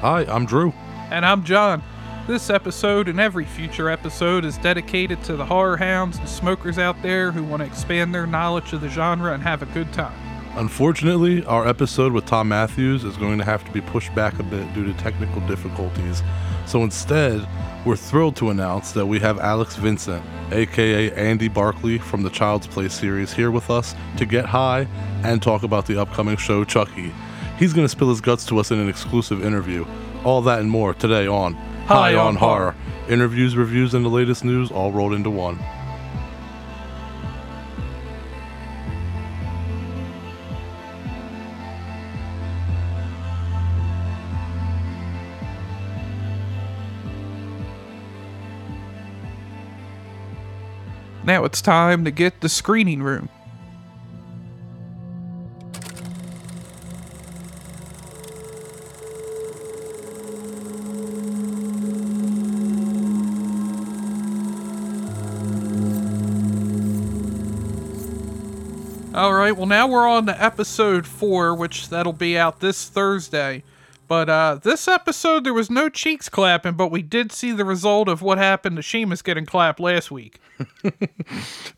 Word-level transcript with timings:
Hi, 0.00 0.24
I'm 0.26 0.46
Drew. 0.46 0.72
And 1.10 1.26
I'm 1.26 1.42
John. 1.42 1.82
This 2.28 2.50
episode 2.50 3.08
and 3.08 3.18
every 3.18 3.44
future 3.44 3.90
episode 3.90 4.44
is 4.44 4.56
dedicated 4.58 5.24
to 5.24 5.34
the 5.34 5.44
horror 5.44 5.76
hounds 5.76 6.18
and 6.18 6.28
smokers 6.28 6.78
out 6.78 7.02
there 7.02 7.32
who 7.32 7.42
want 7.42 7.62
to 7.62 7.66
expand 7.66 8.14
their 8.14 8.24
knowledge 8.24 8.72
of 8.72 8.80
the 8.80 8.88
genre 8.88 9.34
and 9.34 9.42
have 9.42 9.60
a 9.60 9.66
good 9.66 9.92
time. 9.92 10.16
Unfortunately, 10.56 11.44
our 11.46 11.66
episode 11.66 12.12
with 12.12 12.26
Tom 12.26 12.46
Matthews 12.46 13.02
is 13.02 13.16
going 13.16 13.38
to 13.38 13.44
have 13.44 13.64
to 13.64 13.72
be 13.72 13.80
pushed 13.80 14.14
back 14.14 14.38
a 14.38 14.44
bit 14.44 14.72
due 14.72 14.84
to 14.84 14.92
technical 15.00 15.40
difficulties. 15.48 16.22
So 16.64 16.84
instead, 16.84 17.44
we're 17.84 17.96
thrilled 17.96 18.36
to 18.36 18.50
announce 18.50 18.92
that 18.92 19.06
we 19.06 19.18
have 19.18 19.40
Alex 19.40 19.74
Vincent, 19.74 20.24
aka 20.52 21.12
Andy 21.14 21.48
Barkley 21.48 21.98
from 21.98 22.22
the 22.22 22.30
Child's 22.30 22.68
Play 22.68 22.88
series, 22.88 23.32
here 23.32 23.50
with 23.50 23.68
us 23.68 23.96
to 24.16 24.24
get 24.24 24.44
high 24.44 24.86
and 25.24 25.42
talk 25.42 25.64
about 25.64 25.86
the 25.86 26.00
upcoming 26.00 26.36
show 26.36 26.62
Chucky. 26.62 27.12
He's 27.58 27.72
going 27.72 27.84
to 27.84 27.88
spill 27.88 28.10
his 28.10 28.20
guts 28.20 28.46
to 28.46 28.58
us 28.58 28.70
in 28.70 28.78
an 28.78 28.88
exclusive 28.88 29.44
interview. 29.44 29.84
All 30.24 30.42
that 30.42 30.60
and 30.60 30.70
more 30.70 30.94
today 30.94 31.26
on 31.26 31.54
High 31.86 32.14
on 32.14 32.36
Horror. 32.36 32.76
Interviews, 33.08 33.56
reviews, 33.56 33.94
and 33.94 34.04
the 34.04 34.08
latest 34.08 34.44
news 34.44 34.70
all 34.70 34.92
rolled 34.92 35.12
into 35.12 35.30
one. 35.30 35.58
Now 51.24 51.44
it's 51.44 51.60
time 51.60 52.04
to 52.04 52.10
get 52.10 52.40
the 52.40 52.48
screening 52.48 53.02
room. 53.02 53.28
Right, 69.48 69.56
well 69.56 69.66
now 69.66 69.86
we're 69.88 70.06
on 70.06 70.26
to 70.26 70.42
episode 70.42 71.06
4, 71.06 71.54
which 71.54 71.88
that'll 71.88 72.12
be 72.12 72.36
out 72.36 72.60
this 72.60 72.86
Thursday. 72.86 73.62
But 74.06 74.28
uh 74.28 74.58
this 74.62 74.88
episode 74.88 75.44
there 75.44 75.54
was 75.54 75.70
no 75.70 75.88
cheeks 75.88 76.28
clapping, 76.28 76.74
but 76.74 76.90
we 76.90 77.02
did 77.02 77.32
see 77.32 77.52
the 77.52 77.64
result 77.64 78.08
of 78.08 78.20
what 78.20 78.36
happened 78.38 78.76
to 78.76 78.82
Sheamus 78.82 79.22
getting 79.22 79.46
clapped 79.46 79.80
last 79.80 80.10
week. 80.10 80.38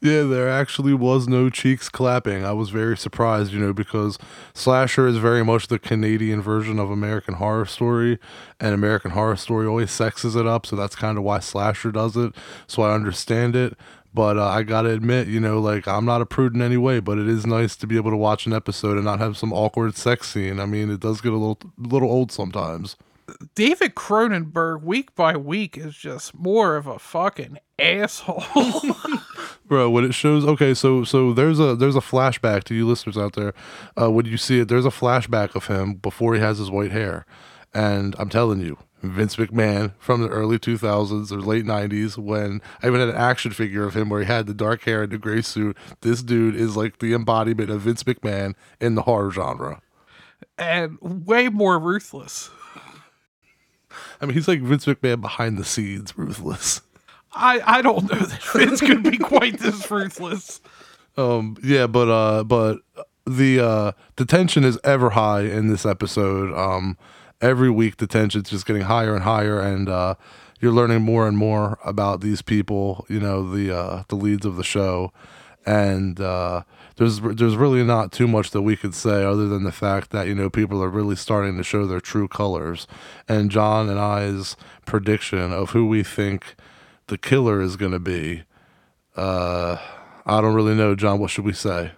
Yeah, 0.02 0.22
there 0.22 0.48
actually 0.48 0.94
was 0.94 1.28
no 1.28 1.50
cheeks 1.50 1.91
clapping. 1.91 2.42
I 2.42 2.52
was 2.52 2.70
very 2.70 2.96
surprised, 2.96 3.52
you 3.52 3.58
know, 3.58 3.74
because 3.74 4.16
Slasher 4.54 5.06
is 5.06 5.18
very 5.18 5.44
much 5.44 5.66
the 5.66 5.78
Canadian 5.78 6.41
version 6.41 6.78
of 6.78 6.91
American 6.91 7.34
Horror 7.34 7.66
Story, 7.66 8.18
and 8.58 8.72
American 8.72 9.10
Horror 9.10 9.36
Story 9.36 9.66
always 9.66 9.91
sexes 9.91 10.36
it 10.36 10.46
up, 10.46 10.64
so 10.64 10.76
that's 10.76 10.96
kind 10.96 11.18
of 11.18 11.24
why 11.24 11.38
Slasher 11.41 11.92
does 11.92 12.16
it. 12.16 12.32
So 12.66 12.82
I 12.82 12.94
understand 12.94 13.54
it. 13.54 13.76
But 14.12 14.39
uh, 14.39 14.47
I 14.48 14.62
gotta 14.64 14.91
admit, 14.91 15.28
you 15.28 15.39
know, 15.41 15.61
like 15.61 15.86
I'm 15.86 16.05
not 16.05 16.20
a 16.20 16.27
prude 16.27 16.55
in 16.55 16.62
any 16.62 16.77
way, 16.77 17.00
but 17.00 17.19
it 17.19 17.28
is 17.28 17.47
nice 17.47 17.77
to 17.77 17.86
be 17.86 17.97
able 17.97 18.11
to 18.11 18.16
watch 18.16 18.47
an 18.47 18.53
episode 18.53 18.97
and 18.97 19.05
not 19.05 19.20
have 19.20 19.36
some 19.36 19.53
awkward 19.53 19.97
sex 19.97 20.28
scene. 20.28 20.58
I 20.58 20.66
mean, 20.66 20.91
it 20.91 21.00
does 21.00 21.20
get 21.20 21.33
a 21.33 21.36
little, 21.36 21.58
little 21.78 22.11
old 22.11 22.33
sometimes. 22.33 22.97
David 23.55 23.94
Cronenberg, 23.94 24.83
week 24.83 25.14
by 25.14 25.36
week, 25.36 25.78
is 25.78 25.97
just 25.97 26.34
more 26.34 26.77
of 26.77 26.88
a 26.88 26.98
fucking 26.98 27.58
asshole. 27.78 28.42
bro 29.70 29.88
when 29.88 30.05
it 30.05 30.12
shows 30.12 30.44
okay 30.44 30.75
so 30.75 31.05
so 31.05 31.33
there's 31.33 31.61
a 31.61 31.77
there's 31.77 31.97
a 31.97 32.00
flashback 32.00 32.64
to 32.64 32.75
you 32.75 32.86
listeners 32.86 33.16
out 33.16 33.34
there 33.34 33.55
uh 34.00 34.11
when 34.11 34.27
you 34.27 34.36
see 34.36 34.58
it 34.58 34.69
there's 34.69 34.84
a 34.84 34.91
flashback 34.91 35.55
of 35.55 35.69
him 35.69 35.94
before 35.94 36.34
he 36.34 36.41
has 36.41 36.58
his 36.58 36.70
white 36.70 36.91
hair 36.91 37.25
and 37.72 38.16
i'm 38.19 38.28
telling 38.28 38.60
you 38.60 38.77
vince 39.03 39.37
mcmahon 39.37 39.93
from 39.99 40.21
the 40.22 40.28
early 40.28 40.59
2000s 40.59 41.33
or 41.33 41.41
late 41.41 41.65
90s 41.65 42.16
when 42.16 42.61
i 42.83 42.87
even 42.87 43.00
had 43.00 43.09
an 43.09 43.15
action 43.16 43.50
figure 43.50 43.84
of 43.84 43.94
him 43.94 44.09
where 44.09 44.21
he 44.21 44.27
had 44.27 44.47
the 44.47 44.55
dark 44.55 44.83
hair 44.83 45.05
and 45.05 45.12
the 45.12 45.19
gray 45.19 45.43
suit 45.43 45.77
this 46.03 46.22
dude 46.22 46.55
is 46.55 46.77
like 46.77 46.99
the 46.99 47.15
embodiment 47.15 47.71
of 47.71 47.83
vince 47.83 48.03
mcmahon 48.03 48.55
in 48.81 48.94
the 48.94 49.03
horror 49.03 49.31
genre 49.31 49.81
and 50.59 50.99
way 51.00 51.49
more 51.49 51.78
ruthless. 51.78 52.50
i 54.21 54.27
mean 54.27 54.34
he's 54.34 54.49
like 54.49 54.60
vince 54.60 54.84
mcmahon 54.87 55.21
behind 55.21 55.59
the 55.59 55.65
scenes 55.65 56.16
ruthless 56.16 56.83
I, 57.33 57.60
I 57.65 57.83
don't 57.83 58.10
know 58.10 58.19
that 58.19 58.43
Vince 58.43 58.81
could 58.81 59.03
be 59.03 59.16
quite 59.16 59.59
this 59.59 59.89
ruthless. 59.91 60.60
Um, 61.16 61.56
yeah, 61.62 61.87
but 61.87 62.09
uh, 62.09 62.44
but 62.44 62.78
the 63.27 63.60
uh, 63.60 63.93
the 64.16 64.25
tension 64.25 64.65
is 64.65 64.78
ever 64.84 65.10
high 65.10 65.43
in 65.43 65.69
this 65.69 65.87
episode. 65.87 66.53
Um, 66.56 66.97
every 67.41 67.71
week 67.71 67.97
the 67.97 68.06
tension's 68.06 68.51
just 68.51 68.67
getting 68.67 68.83
higher 68.83 69.15
and 69.15 69.25
higher, 69.25 69.61
and 69.61 69.89
uh, 69.89 70.15
you're 70.61 70.73
learning 70.73 71.03
more 71.03 71.27
and 71.27 71.37
more 71.37 71.78
about 71.84 72.21
these 72.21 72.43
people. 72.43 73.06
You 73.09 73.21
know, 73.21 73.51
the 73.51 73.77
uh, 73.77 74.03
the 74.09 74.17
leads 74.17 74.47
of 74.47 74.56
the 74.56 74.65
show, 74.65 75.12
and 75.67 76.21
uh, 76.21 76.62
there's 76.97 77.21
there's 77.21 77.56
really 77.56 77.83
not 77.83 78.12
too 78.12 78.28
much 78.28 78.51
that 78.51 78.62
we 78.62 78.77
could 78.77 78.95
say 78.95 79.25
other 79.25 79.49
than 79.49 79.65
the 79.65 79.73
fact 79.73 80.11
that 80.11 80.27
you 80.27 80.34
know 80.34 80.51
people 80.51 80.83
are 80.83 80.89
really 80.89 81.17
starting 81.17 81.56
to 81.56 81.65
show 81.65 81.87
their 81.87 82.01
true 82.01 82.28
colors. 82.28 82.87
And 83.28 83.51
John 83.51 83.89
and 83.89 83.99
I's 83.99 84.57
prediction 84.87 85.53
of 85.53 85.71
who 85.71 85.87
we 85.87 86.03
think 86.03 86.57
the 87.07 87.19
killer 87.19 87.61
is 87.61 87.77
going 87.77 87.93
to 87.93 87.99
be. 87.99 88.45
Uh, 89.17 89.78
I 90.27 90.41
don't 90.41 90.55
really 90.55 90.75
know, 90.75 90.95
John. 90.95 91.19
What 91.19 91.31
should 91.31 91.45
we 91.45 91.53
say? 91.53 91.93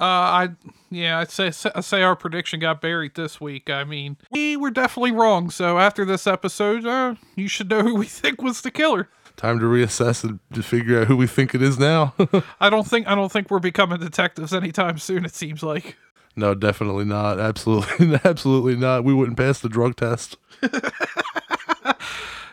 Uh, 0.00 0.04
I 0.04 0.48
yeah, 0.90 1.18
I'd 1.18 1.30
say 1.30 1.48
I 1.74 1.80
say 1.82 2.02
our 2.02 2.16
prediction 2.16 2.58
got 2.60 2.80
buried 2.80 3.14
this 3.16 3.40
week. 3.40 3.68
I 3.68 3.84
mean, 3.84 4.16
we 4.30 4.56
were 4.56 4.70
definitely 4.70 5.12
wrong. 5.12 5.50
So 5.50 5.78
after 5.78 6.04
this 6.06 6.26
episode, 6.26 6.86
uh, 6.86 7.16
you 7.36 7.48
should 7.48 7.68
know 7.68 7.82
who 7.82 7.94
we 7.96 8.06
think 8.08 8.40
was 8.40 8.62
the 8.62 8.70
killer. 8.70 9.08
Time 9.36 9.58
to 9.58 9.66
reassess 9.66 10.24
and 10.24 10.38
to 10.52 10.62
figure 10.62 11.00
out 11.00 11.06
who 11.06 11.16
we 11.16 11.26
think 11.26 11.54
it 11.54 11.62
is 11.62 11.78
now. 11.78 12.14
I 12.60 12.70
don't 12.70 12.86
think 12.86 13.06
I 13.08 13.14
don't 13.14 13.30
think 13.30 13.50
we're 13.50 13.58
becoming 13.58 14.00
detectives 14.00 14.52
anytime 14.54 14.98
soon. 14.98 15.24
It 15.24 15.34
seems 15.34 15.62
like. 15.62 15.96
no, 16.34 16.54
definitely 16.54 17.04
not. 17.04 17.38
Absolutely, 17.38 18.18
absolutely 18.24 18.76
not. 18.76 19.04
We 19.04 19.12
wouldn't 19.14 19.36
pass 19.38 19.60
the 19.60 19.68
drug 19.68 19.96
test. 19.96 20.36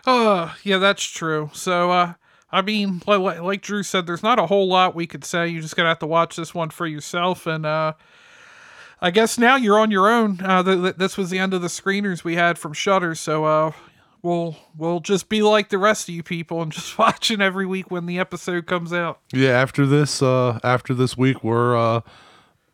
Uh, 0.05 0.53
yeah, 0.63 0.77
that's 0.77 1.03
true. 1.03 1.49
So, 1.53 1.91
uh, 1.91 2.13
I 2.51 2.61
mean, 2.61 3.01
like, 3.05 3.41
like 3.41 3.61
Drew 3.61 3.83
said, 3.83 4.07
there's 4.07 4.23
not 4.23 4.39
a 4.39 4.45
whole 4.45 4.67
lot 4.67 4.95
we 4.95 5.05
could 5.07 5.25
say. 5.25 5.47
You're 5.47 5.61
just 5.61 5.75
gonna 5.75 5.89
have 5.89 5.99
to 5.99 6.07
watch 6.07 6.35
this 6.35 6.53
one 6.53 6.69
for 6.69 6.87
yourself. 6.87 7.45
And 7.45 7.65
uh, 7.65 7.93
I 9.01 9.11
guess 9.11 9.37
now 9.37 9.55
you're 9.57 9.79
on 9.79 9.91
your 9.91 10.09
own. 10.09 10.39
Uh, 10.41 10.63
th- 10.63 10.81
th- 10.81 10.95
this 10.95 11.17
was 11.17 11.29
the 11.29 11.39
end 11.39 11.53
of 11.53 11.61
the 11.61 11.67
screeners 11.67 12.23
we 12.23 12.35
had 12.35 12.57
from 12.57 12.73
Shudder. 12.73 13.15
So, 13.15 13.45
uh, 13.45 13.71
we'll 14.21 14.55
we'll 14.77 14.99
just 14.99 15.29
be 15.29 15.41
like 15.41 15.69
the 15.69 15.77
rest 15.77 16.07
of 16.09 16.15
you 16.15 16.23
people 16.23 16.61
and 16.61 16.71
just 16.73 16.97
watching 16.97 17.41
every 17.41 17.65
week 17.65 17.91
when 17.91 18.05
the 18.05 18.19
episode 18.19 18.65
comes 18.65 18.93
out. 18.93 19.19
Yeah, 19.33 19.51
after 19.51 19.85
this, 19.85 20.21
uh, 20.21 20.59
after 20.63 20.93
this 20.93 21.17
week, 21.17 21.43
we're 21.43 21.77
uh, 21.77 22.01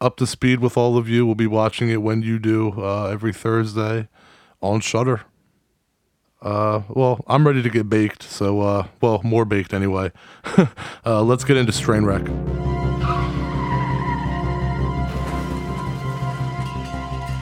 up 0.01 0.17
to 0.17 0.27
speed 0.27 0.59
with 0.59 0.77
all 0.77 0.97
of 0.97 1.07
you. 1.09 1.25
We'll 1.25 1.35
be 1.35 1.47
watching 1.47 1.89
it 1.89 2.01
when 2.01 2.21
you 2.21 2.39
do 2.39 2.73
uh, 2.81 3.05
every 3.07 3.33
Thursday 3.33 4.07
on 4.61 4.81
Shudder. 4.81 5.21
Uh, 6.43 6.81
well, 6.89 7.23
I'm 7.27 7.47
ready 7.47 7.63
to 7.63 7.69
get 7.69 7.89
baked, 7.89 8.21
so 8.21 8.59
uh, 8.59 8.87
well, 8.99 9.21
more 9.23 9.45
baked 9.45 9.73
anyway. 9.73 10.11
uh, 11.05 11.23
let's 11.23 11.45
get 11.45 11.55
into 11.55 11.71
Strain 11.71 12.03
Wreck. 12.03 12.23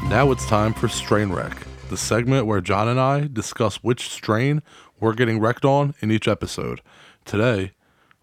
Now 0.08 0.30
it's 0.32 0.46
time 0.46 0.74
for 0.74 0.88
Strain 0.88 1.32
Wreck, 1.32 1.66
the 1.90 1.98
segment 1.98 2.46
where 2.46 2.62
John 2.62 2.88
and 2.88 3.00
I 3.00 3.28
discuss 3.32 3.78
which 3.78 4.10
strain 4.10 4.62
we're 5.00 5.14
getting 5.14 5.40
wrecked 5.40 5.66
on 5.66 5.96
in 6.02 6.12
each 6.12 6.28
episode. 6.28 6.82
Today, 7.26 7.72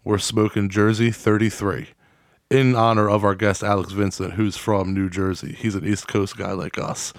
we're 0.05 0.17
smoking 0.17 0.69
Jersey 0.69 1.11
33 1.11 1.89
in 2.49 2.73
honor 2.75 3.09
of 3.09 3.25
our 3.25 3.35
guest 3.35 3.63
Alex 3.63 3.91
Vincent, 3.91 4.33
who's 4.33 4.55
from 4.55 4.93
New 4.93 5.09
Jersey. 5.09 5.57
He's 5.59 5.75
an 5.75 5.85
East 5.85 6.07
Coast 6.07 6.37
guy 6.37 6.53
like 6.53 6.77
us. 6.77 7.11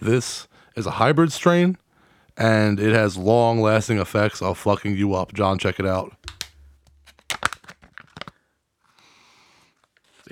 This 0.00 0.48
is 0.74 0.84
a 0.84 0.92
hybrid 0.92 1.32
strain, 1.32 1.78
and 2.36 2.78
it 2.78 2.92
has 2.92 3.16
long 3.16 3.60
lasting 3.60 3.98
effects 3.98 4.42
of 4.42 4.58
fucking 4.58 4.96
you 4.96 5.14
up. 5.14 5.32
John, 5.32 5.58
check 5.58 5.78
it 5.80 5.86
out. 5.86 6.14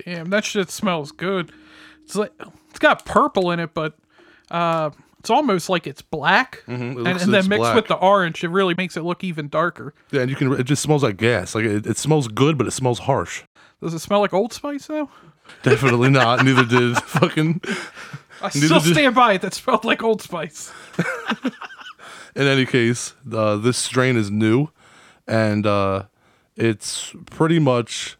Damn, 0.05 0.29
that 0.29 0.45
shit 0.45 0.69
smells 0.69 1.11
good. 1.11 1.51
It's 2.03 2.15
like 2.15 2.31
it's 2.69 2.79
got 2.79 3.05
purple 3.05 3.51
in 3.51 3.59
it, 3.59 3.73
but 3.73 3.97
uh, 4.51 4.91
it's 5.19 5.31
almost 5.31 5.69
like 5.69 5.87
it's 5.87 6.03
black, 6.03 6.63
it 6.67 6.73
and, 6.73 7.07
and 7.07 7.19
then 7.33 7.47
mixed 7.47 7.57
black. 7.57 7.75
with 7.75 7.87
the 7.87 7.95
orange, 7.95 8.43
it 8.43 8.49
really 8.49 8.75
makes 8.75 8.95
it 8.95 9.01
look 9.01 9.23
even 9.23 9.47
darker. 9.47 9.95
Yeah, 10.11 10.21
and 10.21 10.29
you 10.29 10.35
can. 10.35 10.53
It 10.53 10.65
just 10.65 10.83
smells 10.83 11.01
like 11.01 11.17
gas. 11.17 11.55
Like 11.55 11.65
it, 11.65 11.87
it 11.87 11.97
smells 11.97 12.27
good, 12.27 12.57
but 12.57 12.67
it 12.67 12.71
smells 12.71 12.99
harsh. 12.99 13.43
Does 13.81 13.93
it 13.93 13.99
smell 13.99 14.19
like 14.19 14.33
Old 14.33 14.53
Spice 14.53 14.85
though? 14.87 15.09
Definitely 15.63 16.09
not. 16.09 16.45
Neither 16.45 16.65
did 16.65 16.97
fucking. 17.03 17.61
I 18.41 18.49
still 18.49 18.81
stand 18.81 19.15
by 19.15 19.33
it. 19.33 19.41
That 19.41 19.53
smelled 19.55 19.85
like 19.85 20.03
Old 20.03 20.21
Spice. 20.21 20.71
In 22.35 22.47
any 22.47 22.65
case, 22.65 23.13
uh, 23.31 23.55
this 23.55 23.77
strain 23.77 24.17
is 24.17 24.29
new, 24.29 24.67
and 25.25 25.65
uh, 25.65 26.03
it's 26.57 27.13
pretty 27.27 27.59
much 27.59 28.17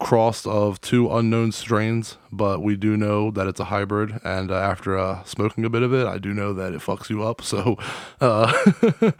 crossed 0.00 0.46
of 0.46 0.80
two 0.80 1.14
unknown 1.14 1.52
strains, 1.52 2.16
but 2.32 2.62
we 2.62 2.74
do 2.74 2.96
know 2.96 3.30
that 3.30 3.46
it's 3.46 3.60
a 3.60 3.64
hybrid. 3.64 4.18
And 4.24 4.50
uh, 4.50 4.56
after 4.56 4.98
uh, 4.98 5.22
smoking 5.24 5.64
a 5.64 5.70
bit 5.70 5.82
of 5.82 5.92
it, 5.92 6.06
I 6.06 6.18
do 6.18 6.32
know 6.32 6.52
that 6.54 6.72
it 6.72 6.80
fucks 6.80 7.10
you 7.10 7.22
up. 7.22 7.42
So 7.48 7.78
uh, 8.20 8.52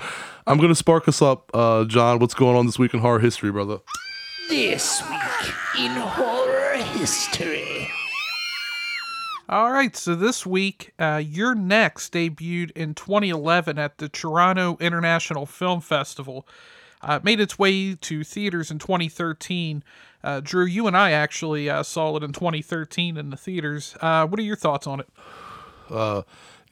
I'm 0.46 0.58
going 0.58 0.68
to 0.68 0.74
spark 0.74 1.08
us 1.08 1.22
up. 1.22 1.50
Uh, 1.54 1.84
John, 1.84 2.18
what's 2.18 2.34
going 2.34 2.56
on 2.56 2.66
this 2.66 2.78
week 2.78 2.92
in 2.92 3.00
horror 3.00 3.20
history, 3.20 3.50
brother? 3.50 3.78
This 4.50 5.02
week 5.08 5.54
in 5.78 5.92
horror 5.92 6.76
history. 6.76 7.88
All 9.50 9.72
right, 9.72 9.96
so 9.96 10.14
this 10.14 10.44
week, 10.44 10.92
uh, 10.98 11.22
You're 11.24 11.54
Next 11.54 12.12
debuted 12.12 12.70
in 12.72 12.94
2011 12.94 13.78
at 13.78 13.96
the 13.96 14.06
Toronto 14.06 14.76
International 14.78 15.46
Film 15.46 15.80
Festival. 15.80 16.46
Uh, 17.00 17.20
made 17.22 17.40
its 17.40 17.58
way 17.58 17.94
to 17.94 18.24
theaters 18.24 18.70
in 18.70 18.78
2013. 18.78 19.82
Uh, 20.22 20.40
Drew, 20.40 20.66
you 20.66 20.86
and 20.86 20.94
I 20.94 21.12
actually 21.12 21.70
uh, 21.70 21.82
saw 21.82 22.14
it 22.16 22.22
in 22.22 22.32
2013 22.32 23.16
in 23.16 23.30
the 23.30 23.38
theaters. 23.38 23.96
Uh, 24.02 24.26
what 24.26 24.38
are 24.38 24.42
your 24.42 24.56
thoughts 24.56 24.86
on 24.86 25.00
it? 25.00 25.08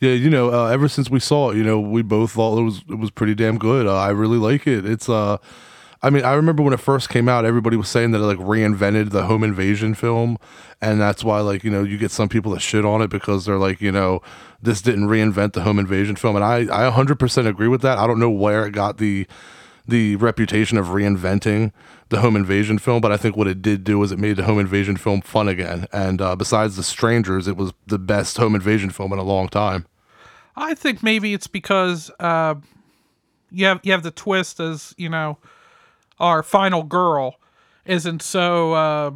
Yeah, 0.00 0.12
you 0.12 0.28
know, 0.28 0.52
uh, 0.52 0.66
ever 0.66 0.88
since 0.88 1.08
we 1.08 1.20
saw 1.20 1.50
it, 1.50 1.56
you 1.56 1.64
know, 1.64 1.80
we 1.80 2.02
both 2.02 2.32
thought 2.32 2.58
it 2.58 2.62
was 2.62 2.82
it 2.90 2.98
was 2.98 3.10
pretty 3.10 3.34
damn 3.34 3.56
good. 3.56 3.86
Uh, 3.86 3.96
I 3.96 4.10
really 4.10 4.36
like 4.36 4.66
it. 4.66 4.84
It's 4.84 5.08
uh 5.08 5.38
I 6.02 6.10
mean, 6.10 6.24
I 6.24 6.34
remember 6.34 6.62
when 6.62 6.72
it 6.72 6.80
first 6.80 7.08
came 7.08 7.28
out, 7.28 7.44
everybody 7.44 7.76
was 7.76 7.88
saying 7.88 8.10
that 8.10 8.20
it 8.20 8.24
like 8.24 8.38
reinvented 8.38 9.10
the 9.10 9.24
home 9.24 9.42
invasion 9.42 9.94
film, 9.94 10.38
and 10.80 11.00
that's 11.00 11.24
why 11.24 11.40
like 11.40 11.64
you 11.64 11.70
know 11.70 11.82
you 11.82 11.98
get 11.98 12.10
some 12.10 12.28
people 12.28 12.52
that 12.52 12.60
shit 12.60 12.84
on 12.84 13.00
it 13.02 13.08
because 13.08 13.46
they're 13.46 13.58
like 13.58 13.80
you 13.80 13.90
know 13.90 14.20
this 14.62 14.82
didn't 14.82 15.08
reinvent 15.08 15.52
the 15.54 15.62
home 15.62 15.78
invasion 15.78 16.16
film, 16.16 16.36
and 16.36 16.44
I 16.44 16.60
I 16.86 16.90
100% 16.90 17.46
agree 17.46 17.68
with 17.68 17.82
that. 17.82 17.98
I 17.98 18.06
don't 18.06 18.20
know 18.20 18.30
where 18.30 18.66
it 18.66 18.72
got 18.72 18.98
the 18.98 19.26
the 19.88 20.16
reputation 20.16 20.78
of 20.78 20.86
reinventing 20.86 21.72
the 22.08 22.20
home 22.20 22.36
invasion 22.36 22.78
film, 22.78 23.00
but 23.00 23.12
I 23.12 23.16
think 23.16 23.36
what 23.36 23.46
it 23.46 23.62
did 23.62 23.84
do 23.84 24.02
is 24.02 24.12
it 24.12 24.18
made 24.18 24.36
the 24.36 24.44
home 24.44 24.58
invasion 24.58 24.96
film 24.96 25.20
fun 25.20 25.48
again. 25.48 25.86
And 25.92 26.20
uh, 26.20 26.36
besides 26.36 26.76
The 26.76 26.82
Strangers, 26.82 27.48
it 27.48 27.56
was 27.56 27.72
the 27.86 27.98
best 27.98 28.36
home 28.36 28.54
invasion 28.54 28.90
film 28.90 29.12
in 29.12 29.18
a 29.18 29.24
long 29.24 29.48
time. 29.48 29.86
I 30.56 30.74
think 30.74 31.02
maybe 31.02 31.34
it's 31.34 31.46
because 31.46 32.10
uh, 32.18 32.56
you 33.50 33.66
have 33.66 33.80
you 33.82 33.92
have 33.92 34.02
the 34.02 34.10
twist 34.10 34.58
as 34.60 34.94
you 34.96 35.08
know 35.08 35.38
our 36.18 36.42
final 36.42 36.82
girl 36.82 37.36
isn't 37.84 38.22
so 38.22 38.72
uh, 38.72 39.10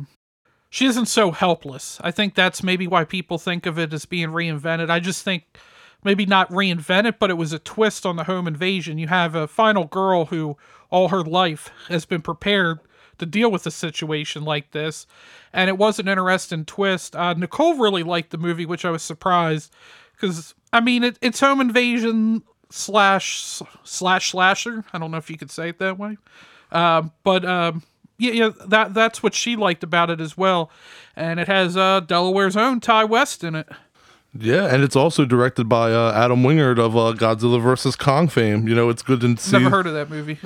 she 0.70 0.86
isn't 0.86 1.06
so 1.06 1.32
helpless. 1.32 1.98
I 2.02 2.10
think 2.10 2.34
that's 2.34 2.62
maybe 2.62 2.86
why 2.86 3.04
people 3.04 3.38
think 3.38 3.66
of 3.66 3.78
it 3.78 3.92
as 3.92 4.06
being 4.06 4.28
reinvented. 4.28 4.88
I 4.90 5.00
just 5.00 5.24
think 5.24 5.58
maybe 6.04 6.24
not 6.24 6.50
reinvent 6.50 7.06
it, 7.06 7.18
but 7.18 7.30
it 7.30 7.34
was 7.34 7.52
a 7.52 7.58
twist 7.58 8.06
on 8.06 8.16
the 8.16 8.24
home 8.24 8.46
invasion. 8.46 8.98
You 8.98 9.08
have 9.08 9.34
a 9.34 9.48
final 9.48 9.84
girl 9.84 10.26
who 10.26 10.56
all 10.90 11.08
her 11.08 11.22
life 11.22 11.70
has 11.88 12.04
been 12.04 12.22
prepared 12.22 12.80
to 13.18 13.26
deal 13.26 13.50
with 13.50 13.66
a 13.66 13.70
situation 13.70 14.44
like 14.44 14.70
this, 14.70 15.06
and 15.52 15.68
it 15.68 15.76
was 15.76 15.98
an 15.98 16.08
interesting 16.08 16.64
twist. 16.64 17.14
Uh, 17.14 17.34
Nicole 17.34 17.74
really 17.74 18.02
liked 18.02 18.30
the 18.30 18.38
movie, 18.38 18.64
which 18.64 18.84
I 18.84 18.90
was 18.90 19.02
surprised 19.02 19.72
because 20.14 20.54
I 20.72 20.80
mean 20.80 21.04
it, 21.04 21.18
it's 21.20 21.40
home 21.40 21.60
invasion 21.60 22.42
slash 22.70 23.60
slash 23.84 24.30
slasher. 24.30 24.84
I 24.92 24.98
don't 24.98 25.10
know 25.10 25.18
if 25.18 25.30
you 25.30 25.36
could 25.36 25.50
say 25.50 25.68
it 25.68 25.78
that 25.78 25.98
way, 25.98 26.16
um, 26.72 27.12
but 27.22 27.44
um, 27.44 27.82
yeah, 28.18 28.32
yeah, 28.32 28.50
that 28.66 28.94
that's 28.94 29.22
what 29.22 29.34
she 29.34 29.56
liked 29.56 29.82
about 29.82 30.10
it 30.10 30.20
as 30.20 30.36
well, 30.36 30.70
and 31.16 31.40
it 31.40 31.48
has 31.48 31.76
uh, 31.76 32.00
Delaware's 32.00 32.56
own 32.56 32.80
Ti 32.80 33.04
West 33.04 33.42
in 33.42 33.54
it. 33.54 33.68
Yeah, 34.38 34.72
and 34.72 34.84
it's 34.84 34.94
also 34.94 35.24
directed 35.24 35.68
by 35.68 35.92
uh, 35.92 36.12
Adam 36.12 36.44
Wingard 36.44 36.78
of 36.78 36.96
uh, 36.96 37.14
Godzilla 37.14 37.60
vs 37.60 37.96
Kong 37.96 38.28
fame. 38.28 38.68
You 38.68 38.76
know, 38.76 38.88
it's 38.88 39.02
good 39.02 39.20
to 39.22 39.36
see. 39.36 39.58
Never 39.58 39.70
heard 39.70 39.86
of 39.88 39.94
that 39.94 40.08
movie. 40.08 40.38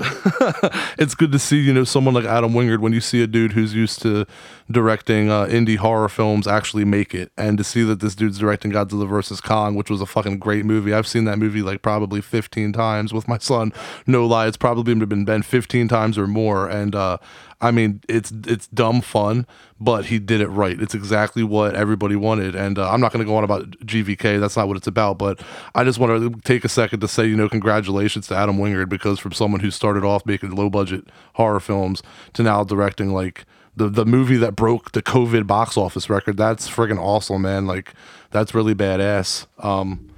it's 0.98 1.14
good 1.14 1.32
to 1.32 1.38
see 1.38 1.60
you 1.60 1.74
know 1.74 1.84
someone 1.84 2.14
like 2.14 2.24
Adam 2.24 2.52
Wingard 2.52 2.78
when 2.78 2.94
you 2.94 3.00
see 3.02 3.22
a 3.22 3.26
dude 3.26 3.52
who's 3.52 3.74
used 3.74 4.00
to 4.02 4.26
directing 4.70 5.30
uh, 5.30 5.46
indie 5.46 5.76
horror 5.76 6.08
films 6.08 6.46
actually 6.46 6.84
make 6.84 7.14
it, 7.14 7.30
and 7.36 7.58
to 7.58 7.64
see 7.64 7.82
that 7.84 8.00
this 8.00 8.14
dude's 8.14 8.38
directing 8.38 8.72
Godzilla 8.72 9.08
vs 9.08 9.40
Kong, 9.40 9.74
which 9.74 9.90
was 9.90 10.00
a 10.00 10.06
fucking 10.06 10.38
great 10.38 10.64
movie. 10.64 10.94
I've 10.94 11.06
seen 11.06 11.24
that 11.24 11.38
movie 11.38 11.62
like 11.62 11.82
probably 11.82 12.20
15 12.20 12.72
times 12.72 13.12
with 13.12 13.28
my 13.28 13.38
son. 13.38 13.72
No 14.06 14.26
lie, 14.26 14.46
it's 14.46 14.56
probably 14.56 14.94
been 14.94 15.24
been 15.24 15.42
15 15.42 15.88
times 15.88 16.16
or 16.16 16.26
more, 16.26 16.68
and 16.68 16.94
uh, 16.94 17.18
I 17.60 17.70
mean, 17.70 18.02
it's 18.08 18.30
it's 18.46 18.66
dumb 18.68 19.00
fun, 19.00 19.46
but 19.80 20.06
he 20.06 20.18
did 20.18 20.40
it 20.40 20.48
right. 20.48 20.80
It's 20.80 20.94
exactly 20.94 21.42
what 21.42 21.74
everybody 21.74 22.16
wanted, 22.16 22.54
and 22.54 22.78
uh, 22.78 22.90
I'm 22.90 23.00
not 23.00 23.12
going 23.12 23.24
to 23.24 23.30
go 23.30 23.36
on 23.36 23.44
about 23.44 23.70
GVK. 23.80 24.38
That's 24.38 24.56
not 24.56 24.68
what 24.68 24.76
it's 24.76 24.86
about. 24.86 25.18
But 25.18 25.42
I 25.74 25.82
just 25.84 25.98
want 25.98 26.20
to 26.20 26.40
take 26.42 26.64
a 26.64 26.68
second 26.68 27.00
to 27.00 27.08
say, 27.08 27.26
you 27.26 27.36
know, 27.36 27.48
congratulations 27.48 28.26
to 28.28 28.36
Adam 28.36 28.58
Wingard 28.58 28.88
because 28.88 29.18
from 29.18 29.32
someone 29.32 29.60
who 29.60 29.70
started 29.70 30.04
off 30.04 30.26
making 30.26 30.54
low 30.54 30.68
budget 30.68 31.08
horror 31.34 31.60
films 31.60 32.02
to 32.34 32.42
now 32.42 32.64
directing 32.64 33.14
like 33.14 33.46
the 33.76 33.88
the 33.88 34.04
movie 34.04 34.36
that 34.36 34.56
broke 34.56 34.92
the 34.92 35.02
COVID 35.02 35.46
box 35.46 35.76
office 35.76 36.08
record. 36.08 36.36
That's 36.36 36.68
friggin' 36.68 36.98
awesome, 36.98 37.42
man. 37.42 37.66
Like 37.66 37.92
that's 38.30 38.54
really 38.54 38.74
badass. 38.74 39.46
Um, 39.58 40.10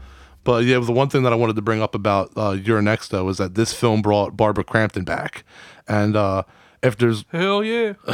but 0.44 0.64
yeah, 0.64 0.78
the 0.78 0.92
one 0.92 1.08
thing 1.08 1.22
that 1.24 1.32
I 1.32 1.36
wanted 1.36 1.56
to 1.56 1.62
bring 1.62 1.82
up 1.82 1.94
about 1.94 2.32
uh, 2.36 2.50
You're 2.50 2.82
Next 2.82 3.08
though 3.08 3.28
is 3.28 3.38
that 3.38 3.54
this 3.54 3.72
film 3.72 4.02
brought 4.02 4.36
Barbara 4.36 4.64
Crampton 4.64 5.04
back, 5.04 5.44
and 5.88 6.16
uh, 6.16 6.44
if 6.82 6.96
there's 6.96 7.24
Hell 7.32 7.64
yeah! 7.64 7.94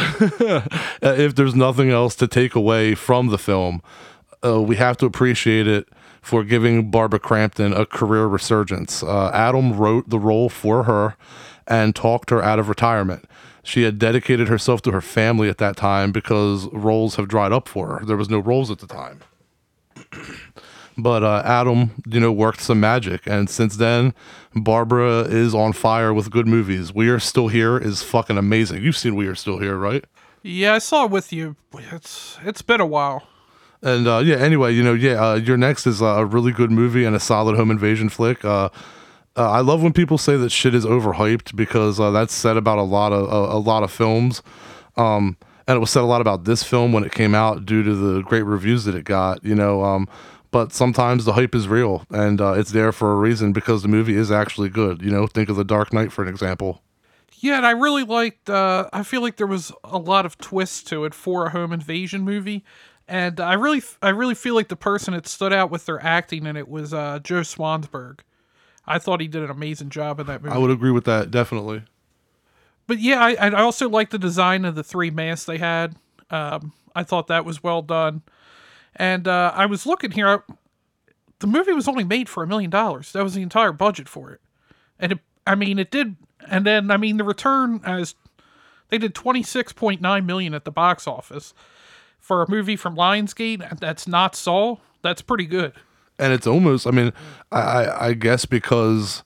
if 1.03 1.35
there's 1.35 1.55
nothing 1.55 1.91
else 1.91 2.15
to 2.17 2.27
take 2.27 2.55
away 2.55 2.95
from 2.95 3.29
the 3.29 3.39
film, 3.39 3.83
uh, 4.45 4.61
we 4.61 4.77
have 4.77 4.97
to 4.99 5.07
appreciate 5.07 5.67
it 5.67 5.89
for 6.23 6.45
giving 6.45 6.91
Barbara 6.91 7.19
Crampton 7.19 7.73
a 7.73 7.85
career 7.85 8.27
resurgence. 8.27 9.03
Uh, 9.03 9.31
Adam 9.35 9.77
wrote 9.77 10.09
the 10.09 10.21
role 10.21 10.49
for 10.49 10.85
her 10.85 11.17
and 11.67 11.95
talked 11.95 12.31
her 12.31 12.43
out 12.43 12.59
of 12.59 12.69
retirement. 12.69 13.27
She 13.63 13.83
had 13.83 13.99
dedicated 13.99 14.49
herself 14.49 14.83
to 14.83 14.91
her 14.91 15.01
family 15.01 15.49
at 15.49 15.59
that 15.59 15.77
time 15.77 16.11
because 16.13 16.67
roles 16.73 17.17
have 17.17 17.29
dried 17.29 17.53
up 17.53 17.69
for 17.69 17.99
her. 17.99 18.05
There 18.05 18.17
was 18.17 18.29
no 18.29 18.39
roles 18.39 18.71
at 18.71 18.79
the 18.79 18.87
time. 18.87 19.21
But 20.99 21.23
uh, 21.23 21.43
Adam, 21.45 21.93
you 22.07 22.21
know, 22.21 22.31
worked 22.31 22.61
some 22.61 22.79
magic, 22.79 23.23
and 23.27 23.49
since 23.49 23.77
then, 23.77 24.13
Barbara 24.55 25.21
is 25.23 25.55
on 25.55 25.73
fire 25.73 26.13
with 26.13 26.31
good 26.31 26.47
movies. 26.47 26.93
We 26.93 27.09
Are 27.09 27.19
Still 27.19 27.49
Here 27.49 27.79
is 27.79 28.03
fucking 28.03 28.37
amazing. 28.37 28.83
You've 28.83 28.97
seen 28.97 29.17
We 29.17 29.27
Are 29.27 29.35
Still 29.35 29.59
Here, 29.59 29.77
right? 29.77 30.05
Yeah, 30.43 30.75
I 30.75 30.79
saw 30.79 31.05
it 31.05 31.11
with 31.11 31.33
you. 31.33 31.57
It's 31.93 32.39
it's 32.45 32.63
been 32.63 32.81
a 32.81 32.87
while. 32.87 33.27
And 33.81 34.07
uh, 34.07 34.19
yeah, 34.19 34.37
anyway, 34.37 34.75
you 34.75 34.83
know, 34.83 34.93
yeah, 34.93 35.13
uh, 35.31 35.35
your 35.37 35.57
next 35.57 35.87
is 35.87 36.01
a 36.03 36.27
really 36.27 36.53
good 36.53 36.71
movie 36.71 37.05
and 37.05 37.17
a 37.17 37.21
solid 37.21 37.57
home 37.57 37.71
invasion 37.71 38.09
flick. 38.09 38.45
Uh, 39.37 39.51
I 39.51 39.61
love 39.61 39.83
when 39.83 39.93
people 39.93 40.19
say 40.19 40.37
that 40.37 40.51
shit 40.51 40.75
is 40.75 40.85
overhyped 40.85 41.57
because 41.57 41.99
uh, 41.99 42.11
that's 42.11 42.35
said 42.35 42.57
about 42.57 42.79
a 42.79 42.83
lot 42.83 43.13
of 43.13 43.31
a, 43.31 43.57
lot 43.59 43.83
of 43.83 43.91
films. 43.91 44.43
Um, 44.97 45.37
and 45.67 45.77
it 45.77 45.81
was 45.81 45.91
said 45.91 46.03
a 46.03 46.07
lot 46.07 46.21
about 46.21 46.45
this 46.45 46.63
film 46.63 46.93
when 46.93 47.05
it 47.05 47.13
came 47.13 47.35
out 47.35 47.65
due 47.65 47.83
to 47.83 47.95
the 47.95 48.23
great 48.23 48.43
reviews 48.43 48.85
that 48.85 48.95
it 48.95 49.05
got. 49.05 49.43
You 49.43 49.55
know, 49.55 49.83
um, 49.85 50.07
but 50.51 50.73
sometimes 50.73 51.25
the 51.25 51.33
hype 51.33 51.55
is 51.55 51.67
real 51.67 52.05
and 52.11 52.41
uh, 52.41 52.53
it's 52.53 52.73
there 52.73 52.93
for 52.93 53.13
a 53.13 53.17
reason 53.17 53.53
because 53.53 53.83
the 53.83 53.89
movie 53.89 54.17
is 54.17 54.31
actually 54.31 54.69
good. 54.69 55.01
You 55.01 55.11
know, 55.11 55.27
think 55.27 55.49
of 55.49 55.57
The 55.57 55.65
Dark 55.65 55.93
Knight 55.93 56.13
for 56.13 56.23
an 56.23 56.29
example. 56.29 56.83
Yeah, 57.43 57.57
and 57.57 57.67
I 57.67 57.73
really 57.73 58.05
liked. 58.05 58.49
Uh, 58.49 58.89
I 58.93 59.03
feel 59.03 59.21
like 59.21 59.37
there 59.37 59.49
was 59.49 59.73
a 59.83 59.99
lot 59.99 60.27
of 60.27 60.39
twists 60.39 60.83
to 60.85 61.05
it 61.05 61.13
for 61.13 61.47
a 61.47 61.51
home 61.51 61.73
invasion 61.73 62.23
movie, 62.23 62.65
and 63.09 63.41
I 63.41 63.55
really, 63.55 63.83
I 64.01 64.11
really 64.11 64.37
feel 64.37 64.55
like 64.55 64.69
the 64.69 64.77
person 64.77 65.15
that 65.15 65.27
stood 65.27 65.53
out 65.53 65.69
with 65.69 65.87
their 65.87 66.01
acting 66.05 66.47
in 66.47 66.57
it 66.57 66.69
was 66.69 66.95
uh, 66.95 67.19
Joe 67.19 67.41
Swanberg. 67.41 68.21
I 68.87 68.99
thought 68.99 69.21
he 69.21 69.29
did 69.29 69.43
an 69.43 69.51
amazing 69.51 69.91
job 69.91 70.19
in 70.21 70.27
that 70.27 70.43
movie. 70.43 70.55
I 70.55 70.59
would 70.59 70.71
agree 70.71 70.91
with 70.91 71.05
that, 71.05 71.31
definitely. 71.31 71.83
but 72.87 72.99
yeah, 72.99 73.21
I, 73.21 73.35
I 73.35 73.63
also 73.63 73.89
like 73.89 74.11
the 74.11 74.19
design 74.19 74.65
of 74.65 74.75
the 74.75 74.83
three 74.85 75.11
masks 75.11 75.47
they 75.47 75.59
had. 75.59 75.97
Um, 76.31 76.73
I 76.95 77.05
thought 77.05 77.27
that 77.29 77.45
was 77.45 77.63
well 77.63 77.83
done. 77.83 78.23
And 78.97 79.27
uh, 79.29 79.53
I 79.55 79.67
was 79.67 79.87
looking 79.87 80.11
here. 80.11 80.29
I, 80.29 80.39
the 81.39 81.47
movie 81.47 81.73
was 81.73 81.89
only 81.89 82.05
made 82.05 82.29
for 82.29 82.43
a 82.43 82.47
million 82.47 82.71
dollars. 82.71 83.13
That 83.13 83.23
was 83.23 83.35
the 83.35 83.43
entire 83.43 83.73
budget 83.73 84.09
for 84.09 84.31
it. 84.33 84.41
And 84.99 85.13
it, 85.13 85.19
I 85.47 85.55
mean, 85.55 85.79
it 85.79 85.91
did. 85.91 86.17
And 86.49 86.67
then, 86.67 86.91
I 86.91 86.97
mean, 86.97 87.17
the 87.17 87.25
return 87.25 87.81
as 87.85 88.15
they 88.89 88.99
did 88.99 89.15
twenty 89.15 89.43
six 89.43 89.73
point 89.73 90.01
nine 90.01 90.27
million 90.27 90.55
at 90.55 90.65
the 90.65 90.71
box 90.71 91.07
office 91.07 91.55
for 92.19 92.43
a 92.43 92.51
movie 92.51 92.77
from 92.77 92.95
Lionsgate. 92.97 93.81
That's 93.81 94.07
not 94.07 94.35
Saw. 94.37 94.77
That's 95.03 95.23
pretty 95.23 95.47
good. 95.47 95.73
And 96.19 96.33
it's 96.33 96.47
almost 96.47 96.87
i 96.87 96.91
mean 96.91 97.13
I, 97.51 97.61
I 97.61 98.07
i 98.09 98.13
guess 98.13 98.45
because 98.45 99.23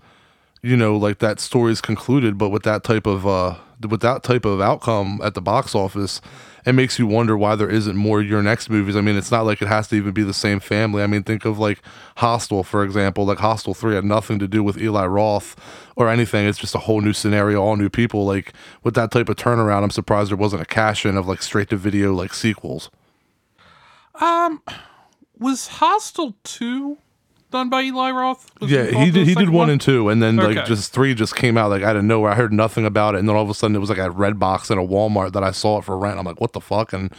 you 0.63 0.77
know 0.77 0.97
like 0.97 1.19
that 1.19 1.41
story's 1.41 1.81
concluded 1.81 2.39
but 2.39 2.51
with 2.51 2.63
that 2.65 2.85
type 2.85 3.07
of 3.07 3.27
uh 3.27 3.57
with 3.89 4.01
that 4.01 4.23
type 4.23 4.45
of 4.45 4.61
outcome 4.61 5.21
at 5.23 5.35
the 5.35 5.43
box 5.43 5.75
office 5.75 6.21
it 6.67 6.75
makes 6.75 6.99
you 6.99 7.07
wonder 7.07 7.37
why 7.37 7.55
there 7.55 7.71
isn't 7.71 7.95
more 7.95 8.21
your 8.21 8.43
next 8.43 8.69
movies. 8.69 8.97
I 8.97 9.01
mean 9.01 9.17
it's 9.17 9.31
not 9.31 9.47
like 9.47 9.63
it 9.63 9.69
has 9.69 9.87
to 9.89 9.97
even 9.97 10.13
be 10.13 10.25
the 10.25 10.35
same 10.35 10.59
family. 10.59 11.01
I 11.01 11.07
mean 11.07 11.23
think 11.23 11.45
of 11.45 11.61
like 11.61 11.81
hostel 12.17 12.65
for 12.65 12.83
example. 12.83 13.25
Like 13.25 13.39
hostel 13.39 13.73
3 13.73 13.95
had 13.95 14.05
nothing 14.05 14.41
to 14.41 14.49
do 14.49 14.65
with 14.65 14.77
eli 14.77 15.07
roth 15.07 15.55
or 15.95 16.09
anything. 16.11 16.47
It's 16.47 16.59
just 16.59 16.75
a 16.75 16.81
whole 16.81 17.01
new 17.01 17.13
scenario 17.13 17.63
all 17.63 17.77
new 17.77 17.89
people. 17.89 18.27
Like 18.27 18.53
with 18.83 18.95
that 18.95 19.13
type 19.13 19.29
of 19.29 19.37
turnaround 19.37 19.85
i'm 19.85 19.91
surprised 19.91 20.31
there 20.31 20.37
wasn't 20.37 20.61
a 20.61 20.67
cash 20.67 21.07
in 21.07 21.17
of 21.17 21.29
like 21.29 21.41
straight 21.41 21.69
to 21.71 21.77
video 21.77 22.13
like 22.13 22.35
sequels 22.35 22.91
Was 25.39 25.67
Hostel 25.69 26.37
two 26.45 26.99
done 27.51 27.69
by 27.71 27.83
Eli 27.83 28.11
Roth? 28.11 28.51
Was 28.61 28.71
Yeah, 28.71 28.87
he 28.87 29.11
did. 29.11 29.27
He 29.27 29.35
did 29.35 29.51
one 29.51 29.71
and 29.71 29.81
two, 29.81 30.09
and 30.09 30.23
then 30.23 30.37
like 30.37 30.57
Okay. 30.57 30.67
just 30.67 30.93
three 30.93 31.15
just 31.15 31.37
came 31.37 31.57
out 31.57 31.71
like 31.71 31.83
out 31.83 31.95
of 31.95 32.05
nowhere. 32.05 32.33
I 32.33 32.35
heard 32.35 32.53
nothing 32.53 32.85
about 32.87 33.15
it, 33.15 33.19
and 33.19 33.29
then 33.29 33.37
all 33.37 33.43
of 33.43 33.51
a 33.51 33.55
sudden 33.55 33.77
it 33.77 33.79
was 33.79 33.89
like 33.91 33.99
at 33.99 34.11
Redbox 34.13 34.71
and 34.71 34.81
a 34.81 34.83
Walmart 34.87 35.33
that 35.35 35.45
I 35.45 35.51
saw 35.53 35.79
it 35.79 35.85
for 35.85 35.97
rent. 35.99 36.19
I'm 36.19 36.25
like, 36.25 36.41
what 36.41 36.53
the 36.55 36.61
fuck? 36.61 36.93
And 36.93 37.13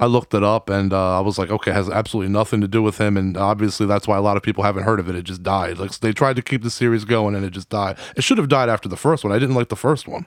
I 0.00 0.06
looked 0.06 0.32
it 0.34 0.42
up, 0.44 0.70
and 0.70 0.92
uh, 0.92 1.18
I 1.18 1.20
was 1.20 1.38
like, 1.38 1.50
okay, 1.50 1.70
it 1.72 1.74
has 1.74 1.90
absolutely 1.90 2.32
nothing 2.32 2.60
to 2.60 2.68
do 2.68 2.82
with 2.82 2.98
him, 2.98 3.16
and 3.16 3.36
obviously 3.36 3.86
that's 3.86 4.06
why 4.08 4.16
a 4.16 4.22
lot 4.22 4.36
of 4.36 4.42
people 4.42 4.64
haven't 4.64 4.84
heard 4.84 5.00
of 5.00 5.08
it. 5.08 5.16
It 5.16 5.22
just 5.24 5.42
died. 5.42 5.78
Like 5.78 5.90
they 5.98 6.12
tried 6.12 6.36
to 6.36 6.42
keep 6.42 6.62
the 6.62 6.70
series 6.70 7.04
going, 7.04 7.34
and 7.34 7.44
it 7.44 7.50
just 7.50 7.68
died. 7.68 7.98
It 8.16 8.24
should 8.24 8.38
have 8.38 8.48
died 8.48 8.68
after 8.68 8.88
the 8.88 8.96
first 8.96 9.24
one. 9.24 9.32
I 9.32 9.38
didn't 9.38 9.56
like 9.56 9.68
the 9.68 9.76
first 9.76 10.06
one. 10.08 10.26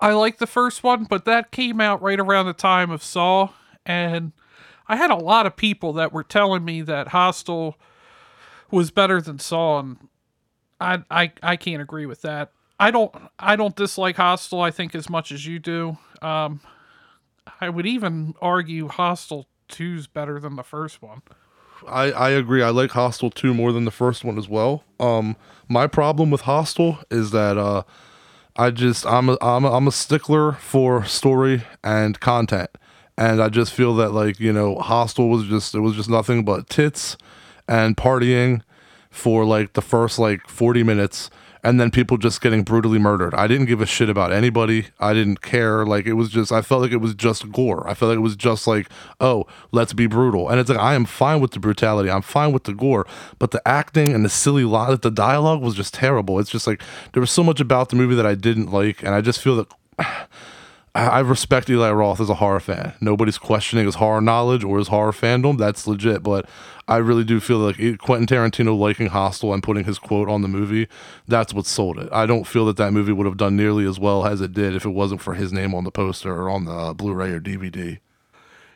I 0.00 0.12
like 0.14 0.38
the 0.38 0.48
first 0.48 0.82
one, 0.82 1.04
but 1.04 1.24
that 1.26 1.52
came 1.52 1.80
out 1.80 2.02
right 2.02 2.18
around 2.18 2.46
the 2.46 2.52
time 2.52 2.90
of 2.90 3.04
Saw, 3.04 3.50
and 3.86 4.32
I 4.88 4.96
had 4.96 5.10
a 5.10 5.16
lot 5.16 5.46
of 5.46 5.56
people 5.56 5.92
that 5.94 6.12
were 6.12 6.24
telling 6.24 6.64
me 6.64 6.82
that 6.82 7.08
Hostel 7.08 7.76
was 8.70 8.90
better 8.90 9.20
than 9.20 9.38
Saw, 9.38 9.80
and 9.80 10.08
I 10.80 11.02
I 11.10 11.32
I 11.42 11.56
can't 11.56 11.82
agree 11.82 12.06
with 12.06 12.22
that. 12.22 12.52
I 12.78 12.90
don't 12.90 13.14
I 13.38 13.56
don't 13.56 13.76
dislike 13.76 14.16
Hostel. 14.16 14.60
I 14.60 14.70
think 14.70 14.94
as 14.94 15.08
much 15.08 15.30
as 15.32 15.46
you 15.46 15.58
do. 15.58 15.98
Um, 16.20 16.60
I 17.60 17.68
would 17.68 17.86
even 17.86 18.34
argue 18.40 18.88
Hostel 18.88 19.46
Two's 19.68 20.06
better 20.06 20.38
than 20.38 20.56
the 20.56 20.62
first 20.62 21.02
one. 21.02 21.22
I, 21.86 22.12
I 22.12 22.30
agree. 22.30 22.62
I 22.62 22.70
like 22.70 22.92
Hostel 22.92 23.30
2 23.30 23.54
more 23.54 23.72
than 23.72 23.84
the 23.84 23.90
first 23.90 24.24
one 24.24 24.38
as 24.38 24.48
well. 24.48 24.84
Um, 25.00 25.36
my 25.68 25.86
problem 25.86 26.30
with 26.30 26.42
Hostel 26.42 26.98
is 27.10 27.32
that 27.32 27.58
uh, 27.58 27.82
I 28.56 28.70
just 28.70 29.06
I'm 29.06 29.30
a, 29.30 29.38
I'm 29.40 29.64
a, 29.64 29.72
I'm 29.72 29.88
a 29.88 29.92
stickler 29.92 30.52
for 30.52 31.04
story 31.04 31.64
and 31.82 32.20
content, 32.20 32.70
and 33.16 33.42
I 33.42 33.48
just 33.48 33.72
feel 33.72 33.94
that 33.96 34.12
like 34.12 34.40
you 34.40 34.52
know 34.52 34.76
Hostel 34.76 35.28
was 35.28 35.46
just 35.46 35.74
it 35.74 35.80
was 35.80 35.94
just 35.94 36.10
nothing 36.10 36.44
but 36.44 36.68
tits 36.68 37.16
and 37.68 37.96
partying 37.96 38.62
for 39.10 39.44
like 39.44 39.74
the 39.74 39.82
first 39.82 40.18
like 40.18 40.48
40 40.48 40.82
minutes 40.82 41.30
and 41.64 41.78
then 41.78 41.90
people 41.90 42.16
just 42.16 42.40
getting 42.40 42.64
brutally 42.64 42.98
murdered. 42.98 43.34
I 43.34 43.46
didn't 43.46 43.66
give 43.66 43.80
a 43.80 43.86
shit 43.86 44.10
about 44.10 44.32
anybody. 44.32 44.88
I 44.98 45.12
didn't 45.12 45.42
care. 45.42 45.86
Like 45.86 46.06
it 46.06 46.14
was 46.14 46.28
just 46.28 46.50
I 46.50 46.60
felt 46.60 46.82
like 46.82 46.90
it 46.90 46.96
was 46.96 47.14
just 47.14 47.52
gore. 47.52 47.88
I 47.88 47.94
felt 47.94 48.08
like 48.08 48.16
it 48.16 48.22
was 48.22 48.34
just 48.34 48.66
like, 48.66 48.88
oh, 49.20 49.46
let's 49.70 49.92
be 49.92 50.06
brutal. 50.06 50.48
And 50.48 50.58
it's 50.58 50.68
like 50.68 50.78
I 50.78 50.94
am 50.94 51.04
fine 51.04 51.40
with 51.40 51.52
the 51.52 51.60
brutality. 51.60 52.10
I'm 52.10 52.22
fine 52.22 52.52
with 52.52 52.64
the 52.64 52.74
gore, 52.74 53.06
but 53.38 53.52
the 53.52 53.66
acting 53.66 54.12
and 54.12 54.24
the 54.24 54.28
silly 54.28 54.64
line, 54.64 54.98
the 55.00 55.10
dialogue 55.10 55.62
was 55.62 55.74
just 55.74 55.94
terrible. 55.94 56.40
It's 56.40 56.50
just 56.50 56.66
like 56.66 56.82
there 57.12 57.20
was 57.20 57.30
so 57.30 57.44
much 57.44 57.60
about 57.60 57.90
the 57.90 57.96
movie 57.96 58.16
that 58.16 58.26
I 58.26 58.34
didn't 58.34 58.72
like 58.72 59.02
and 59.02 59.14
I 59.14 59.20
just 59.20 59.40
feel 59.40 59.56
that 59.56 60.28
I 60.94 61.20
respect 61.20 61.70
Eli 61.70 61.90
Roth 61.90 62.20
as 62.20 62.28
a 62.28 62.34
horror 62.34 62.60
fan. 62.60 62.92
Nobody's 63.00 63.38
questioning 63.38 63.86
his 63.86 63.94
horror 63.94 64.20
knowledge 64.20 64.62
or 64.62 64.76
his 64.76 64.88
horror 64.88 65.12
fandom. 65.12 65.56
That's 65.56 65.86
legit. 65.86 66.22
But 66.22 66.46
I 66.86 66.98
really 66.98 67.24
do 67.24 67.40
feel 67.40 67.58
like 67.58 67.76
Quentin 67.98 68.26
Tarantino 68.26 68.78
liking 68.78 69.06
Hostel 69.06 69.54
and 69.54 69.62
putting 69.62 69.84
his 69.84 69.98
quote 69.98 70.28
on 70.28 70.42
the 70.42 70.48
movie, 70.48 70.88
that's 71.26 71.54
what 71.54 71.64
sold 71.64 71.98
it. 71.98 72.10
I 72.12 72.26
don't 72.26 72.46
feel 72.46 72.66
that 72.66 72.76
that 72.76 72.92
movie 72.92 73.12
would 73.12 73.24
have 73.24 73.38
done 73.38 73.56
nearly 73.56 73.86
as 73.86 73.98
well 73.98 74.26
as 74.26 74.42
it 74.42 74.52
did 74.52 74.74
if 74.74 74.84
it 74.84 74.90
wasn't 74.90 75.22
for 75.22 75.32
his 75.32 75.50
name 75.50 75.74
on 75.74 75.84
the 75.84 75.90
poster 75.90 76.34
or 76.34 76.50
on 76.50 76.66
the 76.66 76.72
uh, 76.72 76.92
Blu-ray 76.92 77.30
or 77.30 77.40
DVD. 77.40 77.98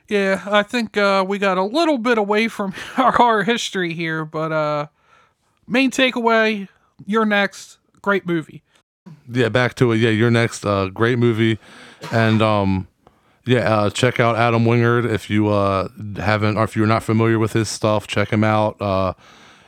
Yeah, 0.08 0.42
I 0.46 0.62
think 0.62 0.96
uh, 0.96 1.24
we 1.26 1.38
got 1.38 1.58
a 1.58 1.64
little 1.64 1.98
bit 1.98 2.16
away 2.16 2.48
from 2.48 2.72
our 2.96 3.12
horror 3.12 3.42
history 3.42 3.92
here, 3.92 4.24
but 4.24 4.52
uh, 4.52 4.86
main 5.66 5.90
takeaway: 5.90 6.68
you're 7.04 7.26
next. 7.26 7.78
Great 8.00 8.24
movie. 8.24 8.62
Yeah, 9.30 9.48
back 9.48 9.74
to 9.76 9.92
it. 9.92 9.96
Yeah, 9.96 10.10
you're 10.10 10.30
next. 10.30 10.64
Uh, 10.64 10.88
great 10.88 11.18
movie, 11.18 11.58
and 12.12 12.42
um, 12.42 12.88
yeah, 13.46 13.74
uh, 13.74 13.90
check 13.90 14.20
out 14.20 14.36
Adam 14.36 14.64
Wingard 14.64 15.10
if 15.10 15.30
you 15.30 15.48
uh 15.48 15.88
haven't 16.16 16.56
or 16.56 16.64
if 16.64 16.76
you're 16.76 16.86
not 16.86 17.02
familiar 17.02 17.38
with 17.38 17.52
his 17.52 17.68
stuff. 17.68 18.06
Check 18.06 18.32
him 18.32 18.44
out. 18.44 18.80
Uh, 18.80 19.14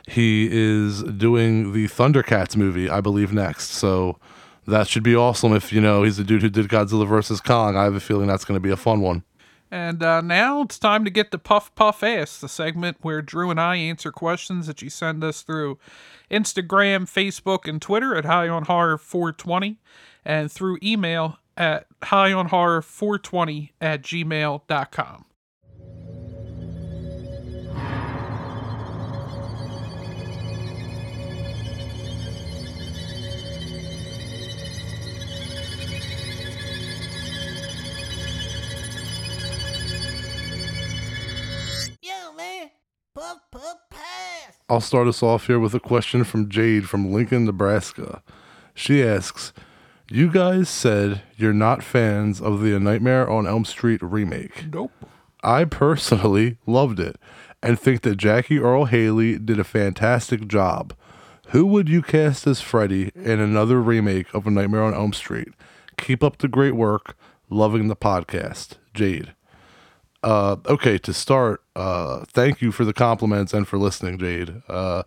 he 0.07 0.49
is 0.51 1.03
doing 1.03 1.71
the 1.71 1.85
Thundercats 1.85 2.55
movie, 2.55 2.89
I 2.89 2.99
believe, 3.01 3.31
next. 3.31 3.71
So 3.71 4.17
that 4.67 4.87
should 4.87 5.03
be 5.03 5.15
awesome. 5.15 5.53
If 5.53 5.71
you 5.71 5.81
know 5.81 6.03
he's 6.03 6.17
the 6.17 6.23
dude 6.23 6.41
who 6.41 6.49
did 6.49 6.67
Godzilla 6.67 7.07
versus 7.07 7.41
Kong, 7.41 7.75
I 7.75 7.83
have 7.83 7.95
a 7.95 7.99
feeling 7.99 8.27
that's 8.27 8.45
going 8.45 8.55
to 8.55 8.61
be 8.61 8.71
a 8.71 8.77
fun 8.77 9.01
one. 9.01 9.23
And 9.71 10.01
uh, 10.01 10.21
now 10.21 10.61
it's 10.61 10.79
time 10.79 11.05
to 11.05 11.11
get 11.11 11.29
to 11.31 11.37
Puff 11.37 11.73
Puff 11.75 12.01
Ask, 12.01 12.41
the 12.41 12.49
segment 12.49 12.97
where 13.01 13.21
Drew 13.21 13.51
and 13.51 13.61
I 13.61 13.75
answer 13.75 14.11
questions 14.11 14.65
that 14.65 14.81
you 14.81 14.89
send 14.89 15.23
us 15.23 15.43
through 15.43 15.77
Instagram, 16.31 17.05
Facebook, 17.05 17.67
and 17.67 17.79
Twitter 17.79 18.15
at 18.15 18.25
High 18.25 18.49
on 18.49 18.65
Horror 18.65 18.97
420, 18.97 19.77
and 20.25 20.51
through 20.51 20.79
email 20.81 21.37
at 21.59 21.85
High 22.01 22.33
on 22.33 22.47
Horror 22.47 22.81
420 22.81 23.73
at 23.79 24.01
gmail.com. 24.01 25.25
I'll 44.71 44.79
start 44.79 45.07
us 45.07 45.23
off 45.23 45.47
here 45.47 45.57
with 45.57 45.73
a 45.73 45.79
question 45.79 46.23
from 46.23 46.47
Jade 46.47 46.87
from 46.87 47.11
Lincoln, 47.11 47.45
Nebraska. 47.45 48.21
She 48.75 49.03
asks, 49.03 49.51
"You 50.11 50.31
guys 50.31 50.69
said 50.69 51.21
you're 51.37 51.53
not 51.53 51.83
fans 51.83 52.41
of 52.41 52.61
the 52.61 52.79
Nightmare 52.79 53.29
on 53.29 53.47
Elm 53.47 53.65
Street 53.65 54.01
remake." 54.01 54.65
Nope. 54.71 54.91
I 55.43 55.65
personally 55.65 56.57
loved 56.65 56.99
it 56.99 57.17
and 57.61 57.79
think 57.79 58.01
that 58.01 58.17
Jackie 58.17 58.59
Earle 58.59 58.85
Haley 58.85 59.37
did 59.37 59.59
a 59.59 59.63
fantastic 59.63 60.47
job. 60.47 60.93
Who 61.49 61.65
would 61.65 61.89
you 61.89 62.01
cast 62.01 62.45
as 62.45 62.61
Freddy 62.61 63.11
in 63.15 63.39
another 63.39 63.81
remake 63.81 64.33
of 64.33 64.45
A 64.45 64.51
Nightmare 64.51 64.83
on 64.83 64.93
Elm 64.93 65.13
Street? 65.13 65.49
Keep 65.97 66.23
up 66.23 66.37
the 66.37 66.47
great 66.47 66.75
work. 66.75 67.17
Loving 67.49 67.87
the 67.87 67.95
podcast. 67.95 68.75
Jade. 68.93 69.33
Uh, 70.21 70.57
okay, 70.67 70.97
to 70.99 71.13
start, 71.13 71.63
uh, 71.75 72.25
thank 72.27 72.61
you 72.61 72.71
for 72.71 72.85
the 72.85 72.93
compliments 72.93 73.53
and 73.53 73.67
for 73.67 73.77
listening, 73.79 74.19
Jade. 74.19 74.61
Uh, 74.67 75.03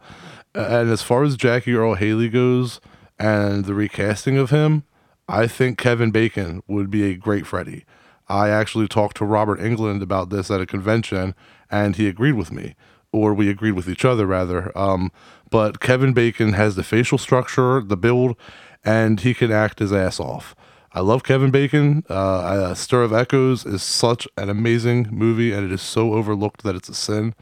and 0.54 0.90
as 0.90 1.02
far 1.02 1.22
as 1.22 1.36
Jackie 1.36 1.74
Earle 1.74 1.94
Haley 1.94 2.28
goes 2.28 2.80
and 3.18 3.64
the 3.64 3.74
recasting 3.74 4.36
of 4.38 4.50
him, 4.50 4.82
I 5.28 5.46
think 5.46 5.78
Kevin 5.78 6.10
Bacon 6.10 6.62
would 6.66 6.90
be 6.90 7.04
a 7.04 7.14
great 7.14 7.46
Freddy. 7.46 7.84
I 8.28 8.48
actually 8.48 8.88
talked 8.88 9.16
to 9.18 9.24
Robert 9.24 9.60
Englund 9.60 10.02
about 10.02 10.30
this 10.30 10.50
at 10.50 10.60
a 10.60 10.66
convention, 10.66 11.34
and 11.70 11.96
he 11.96 12.08
agreed 12.08 12.32
with 12.32 12.52
me, 12.52 12.74
or 13.12 13.34
we 13.34 13.48
agreed 13.48 13.72
with 13.72 13.88
each 13.88 14.04
other 14.04 14.26
rather. 14.26 14.76
Um, 14.76 15.12
but 15.50 15.80
Kevin 15.80 16.12
Bacon 16.12 16.54
has 16.54 16.76
the 16.76 16.82
facial 16.82 17.18
structure, 17.18 17.80
the 17.80 17.96
build, 17.96 18.36
and 18.84 19.20
he 19.20 19.34
can 19.34 19.52
act 19.52 19.78
his 19.78 19.92
ass 19.92 20.18
off. 20.18 20.54
I 20.94 21.00
love 21.00 21.24
Kevin 21.24 21.50
Bacon. 21.50 22.04
Uh, 22.10 22.12
uh, 22.12 22.74
Stir 22.74 23.02
of 23.02 23.12
Echoes 23.12 23.64
is 23.64 23.82
such 23.82 24.28
an 24.36 24.50
amazing 24.50 25.08
movie, 25.10 25.52
and 25.52 25.64
it 25.64 25.72
is 25.72 25.82
so 25.82 26.14
overlooked 26.14 26.62
that 26.64 26.74
it's 26.74 26.88
a 26.88 26.94
sin. 26.94 27.34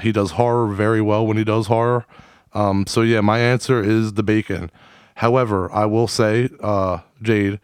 He 0.00 0.12
does 0.12 0.32
horror 0.32 0.68
very 0.68 1.02
well 1.02 1.26
when 1.26 1.36
he 1.36 1.44
does 1.44 1.66
horror. 1.66 2.06
Um, 2.52 2.86
so 2.86 3.02
yeah, 3.02 3.20
my 3.20 3.38
answer 3.38 3.82
is 3.82 4.14
the 4.14 4.22
Bacon. 4.22 4.70
However, 5.16 5.72
I 5.72 5.86
will 5.86 6.08
say, 6.08 6.50
uh, 6.60 6.98
Jade, 7.22 7.58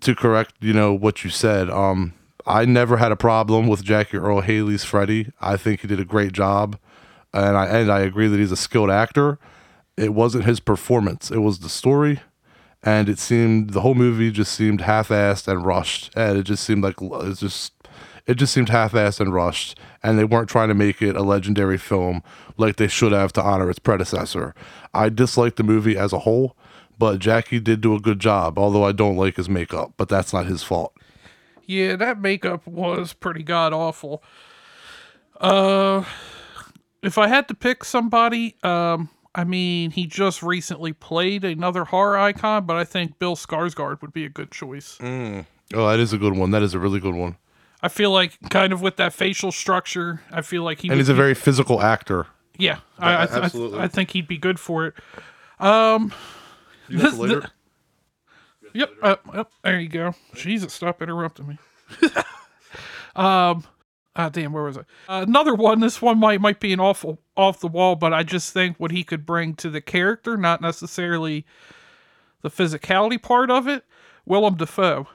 to 0.00 0.14
correct, 0.14 0.54
you 0.60 0.72
know, 0.72 0.94
what 0.94 1.22
you 1.22 1.28
said, 1.28 1.68
um, 1.68 2.14
I 2.46 2.64
never 2.64 2.96
had 2.96 3.12
a 3.12 3.16
problem 3.16 3.68
with 3.68 3.84
Jackie 3.84 4.16
Earle 4.16 4.40
Haley's 4.40 4.82
Freddy. 4.82 5.32
I 5.38 5.58
think 5.58 5.82
he 5.82 5.86
did 5.86 6.00
a 6.00 6.04
great 6.04 6.32
job, 6.32 6.78
and 7.34 7.58
I 7.58 7.66
and 7.66 7.92
I 7.92 8.00
agree 8.00 8.26
that 8.26 8.40
he's 8.40 8.52
a 8.52 8.56
skilled 8.56 8.90
actor. 8.90 9.38
It 9.98 10.14
wasn't 10.14 10.44
his 10.44 10.60
performance; 10.60 11.30
it 11.30 11.38
was 11.38 11.58
the 11.58 11.68
story, 11.68 12.20
and 12.82 13.06
it 13.06 13.18
seemed 13.18 13.70
the 13.70 13.82
whole 13.82 13.94
movie 13.94 14.30
just 14.30 14.52
seemed 14.52 14.80
half-assed 14.80 15.46
and 15.48 15.66
rushed, 15.66 16.10
and 16.16 16.38
it 16.38 16.44
just 16.44 16.64
seemed 16.64 16.82
like 16.82 16.96
it's 17.00 17.40
just 17.40 17.74
it 18.26 18.36
just 18.36 18.52
seemed 18.54 18.70
half-assed 18.70 19.20
and 19.20 19.34
rushed, 19.34 19.78
and 20.02 20.18
they 20.18 20.24
weren't 20.24 20.48
trying 20.48 20.68
to 20.68 20.74
make 20.74 21.02
it 21.02 21.16
a 21.16 21.22
legendary 21.22 21.78
film 21.78 22.22
like 22.56 22.76
they 22.76 22.88
should 22.88 23.12
have 23.12 23.32
to 23.34 23.42
honor 23.42 23.68
its 23.68 23.78
predecessor. 23.78 24.54
I 24.94 25.10
disliked 25.10 25.56
the 25.56 25.64
movie 25.64 25.98
as 25.98 26.12
a 26.12 26.20
whole, 26.20 26.56
but 26.98 27.18
Jackie 27.18 27.60
did 27.60 27.80
do 27.80 27.94
a 27.94 28.00
good 28.00 28.18
job, 28.20 28.58
although 28.58 28.84
I 28.84 28.92
don't 28.92 29.16
like 29.16 29.36
his 29.36 29.48
makeup, 29.48 29.92
but 29.96 30.08
that's 30.08 30.32
not 30.32 30.46
his 30.46 30.62
fault. 30.62 30.94
Yeah, 31.66 31.96
that 31.96 32.20
makeup 32.20 32.66
was 32.66 33.12
pretty 33.12 33.42
god 33.42 33.72
awful. 33.72 34.22
Uh, 35.40 36.04
if 37.02 37.18
I 37.18 37.28
had 37.28 37.48
to 37.48 37.54
pick 37.54 37.84
somebody, 37.84 38.56
um, 38.62 39.08
I 39.34 39.44
mean, 39.44 39.90
he 39.92 40.06
just 40.06 40.42
recently 40.42 40.92
played 40.92 41.44
another 41.44 41.84
horror 41.84 42.18
icon, 42.18 42.66
but 42.66 42.76
I 42.76 42.84
think 42.84 43.18
Bill 43.18 43.34
Skarsgård 43.36 44.02
would 44.02 44.12
be 44.12 44.24
a 44.24 44.28
good 44.28 44.50
choice. 44.50 44.98
Oh, 45.00 45.44
that 45.88 45.98
is 45.98 46.12
a 46.12 46.18
good 46.18 46.36
one. 46.36 46.50
That 46.50 46.62
is 46.62 46.74
a 46.74 46.78
really 46.78 47.00
good 47.00 47.14
one. 47.14 47.36
I 47.82 47.88
feel 47.88 48.12
like 48.12 48.38
kind 48.50 48.72
of 48.72 48.80
with 48.82 48.96
that 48.96 49.12
facial 49.12 49.50
structure, 49.50 50.20
I 50.30 50.42
feel 50.42 50.62
like 50.62 50.80
he 50.80 50.88
And 50.88 50.98
he's 50.98 51.08
a 51.08 51.12
be- 51.12 51.16
very 51.16 51.34
physical 51.34 51.80
actor. 51.82 52.26
yeah. 52.58 52.78
I, 52.98 53.14
I, 53.22 53.26
th- 53.26 53.30
I, 53.30 53.32
th- 53.34 53.44
absolutely. 53.44 53.78
I 53.80 53.88
think 53.88 54.10
he'd 54.10 54.28
be 54.28 54.38
good 54.38 54.60
for 54.60 54.86
it. 54.86 54.94
You 56.92 56.98
got 56.98 57.12
the 57.12 57.20
lighter? 57.20 57.50
Yep. 58.74 58.90
Uh, 59.02 59.16
yep. 59.34 59.50
There 59.62 59.80
you 59.80 59.88
go. 59.88 60.14
Jesus, 60.34 60.72
stop 60.72 61.02
interrupting 61.02 61.46
me. 61.48 61.58
um, 63.16 63.64
Ah, 64.14 64.28
damn, 64.28 64.52
where 64.52 64.64
was 64.64 64.76
it? 64.76 64.84
Uh, 65.08 65.24
another 65.26 65.54
one. 65.54 65.80
This 65.80 66.02
one 66.02 66.18
might 66.18 66.40
might 66.40 66.60
be 66.60 66.72
an 66.72 66.80
awful 66.80 67.18
off 67.36 67.60
the 67.60 67.68
wall, 67.68 67.96
but 67.96 68.12
I 68.12 68.22
just 68.22 68.52
think 68.52 68.78
what 68.78 68.90
he 68.90 69.04
could 69.04 69.24
bring 69.24 69.54
to 69.54 69.70
the 69.70 69.80
character, 69.80 70.36
not 70.36 70.60
necessarily 70.60 71.46
the 72.42 72.50
physicality 72.50 73.20
part 73.20 73.50
of 73.50 73.66
it. 73.66 73.84
Willem 74.26 74.56
Dafoe. 74.56 75.08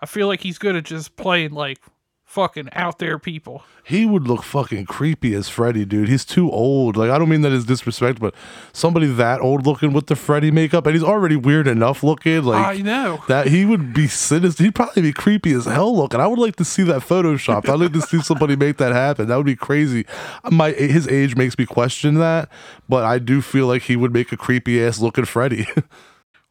I 0.00 0.06
feel 0.06 0.26
like 0.26 0.40
he's 0.40 0.58
good 0.58 0.74
at 0.74 0.84
just 0.84 1.16
playing 1.16 1.52
like 1.52 1.78
fucking 2.24 2.68
out 2.72 2.98
there 2.98 3.18
people. 3.18 3.62
He 3.84 4.06
would 4.06 4.26
look 4.26 4.42
fucking 4.42 4.86
creepy 4.86 5.34
as 5.34 5.48
Freddy, 5.48 5.84
dude. 5.84 6.08
He's 6.08 6.24
too 6.24 6.50
old. 6.50 6.96
Like 6.96 7.10
I 7.10 7.18
don't 7.18 7.28
mean 7.28 7.42
that 7.42 7.52
as 7.52 7.64
disrespect, 7.64 8.18
but 8.18 8.34
somebody 8.72 9.06
that 9.06 9.40
old 9.40 9.66
looking 9.66 9.92
with 9.92 10.06
the 10.06 10.16
Freddy 10.16 10.50
makeup, 10.50 10.86
and 10.86 10.94
he's 10.94 11.04
already 11.04 11.36
weird 11.36 11.66
enough 11.68 12.02
looking. 12.02 12.42
Like 12.42 12.66
I 12.78 12.80
know. 12.80 13.22
that 13.28 13.48
he 13.48 13.64
would 13.64 13.92
be 13.92 14.08
sinister. 14.08 14.64
He'd 14.64 14.74
probably 14.74 15.02
be 15.02 15.12
creepy 15.12 15.52
as 15.52 15.66
hell 15.66 15.94
looking. 15.94 16.20
I 16.20 16.26
would 16.26 16.38
like 16.38 16.56
to 16.56 16.64
see 16.64 16.82
that 16.84 17.02
photoshopped. 17.02 17.68
I'd 17.68 17.78
like 17.78 17.92
to 17.92 18.02
see 18.02 18.20
somebody 18.22 18.56
make 18.56 18.78
that 18.78 18.92
happen. 18.92 19.28
That 19.28 19.36
would 19.36 19.46
be 19.46 19.56
crazy. 19.56 20.06
My 20.50 20.72
his 20.72 21.06
age 21.08 21.36
makes 21.36 21.58
me 21.58 21.66
question 21.66 22.14
that, 22.16 22.48
but 22.88 23.04
I 23.04 23.18
do 23.18 23.42
feel 23.42 23.66
like 23.66 23.82
he 23.82 23.96
would 23.96 24.12
make 24.12 24.32
a 24.32 24.36
creepy 24.36 24.82
ass 24.82 24.98
looking 25.00 25.24
Freddy. 25.24 25.66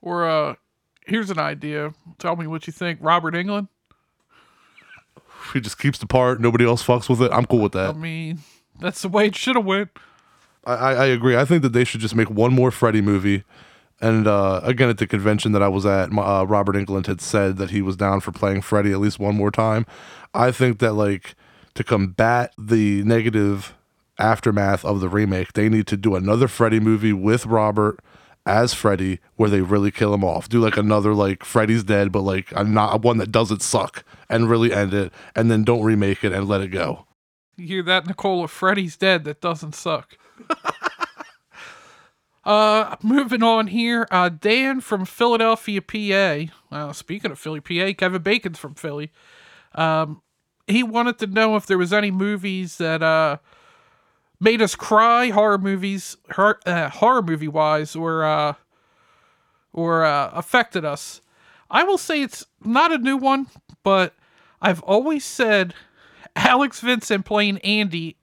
Or 0.06 0.28
uh, 0.28 0.56
here's 1.08 1.30
an 1.30 1.40
idea. 1.40 1.94
Tell 2.20 2.36
me 2.36 2.46
what 2.46 2.68
you 2.68 2.74
think. 2.74 3.00
Robert 3.02 3.34
Englund. 3.36 3.70
He 5.52 5.60
just 5.60 5.78
keeps 5.78 5.98
the 6.00 6.08
part. 6.08 6.40
Nobody 6.40 6.66
else 6.66 6.84
fucks 6.84 7.10
with 7.10 7.22
it. 7.22 7.32
I'm 7.32 7.46
cool 7.46 7.60
with 7.60 7.74
that. 7.74 7.90
I 7.96 7.98
mean, 7.98 8.40
that's 8.80 9.02
the 9.02 9.10
way 9.10 9.26
it 9.28 9.36
should 9.36 9.56
have 9.56 9.66
went. 9.66 9.90
I, 10.66 10.74
I, 10.74 10.94
I 10.94 11.06
agree. 11.08 11.36
I 11.36 11.46
think 11.46 11.62
that 11.64 11.74
they 11.74 11.84
should 11.84 12.00
just 12.02 12.16
make 12.16 12.30
one 12.30 12.54
more 12.54 12.72
Freddy 12.72 13.02
movie. 13.02 13.44
And 14.02 14.28
uh, 14.28 14.60
again, 14.64 14.90
at 14.90 14.98
the 14.98 15.08
convention 15.08 15.52
that 15.54 15.62
I 15.64 15.68
was 15.68 15.86
at, 15.86 16.12
my- 16.12 16.24
uh, 16.24 16.44
Robert 16.44 16.76
Englund 16.76 17.08
had 17.08 17.22
said 17.22 17.58
that 17.58 17.70
he 17.72 17.82
was 17.82 17.96
down 17.96 18.20
for 18.20 18.32
playing 18.32 18.62
Freddy 18.62 18.92
at 18.92 19.00
least 19.00 19.20
one 19.20 19.36
more 19.36 19.52
time. 19.52 19.86
I 20.34 20.52
think 20.52 20.80
that 20.80 20.94
like 20.94 21.36
to 21.76 21.84
combat 21.84 22.54
the 22.58 23.04
negative 23.04 23.74
aftermath 24.20 24.84
of 24.86 25.00
the 25.00 25.10
remake, 25.10 25.54
they 25.54 25.70
need 25.70 25.88
to 25.88 25.98
do 25.98 26.16
another 26.16 26.48
Freddy 26.48 26.80
movie 26.80 27.14
with 27.14 27.46
Robert 27.46 28.00
as 28.46 28.74
Freddy, 28.74 29.20
where 29.36 29.50
they 29.50 29.62
really 29.62 29.92
kill 29.92 30.14
him 30.14 30.24
off. 30.24 30.50
Do 30.50 30.60
like 30.60 30.78
another 30.78 31.14
like 31.14 31.44
Freddy's 31.44 31.84
dead, 31.84 32.12
but 32.12 32.22
like 32.22 32.52
a 32.56 32.64
not 32.64 33.02
one 33.02 33.18
that 33.18 33.32
doesn't 33.32 33.62
suck, 33.62 34.04
and 34.30 34.50
really 34.50 34.74
end 34.74 34.94
it, 34.94 35.14
and 35.36 35.50
then 35.50 35.64
don't 35.64 35.84
remake 35.84 36.24
it 36.24 36.32
and 36.32 36.48
let 36.48 36.62
it 36.62 36.70
go. 36.70 37.06
You 37.56 37.68
hear 37.68 37.84
that, 37.84 38.08
Nicole? 38.08 38.44
If 38.46 38.52
Freddy's 38.52 38.98
dead, 38.98 39.24
that 39.26 39.40
doesn't 39.40 39.76
suck. 39.76 40.18
uh, 42.44 42.96
moving 43.02 43.44
on 43.44 43.68
here. 43.68 44.08
Uh, 44.10 44.30
Dan 44.30 44.82
from 44.82 45.06
Philadelphia, 45.06 45.82
PA. 45.82 46.76
Uh, 46.76 46.92
speaking 46.94 47.32
of 47.32 47.40
Philly, 47.40 47.62
PA, 47.62 47.94
Kevin 47.98 48.22
Bacon's 48.22 48.60
from 48.60 48.74
Philly. 48.74 49.12
Um, 49.76 50.22
he 50.68 50.84
wanted 50.84 51.20
to 51.20 51.28
know 51.28 51.56
if 51.56 51.66
there 51.66 51.78
was 51.78 51.94
any 51.94 52.12
movies 52.12 52.78
that 52.78 53.04
uh 53.04 53.38
made 54.44 54.62
us 54.62 54.76
cry, 54.76 55.30
horror 55.30 55.58
movies, 55.58 56.18
horror, 56.32 56.60
uh, 56.66 56.90
horror 56.90 57.22
movie 57.22 57.48
wise, 57.48 57.96
or 57.96 58.24
uh, 58.24 58.54
or 59.72 60.04
uh, 60.04 60.30
affected 60.34 60.84
us. 60.84 61.22
I 61.72 61.84
will 61.84 61.98
say 61.98 62.22
it's 62.22 62.46
not 62.64 62.92
a 62.92 62.98
new 62.98 63.18
one, 63.18 63.48
but 63.84 64.14
I've 64.62 64.84
always 64.84 65.24
said 65.24 65.74
Alex 66.36 66.82
Vincent 66.82 67.26
playing 67.26 67.58
Andy 67.60 68.18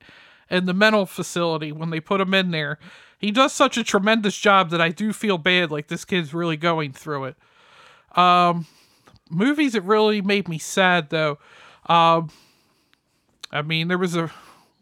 in 0.50 0.66
the 0.66 0.74
mental 0.74 1.06
facility 1.06 1.72
when 1.72 1.90
they 1.90 2.00
put 2.00 2.20
him 2.20 2.34
in 2.34 2.50
there. 2.50 2.78
He 3.18 3.30
does 3.30 3.52
such 3.52 3.76
a 3.76 3.84
tremendous 3.84 4.36
job 4.36 4.70
that 4.70 4.80
I 4.80 4.90
do 4.90 5.12
feel 5.12 5.38
bad 5.38 5.70
like 5.70 5.88
this 5.88 6.04
kid's 6.04 6.32
really 6.34 6.56
going 6.56 6.92
through 6.92 7.24
it. 7.24 7.36
Um 8.16 8.66
movies 9.30 9.74
that 9.74 9.82
really 9.82 10.20
made 10.20 10.48
me 10.48 10.58
sad 10.58 11.10
though. 11.10 11.38
Um 11.86 12.30
I 13.52 13.62
mean 13.62 13.88
there 13.88 13.98
was 13.98 14.16
a 14.16 14.32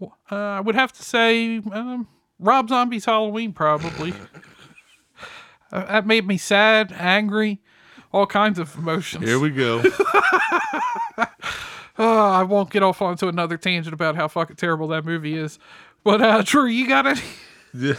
uh, 0.00 0.34
I 0.34 0.60
would 0.60 0.74
have 0.74 0.92
to 0.94 1.02
say 1.02 1.58
um, 1.58 2.08
Rob 2.38 2.68
Zombie's 2.68 3.04
Halloween 3.04 3.52
probably. 3.52 4.14
Uh, 5.70 5.84
that 5.84 6.06
made 6.06 6.26
me 6.26 6.38
sad, 6.38 6.90
angry, 6.96 7.60
all 8.10 8.26
kinds 8.26 8.58
of 8.58 8.74
emotions. 8.76 9.22
Here 9.22 9.38
we 9.38 9.50
go. 9.50 9.82
Oh, 11.98 12.30
I 12.30 12.42
won't 12.42 12.70
get 12.70 12.82
off 12.82 13.02
onto 13.02 13.28
another 13.28 13.58
tangent 13.58 13.92
about 13.92 14.16
how 14.16 14.28
fucking 14.28 14.56
terrible 14.56 14.88
that 14.88 15.04
movie 15.04 15.36
is. 15.36 15.58
But 16.04 16.22
uh 16.22 16.40
Drew, 16.42 16.64
you 16.64 16.88
got 16.88 17.04
it? 17.04 17.22
Yeah, 17.74 17.96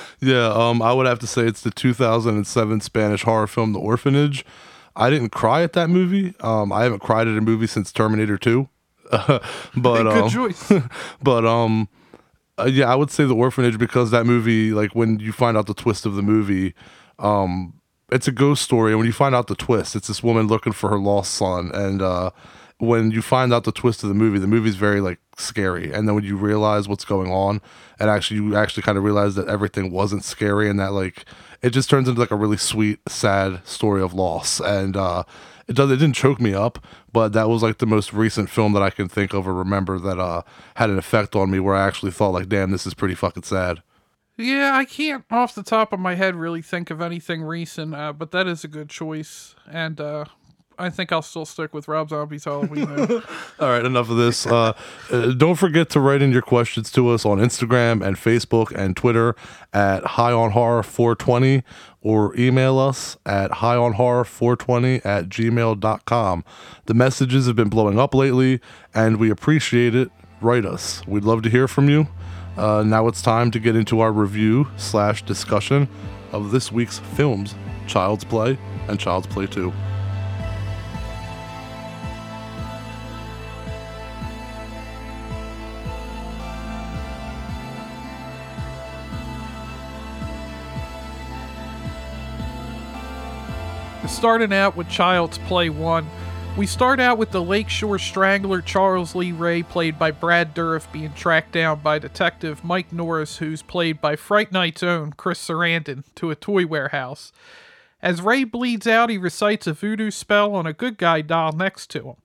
yeah. 0.20 0.52
Um, 0.52 0.82
I 0.82 0.92
would 0.92 1.06
have 1.06 1.18
to 1.20 1.26
say 1.26 1.46
it's 1.46 1.62
the 1.62 1.70
2007 1.70 2.80
Spanish 2.82 3.22
horror 3.22 3.46
film, 3.46 3.72
The 3.72 3.78
Orphanage. 3.78 4.44
I 4.94 5.08
didn't 5.08 5.30
cry 5.30 5.62
at 5.62 5.72
that 5.72 5.88
movie. 5.88 6.34
Um, 6.40 6.72
I 6.72 6.82
haven't 6.82 7.00
cried 7.00 7.26
at 7.26 7.38
a 7.38 7.40
movie 7.40 7.68
since 7.68 7.90
Terminator 7.90 8.36
2. 8.36 8.68
but 9.76 10.02
Good 10.02 10.06
um, 10.06 10.30
choice. 10.30 10.72
but 11.22 11.44
um, 11.44 11.88
uh, 12.58 12.64
yeah, 12.64 12.90
I 12.90 12.94
would 12.94 13.10
say 13.10 13.24
The 13.24 13.34
Orphanage 13.34 13.78
because 13.78 14.10
that 14.10 14.26
movie, 14.26 14.72
like 14.72 14.94
when 14.94 15.18
you 15.18 15.32
find 15.32 15.56
out 15.56 15.66
the 15.66 15.74
twist 15.74 16.06
of 16.06 16.14
the 16.14 16.22
movie, 16.22 16.74
um, 17.18 17.74
it's 18.10 18.28
a 18.28 18.32
ghost 18.32 18.62
story, 18.62 18.92
and 18.92 18.98
when 18.98 19.06
you 19.06 19.12
find 19.12 19.34
out 19.34 19.48
the 19.48 19.54
twist, 19.54 19.94
it's 19.94 20.08
this 20.08 20.22
woman 20.22 20.46
looking 20.46 20.72
for 20.72 20.88
her 20.90 20.98
lost 20.98 21.34
son, 21.34 21.70
and 21.74 22.00
uh, 22.00 22.30
when 22.78 23.10
you 23.10 23.20
find 23.20 23.52
out 23.52 23.64
the 23.64 23.72
twist 23.72 24.02
of 24.02 24.08
the 24.08 24.14
movie, 24.14 24.38
the 24.38 24.46
movie's 24.46 24.76
very 24.76 25.00
like 25.00 25.18
scary, 25.36 25.92
and 25.92 26.08
then 26.08 26.14
when 26.14 26.24
you 26.24 26.36
realize 26.36 26.88
what's 26.88 27.04
going 27.04 27.30
on, 27.30 27.60
and 28.00 28.08
actually 28.08 28.40
you 28.40 28.56
actually 28.56 28.82
kind 28.82 28.96
of 28.96 29.04
realize 29.04 29.34
that 29.34 29.48
everything 29.48 29.90
wasn't 29.90 30.24
scary, 30.24 30.70
and 30.70 30.80
that 30.80 30.92
like 30.92 31.24
it 31.62 31.70
just 31.70 31.90
turns 31.90 32.08
into 32.08 32.20
like 32.20 32.30
a 32.30 32.36
really 32.36 32.56
sweet, 32.56 33.00
sad 33.08 33.66
story 33.66 34.00
of 34.00 34.14
loss, 34.14 34.60
and 34.60 34.96
uh, 34.96 35.24
it 35.68 35.76
does 35.76 35.90
it 35.90 35.96
didn't 35.96 36.16
choke 36.16 36.40
me 36.40 36.54
up, 36.54 36.84
but 37.12 37.32
that 37.34 37.48
was 37.48 37.62
like 37.62 37.78
the 37.78 37.86
most 37.86 38.12
recent 38.12 38.50
film 38.50 38.72
that 38.72 38.82
I 38.82 38.90
can 38.90 39.08
think 39.08 39.34
of 39.34 39.46
or 39.46 39.54
remember 39.54 39.98
that 39.98 40.18
uh 40.18 40.42
had 40.76 40.90
an 40.90 40.98
effect 40.98 41.36
on 41.36 41.50
me 41.50 41.60
where 41.60 41.74
I 41.74 41.86
actually 41.86 42.12
thought 42.12 42.30
like, 42.30 42.48
damn, 42.48 42.70
this 42.70 42.86
is 42.86 42.94
pretty 42.94 43.14
fucking 43.14 43.44
sad. 43.44 43.82
Yeah, 44.36 44.72
I 44.74 44.84
can't 44.84 45.24
off 45.30 45.54
the 45.54 45.64
top 45.64 45.92
of 45.92 45.98
my 45.98 46.14
head 46.14 46.36
really 46.36 46.62
think 46.62 46.90
of 46.90 47.00
anything 47.00 47.42
recent, 47.42 47.94
uh, 47.94 48.12
but 48.12 48.30
that 48.30 48.46
is 48.46 48.62
a 48.62 48.68
good 48.68 48.88
choice, 48.88 49.56
and 49.68 50.00
uh, 50.00 50.26
I 50.78 50.90
think 50.90 51.10
I'll 51.10 51.22
still 51.22 51.44
stick 51.44 51.74
with 51.74 51.88
Rob 51.88 52.10
Zombie's 52.10 52.44
Halloween. 52.44 52.88
All 53.60 53.68
right, 53.68 53.84
enough 53.84 54.10
of 54.10 54.16
this. 54.16 54.46
Uh, 54.46 54.74
uh, 55.10 55.32
don't 55.32 55.56
forget 55.56 55.90
to 55.90 56.00
write 56.00 56.22
in 56.22 56.30
your 56.30 56.42
questions 56.42 56.92
to 56.92 57.08
us 57.08 57.26
on 57.26 57.38
Instagram 57.38 58.06
and 58.06 58.16
Facebook 58.16 58.70
and 58.70 58.96
Twitter 58.96 59.34
at 59.72 60.04
High 60.04 60.32
on 60.32 60.52
Horror 60.52 60.84
420 60.84 61.64
or 62.08 62.34
email 62.40 62.78
us 62.78 63.18
at 63.26 63.50
High 63.50 63.76
on 63.76 63.92
Horror 63.92 64.24
420 64.24 65.02
at 65.04 65.28
gmail.com. 65.28 66.44
The 66.86 66.94
messages 66.94 67.46
have 67.46 67.54
been 67.54 67.68
blowing 67.68 67.98
up 67.98 68.14
lately, 68.14 68.62
and 68.94 69.18
we 69.18 69.28
appreciate 69.28 69.94
it. 69.94 70.10
Write 70.40 70.64
us. 70.64 71.06
We'd 71.06 71.24
love 71.24 71.42
to 71.42 71.50
hear 71.50 71.68
from 71.68 71.90
you. 71.90 72.08
Uh, 72.56 72.82
now 72.82 73.08
it's 73.08 73.20
time 73.20 73.50
to 73.50 73.58
get 73.58 73.76
into 73.76 74.00
our 74.00 74.10
review 74.10 74.68
slash 74.78 75.22
discussion 75.22 75.86
of 76.32 76.50
this 76.50 76.72
week's 76.72 76.98
films, 76.98 77.54
Child's 77.86 78.24
Play 78.24 78.58
and 78.88 78.98
Child's 78.98 79.26
Play 79.26 79.46
2. 79.46 79.70
Starting 94.08 94.52
out 94.52 94.76
with 94.76 94.88
Child's 94.88 95.38
Play 95.38 95.70
1, 95.70 96.04
we 96.56 96.66
start 96.66 96.98
out 96.98 97.18
with 97.18 97.30
the 97.30 97.42
Lakeshore 97.42 98.00
Strangler 98.00 98.60
Charles 98.60 99.14
Lee 99.14 99.30
Ray, 99.30 99.62
played 99.62 99.96
by 99.96 100.10
Brad 100.10 100.56
Dourif, 100.56 100.90
being 100.90 101.12
tracked 101.12 101.52
down 101.52 101.80
by 101.80 102.00
Detective 102.00 102.64
Mike 102.64 102.92
Norris, 102.92 103.36
who's 103.36 103.62
played 103.62 104.00
by 104.00 104.16
Fright 104.16 104.50
Night's 104.50 104.82
own 104.82 105.12
Chris 105.12 105.46
Sarandon, 105.46 106.02
to 106.16 106.32
a 106.32 106.34
toy 106.34 106.66
warehouse. 106.66 107.32
As 108.02 108.20
Ray 108.20 108.42
bleeds 108.42 108.88
out, 108.88 109.08
he 109.08 109.18
recites 109.18 109.68
a 109.68 109.72
voodoo 109.72 110.10
spell 110.10 110.54
on 110.54 110.66
a 110.66 110.72
good 110.72 110.98
guy 110.98 111.20
doll 111.20 111.52
next 111.52 111.88
to 111.90 112.08
him. 112.08 112.16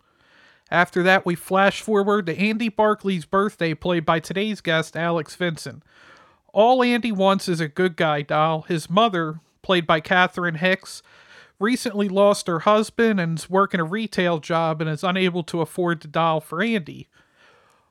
After 0.71 1.03
that, 1.03 1.27
we 1.27 1.35
flash 1.35 1.81
forward 1.81 2.25
to 2.25 2.39
Andy 2.39 2.69
Barkley's 2.69 3.25
birthday, 3.25 3.75
played 3.75 4.05
by 4.05 4.19
today's 4.19 4.61
guest, 4.61 4.97
Alex 4.97 5.35
Vincent. 5.35 5.83
All 6.53 6.81
Andy 6.81 7.11
wants 7.11 7.47
is 7.47 7.59
a 7.59 7.67
good 7.67 7.95
guy 7.95 8.23
doll. 8.23 8.63
His 8.63 8.89
mother, 8.89 9.41
played 9.61 9.85
by 9.85 9.99
Catherine 9.99 10.55
Hicks, 10.55 11.03
recently 11.59 12.09
lost 12.09 12.47
her 12.47 12.59
husband 12.59 13.19
and 13.19 13.39
is 13.39 13.49
working 13.49 13.79
a 13.79 13.85
retail 13.85 14.39
job 14.39 14.81
and 14.81 14.89
is 14.89 15.03
unable 15.03 15.43
to 15.43 15.61
afford 15.61 16.01
the 16.01 16.07
doll 16.07 16.39
for 16.39 16.61
Andy. 16.61 17.07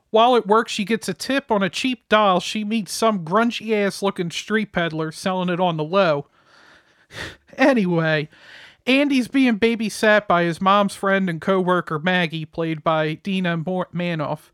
While 0.09 0.35
at 0.35 0.45
work, 0.45 0.69
she 0.69 0.85
gets 0.85 1.09
a 1.09 1.13
tip 1.13 1.49
on 1.49 1.63
a 1.63 1.69
cheap 1.69 2.07
doll. 2.07 2.39
She 2.39 2.63
meets 2.63 2.93
some 2.93 3.25
grungy 3.25 3.73
ass 3.73 4.03
looking 4.03 4.29
street 4.29 4.71
peddler 4.71 5.11
selling 5.11 5.49
it 5.49 5.59
on 5.59 5.77
the 5.77 5.83
low. 5.83 6.27
anyway, 7.57 8.29
Andy's 8.85 9.27
being 9.27 9.59
babysat 9.59 10.27
by 10.27 10.43
his 10.43 10.61
mom's 10.61 10.93
friend 10.93 11.29
and 11.29 11.41
coworker 11.41 11.97
Maggie, 11.97 12.45
played 12.45 12.83
by 12.83 13.15
Dinah 13.15 13.57
Manoff. 13.57 14.52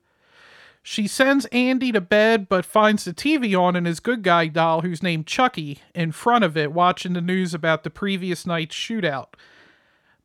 She 0.81 1.07
sends 1.07 1.45
Andy 1.47 1.91
to 1.91 2.01
bed 2.01 2.47
but 2.49 2.65
finds 2.65 3.05
the 3.05 3.13
TV 3.13 3.59
on 3.59 3.75
and 3.75 3.85
his 3.85 3.99
good 3.99 4.23
guy 4.23 4.47
doll, 4.47 4.81
who's 4.81 5.03
named 5.03 5.27
Chucky, 5.27 5.79
in 5.93 6.11
front 6.11 6.43
of 6.43 6.57
it 6.57 6.71
watching 6.71 7.13
the 7.13 7.21
news 7.21 7.53
about 7.53 7.83
the 7.83 7.89
previous 7.89 8.45
night's 8.45 8.75
shootout. 8.75 9.33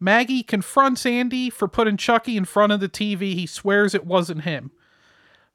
Maggie 0.00 0.42
confronts 0.42 1.06
Andy 1.06 1.50
for 1.50 1.68
putting 1.68 1.96
Chucky 1.96 2.36
in 2.36 2.44
front 2.44 2.72
of 2.72 2.80
the 2.80 2.88
TV. 2.88 3.34
He 3.34 3.46
swears 3.46 3.94
it 3.94 4.06
wasn't 4.06 4.42
him. 4.42 4.70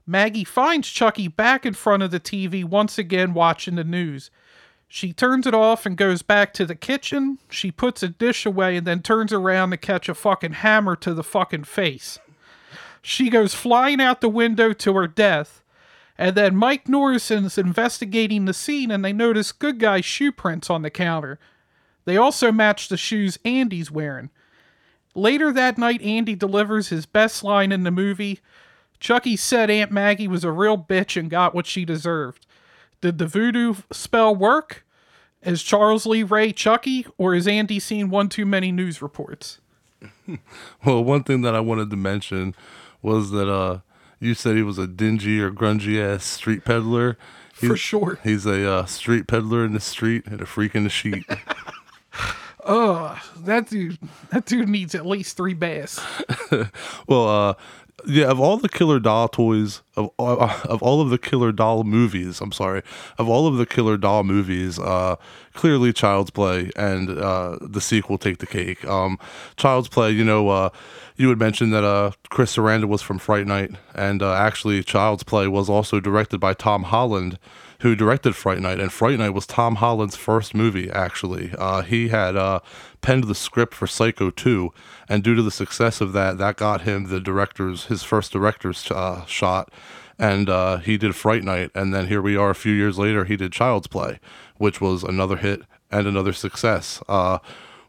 Maggie 0.06 0.44
finds 0.44 0.90
Chucky 0.90 1.28
back 1.28 1.66
in 1.66 1.76
front 1.76 2.02
of 2.02 2.10
the 2.12 2.20
TV 2.20 2.64
once 2.64 2.98
again 2.98 3.34
watching 3.34 3.76
the 3.76 3.84
news. 3.84 4.32
She 4.88 5.14
turns 5.14 5.46
it 5.46 5.54
off 5.54 5.86
and 5.86 5.96
goes 5.96 6.24
back 6.24 6.52
to 6.56 6.66
the 6.66 6.74
kitchen. 6.74 7.38
She 7.52 7.72
puts 7.72 8.02
a 8.02 8.10
dish 8.10 8.44
away 8.44 8.76
and 8.76 8.88
then 8.88 9.04
turns 9.04 9.32
around 9.32 9.70
to 9.70 9.78
catch 9.78 10.10
a 10.10 10.16
fucking 10.16 10.54
hammer 10.54 10.96
to 10.96 11.14
the 11.14 11.24
fucking 11.24 11.66
face. 11.66 12.18
She 13.02 13.30
goes 13.30 13.54
flying 13.54 14.02
out 14.02 14.22
the 14.22 14.30
window 14.30 14.74
to 14.74 14.96
her 14.96 15.08
death. 15.08 15.64
And 16.18 16.36
then 16.36 16.56
Mike 16.56 16.86
Norrison's 16.86 17.58
investigating 17.58 18.46
the 18.46 18.54
scene 18.54 18.92
and 18.92 19.06
they 19.06 19.14
notice 19.14 19.52
good 19.52 19.80
guy's 19.80 20.04
shoe 20.06 20.32
prints 20.32 20.70
on 20.70 20.82
the 20.82 20.90
counter. 20.90 21.40
They 22.06 22.18
also 22.18 22.52
match 22.52 22.90
the 22.90 22.98
shoes 22.98 23.40
Andy's 23.46 23.90
wearing. 23.90 24.30
Later 25.16 25.52
that 25.54 25.78
night, 25.78 26.02
Andy 26.02 26.36
delivers 26.36 26.90
his 26.90 27.06
best 27.06 27.44
line 27.44 27.72
in 27.72 27.84
the 27.84 27.92
movie. 27.92 28.40
Chucky 29.00 29.38
said 29.38 29.70
Aunt 29.70 29.92
Maggie 29.92 30.28
was 30.28 30.44
a 30.44 30.52
real 30.52 30.78
bitch 30.78 31.18
and 31.18 31.30
got 31.30 31.56
what 31.56 31.66
she 31.66 31.86
deserved. 31.86 32.46
Did 33.02 33.18
the 33.18 33.28
voodoo 33.28 33.76
spell 33.92 34.36
work? 34.36 34.86
Is 35.42 35.64
Charles 35.64 36.06
Lee 36.06 36.24
Ray 36.24 36.52
Chucky, 36.52 37.06
or 37.18 37.34
is 37.34 37.48
Andy 37.48 37.80
seen 37.80 38.10
one 38.10 38.28
too 38.28 38.46
many 38.46 38.72
news 38.72 39.02
reports? 39.02 39.60
Well, 40.86 41.04
one 41.04 41.24
thing 41.24 41.42
that 41.42 41.56
I 41.56 41.60
wanted 41.60 41.90
to 41.90 41.98
mention 41.98 42.56
was 43.02 43.32
that 43.32 43.50
uh, 43.50 43.80
you 44.20 44.34
said 44.34 44.56
he 44.56 44.64
was 44.64 44.78
a 44.78 44.88
dingy 44.88 45.40
or 45.40 45.52
grungy 45.52 46.00
ass 46.02 46.24
street 46.26 46.66
peddler. 46.66 47.18
For 47.54 47.68
He's- 47.68 47.80
sure. 47.80 48.20
He's 48.24 48.46
a 48.46 48.70
uh, 48.70 48.86
street 48.86 49.28
peddler 49.28 49.66
in 49.66 49.74
the 49.74 49.80
street 49.80 50.26
and 50.26 50.42
a 50.42 50.46
freak 50.46 50.76
in 50.76 50.84
the 50.86 50.90
sheet. 50.90 51.26
Ugh, 52.66 53.18
that 53.40 53.70
dude, 53.70 53.98
that 54.32 54.46
dude 54.46 54.70
needs 54.70 54.96
at 54.96 55.06
least 55.06 55.36
three 55.38 55.54
bass. 55.54 56.00
well, 57.08 57.28
uh, 57.28 57.54
yeah, 58.06 58.26
of 58.26 58.40
all 58.40 58.58
the 58.58 58.70
killer 58.70 59.00
doll 59.00 59.28
toys, 59.28 59.82
of 59.96 60.10
uh, 60.20 60.60
of 60.66 60.82
all 60.82 61.02
of 61.02 61.10
the 61.10 61.18
killer 61.18 61.52
doll 61.52 61.84
movies, 61.84 62.42
I'm 62.42 62.52
sorry, 62.52 62.84
of 63.18 63.28
all 63.30 63.48
of 63.48 63.58
the 63.58 63.66
killer 63.66 63.98
doll 63.98 64.24
movies, 64.24 64.80
uh, 64.80 65.16
clearly 65.54 65.94
Child's 65.94 66.32
Play 66.32 66.72
and 66.76 67.10
uh, 67.10 67.58
the 67.62 67.82
sequel 67.82 68.18
take 68.18 68.40
the 68.40 68.48
cake. 68.48 68.86
Um, 68.86 69.20
Child's 69.58 69.88
Play, 69.88 70.12
you 70.12 70.24
know, 70.24 70.50
uh, 70.50 70.70
you 71.16 71.30
had 71.30 71.40
mentioned 71.40 71.74
that 71.74 71.84
uh, 71.84 72.12
Chris 72.30 72.56
Sarandon 72.56 72.86
was 72.86 73.02
from 73.02 73.20
Fright 73.20 73.46
Night, 73.46 73.72
and 73.94 74.22
uh, 74.22 74.34
actually 74.34 74.84
Child's 74.84 75.24
Play 75.24 75.48
was 75.48 75.70
also 75.70 76.00
directed 76.00 76.40
by 76.40 76.54
Tom 76.54 76.84
Holland 76.84 77.38
who 77.80 77.96
directed 77.96 78.36
Fright 78.36 78.60
Night, 78.60 78.80
and 78.80 78.92
Fright 78.92 79.20
Night 79.20 79.30
was 79.30 79.48
Tom 79.48 79.76
Holland's 79.76 80.16
first 80.16 80.54
movie. 80.54 80.90
Actually, 80.90 81.54
uh, 81.58 81.82
he 81.82 82.10
had 82.10 82.36
uh, 82.36 82.60
penned 83.02 83.26
the 83.26 83.36
script 83.36 83.74
for 83.74 83.88
Psycho 83.88 84.30
2, 84.30 84.72
and 85.08 85.24
due 85.24 85.36
to 85.36 85.42
the 85.42 85.52
success 85.52 86.02
of 86.02 86.14
that, 86.14 86.38
that 86.38 86.58
got 86.58 86.82
him 86.82 87.06
the 87.06 87.20
director's 87.20 87.86
his 87.86 88.04
first 88.04 88.32
director's 88.32 88.90
uh, 88.92 89.26
shot, 89.26 89.72
and 90.18 90.50
uh, 90.50 90.78
he 90.78 90.98
did 90.98 91.16
Fright 91.16 91.44
Night, 91.44 91.72
and 91.74 91.94
then 91.94 92.08
here 92.08 92.22
we 92.22 92.36
are 92.36 92.50
a 92.50 92.56
few 92.56 92.74
years 92.74 93.00
later, 93.00 93.24
he 93.26 93.38
did 93.38 93.54
Child's 93.54 93.88
Play, 93.88 94.20
which 94.58 94.82
was 94.82 95.04
another 95.04 95.38
hit 95.38 95.62
and 95.90 96.06
another 96.06 96.34
success. 96.34 97.02
Uh, 97.08 97.40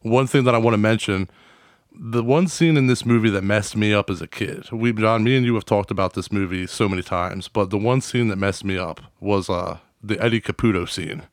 one 0.03 0.27
thing 0.27 0.45
that 0.45 0.55
I 0.55 0.59
want 0.59 0.75
to 0.75 0.79
mention 0.79 1.29
the 2.03 2.25
one 2.25 2.49
scene 2.49 2.79
in 2.79 2.87
this 2.87 3.05
movie 3.05 3.29
that 3.29 3.45
messed 3.45 3.77
me 3.77 3.93
up 3.93 4.09
as 4.09 4.23
a 4.23 4.27
kid. 4.27 4.73
We, 4.73 4.91
John, 4.95 5.23
me 5.23 5.37
and 5.37 5.45
you 5.45 5.55
have 5.55 5.67
talked 5.67 5.91
about 5.91 6.15
this 6.15 6.33
movie 6.33 6.67
so 6.67 6.89
many 6.89 7.03
times, 7.03 7.47
but 7.47 7.69
the 7.69 7.77
one 7.77 8.01
scene 8.01 8.29
that 8.29 8.37
messed 8.37 8.65
me 8.65 8.79
up 8.79 9.03
was 9.21 9.51
uh, 9.51 9.79
the 10.03 10.19
Eddie 10.19 10.41
Caputo 10.41 10.89
scene. 10.89 11.25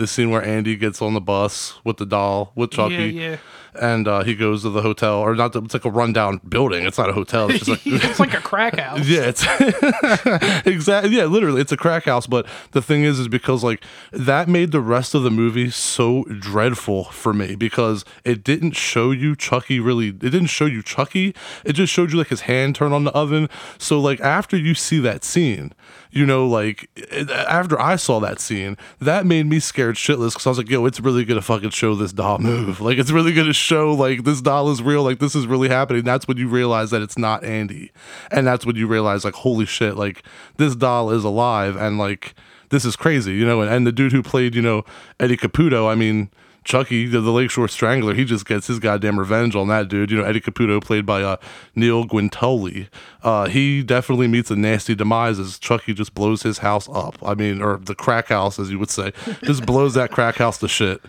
The 0.00 0.06
scene 0.06 0.30
where 0.30 0.42
Andy 0.42 0.76
gets 0.76 1.02
on 1.02 1.12
the 1.12 1.20
bus 1.20 1.78
with 1.84 1.98
the 1.98 2.06
doll 2.06 2.52
with 2.54 2.70
Chucky, 2.70 2.94
Yeah, 2.94 3.30
yeah. 3.32 3.36
and 3.78 4.08
uh, 4.08 4.22
he 4.24 4.34
goes 4.34 4.62
to 4.62 4.70
the 4.70 4.80
hotel, 4.80 5.18
or 5.18 5.34
not? 5.34 5.52
The, 5.52 5.60
it's 5.62 5.74
like 5.74 5.84
a 5.84 5.90
rundown 5.90 6.40
building. 6.48 6.86
It's 6.86 6.96
not 6.96 7.10
a 7.10 7.12
hotel. 7.12 7.50
It's 7.50 7.66
just 7.66 7.68
like 7.68 7.80
it's 8.04 8.18
like 8.18 8.32
a 8.32 8.40
crack 8.40 8.76
house. 8.78 9.06
yeah, 9.06 9.30
it's 9.32 9.44
exactly 10.66 11.16
yeah, 11.16 11.24
literally, 11.26 11.60
it's 11.60 11.72
a 11.72 11.76
crack 11.76 12.04
house. 12.04 12.26
But 12.26 12.46
the 12.72 12.82
thing 12.82 13.04
is, 13.04 13.18
is 13.18 13.28
because 13.28 13.62
like 13.62 13.84
that 14.12 14.48
made 14.48 14.72
the 14.72 14.80
rest 14.80 15.14
of 15.14 15.22
the 15.22 15.30
movie 15.30 15.70
so 15.70 16.24
dreadful 16.24 17.04
for 17.04 17.32
me 17.32 17.54
because 17.54 18.04
it 18.24 18.42
didn't 18.42 18.72
show 18.72 19.10
you 19.10 19.36
Chucky 19.36 19.80
really. 19.80 20.08
It 20.08 20.18
didn't 20.20 20.46
show 20.46 20.66
you 20.66 20.82
Chucky. 20.82 21.34
It 21.64 21.74
just 21.74 21.92
showed 21.92 22.10
you 22.12 22.18
like 22.18 22.28
his 22.28 22.42
hand 22.42 22.74
turn 22.74 22.92
on 22.92 23.04
the 23.04 23.12
oven. 23.12 23.48
So 23.78 24.00
like 24.00 24.20
after 24.20 24.56
you 24.56 24.74
see 24.74 24.98
that 25.00 25.24
scene, 25.24 25.72
you 26.12 26.26
know, 26.26 26.46
like 26.46 26.88
after 27.30 27.80
I 27.80 27.96
saw 27.96 28.20
that 28.20 28.40
scene, 28.40 28.76
that 29.00 29.26
made 29.26 29.46
me 29.46 29.60
scared 29.60 29.96
shitless 29.96 30.32
because 30.32 30.46
I 30.46 30.50
was 30.50 30.58
like, 30.58 30.68
yo, 30.68 30.84
it's 30.86 31.00
really 31.00 31.24
gonna 31.24 31.42
fucking 31.42 31.70
show 31.70 31.94
this 31.94 32.12
doll 32.12 32.38
move. 32.38 32.80
Like 32.90 32.98
it's 32.98 33.10
really 33.10 33.32
gonna 33.32 33.52
show 33.52 33.92
like 33.92 34.24
this 34.24 34.40
doll 34.40 34.70
is 34.70 34.82
real. 34.82 35.02
Like 35.04 35.18
this 35.18 35.34
is 35.34 35.46
really 35.46 35.68
happening. 35.68 36.02
That's 36.02 36.26
when 36.26 36.38
you 36.38 36.48
realize 36.48 36.90
that 36.90 37.02
it's 37.02 37.18
not 37.18 37.44
Andy, 37.44 37.92
and 38.30 38.46
that's 38.46 38.66
when 38.66 38.74
you 38.74 38.86
realize 38.86 39.24
like, 39.24 39.34
holy 39.34 39.66
shit, 39.66 39.96
like 39.96 40.24
this 40.56 40.74
doll 40.74 41.10
is 41.10 41.22
alive, 41.22 41.76
and 41.76 41.98
like 41.98 42.34
this 42.70 42.84
is 42.84 42.96
crazy, 42.96 43.32
you 43.34 43.46
know. 43.46 43.60
And, 43.60 43.70
and 43.70 43.86
the 43.86 43.92
dude 43.92 44.12
who 44.12 44.22
played, 44.22 44.54
you 44.54 44.62
know, 44.62 44.84
Eddie 45.20 45.36
Caputo, 45.36 45.90
I 45.90 45.94
mean. 45.94 46.30
Chucky, 46.64 47.06
the, 47.06 47.20
the 47.20 47.32
Lakeshore 47.32 47.68
Strangler, 47.68 48.14
he 48.14 48.24
just 48.24 48.46
gets 48.46 48.66
his 48.66 48.78
goddamn 48.78 49.18
revenge 49.18 49.56
on 49.56 49.68
that 49.68 49.88
dude. 49.88 50.10
You 50.10 50.18
know, 50.18 50.24
Eddie 50.24 50.40
Caputo, 50.40 50.82
played 50.82 51.06
by 51.06 51.22
uh, 51.22 51.36
Neil 51.74 52.04
Giuntoli, 52.04 52.88
uh, 53.22 53.48
he 53.48 53.82
definitely 53.82 54.28
meets 54.28 54.50
a 54.50 54.56
nasty 54.56 54.94
demise 54.94 55.38
as 55.38 55.58
Chucky 55.58 55.94
just 55.94 56.14
blows 56.14 56.42
his 56.42 56.58
house 56.58 56.88
up. 56.90 57.16
I 57.22 57.34
mean, 57.34 57.62
or 57.62 57.78
the 57.78 57.94
crack 57.94 58.28
house, 58.28 58.58
as 58.58 58.70
you 58.70 58.78
would 58.78 58.90
say, 58.90 59.12
just 59.44 59.64
blows 59.64 59.94
that 59.94 60.10
crack 60.10 60.36
house 60.36 60.58
to 60.58 60.68
shit. 60.68 61.00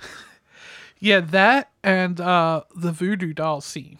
Yeah, 0.99 1.19
that 1.19 1.71
and 1.83 2.21
uh 2.21 2.61
the 2.75 2.91
voodoo 2.91 3.33
doll 3.33 3.59
scene. 3.59 3.97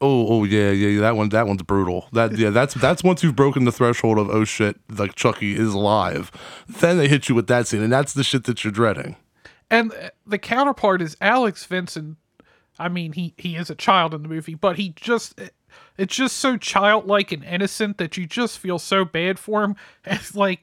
Oh, 0.00 0.26
oh 0.28 0.44
yeah, 0.44 0.70
yeah, 0.70 0.88
yeah. 0.88 1.00
That 1.00 1.16
one, 1.16 1.28
that 1.30 1.46
one's 1.46 1.62
brutal. 1.62 2.08
That 2.12 2.36
yeah, 2.36 2.50
that's 2.50 2.74
that's 2.74 3.04
once 3.04 3.22
you've 3.22 3.36
broken 3.36 3.64
the 3.64 3.72
threshold 3.72 4.18
of 4.18 4.28
oh 4.28 4.44
shit, 4.44 4.76
like 4.90 5.14
Chucky 5.14 5.54
is 5.56 5.72
alive. 5.72 6.30
Then 6.68 6.98
they 6.98 7.08
hit 7.08 7.28
you 7.28 7.34
with 7.34 7.46
that 7.46 7.68
scene, 7.68 7.82
and 7.82 7.92
that's 7.92 8.12
the 8.12 8.24
shit 8.24 8.44
that 8.44 8.64
you're 8.64 8.72
dreading. 8.72 9.16
And 9.74 9.92
uh, 9.92 10.10
the 10.24 10.38
counterpart 10.38 11.02
is 11.02 11.16
Alex 11.20 11.64
Vincent. 11.64 12.16
I 12.78 12.88
mean, 12.88 13.12
he 13.12 13.34
he 13.36 13.56
is 13.56 13.70
a 13.70 13.74
child 13.74 14.14
in 14.14 14.22
the 14.22 14.28
movie, 14.28 14.54
but 14.54 14.76
he 14.76 14.90
just 14.90 15.40
it's 15.98 16.14
just 16.14 16.36
so 16.36 16.56
childlike 16.56 17.32
and 17.32 17.44
innocent 17.44 17.98
that 17.98 18.16
you 18.16 18.26
just 18.26 18.58
feel 18.58 18.78
so 18.78 19.04
bad 19.04 19.38
for 19.38 19.64
him. 19.64 19.76
It's 20.04 20.34
like 20.34 20.62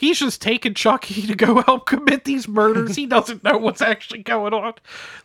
he's 0.00 0.18
just 0.18 0.40
taking 0.40 0.72
Chucky 0.72 1.26
to 1.26 1.34
go 1.34 1.60
help 1.62 1.84
commit 1.86 2.24
these 2.24 2.48
murders. 2.48 2.96
he 2.96 3.04
doesn't 3.04 3.44
know 3.44 3.58
what's 3.58 3.82
actually 3.82 4.22
going 4.22 4.54
on. 4.54 4.72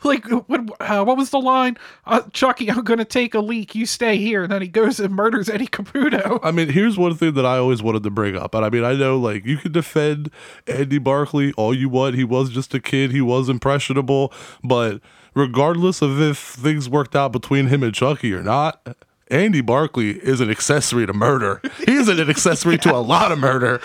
Like 0.04 0.30
what 0.30 0.70
uh, 0.82 1.04
what 1.06 1.18
was 1.18 1.30
the 1.30 1.40
line? 1.40 1.78
Uh, 2.06 2.22
Chucky, 2.34 2.70
I'm 2.70 2.84
going 2.84 3.00
to 3.00 3.06
take 3.06 3.34
a 3.34 3.40
leak. 3.40 3.74
You 3.74 3.86
stay 3.86 4.18
here. 4.18 4.44
And 4.44 4.52
then 4.52 4.62
he 4.62 4.68
goes 4.68 5.00
and 5.00 5.16
murders 5.16 5.50
Eddie 5.50 5.68
Caputo. 5.68 6.40
I 6.44 6.52
mean, 6.52 6.70
here's 6.70 6.98
one 6.98 7.16
thing 7.16 7.34
that 7.36 7.46
I 7.46 7.58
always 7.58 7.82
wanted 7.82 8.04
to 8.04 8.10
bring 8.10 8.36
up, 8.36 8.54
and 8.54 8.66
I 8.66 8.70
mean, 8.70 8.84
I 8.84 8.94
know 8.94 9.18
like 9.18 9.46
you 9.46 9.58
can 9.58 9.72
defend 9.72 10.30
Andy 10.68 10.98
Barkley 10.98 11.54
all 11.54 11.74
you 11.74 11.88
want. 11.88 12.16
He 12.16 12.26
was 12.26 12.50
just 12.50 12.74
a 12.74 12.80
kid. 12.82 13.12
He 13.12 13.22
was 13.22 13.48
impressionable, 13.48 14.34
but 14.64 15.00
regardless 15.34 16.02
of 16.02 16.22
if 16.22 16.38
things 16.38 16.90
worked 16.90 17.16
out 17.16 17.32
between 17.32 17.68
him 17.68 17.82
and 17.82 17.94
Chucky 17.94 18.34
or 18.34 18.44
not. 18.44 18.98
Andy 19.32 19.62
Barkley 19.62 20.12
is 20.20 20.40
an 20.40 20.52
accessory 20.52 21.08
to 21.08 21.14
murder. 21.14 21.60
He's 21.88 22.08
an 22.08 22.30
accessory 22.30 22.78
to 22.78 22.94
a 22.94 23.02
lot 23.02 23.32
of 23.32 23.40
murder. 23.40 23.82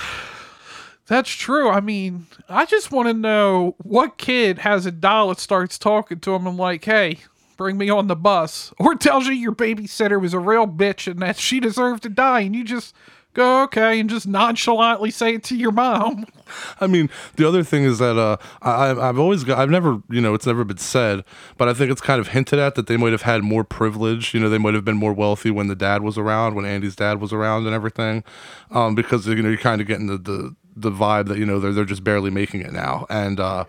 That's 1.11 1.31
true. 1.33 1.69
I 1.69 1.81
mean, 1.81 2.29
I 2.49 2.67
just 2.67 2.93
want 2.93 3.09
to 3.09 3.13
know 3.13 3.75
what 3.83 4.17
kid 4.17 4.59
has 4.59 4.87
a 4.87 4.93
doll 4.93 5.31
that 5.31 5.41
starts 5.41 5.77
talking 5.77 6.21
to 6.21 6.37
him 6.37 6.47
and 6.47 6.57
like, 6.57 6.85
hey, 6.85 7.19
bring 7.57 7.77
me 7.77 7.91
on 7.91 8.07
the 8.07 8.15
bus, 8.15 8.73
or 8.79 8.95
tells 8.95 9.27
you 9.27 9.33
your 9.33 9.51
babysitter 9.51 10.21
was 10.21 10.35
a 10.35 10.39
real 10.39 10.69
bitch 10.69 11.11
and 11.11 11.21
that 11.21 11.37
she 11.37 11.59
deserved 11.59 12.05
to 12.05 12.11
die, 12.11 12.43
and 12.43 12.55
you 12.55 12.63
just 12.63 12.95
go 13.35 13.65
okay 13.65 13.99
and 13.99 14.09
just 14.09 14.29
nonchalantly 14.29 15.11
say 15.11 15.35
it 15.35 15.43
to 15.43 15.57
your 15.57 15.73
mom. 15.73 16.27
I 16.81 16.87
mean, 16.87 17.11
the 17.35 17.47
other 17.47 17.65
thing 17.65 17.83
is 17.83 17.99
that 17.99 18.17
uh, 18.17 18.37
I, 18.63 18.91
I've 18.91 19.19
always 19.19 19.43
got, 19.43 19.59
I've 19.59 19.69
never, 19.69 20.01
you 20.11 20.21
know, 20.21 20.35
it's 20.35 20.47
never 20.47 20.63
been 20.63 20.79
said, 20.79 21.25
but 21.57 21.69
I 21.69 21.75
think 21.75 21.91
it's 21.91 22.01
kind 22.01 22.21
of 22.21 22.29
hinted 22.29 22.61
at 22.61 22.77
that 22.77 22.87
they 22.87 22.97
might 22.97 23.11
have 23.11 23.23
had 23.23 23.43
more 23.43 23.65
privilege. 23.65 24.33
You 24.33 24.39
know, 24.39 24.49
they 24.49 24.59
might 24.59 24.75
have 24.75 24.85
been 24.85 24.97
more 24.97 25.13
wealthy 25.13 25.51
when 25.51 25.67
the 25.67 25.75
dad 25.75 26.03
was 26.03 26.17
around, 26.17 26.55
when 26.55 26.65
Andy's 26.65 26.95
dad 26.95 27.21
was 27.21 27.33
around 27.33 27.67
and 27.67 27.75
everything, 27.75 28.23
um, 28.71 28.95
because 28.95 29.27
you 29.27 29.43
know 29.43 29.49
you're 29.49 29.59
kind 29.59 29.81
of 29.81 29.89
getting 29.89 30.07
the 30.07 30.17
the 30.17 30.55
the 30.81 30.91
vibe 30.91 31.29
that 31.29 31.39
you 31.39 31.47
know 31.47 31.61
they're 31.61 31.73
they're 31.73 31.85
just 31.85 32.05
barely 32.05 32.31
making 32.31 32.63
it 32.63 32.73
now, 32.73 33.07
and 33.09 33.39
uh, 33.41 33.65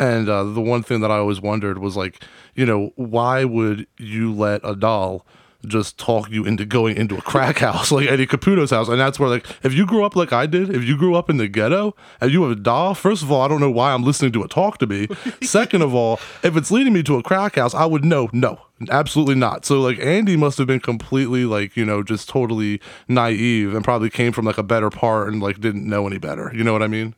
and 0.00 0.28
uh, 0.28 0.44
the 0.44 0.60
one 0.60 0.82
thing 0.82 1.00
that 1.00 1.10
I 1.10 1.18
always 1.18 1.40
wondered 1.40 1.78
was 1.78 1.96
like, 1.96 2.24
you 2.54 2.64
know, 2.64 2.92
why 2.96 3.44
would 3.44 3.86
you 3.98 4.32
let 4.32 4.62
a 4.64 4.74
doll 4.74 5.26
just 5.66 5.98
talk 5.98 6.30
you 6.30 6.46
into 6.46 6.64
going 6.64 6.96
into 6.96 7.18
a 7.18 7.20
crack 7.20 7.58
house 7.66 7.92
like 7.92 8.08
Eddie 8.08 8.26
Caputo's 8.26 8.70
house? 8.70 8.88
And 8.88 8.98
that's 8.98 9.20
where, 9.20 9.28
like, 9.28 9.46
if 9.62 9.74
you 9.74 9.84
grew 9.84 10.04
up 10.04 10.16
like 10.16 10.32
I 10.32 10.46
did, 10.46 10.74
if 10.74 10.84
you 10.84 10.96
grew 10.96 11.14
up 11.14 11.28
in 11.28 11.36
the 11.36 11.48
ghetto 11.48 11.94
and 12.20 12.30
you 12.30 12.42
have 12.42 12.52
a 12.52 12.60
doll, 12.60 12.94
first 12.94 13.22
of 13.22 13.30
all, 13.30 13.42
I 13.42 13.48
don't 13.48 13.60
know 13.60 13.70
why 13.70 13.92
I'm 13.92 14.02
listening 14.02 14.32
to 14.32 14.42
it 14.42 14.50
talk 14.50 14.78
to 14.78 14.86
me. 14.86 15.06
Second 15.42 15.82
of 15.82 15.94
all, 15.94 16.18
if 16.42 16.56
it's 16.56 16.70
leading 16.70 16.94
me 16.94 17.02
to 17.02 17.18
a 17.18 17.22
crack 17.22 17.56
house, 17.56 17.74
I 17.74 17.84
would 17.84 18.04
know, 18.04 18.30
no, 18.32 18.58
absolutely 18.88 19.34
not. 19.34 19.64
So, 19.64 19.80
like, 19.80 19.98
Andy 19.98 20.36
must 20.36 20.58
have 20.58 20.66
been 20.66 20.80
completely, 20.80 21.44
like, 21.44 21.76
you 21.76 21.84
know, 21.84 22.02
just 22.02 22.28
totally 22.28 22.80
naive 23.08 23.74
and 23.74 23.84
probably 23.84 24.10
came 24.10 24.32
from 24.32 24.44
like 24.44 24.58
a 24.58 24.62
better 24.62 24.90
part 24.90 25.28
and 25.28 25.42
like 25.42 25.60
didn't 25.60 25.88
know 25.88 26.06
any 26.06 26.18
better. 26.18 26.50
You 26.54 26.64
know 26.64 26.72
what 26.72 26.82
I 26.82 26.88
mean? 26.88 27.14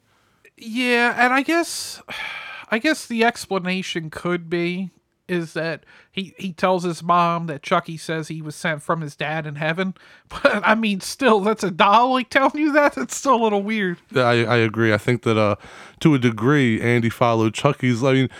Yeah, 0.57 1.14
and 1.18 1.33
I 1.33 1.42
guess, 1.42 2.03
I 2.70 2.79
guess 2.79 3.07
the 3.07 3.25
explanation 3.25 4.11
could 4.11 4.48
be 4.48 4.90
is 5.29 5.55
that 5.55 5.85
he 6.11 6.35
he 6.37 6.53
tells 6.53 6.83
his 6.83 7.03
mom 7.03 7.46
that 7.46 7.62
Chucky 7.62 7.96
says 7.96 8.29
he 8.29 8.42
was 8.42 8.55
sent 8.55 8.83
from 8.83 9.01
his 9.01 9.16
dad 9.16 9.46
in 9.46 9.57
heaven. 9.57 9.94
But 10.29 10.66
I 10.66 10.75
mean, 10.75 11.01
still, 11.01 11.40
that's 11.40 11.62
a 11.62 11.70
doll 11.70 12.12
like 12.12 12.31
telling 12.31 12.57
you 12.57 12.72
that. 12.72 12.94
That's 12.94 13.14
still 13.14 13.35
a 13.35 13.42
little 13.42 13.62
weird. 13.62 13.98
Yeah, 14.11 14.22
I, 14.22 14.42
I 14.44 14.57
agree. 14.57 14.94
I 14.94 14.98
think 14.98 15.22
that 15.25 15.37
uh, 15.37 15.57
to 16.01 16.14
a 16.14 16.18
degree, 16.18 16.81
Andy 16.81 17.11
followed 17.11 17.53
Chucky's. 17.53 18.03
I 18.03 18.12
mean, 18.14 18.31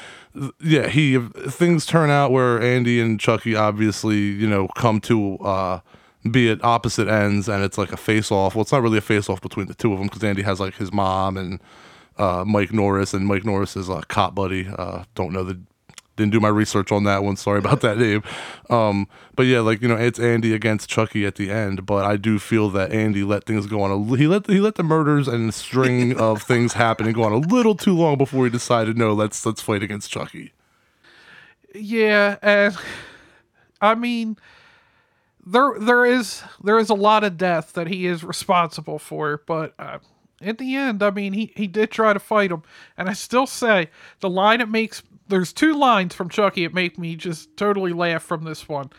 yeah, 0.61 0.89
he 0.89 1.19
things 1.19 1.87
turn 1.87 2.11
out 2.11 2.31
where 2.31 2.61
Andy 2.61 3.01
and 3.01 3.19
Chucky 3.19 3.55
obviously, 3.55 4.19
you 4.19 4.49
know, 4.49 4.69
come 4.77 5.01
to 5.03 5.37
uh, 5.39 5.81
be 6.31 6.51
at 6.51 6.63
opposite 6.65 7.09
ends, 7.09 7.49
and 7.49 7.63
it's 7.63 7.79
like 7.79 7.93
a 7.93 7.97
face 7.97 8.31
off. 8.31 8.55
Well, 8.55 8.63
it's 8.63 8.73
not 8.73 8.83
really 8.83 8.99
a 8.99 9.03
face 9.03 9.29
off 9.29 9.41
between 9.41 9.67
the 9.67 9.75
two 9.75 9.93
of 9.93 9.99
them 9.99 10.09
because 10.09 10.25
Andy 10.25 10.43
has 10.43 10.61
like 10.61 10.75
his 10.75 10.93
mom 10.93 11.37
and 11.37 11.61
uh, 12.19 12.45
Mike 12.47 12.73
Norris, 12.73 13.15
and 13.15 13.27
Mike 13.27 13.45
Norris 13.45 13.77
is 13.77 13.89
a 13.89 14.03
cop 14.09 14.35
buddy. 14.35 14.69
Uh, 14.69 15.05
don't 15.15 15.33
know 15.33 15.45
the 15.45 15.61
didn't 16.17 16.33
do 16.33 16.41
my 16.41 16.49
research 16.49 16.93
on 16.93 17.05
that 17.05 17.25
one. 17.25 17.37
Sorry 17.37 17.59
about 17.59 17.81
that 17.81 17.99
name. 17.99 18.23
Um, 18.69 19.09
but 19.35 19.45
yeah, 19.45 19.61
like 19.61 19.81
you 19.83 19.89
know, 19.89 19.97
it's 19.97 20.19
Andy 20.19 20.55
against 20.55 20.89
Chucky 20.89 21.25
at 21.25 21.37
the 21.37 21.51
end. 21.51 21.87
But 21.87 22.05
I 22.05 22.17
do 22.17 22.39
feel 22.39 22.71
that 22.71 22.93
Andy 22.93 23.23
let 23.23 23.45
things 23.45 23.67
go 23.67 23.83
on. 23.83 23.91
A, 23.91 24.17
he 24.17 24.27
let 24.27 24.47
he 24.47 24.61
let 24.61 24.75
the 24.75 24.83
murders 24.83 25.29
and 25.29 25.53
string 25.55 26.17
of 26.21 26.43
things 26.43 26.75
happen 26.75 27.07
and 27.07 27.15
go 27.15 27.23
on 27.23 27.33
a 27.33 27.37
little 27.37 27.75
too 27.75 27.95
long 27.95 28.19
before 28.19 28.45
he 28.45 28.51
decided 28.51 28.97
no, 28.97 29.13
let's 29.13 29.45
let's 29.47 29.63
fight 29.63 29.83
against 29.83 30.11
Chucky. 30.11 30.53
Yeah, 31.75 32.37
and 32.43 32.77
I 33.81 33.95
mean, 33.95 34.37
there 35.45 35.75
there 35.79 36.05
is 36.05 36.43
there 36.63 36.79
is 36.79 36.91
a 36.91 36.95
lot 36.95 37.25
of 37.25 37.37
death 37.37 37.73
that 37.73 37.89
he 37.89 38.07
is 38.07 38.23
responsible 38.23 38.99
for, 38.99 39.43
but 39.47 39.75
uh, 39.79 39.99
at 40.41 40.59
the 40.59 40.75
end, 40.77 41.03
I 41.03 41.11
mean, 41.11 41.33
he 41.33 41.53
he 41.57 41.67
did 41.67 41.91
try 41.91 42.13
to 42.13 42.21
fight 42.21 42.51
him, 42.51 42.63
and 42.97 43.09
I 43.09 43.13
still 43.13 43.47
say 43.47 43.91
the 44.21 44.31
line 44.31 44.61
it 44.61 44.69
makes. 44.69 45.03
There's 45.33 45.55
two 45.55 45.73
lines 45.73 46.15
from 46.15 46.29
Chucky 46.29 46.67
that 46.67 46.75
make 46.75 46.99
me 46.99 47.17
just 47.17 47.57
totally 47.57 47.95
laugh 47.95 48.23
from 48.23 48.45
this 48.45 48.69
one, 48.69 48.91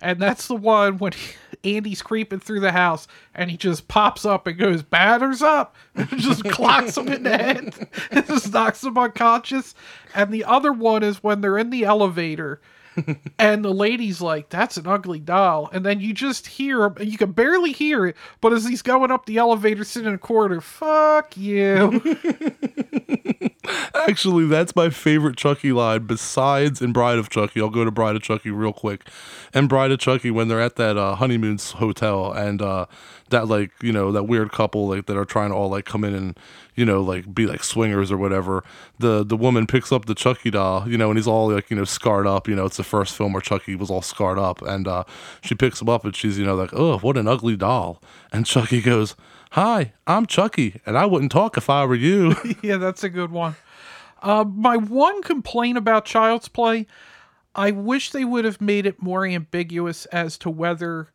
and 0.00 0.20
that's 0.20 0.46
the 0.46 0.54
one 0.54 0.98
when 0.98 1.10
he, 1.10 1.76
Andy's 1.76 2.00
creeping 2.00 2.38
through 2.38 2.60
the 2.60 2.70
house 2.70 3.08
and 3.34 3.50
he 3.50 3.56
just 3.56 3.88
pops 3.88 4.24
up 4.24 4.46
and 4.46 4.56
goes 4.56 4.84
batters 4.84 5.42
up 5.42 5.74
and 5.96 6.08
just 6.16 6.44
clocks 6.44 6.96
him 6.96 7.08
in 7.08 7.24
the 7.24 7.36
head 7.36 7.88
and 8.12 8.24
just 8.24 8.52
knocks 8.52 8.84
him 8.84 8.96
unconscious. 8.96 9.74
And 10.14 10.32
the 10.32 10.44
other 10.44 10.72
one 10.72 11.02
is 11.02 11.24
when 11.24 11.40
they're 11.40 11.58
in 11.58 11.70
the 11.70 11.82
elevator 11.82 12.60
and 13.40 13.64
the 13.64 13.74
lady's 13.74 14.20
like, 14.20 14.48
"That's 14.48 14.76
an 14.76 14.86
ugly 14.86 15.18
doll," 15.18 15.68
and 15.72 15.84
then 15.84 15.98
you 15.98 16.14
just 16.14 16.46
hear 16.46 16.84
him, 16.84 16.94
and 17.00 17.10
you 17.10 17.18
can 17.18 17.32
barely 17.32 17.72
hear 17.72 18.06
it, 18.06 18.16
but 18.40 18.52
as 18.52 18.64
he's 18.64 18.82
going 18.82 19.10
up 19.10 19.26
the 19.26 19.38
elevator, 19.38 19.82
sitting 19.82 20.06
in 20.06 20.14
a 20.14 20.18
corner, 20.18 20.60
"Fuck 20.60 21.36
you." 21.36 22.00
Actually, 23.94 24.46
that's 24.46 24.74
my 24.74 24.90
favorite 24.90 25.36
Chucky 25.36 25.72
line 25.72 26.06
besides 26.06 26.80
in 26.80 26.92
Bride 26.92 27.18
of 27.18 27.28
Chucky. 27.28 27.60
I'll 27.60 27.70
go 27.70 27.84
to 27.84 27.90
Bride 27.90 28.16
of 28.16 28.22
Chucky 28.22 28.50
real 28.50 28.72
quick. 28.72 29.08
And 29.52 29.68
Bride 29.68 29.90
of 29.90 29.98
Chucky, 29.98 30.30
when 30.30 30.48
they're 30.48 30.60
at 30.60 30.76
that 30.76 30.96
uh, 30.96 31.14
honeymoon 31.16 31.58
hotel 31.58 32.32
and 32.32 32.62
uh, 32.62 32.86
that, 33.30 33.48
like, 33.48 33.70
you 33.82 33.92
know, 33.92 34.12
that 34.12 34.24
weird 34.24 34.52
couple, 34.52 34.88
like, 34.88 35.06
that 35.06 35.16
are 35.16 35.24
trying 35.24 35.50
to 35.50 35.56
all, 35.56 35.68
like, 35.68 35.84
come 35.84 36.04
in 36.04 36.14
and, 36.14 36.38
you 36.74 36.84
know, 36.84 37.00
like, 37.00 37.34
be 37.34 37.46
like 37.46 37.62
swingers 37.62 38.10
or 38.10 38.16
whatever. 38.16 38.64
The 38.98 39.24
the 39.24 39.36
woman 39.36 39.66
picks 39.66 39.92
up 39.92 40.06
the 40.06 40.14
Chucky 40.14 40.50
doll, 40.50 40.88
you 40.88 40.96
know, 40.96 41.10
and 41.10 41.18
he's 41.18 41.26
all, 41.26 41.52
like, 41.52 41.70
you 41.70 41.76
know, 41.76 41.84
scarred 41.84 42.26
up. 42.26 42.48
You 42.48 42.54
know, 42.54 42.66
it's 42.66 42.76
the 42.76 42.84
first 42.84 43.16
film 43.16 43.32
where 43.32 43.42
Chucky 43.42 43.74
was 43.74 43.90
all 43.90 44.02
scarred 44.02 44.38
up. 44.38 44.62
And 44.62 44.88
uh, 44.88 45.04
she 45.42 45.54
picks 45.54 45.80
him 45.82 45.88
up 45.88 46.04
and 46.04 46.14
she's, 46.14 46.38
you 46.38 46.46
know, 46.46 46.54
like, 46.54 46.70
oh, 46.72 46.98
what 46.98 47.16
an 47.16 47.28
ugly 47.28 47.56
doll. 47.56 48.00
And 48.32 48.46
Chucky 48.46 48.80
goes, 48.80 49.16
Hi, 49.54 49.94
I'm 50.06 50.26
Chucky, 50.26 50.80
and 50.86 50.96
I 50.96 51.06
wouldn't 51.06 51.32
talk 51.32 51.56
if 51.56 51.68
I 51.68 51.84
were 51.84 51.96
you. 51.96 52.36
yeah, 52.62 52.76
that's 52.76 53.02
a 53.02 53.08
good 53.08 53.32
one. 53.32 53.56
Uh, 54.22 54.44
my 54.44 54.76
one 54.76 55.22
complaint 55.22 55.76
about 55.76 56.04
Child's 56.04 56.46
Play, 56.48 56.86
I 57.54 57.72
wish 57.72 58.10
they 58.10 58.24
would 58.24 58.44
have 58.44 58.60
made 58.60 58.86
it 58.86 59.02
more 59.02 59.26
ambiguous 59.26 60.06
as 60.06 60.38
to 60.38 60.50
whether 60.50 61.08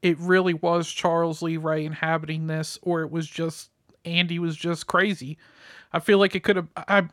it 0.00 0.18
really 0.18 0.54
was 0.54 0.90
Charles 0.90 1.42
Lee 1.42 1.58
Ray 1.58 1.84
inhabiting 1.84 2.46
this 2.46 2.78
or 2.82 3.02
it 3.02 3.10
was 3.10 3.26
just 3.26 3.70
Andy 4.06 4.38
was 4.38 4.56
just 4.56 4.86
crazy. 4.86 5.36
I 5.92 5.98
feel 5.98 6.18
like 6.18 6.34
it 6.34 6.42
could 6.42 6.56
have. 6.56 6.68
I, 6.76 7.04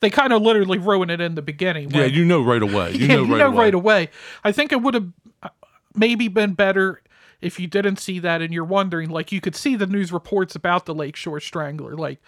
they 0.00 0.10
kind 0.10 0.32
of 0.32 0.42
literally 0.42 0.78
ruined 0.78 1.10
it 1.10 1.20
in 1.20 1.34
the 1.34 1.42
beginning. 1.42 1.90
yeah, 1.90 2.04
you 2.04 2.24
know 2.24 2.42
right 2.42 2.62
away. 2.62 2.92
You 2.92 2.98
yeah, 3.06 3.16
know 3.16 3.24
you 3.24 3.32
right 3.32 3.38
know 3.38 3.46
away. 3.48 3.56
right 3.58 3.74
away. 3.74 4.10
I 4.42 4.52
think 4.52 4.72
it 4.72 4.80
would 4.80 4.94
have 4.94 5.08
uh, 5.42 5.48
maybe 5.94 6.28
been 6.28 6.54
better 6.54 7.02
if 7.44 7.60
you 7.60 7.66
didn't 7.66 7.98
see 7.98 8.18
that 8.20 8.40
and 8.40 8.52
you're 8.52 8.64
wondering, 8.64 9.10
like 9.10 9.30
you 9.30 9.40
could 9.40 9.54
see 9.54 9.76
the 9.76 9.86
news 9.86 10.12
reports 10.12 10.56
about 10.56 10.86
the 10.86 10.94
Lakeshore 10.94 11.40
Strangler, 11.40 11.94
like 11.94 12.20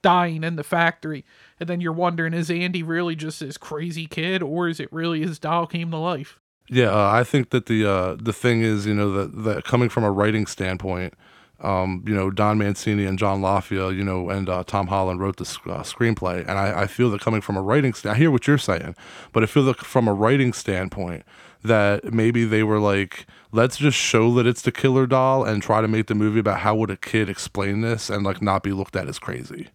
dying 0.00 0.42
in 0.42 0.56
the 0.56 0.64
factory, 0.64 1.24
and 1.60 1.68
then 1.68 1.80
you're 1.80 1.92
wondering, 1.92 2.34
is 2.34 2.50
Andy 2.50 2.82
really 2.82 3.14
just 3.14 3.40
this 3.40 3.56
crazy 3.56 4.06
kid, 4.06 4.42
or 4.42 4.68
is 4.68 4.80
it 4.80 4.92
really 4.92 5.20
his 5.22 5.38
doll 5.38 5.66
came 5.66 5.90
to 5.90 5.98
life? 5.98 6.40
Yeah, 6.68 6.90
uh, 6.90 7.10
I 7.10 7.24
think 7.24 7.50
that 7.50 7.66
the 7.66 7.88
uh, 7.88 8.16
the 8.18 8.32
thing 8.32 8.62
is, 8.62 8.86
you 8.86 8.94
know, 8.94 9.12
that 9.12 9.44
that 9.44 9.64
coming 9.64 9.88
from 9.88 10.04
a 10.04 10.10
writing 10.10 10.46
standpoint, 10.46 11.14
um, 11.60 12.02
you 12.06 12.14
know, 12.14 12.30
Don 12.30 12.58
Mancini 12.58 13.04
and 13.04 13.18
John 13.18 13.40
Lafia, 13.40 13.94
you 13.94 14.02
know, 14.02 14.30
and 14.30 14.48
uh, 14.48 14.64
Tom 14.64 14.86
Holland 14.86 15.20
wrote 15.20 15.36
the 15.36 15.44
uh, 15.70 15.82
screenplay, 15.82 16.40
and 16.40 16.58
I, 16.58 16.82
I 16.82 16.86
feel 16.86 17.10
that 17.10 17.20
coming 17.20 17.40
from 17.40 17.56
a 17.56 17.62
writing, 17.62 17.94
I 18.04 18.14
hear 18.14 18.30
what 18.30 18.46
you're 18.46 18.58
saying, 18.58 18.96
but 19.32 19.42
I 19.42 19.46
feel 19.46 19.64
that 19.64 19.78
from 19.78 20.08
a 20.08 20.14
writing 20.14 20.52
standpoint, 20.52 21.24
that 21.62 22.12
maybe 22.12 22.44
they 22.44 22.62
were 22.62 22.78
like, 22.78 23.26
let's 23.52 23.76
just 23.76 23.96
show 23.96 24.34
that 24.34 24.46
it's 24.46 24.62
the 24.62 24.72
killer 24.72 25.06
doll 25.06 25.44
and 25.44 25.62
try 25.62 25.80
to 25.80 25.88
make 25.88 26.06
the 26.06 26.14
movie 26.14 26.40
about 26.40 26.60
how 26.60 26.74
would 26.74 26.90
a 26.90 26.96
kid 26.96 27.28
explain 27.28 27.80
this 27.80 28.10
and 28.10 28.24
like 28.24 28.42
not 28.42 28.62
be 28.62 28.72
looked 28.72 28.96
at 28.96 29.08
as 29.08 29.18
crazy. 29.18 29.68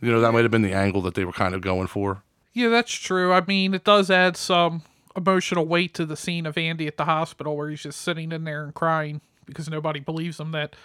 You 0.00 0.10
know, 0.10 0.20
that 0.20 0.32
might 0.32 0.42
have 0.42 0.50
been 0.50 0.62
the 0.62 0.72
angle 0.72 1.02
that 1.02 1.14
they 1.14 1.24
were 1.24 1.32
kind 1.32 1.54
of 1.54 1.60
going 1.60 1.86
for. 1.86 2.22
Yeah, 2.52 2.68
that's 2.68 2.92
true. 2.92 3.32
I 3.32 3.42
mean, 3.46 3.74
it 3.74 3.84
does 3.84 4.10
add 4.10 4.36
some 4.36 4.82
emotional 5.16 5.66
weight 5.66 5.94
to 5.94 6.06
the 6.06 6.16
scene 6.16 6.46
of 6.46 6.58
Andy 6.58 6.86
at 6.86 6.96
the 6.96 7.04
hospital 7.04 7.56
where 7.56 7.70
he's 7.70 7.82
just 7.82 8.00
sitting 8.00 8.32
in 8.32 8.44
there 8.44 8.64
and 8.64 8.74
crying 8.74 9.20
because 9.46 9.68
nobody 9.68 10.00
believes 10.00 10.38
him 10.38 10.52
that 10.52 10.76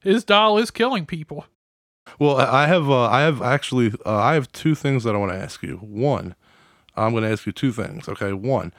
his 0.00 0.24
doll 0.24 0.58
is 0.58 0.70
killing 0.70 1.06
people. 1.06 1.46
Well, 2.18 2.36
I 2.36 2.66
have, 2.68 2.88
uh, 2.88 3.06
I 3.08 3.22
have 3.22 3.42
actually, 3.42 3.92
uh, 4.04 4.16
I 4.16 4.34
have 4.34 4.50
two 4.52 4.74
things 4.74 5.04
that 5.04 5.14
I 5.14 5.18
want 5.18 5.32
to 5.32 5.38
ask 5.38 5.62
you. 5.62 5.78
One, 5.78 6.34
I'm 6.96 7.12
going 7.12 7.24
to 7.24 7.30
ask 7.30 7.46
you 7.46 7.52
two 7.52 7.72
things. 7.72 8.08
Okay, 8.08 8.32
one, 8.32 8.72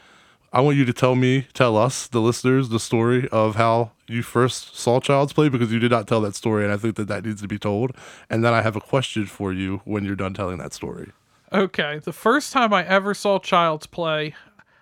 I 0.54 0.62
want 0.62 0.78
you 0.78 0.86
to 0.86 0.94
tell 0.94 1.16
me, 1.16 1.48
tell 1.54 1.76
us, 1.76 2.08
the 2.08 2.22
listeners, 2.22 2.70
the 2.70 2.80
story 2.80 3.28
of 3.30 3.56
how 3.56 3.92
you 4.08 4.24
first 4.24 4.78
saw 4.78 5.00
Child's 5.00 5.34
Play 5.34 5.50
because 5.50 5.72
you 5.72 5.80
did 5.80 5.92
not 5.92 6.08
tell 6.08 6.22
that 6.22 6.36
story, 6.36 6.64
and 6.64 6.74
I 6.74 6.78
think 6.78 6.96
that 6.96 7.08
that 7.10 7.26
needs 7.26 7.42
to 7.42 7.48
be 7.48 7.60
told. 7.60 7.92
And 8.30 8.44
then 8.44 8.54
I 8.54 8.62
have 8.62 8.76
a 8.76 8.82
question 8.82 9.26
for 9.26 9.52
you 9.52 9.82
when 9.84 10.06
you're 10.06 10.16
done 10.16 10.34
telling 10.34 10.58
that 10.60 10.74
story. 10.74 11.12
Okay, 11.52 12.00
the 12.00 12.14
first 12.14 12.54
time 12.54 12.74
I 12.74 12.86
ever 12.86 13.14
saw 13.14 13.40
Child's 13.40 13.88
Play, 13.88 14.36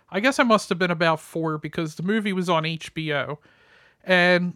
I 0.09 0.19
guess 0.19 0.39
I 0.39 0.43
must 0.43 0.69
have 0.69 0.77
been 0.77 0.91
about 0.91 1.19
four 1.19 1.57
because 1.57 1.95
the 1.95 2.03
movie 2.03 2.33
was 2.33 2.49
on 2.49 2.63
HBO. 2.63 3.37
And 4.03 4.55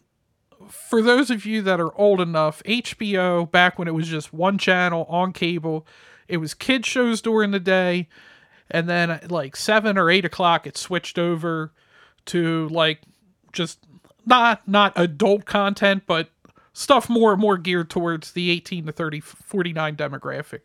for 0.68 1.02
those 1.02 1.32
of 1.32 1.46
you 1.46 1.62
that 1.64 1.80
are 1.80 1.96
old 1.98 2.22
enough, 2.22 2.62
HBO, 2.64 3.50
back 3.50 3.80
when 3.80 3.88
it 3.88 3.94
was 3.94 4.08
just 4.08 4.32
one 4.32 4.58
channel 4.58 5.06
on 5.10 5.34
cable, 5.34 5.88
it 6.28 6.38
was 6.38 6.54
kid 6.54 6.86
shows 6.86 7.22
during 7.22 7.52
the 7.52 7.60
day. 7.60 8.08
And 8.72 8.88
then 8.88 9.20
like 9.30 9.56
seven 9.56 9.98
or 9.98 10.10
eight 10.10 10.26
o'clock, 10.26 10.68
it 10.68 10.78
switched 10.78 11.18
over 11.18 11.72
to 12.26 12.68
like 12.70 13.02
just 13.52 13.80
not 14.26 14.68
not 14.68 14.94
adult 14.96 15.46
content, 15.46 16.04
but 16.06 16.30
stuff 16.74 17.10
more 17.10 17.34
and 17.34 17.42
more 17.42 17.58
geared 17.58 17.90
towards 17.90 18.32
the 18.32 18.52
18 18.52 18.86
to 18.86 18.92
30 18.92 19.20
49 19.20 19.96
demographic. 19.96 20.62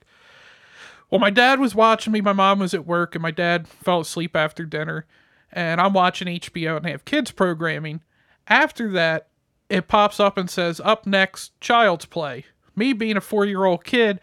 Well, 1.10 1.20
my 1.20 1.30
dad 1.30 1.60
was 1.60 1.74
watching 1.74 2.12
me. 2.12 2.20
My 2.20 2.32
mom 2.32 2.58
was 2.58 2.74
at 2.74 2.86
work, 2.86 3.14
and 3.14 3.22
my 3.22 3.30
dad 3.30 3.68
fell 3.68 4.00
asleep 4.00 4.34
after 4.34 4.64
dinner. 4.64 5.06
And 5.52 5.80
I'm 5.80 5.92
watching 5.92 6.28
HBO, 6.28 6.76
and 6.76 6.84
they 6.84 6.90
have 6.90 7.04
kids 7.04 7.30
programming. 7.30 8.00
After 8.48 8.90
that, 8.92 9.28
it 9.68 9.86
pops 9.86 10.18
up 10.18 10.36
and 10.36 10.50
says, 10.50 10.80
"Up 10.80 11.06
next, 11.06 11.58
Child's 11.60 12.06
Play." 12.06 12.46
Me 12.76 12.92
being 12.92 13.16
a 13.16 13.20
four-year-old 13.20 13.84
kid, 13.84 14.18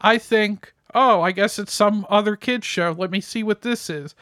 I 0.00 0.18
think, 0.18 0.74
"Oh, 0.94 1.22
I 1.22 1.32
guess 1.32 1.58
it's 1.58 1.72
some 1.72 2.06
other 2.08 2.36
kids 2.36 2.66
show. 2.66 2.94
Let 2.96 3.10
me 3.10 3.20
see 3.20 3.42
what 3.42 3.62
this 3.62 3.90
is." 3.90 4.14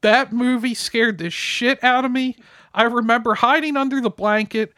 That 0.00 0.32
movie 0.32 0.74
scared 0.74 1.18
the 1.18 1.30
shit 1.30 1.82
out 1.82 2.04
of 2.04 2.12
me. 2.12 2.36
I 2.72 2.84
remember 2.84 3.34
hiding 3.34 3.76
under 3.76 4.00
the 4.00 4.10
blanket 4.10 4.72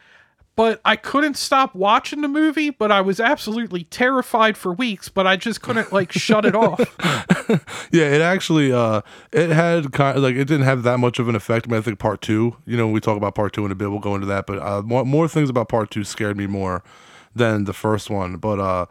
but 0.55 0.81
I 0.83 0.95
couldn't 0.95 1.37
stop 1.37 1.73
watching 1.73 2.21
the 2.21 2.27
movie, 2.27 2.69
but 2.69 2.91
I 2.91 3.01
was 3.01 3.19
absolutely 3.19 3.85
terrified 3.85 4.57
for 4.57 4.73
weeks, 4.73 5.07
but 5.09 5.25
I 5.25 5.35
just 5.35 5.61
couldn't 5.61 5.91
like 5.93 6.11
shut 6.11 6.45
it 6.45 6.55
off. 6.55 6.79
Yeah, 7.91 8.05
it 8.05 8.21
actually 8.21 8.71
uh 8.71 9.01
it 9.33 9.49
had 9.49 9.91
kind 9.91 10.15
of 10.15 10.23
like 10.23 10.35
it 10.35 10.45
didn't 10.45 10.61
have 10.61 10.83
that 10.83 10.99
much 10.99 11.19
of 11.19 11.27
an 11.27 11.35
effect. 11.35 11.67
I 11.67 11.71
mean, 11.71 11.79
I 11.79 11.81
think 11.81 11.99
part 11.99 12.21
two, 12.21 12.55
you 12.65 12.77
know, 12.77 12.87
we 12.87 13.01
talk 13.01 13.17
about 13.17 13.35
part 13.35 13.51
two 13.51 13.65
in 13.65 13.71
a 13.71 13.75
bit, 13.75 13.91
we'll 13.91 13.99
go 13.99 14.15
into 14.15 14.27
that. 14.27 14.45
But 14.47 14.59
uh, 14.59 14.81
more 14.83 15.03
more 15.03 15.27
things 15.27 15.49
about 15.49 15.67
part 15.67 15.91
two 15.91 16.05
scared 16.05 16.37
me 16.37 16.47
more 16.47 16.81
than 17.35 17.65
the 17.65 17.73
first 17.73 18.09
one. 18.09 18.37
But 18.37 18.59
uh, 18.61 18.85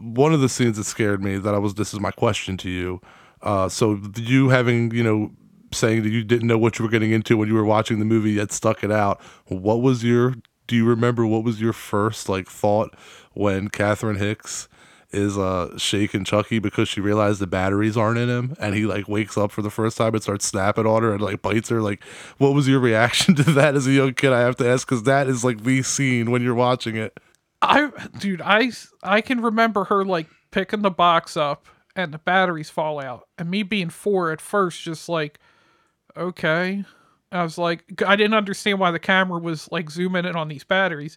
one 0.00 0.32
of 0.32 0.40
the 0.40 0.48
scenes 0.48 0.76
that 0.76 0.84
scared 0.84 1.22
me 1.22 1.38
that 1.38 1.54
I 1.54 1.58
was 1.58 1.74
this 1.74 1.92
is 1.92 2.00
my 2.00 2.10
question 2.10 2.56
to 2.58 2.70
you. 2.70 3.00
Uh, 3.40 3.68
so 3.68 4.00
you 4.16 4.50
having 4.50 4.92
you 4.92 5.02
know 5.02 5.30
saying 5.72 6.02
that 6.02 6.10
you 6.10 6.22
didn't 6.22 6.46
know 6.46 6.58
what 6.58 6.78
you 6.78 6.84
were 6.84 6.90
getting 6.90 7.12
into 7.12 7.36
when 7.36 7.48
you 7.48 7.54
were 7.54 7.64
watching 7.64 7.98
the 7.98 8.04
movie 8.04 8.32
yet 8.32 8.52
stuck 8.52 8.84
it 8.84 8.92
out. 8.92 9.20
What 9.46 9.80
was 9.80 10.04
your 10.04 10.34
do 10.66 10.76
you 10.76 10.84
remember 10.84 11.26
what 11.26 11.44
was 11.44 11.60
your 11.60 11.72
first 11.72 12.28
like 12.28 12.48
thought 12.48 12.94
when 13.32 13.68
Catherine 13.68 14.16
Hicks 14.16 14.68
is 15.10 15.36
uh 15.36 15.76
shaking 15.76 16.24
Chucky 16.24 16.58
because 16.58 16.88
she 16.88 17.00
realized 17.00 17.40
the 17.40 17.46
batteries 17.46 17.96
aren't 17.96 18.18
in 18.18 18.30
him 18.30 18.56
and 18.58 18.74
he 18.74 18.86
like 18.86 19.08
wakes 19.08 19.36
up 19.36 19.52
for 19.52 19.60
the 19.60 19.70
first 19.70 19.98
time 19.98 20.14
and 20.14 20.22
starts 20.22 20.46
snapping 20.46 20.86
on 20.86 21.02
her 21.02 21.12
and 21.12 21.20
like 21.20 21.42
bites 21.42 21.68
her 21.68 21.82
like 21.82 22.02
what 22.38 22.54
was 22.54 22.66
your 22.66 22.80
reaction 22.80 23.34
to 23.36 23.42
that 23.42 23.74
as 23.74 23.86
a 23.86 23.92
young 23.92 24.14
kid 24.14 24.32
I 24.32 24.40
have 24.40 24.56
to 24.56 24.68
ask 24.68 24.88
cuz 24.88 25.02
that 25.02 25.26
is 25.26 25.44
like 25.44 25.62
the 25.64 25.82
scene 25.82 26.30
when 26.30 26.42
you're 26.42 26.54
watching 26.54 26.96
it 26.96 27.18
I 27.62 27.90
dude, 28.18 28.42
I 28.42 28.72
I 29.02 29.20
can 29.20 29.40
remember 29.40 29.84
her 29.84 30.04
like 30.04 30.28
picking 30.50 30.82
the 30.82 30.90
box 30.90 31.36
up 31.36 31.66
and 31.94 32.12
the 32.12 32.18
batteries 32.18 32.70
fall 32.70 33.00
out, 33.00 33.28
and 33.38 33.50
me 33.50 33.62
being 33.62 33.90
four 33.90 34.32
at 34.32 34.40
first, 34.40 34.82
just 34.82 35.08
like, 35.08 35.38
okay. 36.16 36.84
I 37.30 37.42
was 37.42 37.56
like, 37.56 38.02
I 38.06 38.16
didn't 38.16 38.34
understand 38.34 38.78
why 38.78 38.90
the 38.90 38.98
camera 38.98 39.40
was 39.40 39.70
like 39.72 39.90
zooming 39.90 40.26
in 40.26 40.36
on 40.36 40.48
these 40.48 40.64
batteries. 40.64 41.16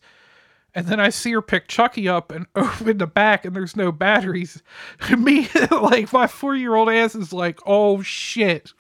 And 0.74 0.88
then 0.88 1.00
I 1.00 1.10
see 1.10 1.32
her 1.32 1.42
pick 1.42 1.68
Chucky 1.68 2.08
up 2.08 2.32
and 2.32 2.48
open 2.56 2.98
the 2.98 3.08
back, 3.08 3.46
and 3.46 3.56
there's 3.56 3.76
no 3.76 3.92
batteries. 3.92 4.62
me, 5.18 5.50
like, 5.72 6.12
my 6.14 6.28
four 6.28 6.56
year 6.56 6.76
old 6.76 6.90
ass 6.90 7.16
is 7.16 7.34
like, 7.34 7.60
oh 7.66 8.02
shit. 8.02 8.74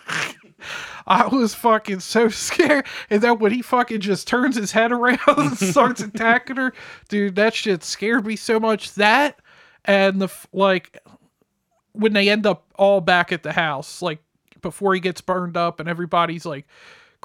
I 1.07 1.27
was 1.27 1.53
fucking 1.53 1.99
so 1.99 2.29
scared. 2.29 2.85
And 3.09 3.21
then 3.21 3.39
when 3.39 3.51
he 3.51 3.61
fucking 3.61 4.01
just 4.01 4.27
turns 4.27 4.55
his 4.55 4.71
head 4.71 4.91
around 4.91 5.19
and 5.27 5.57
starts 5.57 6.01
attacking 6.01 6.57
her, 6.57 6.73
dude, 7.09 7.35
that 7.35 7.53
shit 7.53 7.83
scared 7.83 8.25
me 8.25 8.35
so 8.35 8.59
much. 8.59 8.93
That 8.95 9.39
and 9.83 10.21
the 10.21 10.29
like 10.51 10.97
when 11.93 12.13
they 12.13 12.29
end 12.29 12.45
up 12.45 12.65
all 12.75 13.01
back 13.01 13.31
at 13.31 13.43
the 13.43 13.53
house, 13.53 14.01
like 14.01 14.19
before 14.61 14.93
he 14.93 14.99
gets 14.99 15.21
burned 15.21 15.55
up 15.57 15.79
and 15.79 15.87
everybody's 15.87 16.45
like 16.45 16.65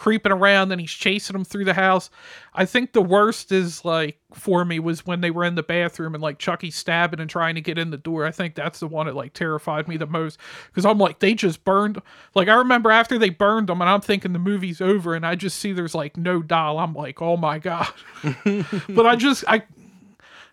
creeping 0.01 0.33
around 0.33 0.73
and 0.73 0.81
he's 0.81 0.91
chasing 0.91 1.35
them 1.35 1.45
through 1.45 1.67
the 1.67 1.75
house. 1.75 2.09
I 2.55 2.65
think 2.65 2.95
the 2.95 3.03
worst 3.03 3.53
is 3.53 3.85
like 3.85 4.19
for 4.33 4.65
me 4.65 4.79
was 4.79 5.05
when 5.05 5.21
they 5.21 5.31
were 5.31 5.45
in 5.45 5.57
the 5.57 5.63
bathroom 5.63 6.15
and 6.15 6.23
like 6.23 6.39
Chucky 6.39 6.71
stabbing 6.71 7.21
and 7.21 7.29
trying 7.29 7.55
to 7.55 7.61
get 7.61 7.77
in 7.77 7.91
the 7.91 7.99
door. 7.99 8.25
I 8.25 8.31
think 8.31 8.55
that's 8.55 8.81
the 8.81 8.87
one 8.87 9.07
that 9.07 9.15
like 9.15 9.35
terrified 9.35 9.89
me 9.89 9.99
the 9.99 10.07
most 10.07 10.39
because 10.69 10.87
I'm 10.87 10.97
like 10.97 11.19
they 11.19 11.35
just 11.35 11.65
burned. 11.65 12.01
Like 12.35 12.49
I 12.49 12.55
remember 12.55 12.91
after 12.91 13.19
they 13.19 13.29
burned 13.29 13.69
them 13.69 13.83
and 13.83 13.91
I'm 13.91 14.01
thinking 14.01 14.33
the 14.33 14.39
movie's 14.39 14.81
over 14.81 15.15
and 15.15 15.27
I 15.27 15.35
just 15.35 15.59
see 15.59 15.73
there's 15.73 15.95
like 15.95 16.17
no 16.17 16.41
doll. 16.41 16.79
I'm 16.79 16.95
like 16.95 17.21
oh 17.21 17.37
my 17.37 17.59
god. 17.59 17.93
but 18.89 19.05
I 19.05 19.17
just 19.17 19.45
I 19.47 19.65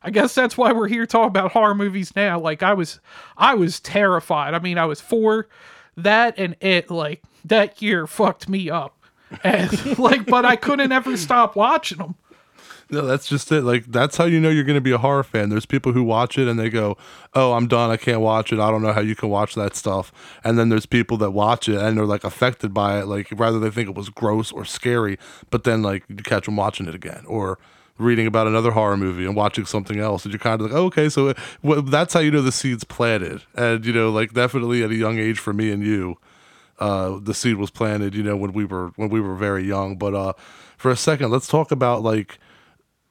I 0.03 0.09
guess 0.09 0.35
that's 0.35 0.57
why 0.57 0.73
we're 0.73 0.89
here 0.89 1.05
talking 1.05 1.29
about 1.29 1.53
horror 1.53 1.73
movies 1.73 2.13
now. 2.17 2.37
Like 2.37 2.63
I 2.63 2.73
was 2.73 2.99
I 3.37 3.53
was 3.53 3.79
terrified. 3.79 4.53
I 4.53 4.59
mean, 4.59 4.77
I 4.77 4.85
was 4.85 4.99
four. 4.99 5.47
That 5.95 6.37
and 6.37 6.57
it 6.59 6.91
like 6.91 7.23
that 7.45 7.81
year 7.81 8.07
fucked 8.07 8.49
me 8.49 8.69
up. 8.69 8.96
And 9.43 9.99
like 9.99 10.25
but 10.25 10.45
I 10.45 10.55
couldn't 10.55 10.91
ever 10.91 11.17
stop 11.17 11.55
watching 11.55 11.97
them. 11.97 12.15
No, 12.89 13.05
that's 13.05 13.27
just 13.27 13.51
it. 13.51 13.63
Like 13.63 13.85
that's 13.85 14.15
how 14.15 14.25
you 14.25 14.39
know 14.39 14.49
you're 14.49 14.63
going 14.63 14.77
to 14.77 14.81
be 14.81 14.91
a 14.91 14.97
horror 14.97 15.23
fan. 15.23 15.49
There's 15.49 15.65
people 15.65 15.91
who 15.91 16.03
watch 16.03 16.37
it 16.37 16.47
and 16.47 16.57
they 16.57 16.69
go, 16.69 16.97
"Oh, 17.33 17.53
I'm 17.53 17.67
done. 17.67 17.89
I 17.89 17.97
can't 17.97 18.21
watch 18.21 18.53
it. 18.53 18.59
I 18.59 18.71
don't 18.71 18.81
know 18.81 18.93
how 18.93 19.01
you 19.01 19.15
can 19.15 19.29
watch 19.29 19.55
that 19.55 19.75
stuff." 19.75 20.13
And 20.43 20.57
then 20.57 20.69
there's 20.69 20.85
people 20.85 21.17
that 21.17 21.31
watch 21.31 21.67
it 21.67 21.75
and 21.75 21.97
they're 21.97 22.05
like 22.05 22.23
affected 22.23 22.73
by 22.73 22.99
it. 22.99 23.07
Like 23.07 23.27
rather 23.35 23.59
they 23.59 23.69
think 23.69 23.89
it 23.89 23.95
was 23.95 24.09
gross 24.09 24.51
or 24.53 24.63
scary, 24.63 25.19
but 25.49 25.65
then 25.65 25.81
like 25.81 26.03
you 26.07 26.15
catch 26.17 26.45
them 26.45 26.55
watching 26.55 26.87
it 26.87 26.95
again 26.95 27.25
or 27.27 27.59
reading 27.97 28.27
about 28.27 28.47
another 28.47 28.71
horror 28.71 28.95
movie 28.95 29.25
and 29.25 29.35
watching 29.35 29.65
something 29.65 29.99
else, 29.99 30.23
and 30.23 30.33
you're 30.33 30.39
kind 30.39 30.61
of 30.61 30.67
like, 30.67 30.75
oh, 30.75 30.85
okay, 30.85 31.09
so 31.09 31.33
well, 31.61 31.81
that's 31.81 32.13
how 32.13 32.19
you 32.19 32.31
know 32.31 32.41
the 32.41 32.51
seed's 32.51 32.83
planted. 32.85 33.43
And 33.55 33.85
you 33.85 33.91
know, 33.91 34.09
like 34.11 34.33
definitely 34.33 34.83
at 34.83 34.91
a 34.91 34.95
young 34.95 35.17
age 35.19 35.39
for 35.39 35.51
me 35.51 35.71
and 35.71 35.83
you, 35.83 36.17
uh, 36.79 37.19
the 37.21 37.33
seed 37.33 37.55
was 37.57 37.71
planted. 37.71 38.15
You 38.15 38.23
know, 38.23 38.37
when 38.37 38.53
we 38.53 38.65
were 38.65 38.91
when 38.95 39.09
we 39.09 39.21
were 39.21 39.35
very 39.35 39.63
young. 39.63 39.97
But 39.97 40.13
uh, 40.13 40.33
for 40.77 40.91
a 40.91 40.97
second, 40.97 41.31
let's 41.31 41.47
talk 41.47 41.71
about 41.71 42.03
like 42.03 42.39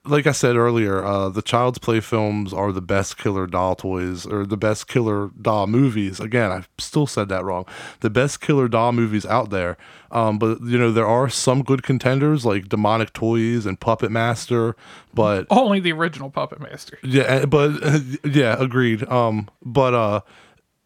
like 0.08 0.24
I 0.28 0.32
said 0.32 0.54
earlier, 0.54 1.04
uh, 1.04 1.28
the 1.30 1.42
Child's 1.42 1.78
Play 1.78 1.98
films 1.98 2.52
are 2.52 2.70
the 2.70 2.80
best 2.80 3.18
killer 3.18 3.44
doll 3.46 3.74
toys 3.74 4.24
or 4.24 4.46
the 4.46 4.56
best 4.56 4.86
killer 4.86 5.30
doll 5.40 5.66
movies. 5.66 6.20
Again, 6.20 6.52
I 6.52 6.64
still 6.78 7.08
said 7.08 7.28
that 7.30 7.44
wrong. 7.44 7.66
The 8.00 8.10
best 8.10 8.40
killer 8.40 8.68
doll 8.68 8.92
movies 8.92 9.26
out 9.26 9.50
there. 9.50 9.76
Um, 10.12 10.38
but 10.38 10.60
you 10.62 10.78
know 10.78 10.92
there 10.92 11.08
are 11.08 11.28
some 11.28 11.64
good 11.64 11.82
contenders 11.82 12.46
like 12.46 12.68
Demonic 12.68 13.12
Toys 13.14 13.66
and 13.66 13.80
Puppet 13.80 14.12
Master, 14.12 14.76
but 15.12 15.46
Only 15.50 15.80
the 15.80 15.90
original 15.90 16.30
Puppet 16.30 16.60
Master. 16.60 16.98
yeah, 17.02 17.24
eh, 17.24 17.44
but 17.46 17.72
yeah, 18.24 18.54
agreed. 18.60 19.02
Um, 19.08 19.48
but 19.64 19.92
uh, 19.92 20.20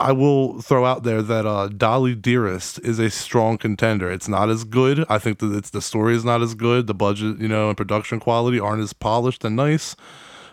I 0.00 0.12
will 0.12 0.62
throw 0.62 0.86
out 0.86 1.02
there 1.02 1.20
that 1.20 1.44
uh, 1.44 1.68
Dolly 1.68 2.14
Dearest 2.14 2.78
is 2.80 2.98
a 2.98 3.10
strong 3.10 3.58
contender. 3.58 4.10
It's 4.10 4.28
not 4.28 4.48
as 4.48 4.64
good. 4.64 5.04
I 5.10 5.18
think 5.18 5.40
that 5.40 5.54
it's 5.54 5.70
the 5.70 5.82
story 5.82 6.14
is 6.14 6.24
not 6.24 6.40
as 6.40 6.54
good. 6.54 6.86
The 6.86 6.94
budget, 6.94 7.38
you 7.38 7.48
know, 7.48 7.68
and 7.68 7.76
production 7.76 8.18
quality 8.18 8.58
aren't 8.58 8.82
as 8.82 8.94
polished 8.94 9.44
and 9.44 9.56
nice. 9.56 9.94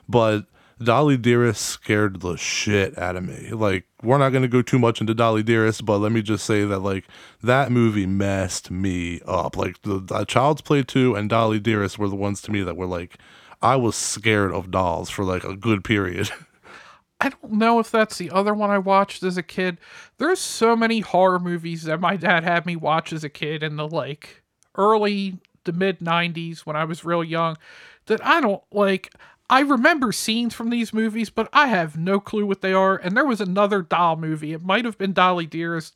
But 0.09 0.47
Dolly 0.83 1.15
Dearest 1.15 1.61
scared 1.61 2.19
the 2.19 2.35
shit 2.35 2.97
out 2.97 3.15
of 3.15 3.23
me. 3.23 3.51
Like, 3.51 3.85
we're 4.03 4.17
not 4.17 4.31
gonna 4.31 4.49
go 4.49 4.61
too 4.61 4.79
much 4.79 4.99
into 4.99 5.13
Dolly 5.13 5.43
Dearest, 5.43 5.85
but 5.85 5.99
let 5.99 6.11
me 6.11 6.21
just 6.21 6.45
say 6.45 6.65
that 6.65 6.79
like 6.79 7.05
that 7.41 7.71
movie 7.71 8.05
messed 8.05 8.69
me 8.69 9.21
up. 9.25 9.55
Like 9.55 9.81
the, 9.83 9.99
the 9.99 10.25
Child's 10.25 10.61
Play 10.61 10.83
two 10.83 11.15
and 11.15 11.29
Dolly 11.29 11.61
Dearest 11.61 11.97
were 11.97 12.09
the 12.09 12.15
ones 12.17 12.41
to 12.41 12.51
me 12.51 12.63
that 12.63 12.75
were 12.75 12.85
like, 12.85 13.17
I 13.61 13.77
was 13.77 13.95
scared 13.95 14.51
of 14.51 14.71
dolls 14.71 15.09
for 15.09 15.23
like 15.23 15.45
a 15.45 15.55
good 15.55 15.85
period. 15.85 16.29
I 17.19 17.29
don't 17.29 17.53
know 17.53 17.79
if 17.79 17.89
that's 17.89 18.17
the 18.17 18.29
other 18.29 18.53
one 18.53 18.69
I 18.69 18.77
watched 18.77 19.23
as 19.23 19.37
a 19.37 19.43
kid. 19.43 19.79
There's 20.17 20.39
so 20.39 20.75
many 20.75 20.99
horror 20.99 21.39
movies 21.39 21.83
that 21.83 21.99
my 21.99 22.15
dad 22.15 22.43
had 22.43 22.65
me 22.65 22.75
watch 22.75 23.11
as 23.11 23.23
a 23.23 23.29
kid 23.29 23.63
in 23.63 23.75
the 23.75 23.87
like 23.87 24.43
early 24.75 25.39
to 25.65 25.71
mid 25.71 25.99
90s 25.99 26.59
when 26.59 26.75
I 26.75 26.83
was 26.83 27.05
real 27.05 27.23
young 27.23 27.57
that 28.05 28.25
I 28.25 28.39
don't 28.41 28.63
like. 28.71 29.13
I 29.49 29.61
remember 29.61 30.11
scenes 30.11 30.53
from 30.53 30.69
these 30.69 30.93
movies, 30.93 31.29
but 31.29 31.47
I 31.53 31.67
have 31.67 31.97
no 31.97 32.19
clue 32.19 32.45
what 32.45 32.61
they 32.61 32.73
are. 32.73 32.97
And 32.97 33.15
there 33.15 33.25
was 33.25 33.41
another 33.41 33.81
doll 33.81 34.17
movie. 34.17 34.53
It 34.53 34.63
might 34.63 34.85
have 34.85 34.97
been 34.97 35.13
Dolly 35.13 35.45
Dearest. 35.45 35.95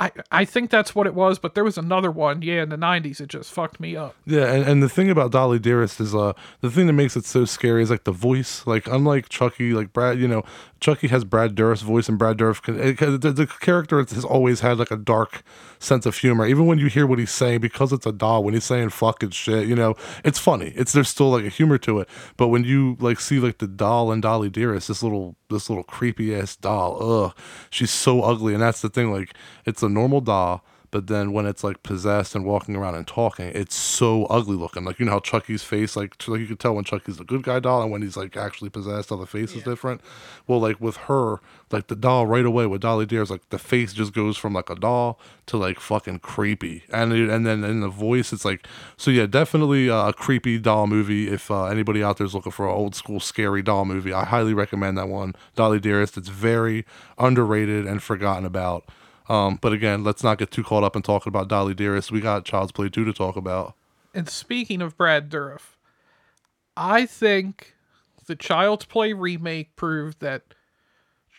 I, 0.00 0.12
I 0.30 0.44
think 0.44 0.70
that's 0.70 0.94
what 0.94 1.08
it 1.08 1.14
was, 1.14 1.40
but 1.40 1.56
there 1.56 1.64
was 1.64 1.76
another 1.76 2.10
one, 2.10 2.40
yeah, 2.42 2.62
in 2.62 2.68
the 2.68 2.76
'90s. 2.76 3.20
It 3.20 3.26
just 3.26 3.50
fucked 3.50 3.80
me 3.80 3.96
up. 3.96 4.14
Yeah, 4.24 4.44
and, 4.44 4.64
and 4.64 4.82
the 4.82 4.88
thing 4.88 5.10
about 5.10 5.32
Dolly 5.32 5.58
Dearest 5.58 6.00
is 6.00 6.14
uh 6.14 6.34
the 6.60 6.70
thing 6.70 6.86
that 6.86 6.92
makes 6.92 7.16
it 7.16 7.24
so 7.24 7.44
scary 7.44 7.82
is 7.82 7.90
like 7.90 8.04
the 8.04 8.12
voice. 8.12 8.64
Like 8.64 8.86
unlike 8.86 9.28
Chucky, 9.28 9.72
like 9.72 9.92
Brad, 9.92 10.20
you 10.20 10.28
know, 10.28 10.44
Chucky 10.80 11.08
has 11.08 11.24
Brad 11.24 11.56
Dourif's 11.56 11.82
voice, 11.82 12.08
and 12.08 12.16
Brad 12.18 12.38
Dourif, 12.38 12.62
can, 12.62 12.76
the, 12.76 13.32
the 13.32 13.46
character 13.46 13.98
has 13.98 14.24
always 14.24 14.60
had 14.60 14.78
like 14.78 14.92
a 14.92 14.96
dark 14.96 15.42
sense 15.80 16.06
of 16.06 16.16
humor. 16.16 16.46
Even 16.46 16.66
when 16.66 16.78
you 16.78 16.86
hear 16.86 17.06
what 17.06 17.18
he's 17.18 17.32
saying, 17.32 17.60
because 17.60 17.92
it's 17.92 18.06
a 18.06 18.12
doll, 18.12 18.44
when 18.44 18.54
he's 18.54 18.64
saying 18.64 18.90
fucking 18.90 19.30
shit, 19.30 19.66
you 19.66 19.74
know, 19.74 19.94
it's 20.24 20.38
funny. 20.38 20.72
It's 20.76 20.92
there's 20.92 21.08
still 21.08 21.30
like 21.30 21.44
a 21.44 21.48
humor 21.48 21.78
to 21.78 21.98
it. 21.98 22.08
But 22.36 22.48
when 22.48 22.62
you 22.62 22.96
like 23.00 23.18
see 23.18 23.40
like 23.40 23.58
the 23.58 23.66
doll 23.66 24.12
and 24.12 24.22
Dolly 24.22 24.50
Dearest, 24.50 24.88
this 24.88 25.02
little 25.02 25.36
this 25.50 25.68
little 25.68 25.84
creepy 25.84 26.34
ass 26.34 26.54
doll, 26.54 27.24
ugh, 27.24 27.36
she's 27.70 27.90
so 27.90 28.22
ugly, 28.22 28.54
and 28.54 28.62
that's 28.62 28.80
the 28.80 28.88
thing. 28.88 29.10
Like 29.10 29.34
it's 29.66 29.82
a 29.82 29.87
normal 29.88 30.20
doll 30.20 30.64
but 30.90 31.06
then 31.06 31.32
when 31.32 31.44
it's 31.44 31.62
like 31.62 31.82
possessed 31.82 32.34
and 32.34 32.44
walking 32.46 32.74
around 32.74 32.94
and 32.94 33.06
talking, 33.06 33.52
it's 33.54 33.74
so 33.74 34.24
ugly 34.26 34.56
looking. 34.56 34.84
Like 34.84 34.98
you 34.98 35.04
know 35.04 35.12
how 35.12 35.20
Chucky's 35.20 35.62
face, 35.62 35.96
like 35.96 36.26
like 36.28 36.40
you 36.40 36.46
can 36.46 36.56
tell 36.56 36.74
when 36.74 36.84
Chucky's 36.84 37.20
a 37.20 37.24
good 37.24 37.42
guy 37.42 37.60
doll 37.60 37.82
and 37.82 37.90
when 37.90 38.00
he's 38.00 38.16
like 38.16 38.36
actually 38.36 38.70
possessed, 38.70 39.10
how 39.10 39.16
the 39.16 39.26
face 39.26 39.54
is 39.54 39.62
different. 39.62 40.00
Well, 40.46 40.60
like 40.60 40.80
with 40.80 40.96
her, 40.96 41.40
like 41.70 41.88
the 41.88 41.96
doll 41.96 42.26
right 42.26 42.44
away 42.44 42.66
with 42.66 42.80
Dolly 42.80 43.04
Dearest, 43.04 43.30
like 43.30 43.48
the 43.50 43.58
face 43.58 43.92
just 43.92 44.14
goes 44.14 44.38
from 44.38 44.54
like 44.54 44.70
a 44.70 44.74
doll 44.74 45.20
to 45.46 45.58
like 45.58 45.78
fucking 45.78 46.20
creepy, 46.20 46.84
and 46.90 47.12
it, 47.12 47.28
and 47.28 47.44
then 47.44 47.64
in 47.64 47.80
the 47.80 47.88
voice, 47.88 48.32
it's 48.32 48.46
like 48.46 48.66
so 48.96 49.10
yeah, 49.10 49.26
definitely 49.26 49.90
uh, 49.90 50.08
a 50.08 50.12
creepy 50.14 50.58
doll 50.58 50.86
movie. 50.86 51.28
If 51.28 51.50
uh, 51.50 51.66
anybody 51.66 52.02
out 52.02 52.16
there 52.16 52.26
is 52.26 52.34
looking 52.34 52.52
for 52.52 52.66
an 52.66 52.74
old 52.74 52.94
school 52.94 53.20
scary 53.20 53.60
doll 53.60 53.84
movie, 53.84 54.14
I 54.14 54.24
highly 54.24 54.54
recommend 54.54 54.96
that 54.96 55.08
one, 55.08 55.34
Dolly 55.54 55.80
Dearest. 55.80 56.16
It's 56.16 56.28
very 56.28 56.86
underrated 57.18 57.86
and 57.86 58.02
forgotten 58.02 58.46
about. 58.46 58.88
Um, 59.28 59.58
but 59.60 59.72
again, 59.72 60.04
let's 60.04 60.24
not 60.24 60.38
get 60.38 60.50
too 60.50 60.64
caught 60.64 60.84
up 60.84 60.96
in 60.96 61.02
talking 61.02 61.30
about 61.30 61.48
Dolly 61.48 61.74
Dearest. 61.74 62.10
We 62.10 62.20
got 62.20 62.44
Child's 62.44 62.72
Play 62.72 62.88
2 62.88 63.04
to 63.04 63.12
talk 63.12 63.36
about. 63.36 63.74
And 64.14 64.28
speaking 64.28 64.80
of 64.80 64.96
Brad 64.96 65.28
Dourif, 65.30 65.76
I 66.76 67.04
think 67.04 67.74
the 68.26 68.36
Child's 68.36 68.86
Play 68.86 69.12
remake 69.12 69.76
proved 69.76 70.20
that 70.20 70.42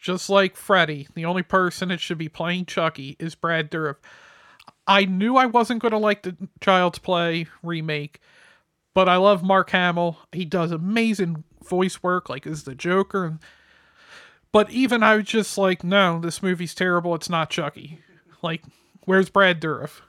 just 0.01 0.29
like 0.29 0.55
Freddy, 0.55 1.07
the 1.15 1.25
only 1.25 1.43
person 1.43 1.89
that 1.89 1.99
should 1.99 2.17
be 2.17 2.29
playing 2.29 2.65
Chucky 2.65 3.15
is 3.19 3.35
Brad 3.35 3.71
Dourif. 3.71 3.97
I 4.87 5.05
knew 5.05 5.35
I 5.35 5.45
wasn't 5.45 5.81
going 5.81 5.91
to 5.91 5.97
like 5.97 6.23
the 6.23 6.35
Child's 6.61 6.99
Play 6.99 7.47
remake, 7.63 8.19
but 8.93 9.09
I 9.09 9.17
love 9.17 9.43
Mark 9.43 9.71
Hamill. 9.71 10.17
He 10.31 10.45
does 10.45 10.71
amazing 10.71 11.43
voice 11.63 12.01
work, 12.01 12.29
like 12.29 12.47
as 12.47 12.63
the 12.63 12.75
Joker. 12.75 13.39
But 14.51 14.71
even 14.71 15.03
I 15.03 15.15
was 15.15 15.25
just 15.25 15.57
like, 15.57 15.83
no, 15.83 16.19
this 16.19 16.41
movie's 16.41 16.73
terrible. 16.73 17.13
It's 17.15 17.29
not 17.29 17.49
Chucky. 17.49 17.99
Like, 18.41 18.63
where's 19.05 19.29
Brad 19.29 19.61
Dourif? 19.61 20.01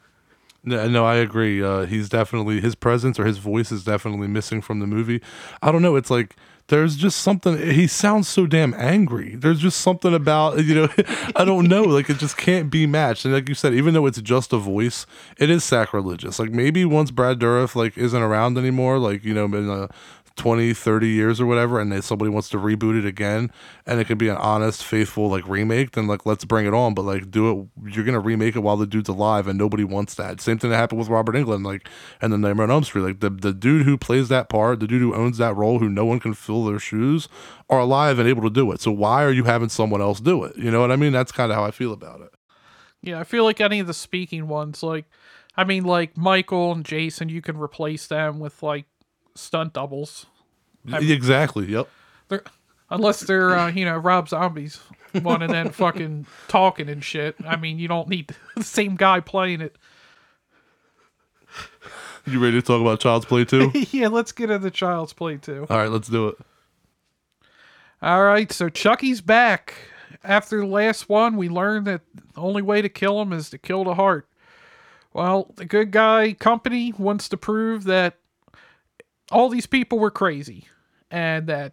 No, 0.62 0.88
no, 0.88 1.04
I 1.04 1.16
agree. 1.16 1.62
Uh, 1.62 1.86
he's 1.86 2.08
definitely 2.08 2.60
his 2.60 2.74
presence 2.74 3.18
or 3.18 3.24
his 3.24 3.38
voice 3.38 3.72
is 3.72 3.84
definitely 3.84 4.28
missing 4.28 4.60
from 4.60 4.80
the 4.80 4.86
movie. 4.86 5.22
I 5.62 5.72
don't 5.72 5.82
know. 5.82 5.96
It's 5.96 6.10
like 6.10 6.36
there's 6.70 6.96
just 6.96 7.20
something. 7.20 7.58
He 7.58 7.86
sounds 7.86 8.28
so 8.28 8.46
damn 8.46 8.74
angry. 8.74 9.34
There's 9.34 9.58
just 9.58 9.80
something 9.80 10.14
about 10.14 10.64
you 10.64 10.74
know. 10.74 10.88
I 11.36 11.44
don't 11.44 11.66
know. 11.66 11.82
Like 11.82 12.08
it 12.08 12.18
just 12.18 12.36
can't 12.36 12.70
be 12.70 12.86
matched. 12.86 13.24
And 13.24 13.34
like 13.34 13.48
you 13.48 13.54
said, 13.54 13.74
even 13.74 13.92
though 13.92 14.06
it's 14.06 14.20
just 14.20 14.52
a 14.52 14.58
voice, 14.58 15.04
it 15.38 15.50
is 15.50 15.64
sacrilegious. 15.64 16.38
Like 16.38 16.52
maybe 16.52 16.84
once 16.84 17.10
Brad 17.10 17.40
Dourif 17.40 17.74
like 17.74 17.98
isn't 17.98 18.22
around 18.22 18.56
anymore, 18.56 18.98
like 18.98 19.24
you 19.24 19.34
know, 19.34 19.46
in 19.46 19.68
uh, 19.68 19.88
20 20.36 20.72
30 20.72 21.08
years 21.08 21.40
or 21.40 21.46
whatever 21.46 21.80
and 21.80 21.92
then 21.92 22.00
somebody 22.00 22.30
wants 22.30 22.48
to 22.48 22.56
reboot 22.56 22.98
it 22.98 23.04
again 23.04 23.50
and 23.84 24.00
it 24.00 24.06
can 24.06 24.16
be 24.16 24.28
an 24.28 24.36
honest 24.36 24.82
faithful 24.84 25.28
like 25.28 25.46
remake 25.46 25.92
then 25.92 26.06
like 26.06 26.24
let's 26.24 26.44
bring 26.44 26.66
it 26.66 26.72
on 26.72 26.94
but 26.94 27.02
like 27.02 27.30
do 27.30 27.50
it 27.50 27.92
you're 27.94 28.04
gonna 28.04 28.20
remake 28.20 28.56
it 28.56 28.60
while 28.60 28.76
the 28.76 28.86
dude's 28.86 29.08
alive 29.08 29.46
and 29.46 29.58
nobody 29.58 29.84
wants 29.84 30.14
that. 30.14 30.40
Same 30.40 30.58
thing 30.58 30.70
that 30.70 30.76
happened 30.76 30.98
with 30.98 31.08
Robert 31.08 31.34
Englund 31.34 31.64
like 31.64 31.88
and 32.20 32.32
then 32.32 32.40
nightmare 32.40 32.64
on 32.64 32.70
elm 32.70 32.84
street 32.84 33.02
like 33.02 33.20
the, 33.20 33.30
the 33.30 33.52
dude 33.52 33.84
who 33.84 33.98
plays 33.98 34.28
that 34.28 34.48
part 34.48 34.80
the 34.80 34.86
dude 34.86 35.02
who 35.02 35.14
owns 35.14 35.38
that 35.38 35.56
role 35.56 35.78
who 35.78 35.88
no 35.88 36.04
one 36.04 36.20
can 36.20 36.34
fill 36.34 36.64
their 36.64 36.78
shoes 36.78 37.28
are 37.68 37.80
alive 37.80 38.18
and 38.18 38.28
able 38.28 38.42
to 38.42 38.50
do 38.50 38.70
it. 38.72 38.80
So 38.80 38.90
why 38.90 39.24
are 39.24 39.32
you 39.32 39.44
having 39.44 39.68
someone 39.68 40.00
else 40.00 40.20
do 40.20 40.44
it? 40.44 40.56
You 40.56 40.70
know 40.70 40.80
what 40.80 40.90
i 40.90 40.96
mean? 40.96 41.12
That's 41.12 41.32
kind 41.32 41.52
of 41.52 41.56
how 41.56 41.64
i 41.64 41.70
feel 41.70 41.92
about 41.92 42.20
it. 42.20 42.30
Yeah, 43.02 43.18
I 43.18 43.24
feel 43.24 43.44
like 43.44 43.60
any 43.60 43.80
of 43.80 43.86
the 43.86 43.94
speaking 43.94 44.46
ones, 44.46 44.82
like, 44.82 45.06
I 45.56 45.64
mean, 45.64 45.84
like 45.84 46.16
Michael 46.16 46.72
and 46.72 46.84
Jason, 46.84 47.28
you 47.28 47.40
can 47.40 47.56
replace 47.56 48.06
them 48.06 48.38
with 48.38 48.62
like 48.62 48.84
stunt 49.40 49.72
doubles. 49.72 50.26
exactly 50.86 51.66
yep 51.66 51.88
They're, 52.28 52.42
unless 52.90 53.20
they're, 53.20 53.56
uh, 53.56 53.70
you 53.70 53.84
know, 53.84 53.96
Rob 53.96 54.28
Zombies 54.28 54.80
one 55.22 55.42
and 55.42 55.52
then 55.52 55.70
fucking 55.70 56.26
talking 56.48 56.88
and 56.88 57.02
shit. 57.02 57.34
I 57.46 57.56
mean, 57.56 57.78
you 57.78 57.88
don't 57.88 58.08
need 58.08 58.34
the 58.56 58.64
same 58.64 58.96
guy 58.96 59.20
playing 59.20 59.60
it. 59.60 59.76
you 62.26 62.38
ready 62.38 62.60
to 62.60 62.62
talk 62.66 62.80
about 62.80 63.00
child's 63.00 63.26
play 63.26 63.44
two 63.44 63.72
yeah, 63.90 64.08
let's 64.08 64.30
get 64.32 64.50
into 64.50 64.70
Child's 64.70 65.12
Play 65.12 65.36
two. 65.36 65.66
all 65.68 65.78
right 65.78 65.90
let's 65.90 66.08
do 66.08 66.28
it 66.28 66.36
All 68.02 68.22
right, 68.22 68.50
so 68.52 68.68
Chucky's 68.68 69.20
back. 69.20 69.74
After 70.24 70.58
the 70.60 70.66
last 70.66 71.08
one, 71.08 71.36
we 71.36 71.48
learned 71.48 71.86
that 71.86 72.02
the 72.34 72.40
only 72.40 72.62
way 72.62 72.80
to 72.82 72.88
kill 72.88 73.20
him 73.22 73.32
is 73.32 73.50
to 73.50 73.58
kill 73.58 73.84
the 73.84 73.94
heart. 73.94 74.26
Well, 75.12 75.52
the 75.56 75.64
good 75.64 75.90
guy 75.90 76.32
company 76.34 76.92
wants 76.96 77.28
to 77.30 77.36
prove 77.36 77.84
that 77.84 78.16
all 79.30 79.48
these 79.48 79.66
people 79.66 79.98
were 79.98 80.10
crazy 80.10 80.66
and 81.10 81.46
that 81.46 81.72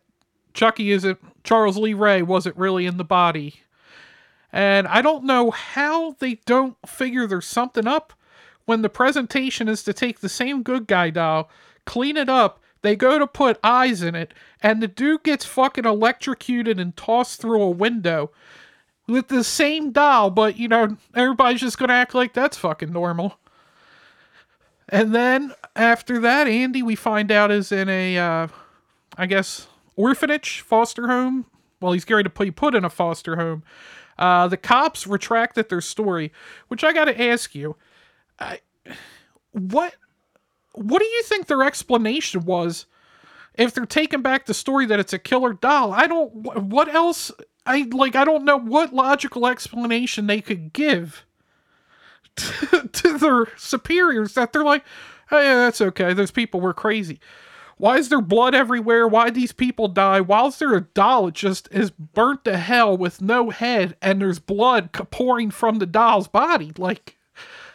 Chucky 0.53 0.91
isn't 0.91 1.20
Charles 1.43 1.78
Lee 1.78 1.93
Ray 1.93 2.22
wasn't 2.22 2.58
really 2.58 2.86
in 2.86 2.97
the 2.97 3.03
body. 3.03 3.62
And 4.51 4.88
I 4.88 5.01
don't 5.01 5.26
know 5.26 5.51
how 5.51 6.16
they 6.20 6.36
don't 6.45 6.78
figure 6.88 7.28
there's 7.28 7.45
something 7.45 7.88
up 7.88 8.14
when 8.66 8.82
the 8.82 8.89
presentation 8.89 9.68
is 9.68 9.84
to 9.84 9.93
take 9.93 10.20
the 10.20 10.30
same 10.30 10.64
good 10.64 10.88
guy 10.88 11.10
doll, 11.10 11.49
clean 11.86 12.18
it 12.18 12.28
up, 12.28 12.62
they 12.82 12.95
go 12.95 13.18
to 13.18 13.28
put 13.28 13.60
eyes 13.64 14.01
in 14.01 14.14
it, 14.14 14.34
and 14.62 14.82
the 14.82 14.88
dude 14.88 15.24
gets 15.24 15.45
fucking 15.45 15.86
electrocuted 15.86 16.80
and 16.80 16.95
tossed 16.95 17.41
through 17.41 17.62
a 17.62 17.70
window 17.70 18.32
with 19.08 19.30
the 19.30 19.43
same 19.43 19.91
doll, 19.91 20.30
but 20.30 20.58
you 20.58 20.68
know, 20.68 20.97
everybody's 21.16 21.62
just 21.62 21.78
gonna 21.78 21.93
act 21.93 22.14
like 22.14 22.34
that's 22.34 22.58
fucking 22.58 22.91
normal. 22.91 23.39
And 24.89 25.13
then 25.13 25.53
after 25.75 26.19
that, 26.19 26.47
Andy, 26.47 26.81
we 26.81 26.95
find 26.95 27.31
out 27.31 27.51
is 27.51 27.71
in 27.71 27.89
a, 27.89 28.17
uh, 28.17 28.47
I 29.17 29.25
guess, 29.25 29.67
orphanage, 29.95 30.61
foster 30.61 31.07
home. 31.07 31.45
Well, 31.81 31.91
he's 31.91 32.05
going 32.05 32.23
to 32.23 32.29
be 32.29 32.51
put 32.51 32.73
in 32.73 32.85
a 32.85 32.89
foster 32.89 33.35
home. 33.35 33.63
Uh, 34.17 34.47
the 34.47 34.57
cops 34.57 35.05
retracted 35.05 35.69
their 35.69 35.81
story, 35.81 36.31
which 36.69 36.83
I 36.83 36.93
got 36.93 37.05
to 37.05 37.21
ask 37.21 37.53
you, 37.53 37.75
I, 38.39 38.61
what, 39.51 39.95
what 40.73 40.99
do 40.99 41.05
you 41.05 41.23
think 41.23 41.47
their 41.47 41.63
explanation 41.63 42.45
was? 42.45 42.85
If 43.53 43.73
they're 43.73 43.85
taking 43.85 44.21
back 44.21 44.45
the 44.45 44.53
story 44.53 44.85
that 44.85 44.99
it's 44.99 45.13
a 45.13 45.19
killer 45.19 45.53
doll, 45.53 45.91
I 45.91 46.05
don't. 46.05 46.31
What 46.31 46.93
else? 46.93 47.31
I 47.65 47.88
like. 47.91 48.15
I 48.15 48.23
don't 48.23 48.45
know 48.45 48.57
what 48.57 48.93
logical 48.93 49.47
explanation 49.47 50.27
they 50.27 50.41
could 50.41 50.73
give 50.73 51.25
to, 52.93 53.17
their 53.17 53.47
superiors 53.57 54.33
that 54.35 54.53
they're 54.53 54.63
like, 54.63 54.83
oh 55.31 55.39
yeah, 55.39 55.55
that's 55.55 55.81
okay. 55.81 56.13
Those 56.13 56.31
people 56.31 56.61
were 56.61 56.73
crazy. 56.73 57.19
Why 57.77 57.97
is 57.97 58.09
there 58.09 58.21
blood 58.21 58.55
everywhere? 58.55 59.07
Why 59.07 59.29
these 59.29 59.51
people 59.51 59.88
die? 59.88 60.19
Why 60.21 60.45
is 60.45 60.57
there 60.57 60.73
a 60.75 60.81
doll 60.81 61.25
that 61.25 61.35
just 61.35 61.67
is 61.71 61.91
burnt 61.91 62.45
to 62.45 62.57
hell 62.57 62.97
with 62.97 63.21
no 63.21 63.51
head 63.51 63.95
and 64.01 64.19
there's 64.19 64.39
blood 64.39 64.91
pouring 64.93 65.51
from 65.51 65.77
the 65.77 65.85
doll's 65.85 66.27
body? 66.27 66.71
Like, 66.77 67.17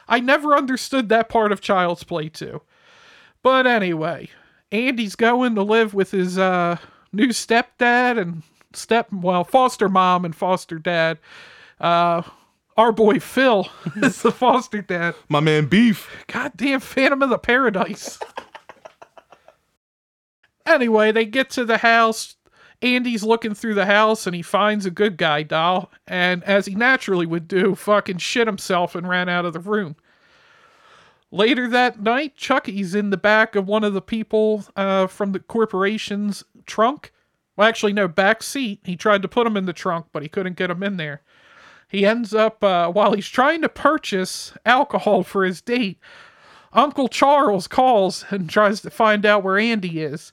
I 0.08 0.18
never 0.18 0.56
understood 0.56 1.08
that 1.08 1.28
part 1.28 1.52
of 1.52 1.60
Child's 1.60 2.02
Play 2.02 2.28
two. 2.28 2.62
But 3.42 3.66
anyway, 3.66 4.28
Andy's 4.72 5.14
going 5.14 5.54
to 5.54 5.62
live 5.62 5.94
with 5.94 6.10
his 6.10 6.36
uh, 6.36 6.78
new 7.12 7.28
stepdad 7.28 8.20
and 8.20 8.42
step, 8.72 9.12
well, 9.12 9.44
foster 9.44 9.88
mom 9.88 10.24
and 10.24 10.34
foster 10.34 10.78
dad. 10.78 11.18
Uh, 11.80 12.22
our 12.76 12.92
boy 12.92 13.20
Phil 13.20 13.68
is 13.96 14.22
the 14.22 14.32
foster 14.32 14.82
dad. 14.82 15.14
my 15.28 15.40
man 15.40 15.66
beef 15.66 16.08
Goddamn 16.26 16.80
Phantom 16.80 17.22
of 17.22 17.30
the 17.30 17.38
Paradise. 17.38 18.18
anyway, 20.66 21.12
they 21.12 21.24
get 21.24 21.50
to 21.50 21.64
the 21.64 21.78
house. 21.78 22.36
Andy's 22.80 23.22
looking 23.22 23.54
through 23.54 23.74
the 23.74 23.86
house 23.86 24.26
and 24.26 24.34
he 24.34 24.42
finds 24.42 24.86
a 24.86 24.90
good 24.90 25.16
guy 25.16 25.42
doll. 25.44 25.90
And 26.06 26.42
as 26.44 26.66
he 26.66 26.74
naturally 26.74 27.26
would 27.26 27.46
do, 27.46 27.74
fucking 27.74 28.18
shit 28.18 28.46
himself 28.48 28.94
and 28.94 29.08
ran 29.08 29.28
out 29.28 29.44
of 29.44 29.52
the 29.52 29.60
room. 29.60 29.96
Later 31.30 31.68
that 31.68 32.00
night, 32.02 32.36
Chucky's 32.36 32.94
in 32.94 33.10
the 33.10 33.16
back 33.16 33.54
of 33.54 33.66
one 33.66 33.84
of 33.84 33.94
the 33.94 34.02
people 34.02 34.64
uh, 34.76 35.06
from 35.06 35.32
the 35.32 35.38
corporation's 35.40 36.44
trunk. 36.66 37.12
Well, 37.56 37.68
actually, 37.68 37.92
no, 37.92 38.08
back 38.08 38.42
seat. 38.42 38.80
He 38.84 38.96
tried 38.96 39.22
to 39.22 39.28
put 39.28 39.46
him 39.46 39.56
in 39.56 39.64
the 39.64 39.72
trunk, 39.72 40.06
but 40.12 40.22
he 40.22 40.28
couldn't 40.28 40.56
get 40.56 40.70
him 40.70 40.82
in 40.82 40.96
there. 40.98 41.22
He 41.92 42.06
ends 42.06 42.32
up, 42.32 42.64
uh, 42.64 42.90
while 42.90 43.12
he's 43.12 43.28
trying 43.28 43.60
to 43.60 43.68
purchase 43.68 44.54
alcohol 44.64 45.22
for 45.24 45.44
his 45.44 45.60
date, 45.60 45.98
Uncle 46.72 47.06
Charles 47.06 47.68
calls 47.68 48.24
and 48.30 48.48
tries 48.48 48.80
to 48.80 48.88
find 48.88 49.26
out 49.26 49.44
where 49.44 49.58
Andy 49.58 50.00
is. 50.00 50.32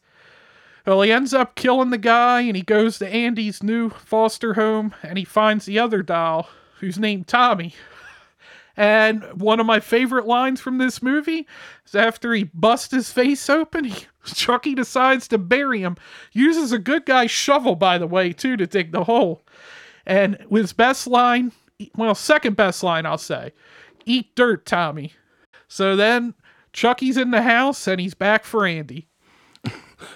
Well, 0.87 1.01
he 1.01 1.11
ends 1.11 1.33
up 1.33 1.55
killing 1.55 1.89
the 1.89 1.97
guy 1.97 2.41
and 2.43 2.55
he 2.55 2.61
goes 2.61 2.97
to 2.99 3.07
Andy's 3.09 3.61
new 3.61 3.89
foster 3.89 4.53
home 4.53 4.95
and 5.03 5.17
he 5.17 5.25
finds 5.25 5.65
the 5.65 5.77
other 5.77 6.01
doll, 6.01 6.47
who's 6.79 6.97
named 6.97 7.27
Tommy. 7.27 7.75
And 8.77 9.25
one 9.41 9.59
of 9.59 9.65
my 9.65 9.81
favorite 9.81 10.25
lines 10.25 10.61
from 10.61 10.77
this 10.77 11.03
movie 11.03 11.45
is 11.85 11.93
after 11.93 12.33
he 12.33 12.45
busts 12.45 12.93
his 12.93 13.11
face 13.11 13.49
open, 13.49 13.83
he, 13.83 14.05
Chucky 14.23 14.75
decides 14.75 15.27
to 15.27 15.37
bury 15.37 15.81
him. 15.81 15.97
Uses 16.31 16.71
a 16.71 16.79
good 16.79 17.05
guy 17.05 17.27
shovel, 17.27 17.75
by 17.75 17.97
the 17.97 18.07
way, 18.07 18.31
too, 18.31 18.55
to 18.55 18.65
dig 18.65 18.93
the 18.93 19.03
hole. 19.03 19.43
And 20.09 20.43
with 20.49 20.63
his 20.63 20.73
best 20.73 21.05
line, 21.05 21.51
well, 21.95 22.15
second 22.15 22.57
best 22.57 22.81
line, 22.81 23.05
I'll 23.05 23.19
say, 23.19 23.53
eat 24.05 24.35
dirt, 24.35 24.65
Tommy. 24.65 25.13
So 25.67 25.95
then 25.95 26.33
Chucky's 26.73 27.15
in 27.15 27.29
the 27.29 27.43
house 27.43 27.87
and 27.87 28.01
he's 28.01 28.15
back 28.15 28.43
for 28.43 28.65
Andy. 28.65 29.07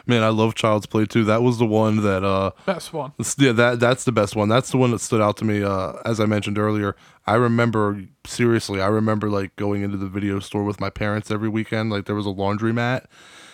man 0.05 0.23
i 0.23 0.29
love 0.29 0.55
child's 0.55 0.85
play 0.85 1.05
two 1.05 1.25
that 1.25 1.43
was 1.43 1.57
the 1.57 1.65
one 1.65 2.03
that 2.03 2.23
uh 2.23 2.51
Best 2.65 2.93
one. 2.93 3.11
Yeah, 3.37 3.51
that 3.51 3.81
that's 3.81 4.05
the 4.05 4.13
best 4.13 4.37
one. 4.37 4.47
That's 4.47 4.71
the 4.71 4.77
one 4.77 4.91
that 4.91 4.99
stood 4.99 5.19
out 5.19 5.35
to 5.37 5.45
me. 5.45 5.61
Uh, 5.61 5.93
as 6.05 6.21
I 6.21 6.25
mentioned 6.25 6.57
earlier, 6.57 6.95
I 7.27 7.35
remember 7.35 8.01
seriously. 8.25 8.81
I 8.81 8.87
remember 8.87 9.29
like 9.29 9.55
going 9.57 9.83
into 9.83 9.97
the 9.97 10.07
video 10.07 10.39
store 10.39 10.63
with 10.63 10.79
my 10.79 10.89
parents 10.89 11.29
every 11.29 11.49
weekend. 11.49 11.89
Like 11.89 12.05
there 12.05 12.15
was 12.15 12.25
a 12.25 12.29
laundromat, 12.29 13.05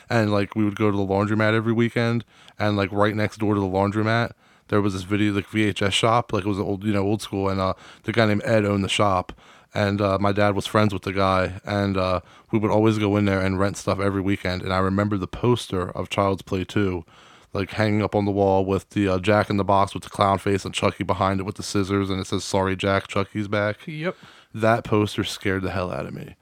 and 0.10 0.32
like 0.32 0.56
we 0.56 0.64
would 0.64 0.76
go 0.76 0.92
to 0.92 0.96
the 0.96 1.04
laundromat 1.04 1.54
every 1.54 1.74
weekend, 1.74 2.24
and 2.60 2.78
like 2.78 2.92
right 2.92 3.16
next 3.16 3.38
door 3.38 3.56
to 3.56 3.60
the 3.60 3.66
laundromat, 3.66 4.34
there 4.70 4.82
was 4.82 4.94
this 4.94 5.04
video 5.04 5.34
like 5.34 5.48
VHS 5.48 5.92
shop. 5.92 6.34
Like 6.34 6.46
it 6.46 6.50
was 6.50 6.60
old, 6.60 6.84
you 6.84 6.94
know, 6.94 7.04
old 7.04 7.22
school, 7.22 7.50
and 7.50 7.60
uh, 7.60 7.74
the 8.04 8.12
guy 8.12 8.26
named 8.26 8.44
Ed 8.46 8.66
owned 8.66 8.84
the 8.84 8.90
shop. 8.90 9.34
And 9.72 10.02
uh, 10.02 10.18
my 10.20 10.32
dad 10.32 10.56
was 10.56 10.66
friends 10.66 10.94
with 10.94 11.04
the 11.04 11.14
guy, 11.14 11.62
and 11.64 11.96
uh, 11.96 12.22
we 12.50 12.58
would 12.58 12.72
always 12.72 12.98
go 12.98 13.16
in 13.18 13.26
there 13.26 13.40
and 13.40 13.60
rent 13.60 13.78
stuff 13.78 14.00
every 14.00 14.22
weekend. 14.22 14.64
And 14.64 14.74
I 14.74 14.80
remember 14.80 15.16
the 15.16 15.28
poster 15.28 15.92
of 15.92 16.10
Child's 16.10 16.42
Play 16.42 16.64
2 16.64 17.06
like 17.54 17.72
hanging 17.72 18.02
up 18.02 18.16
on 18.16 18.26
the 18.26 18.32
wall 18.32 18.66
with 18.66 18.90
the 18.92 19.08
uh, 19.08 19.20
Jack 19.20 19.50
in 19.50 19.58
the 19.58 19.64
Box 19.64 19.94
with 19.94 20.04
the 20.04 20.10
clown 20.10 20.38
face 20.38 20.66
and 20.66 20.74
Chucky 20.74 21.04
behind 21.04 21.40
it 21.40 21.44
with 21.44 21.56
the 21.56 21.64
scissors, 21.64 22.10
and 22.10 22.20
it 22.20 22.28
says 22.28 22.44
"Sorry, 22.44 22.76
Jack, 22.76 23.08
Chucky's 23.08 23.48
back." 23.48 23.88
Yep. 23.88 24.16
That 24.54 24.84
poster 24.84 25.24
scared 25.24 25.64
the 25.64 25.72
hell 25.72 25.92
out 25.92 26.06
of 26.06 26.14
me. 26.14 26.36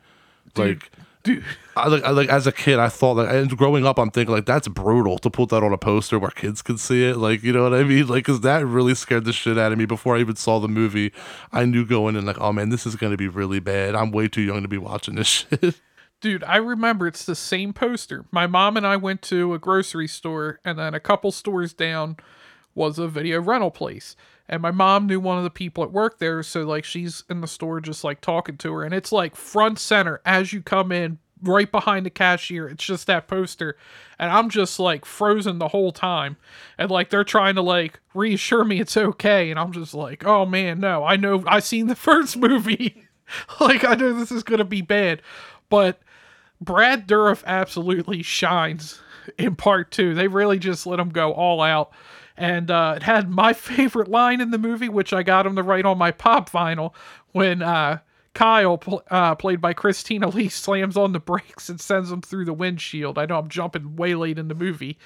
like, 0.56 0.92
Dude. 1.28 1.44
I 1.76 1.90
like, 1.90 2.04
I 2.06 2.12
like 2.12 2.30
as 2.30 2.48
a 2.48 2.54
kid, 2.54 2.80
I 2.80 2.88
thought 2.88 3.18
like, 3.18 3.30
and 3.30 3.56
growing 3.58 3.86
up, 3.86 4.00
I'm 4.00 4.10
thinking 4.10 4.34
like 4.34 4.46
that's 4.46 4.70
brutal 4.70 5.18
to 5.20 5.30
put 5.30 5.50
that 5.50 5.62
on 5.62 5.74
a 5.74 5.78
poster 5.78 6.18
where 6.18 6.32
kids 6.32 6.62
could 6.62 6.80
see 6.80 7.04
it. 7.04 7.18
Like, 7.18 7.44
you 7.44 7.52
know 7.52 7.64
what 7.64 7.74
I 7.74 7.84
mean? 7.84 8.08
Like, 8.08 8.24
cause 8.24 8.40
that 8.42 8.66
really 8.66 8.96
scared 8.96 9.26
the 9.26 9.34
shit 9.34 9.58
out 9.58 9.74
of 9.74 9.78
me 9.78 9.86
before 9.86 10.16
I 10.16 10.22
even 10.22 10.38
saw 10.38 10.60
the 10.60 10.70
movie. 10.70 11.12
I 11.52 11.66
knew 11.66 11.86
going 11.86 12.16
in 12.16 12.26
like, 12.26 12.40
oh 12.40 12.54
man, 12.54 12.70
this 12.70 12.86
is 12.86 12.96
gonna 12.96 13.18
be 13.18 13.28
really 13.28 13.60
bad. 13.60 13.94
I'm 13.94 14.12
way 14.12 14.30
too 14.30 14.42
young 14.42 14.62
to 14.62 14.70
be 14.70 14.78
watching 14.78 15.16
this 15.16 15.28
shit. 15.50 15.82
Dude, 16.22 16.46
I 16.46 16.56
remember 16.56 17.08
it's 17.08 17.26
the 17.26 17.36
same 17.36 17.74
poster. 17.74 18.24
My 18.32 18.48
mom 18.48 18.78
and 18.78 18.88
I 18.88 18.96
went 18.96 19.22
to 19.24 19.54
a 19.54 19.60
grocery 19.60 20.08
store, 20.08 20.62
and 20.64 20.80
then 20.80 20.94
a 20.94 21.00
couple 21.02 21.34
stores 21.34 21.74
down 21.74 22.16
was 22.74 22.98
a 22.98 23.10
video 23.10 23.42
rental 23.42 23.70
place. 23.70 24.16
And 24.50 24.62
my 24.62 24.72
mom 24.72 25.08
knew 25.08 25.20
one 25.20 25.38
of 25.38 25.44
the 25.44 25.50
people 25.50 25.84
at 25.84 25.92
work 25.92 26.20
there, 26.20 26.42
so 26.42 26.62
like 26.62 26.86
she's 26.86 27.24
in 27.30 27.42
the 27.42 27.48
store 27.48 27.82
just 27.82 28.04
like 28.04 28.22
talking 28.22 28.58
to 28.58 28.74
her, 28.74 28.84
and 28.84 28.94
it's 28.94 29.12
like 29.12 29.36
front 29.36 29.80
center 29.80 30.22
as 30.26 30.54
you 30.54 30.62
come 30.62 30.92
in, 30.92 31.20
right 31.42 31.72
behind 31.72 32.06
the 32.06 32.10
cashier. 32.10 32.68
It's 32.68 32.86
just 32.86 33.08
that 33.08 33.28
poster, 33.28 33.76
and 34.18 34.32
I'm 34.32 34.50
just 34.50 34.80
like 34.80 35.06
frozen 35.06 35.60
the 35.60 35.68
whole 35.68 35.92
time, 35.92 36.38
and 36.78 36.90
like 36.90 37.10
they're 37.10 37.24
trying 37.24 37.56
to 37.56 37.62
like 37.62 38.00
reassure 38.14 38.64
me 38.64 38.80
it's 38.80 38.96
okay, 38.96 39.52
and 39.52 39.60
I'm 39.60 39.74
just 39.74 39.94
like, 39.94 40.26
oh 40.26 40.46
man, 40.46 40.80
no, 40.80 41.04
I 41.04 41.18
know 41.18 41.44
I 41.46 41.60
seen 41.60 41.88
the 41.88 41.96
first 41.98 42.38
movie, 42.38 43.08
like 43.60 43.84
I 43.84 43.96
know 43.96 44.14
this 44.14 44.32
is 44.32 44.44
gonna 44.44 44.66
be 44.66 44.82
bad, 44.82 45.22
but 45.70 46.00
Brad 46.62 47.08
Dourif 47.08 47.44
absolutely 47.46 48.24
shines 48.24 49.02
in 49.38 49.56
part 49.56 49.92
two. 49.92 50.14
They 50.14 50.28
really 50.28 50.60
just 50.60 50.88
let 50.88 51.00
him 51.00 51.10
go 51.10 51.34
all 51.34 51.62
out. 51.62 51.92
And 52.38 52.70
uh, 52.70 52.94
it 52.98 53.04
had 53.04 53.30
my 53.30 53.54
favorite 53.54 54.08
line 54.08 54.42
in 54.42 54.52
the 54.52 54.58
movie, 54.58 54.90
which 54.90 55.14
I 55.14 55.24
got 55.24 55.46
him 55.46 55.56
to 55.56 55.64
write 55.64 55.86
on 55.86 55.98
my 55.98 56.12
pop 56.12 56.50
vinyl 56.50 56.94
when 57.32 57.62
uh, 57.62 58.00
Kyle, 58.34 58.78
pl- 58.78 59.04
uh, 59.10 59.34
played 59.36 59.60
by 59.60 59.74
Christine 59.74 60.24
Elise, 60.24 60.56
slams 60.56 60.96
on 60.96 61.12
the 61.12 61.20
brakes 61.20 61.70
and 61.70 61.82
sends 61.82 62.12
him 62.12 62.22
through 62.22 62.46
the 62.46 62.54
windshield. 62.54 63.18
I 63.18 63.26
know 63.26 63.40
I'm 63.40 63.50
jumping 63.50 63.96
way 63.96 64.14
late 64.14 64.38
in 64.38 64.48
the 64.48 64.56
movie, 64.56 64.98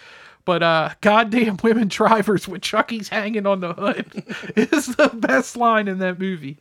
but 0.44 0.62
uh, 0.62 0.90
goddamn 1.00 1.58
women 1.64 1.88
drivers 1.88 2.48
with 2.48 2.62
Chucky's 2.62 3.08
hanging 3.10 3.46
on 3.48 3.62
the 3.62 3.74
hood 3.74 4.12
is 4.56 4.96
the 4.98 5.10
best 5.14 5.56
line 5.56 5.88
in 5.88 6.00
that 6.00 6.20
movie. 6.20 6.58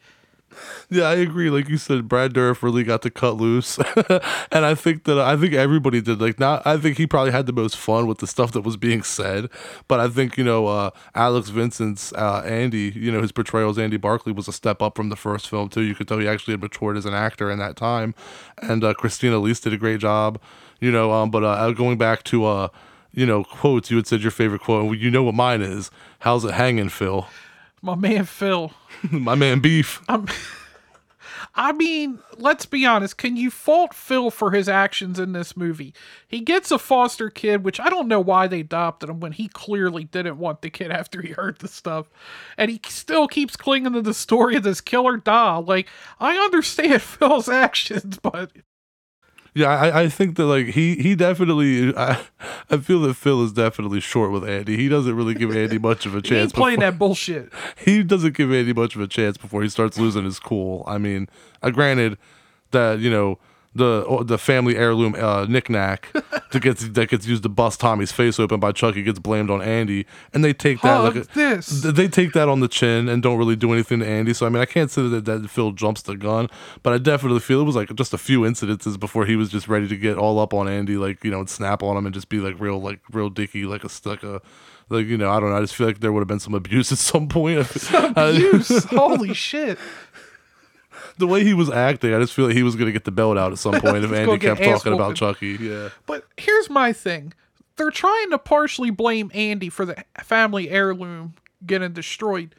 Yeah, 0.88 1.05
I 1.05 1.14
agree. 1.14 1.51
Like 1.51 1.68
you 1.68 1.76
said, 1.76 2.09
Brad 2.09 2.34
Dourif 2.34 2.62
really 2.62 2.82
got 2.82 3.03
to 3.03 3.11
cut 3.11 3.36
loose, 3.36 3.78
and 4.51 4.64
I 4.64 4.74
think 4.74 5.05
that 5.05 5.18
I 5.18 5.36
think 5.36 5.55
everybody 5.55 6.01
did. 6.01 6.20
Like, 6.20 6.40
not 6.40 6.66
I 6.66 6.76
think 6.76 6.98
he 6.98 7.07
probably 7.07 7.32
had 7.32 7.46
the 7.46 7.53
most 7.53 7.76
fun 7.76 8.07
with 8.07 8.18
the 8.18 8.26
stuff 8.26 8.53
that 8.53 8.62
was 8.62 8.76
being 8.76 9.03
said. 9.03 9.48
But 9.88 10.01
I 10.01 10.09
think 10.09 10.36
you 10.36 10.44
know 10.44 10.66
uh, 10.66 10.90
Alex 11.14 11.51
Vincent's 11.51 12.12
uh, 12.14 12.42
Andy, 12.44 12.92
you 12.94 13.12
know 13.12 13.22
his 13.22 13.32
portrayal 13.32 13.70
as 13.70 13.78
Andy 13.78 13.96
Barkley 13.96 14.32
was 14.32 14.48
a 14.48 14.53
step 14.53 14.82
up 14.82 14.96
from 14.96 15.09
the 15.09 15.16
first 15.16 15.48
film 15.48 15.68
too. 15.68 15.82
You 15.82 15.94
could 15.94 16.09
tell 16.09 16.18
he 16.18 16.28
actually 16.28 16.55
had 16.55 16.62
matured 16.62 16.96
as 16.96 17.07
an 17.07 17.14
actor 17.14 17.51
in 17.51 17.59
that 17.61 17.76
time, 17.76 18.14
and 18.59 18.82
uh, 18.82 18.94
Christine 18.94 19.32
Elise 19.32 19.61
did 19.61 19.72
a 19.72 19.78
great 19.78 20.01
job. 20.01 20.40
You 20.80 20.90
know, 20.90 21.12
um, 21.12 21.30
but 21.30 21.44
uh, 21.44 21.70
going 21.72 21.98
back 21.98 22.24
to 22.24 22.46
uh, 22.46 22.68
you 23.12 23.26
know 23.26 23.44
quotes, 23.44 23.90
you 23.90 23.96
had 23.96 24.07
said 24.07 24.22
your 24.22 24.32
favorite 24.32 24.62
quote. 24.62 24.98
You 24.98 25.11
know 25.11 25.22
what 25.22 25.34
mine 25.34 25.62
is? 25.62 25.90
How's 26.20 26.44
it 26.44 26.55
hanging, 26.55 26.88
Phil? 26.88 27.26
My 27.82 27.94
man 27.94 28.24
Phil. 28.24 28.72
My 29.11 29.34
man 29.34 29.61
Beef. 29.61 30.03
I 31.55 31.72
mean, 31.72 32.20
let's 32.38 32.64
be 32.64 32.86
honest. 32.86 33.16
Can 33.16 33.36
you 33.36 33.51
fault 33.51 33.92
Phil 33.92 34.30
for 34.30 34.53
his 34.53 34.68
actions 34.68 35.18
in 35.18 35.32
this 35.32 35.57
movie? 35.57 35.92
He 36.28 36.40
gets 36.40 36.70
a 36.70 36.78
foster 36.78 37.28
kid, 37.28 37.64
which 37.64 37.80
I 37.80 37.90
don't 37.90 38.09
know 38.09 38.20
why 38.20 38.46
they 38.46 38.61
adopted 38.61 39.11
him 39.11 39.20
when 39.20 39.32
he 39.32 39.48
clearly 39.48 40.05
didn't 40.05 40.38
want 40.38 40.62
the 40.62 40.70
kid 40.70 40.90
after 40.90 41.20
he 41.20 41.30
heard 41.30 41.59
the 41.59 41.68
stuff. 41.68 42.09
And 42.57 42.70
he 42.70 42.80
still 42.86 43.26
keeps 43.26 43.57
clinging 43.57 43.94
to 43.94 44.03
the 44.03 44.14
story 44.14 44.57
of 44.57 44.62
this 44.62 44.80
killer 44.80 45.16
doll. 45.16 45.62
Like, 45.62 45.88
I 46.20 46.36
understand 46.36 47.03
Phil's 47.03 47.48
actions, 47.48 48.18
but 48.22 48.53
Yeah, 49.55 49.68
I, 49.68 50.03
I 50.03 50.09
think 50.09 50.36
that 50.36 50.46
like 50.46 50.66
he 50.66 50.94
he 50.96 51.14
definitely 51.16 51.94
I, 51.96 52.20
I 52.70 52.76
feel 52.78 53.01
that 53.01 53.14
Phil 53.14 53.42
is 53.44 53.53
definitely 53.53 54.01
short 54.01 54.30
with 54.30 54.48
Andy. 54.48 54.76
He 54.76 54.88
doesn't 54.88 55.14
really 55.14 55.34
give 55.34 55.55
Andy 55.55 55.78
much 55.78 56.07
of 56.07 56.14
a 56.14 56.22
chance. 56.22 56.53
He's 56.53 56.53
playing 56.53 56.78
before- 56.78 56.90
that 56.92 56.98
bullshit. 56.98 57.53
he 57.76 58.03
doesn't 58.03 58.36
give 58.36 58.53
Andy 58.53 58.72
much 58.72 58.94
of 58.94 59.01
a 59.01 59.09
chance 59.09 59.36
before 59.36 59.62
he 59.62 59.68
starts 59.68 59.98
losing 59.98 60.24
his 60.24 60.38
cool. 60.38 60.84
I 60.86 60.98
mean, 60.98 61.28
uh, 61.62 61.70
granted 61.70 62.16
that 62.70 63.01
you 63.01 63.11
know 63.11 63.38
the 63.73 64.25
the 64.25 64.37
family 64.37 64.77
heirloom 64.77 65.14
uh, 65.14 65.45
knickknack 65.45 66.12
that 66.51 66.61
gets 66.61 66.89
that 66.89 67.09
gets 67.09 67.27
used 67.27 67.45
to 67.45 67.49
bust 67.49 67.79
Tommy's 67.79 68.11
face 68.11 68.41
open 68.41 68.59
by 68.59 68.73
Chucky 68.73 69.03
gets 69.03 69.21
blamed 69.21 69.49
on 69.49 69.62
Andy, 69.62 70.07
and 70.35 70.45
they 70.45 70.53
take 70.53 70.81
that 70.81 70.97
Hug 70.97 71.16
like 71.16 71.25
a, 71.25 71.35
this. 71.35 71.68
they 71.83 72.09
take 72.09 72.33
that 72.33 72.49
on 72.49 72.61
the 72.61 72.66
chin 72.68 73.09
and 73.09 73.23
don't 73.23 73.39
really 73.39 73.55
do 73.55 73.73
anything 73.73 74.01
to 74.01 74.07
Andy. 74.07 74.35
So 74.35 74.45
I 74.45 74.49
mean, 74.49 74.61
I 74.61 74.66
can't 74.66 74.91
say 74.91 75.07
that, 75.09 75.25
that 75.25 75.49
Phil 75.49 75.71
jumps 75.71 76.03
the 76.03 76.16
gun, 76.16 76.49
but 76.83 76.93
I 76.93 76.99
definitely 76.99 77.41
feel 77.41 77.61
it 77.61 77.64
was 77.64 77.77
like 77.77 77.95
just 77.95 78.12
a 78.12 78.18
few 78.18 78.41
incidences 78.41 78.99
before 78.99 79.25
he 79.25 79.37
was 79.37 79.51
just 79.51 79.68
ready 79.68 79.87
to 79.87 79.97
get 79.97 80.18
all 80.18 80.41
up 80.41 80.53
on 80.53 80.68
Andy, 80.68 80.97
like 80.97 81.23
you 81.23 81.31
know, 81.31 81.39
and 81.39 81.49
snap 81.49 81.83
on 81.83 81.97
him 81.97 82.07
and 82.07 82.14
just 82.14 82.29
be 82.29 82.39
like 82.39 82.59
real, 82.59 82.81
like 82.81 83.01
real 83.12 83.31
dicky, 83.31 83.64
like 83.64 83.85
a 83.85 83.91
like 84.05 84.23
a. 84.23 84.43
Like 84.93 85.07
you 85.07 85.16
know, 85.16 85.31
I 85.31 85.39
don't 85.39 85.51
know. 85.51 85.57
I 85.57 85.61
just 85.61 85.77
feel 85.77 85.87
like 85.87 86.01
there 86.01 86.12
would 86.12 86.18
have 86.18 86.27
been 86.27 86.41
some 86.41 86.53
abuse 86.53 86.91
at 86.91 86.99
some 86.99 87.29
point. 87.29 87.61
Uh, 87.93 88.33
Abuse. 88.35 88.85
Holy 88.87 89.35
shit. 89.35 89.79
The 91.21 91.27
way 91.29 91.45
he 91.45 91.55
was 91.55 91.71
acting, 91.71 92.12
I 92.12 92.18
just 92.18 92.33
feel 92.35 92.47
like 92.47 92.57
he 92.57 92.62
was 92.64 92.75
gonna 92.75 92.93
get 92.93 93.05
the 93.05 93.12
belt 93.12 93.39
out 93.39 93.53
at 93.53 93.59
some 93.59 93.73
point 93.81 94.05
if 94.05 94.12
Andy 94.12 94.39
kept 94.39 94.62
talking 94.62 94.93
about. 94.93 95.14
Chucky. 95.14 95.57
Yeah, 95.61 95.91
But 96.07 96.27
here's 96.37 96.68
my 96.68 96.93
thing. 96.93 97.33
They're 97.77 97.91
trying 97.93 98.31
to 98.31 98.39
partially 98.39 98.91
blame 98.91 99.31
Andy 99.33 99.68
for 99.68 99.85
the 99.87 100.05
family 100.23 100.68
heirloom 100.68 101.35
getting 101.64 101.93
destroyed. 101.93 102.55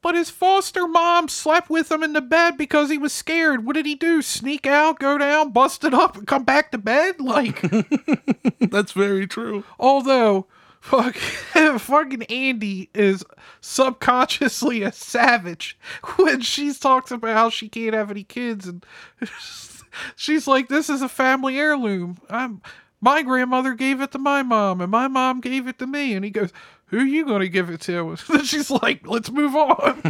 But 0.00 0.16
his 0.16 0.30
foster 0.30 0.86
mom 0.88 1.28
slept 1.28 1.70
with 1.70 1.90
him 1.90 2.02
in 2.02 2.12
the 2.12 2.20
bed 2.20 2.56
because 2.58 2.90
he 2.90 2.98
was 2.98 3.12
scared. 3.12 3.64
What 3.64 3.74
did 3.74 3.86
he 3.86 3.94
do? 3.94 4.20
Sneak 4.20 4.66
out, 4.66 4.98
go 4.98 5.16
down, 5.16 5.50
bust 5.52 5.84
it 5.84 5.94
up, 5.94 6.16
and 6.16 6.26
come 6.26 6.42
back 6.42 6.72
to 6.72 6.78
bed? 6.78 7.20
Like, 7.20 7.64
that's 8.60 8.90
very 8.92 9.28
true. 9.28 9.62
although, 9.78 10.46
fuck, 10.82 11.14
fucking 11.80 12.24
Andy 12.24 12.90
is 12.92 13.24
subconsciously 13.60 14.82
a 14.82 14.92
savage 14.92 15.78
when 16.16 16.40
she 16.42 16.74
talks 16.74 17.10
about 17.10 17.34
how 17.34 17.48
she 17.48 17.68
can't 17.68 17.94
have 17.94 18.10
any 18.10 18.24
kids 18.24 18.66
and 18.66 18.84
she's 20.16 20.46
like, 20.46 20.68
"This 20.68 20.90
is 20.90 21.00
a 21.00 21.08
family 21.08 21.58
heirloom. 21.58 22.18
I'm 22.28 22.60
my 23.00 23.22
grandmother 23.22 23.74
gave 23.74 24.00
it 24.00 24.12
to 24.12 24.18
my 24.18 24.42
mom, 24.42 24.80
and 24.80 24.90
my 24.90 25.08
mom 25.08 25.40
gave 25.40 25.66
it 25.68 25.78
to 25.78 25.86
me." 25.86 26.14
And 26.14 26.24
he 26.24 26.30
goes, 26.30 26.52
"Who 26.86 26.98
are 26.98 27.04
you 27.04 27.24
gonna 27.24 27.48
give 27.48 27.70
it 27.70 27.80
to?" 27.82 28.16
And 28.28 28.44
she's 28.46 28.70
like, 28.70 29.06
"Let's 29.06 29.30
move 29.30 29.54
on." 29.54 30.02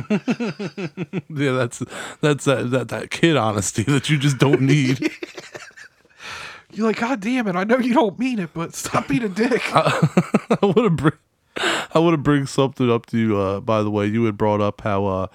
Yeah, 1.29 1.53
that's 1.53 1.83
that's 2.21 2.45
that 2.47 2.71
that, 2.71 2.89
that 2.89 3.11
kid 3.11 3.37
honesty 3.37 3.83
that 3.85 4.09
you 4.09 4.19
just 4.19 4.39
don't 4.39 4.63
need. 4.63 5.11
You're 6.73 6.87
like, 6.87 7.01
"God 7.01 7.21
damn 7.21 7.47
it! 7.49 7.57
I 7.57 7.65
know 7.65 7.79
you 7.79 7.95
don't 7.95 8.19
mean 8.19 8.39
it, 8.39 8.51
but 8.55 8.75
stop 8.75 9.09
being 9.09 9.23
a 9.25 9.29
dick." 9.29 9.63
I 9.75 10.59
want 10.63 10.77
to 10.77 10.91
bring 10.91 11.13
I 11.95 11.99
want 11.99 12.15
to 12.15 12.19
bring 12.19 12.47
something 12.47 12.91
up 12.91 13.07
to 13.07 13.19
you. 13.19 13.39
Uh, 13.39 13.61
by 13.61 13.83
the 13.83 13.91
way, 13.91 14.07
you 14.07 14.25
had 14.25 14.39
brought 14.39 14.61
up 14.61 14.81
how 14.81 15.05
uh, 15.05 15.27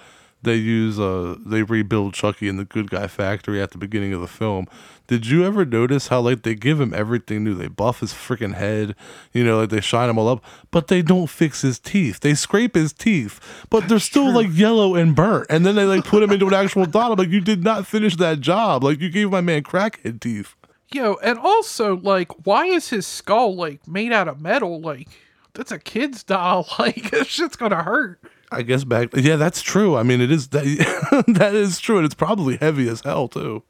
they 0.42 0.56
use 0.56 0.98
uh, 0.98 1.36
they 1.44 1.62
rebuild 1.62 2.14
Chucky 2.14 2.48
in 2.48 2.56
the 2.56 2.64
Good 2.64 2.90
Guy 2.90 3.06
Factory 3.06 3.60
at 3.62 3.70
the 3.70 3.78
beginning 3.78 4.12
of 4.12 4.20
the 4.20 4.26
film. 4.26 4.66
Did 5.06 5.26
you 5.26 5.44
ever 5.44 5.64
notice 5.64 6.08
how 6.08 6.20
like 6.20 6.42
they 6.42 6.54
give 6.54 6.80
him 6.80 6.92
everything 6.92 7.44
new? 7.44 7.54
They 7.54 7.68
buff 7.68 8.00
his 8.00 8.12
freaking 8.12 8.54
head, 8.54 8.94
you 9.32 9.44
know, 9.44 9.60
like 9.60 9.70
they 9.70 9.80
shine 9.80 10.10
him 10.10 10.18
all 10.18 10.28
up, 10.28 10.44
but 10.70 10.88
they 10.88 11.02
don't 11.02 11.28
fix 11.28 11.62
his 11.62 11.78
teeth. 11.78 12.20
They 12.20 12.34
scrape 12.34 12.74
his 12.74 12.92
teeth, 12.92 13.40
but 13.70 13.88
they're 13.88 13.98
still 13.98 14.32
like 14.32 14.48
yellow 14.50 14.94
and 14.94 15.14
burnt. 15.14 15.46
And 15.50 15.64
then 15.64 15.76
they 15.76 15.84
like 15.84 16.04
put 16.04 16.22
him 16.22 16.30
into 16.30 16.48
an 16.48 16.54
actual 16.54 16.84
doll. 16.86 17.12
I'm 17.12 17.18
like, 17.18 17.30
you 17.30 17.40
did 17.40 17.64
not 17.64 17.86
finish 17.86 18.16
that 18.16 18.40
job. 18.40 18.84
Like 18.84 19.00
you 19.00 19.08
gave 19.08 19.30
my 19.30 19.40
man 19.40 19.62
crackhead 19.62 20.20
teeth. 20.20 20.54
Yo, 20.90 21.18
and 21.22 21.38
also, 21.38 21.96
like, 21.96 22.46
why 22.46 22.66
is 22.66 22.88
his 22.88 23.06
skull 23.06 23.54
like 23.54 23.86
made 23.86 24.12
out 24.12 24.28
of 24.28 24.40
metal? 24.40 24.80
Like, 24.80 25.08
that's 25.52 25.72
a 25.72 25.78
kid's 25.78 26.22
doll. 26.22 26.66
Like, 26.78 27.10
that 27.10 27.26
shit's 27.26 27.56
gonna 27.56 27.82
hurt. 27.82 28.20
I 28.50 28.62
guess 28.62 28.84
back. 28.84 29.10
Yeah, 29.14 29.36
that's 29.36 29.60
true. 29.60 29.96
I 29.96 30.02
mean, 30.02 30.20
it 30.20 30.30
is 30.30 30.48
that 30.48 31.24
that 31.28 31.54
is 31.54 31.78
true, 31.78 31.96
and 31.96 32.06
it's 32.06 32.14
probably 32.14 32.56
heavy 32.56 32.88
as 32.88 33.02
hell 33.02 33.28
too. 33.28 33.62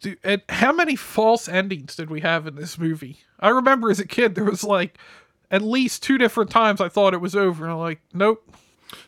Dude, 0.00 0.18
and 0.22 0.42
how 0.48 0.72
many 0.72 0.94
false 0.94 1.48
endings 1.48 1.96
did 1.96 2.08
we 2.08 2.20
have 2.20 2.46
in 2.46 2.54
this 2.54 2.78
movie? 2.78 3.18
I 3.40 3.48
remember 3.48 3.90
as 3.90 3.98
a 3.98 4.06
kid 4.06 4.36
there 4.36 4.44
was 4.44 4.62
like 4.62 4.96
at 5.50 5.62
least 5.62 6.02
two 6.02 6.18
different 6.18 6.50
times 6.50 6.80
I 6.80 6.88
thought 6.88 7.14
it 7.14 7.20
was 7.20 7.34
over, 7.34 7.64
and 7.64 7.72
I'm 7.72 7.78
like, 7.80 8.00
nope. 8.12 8.44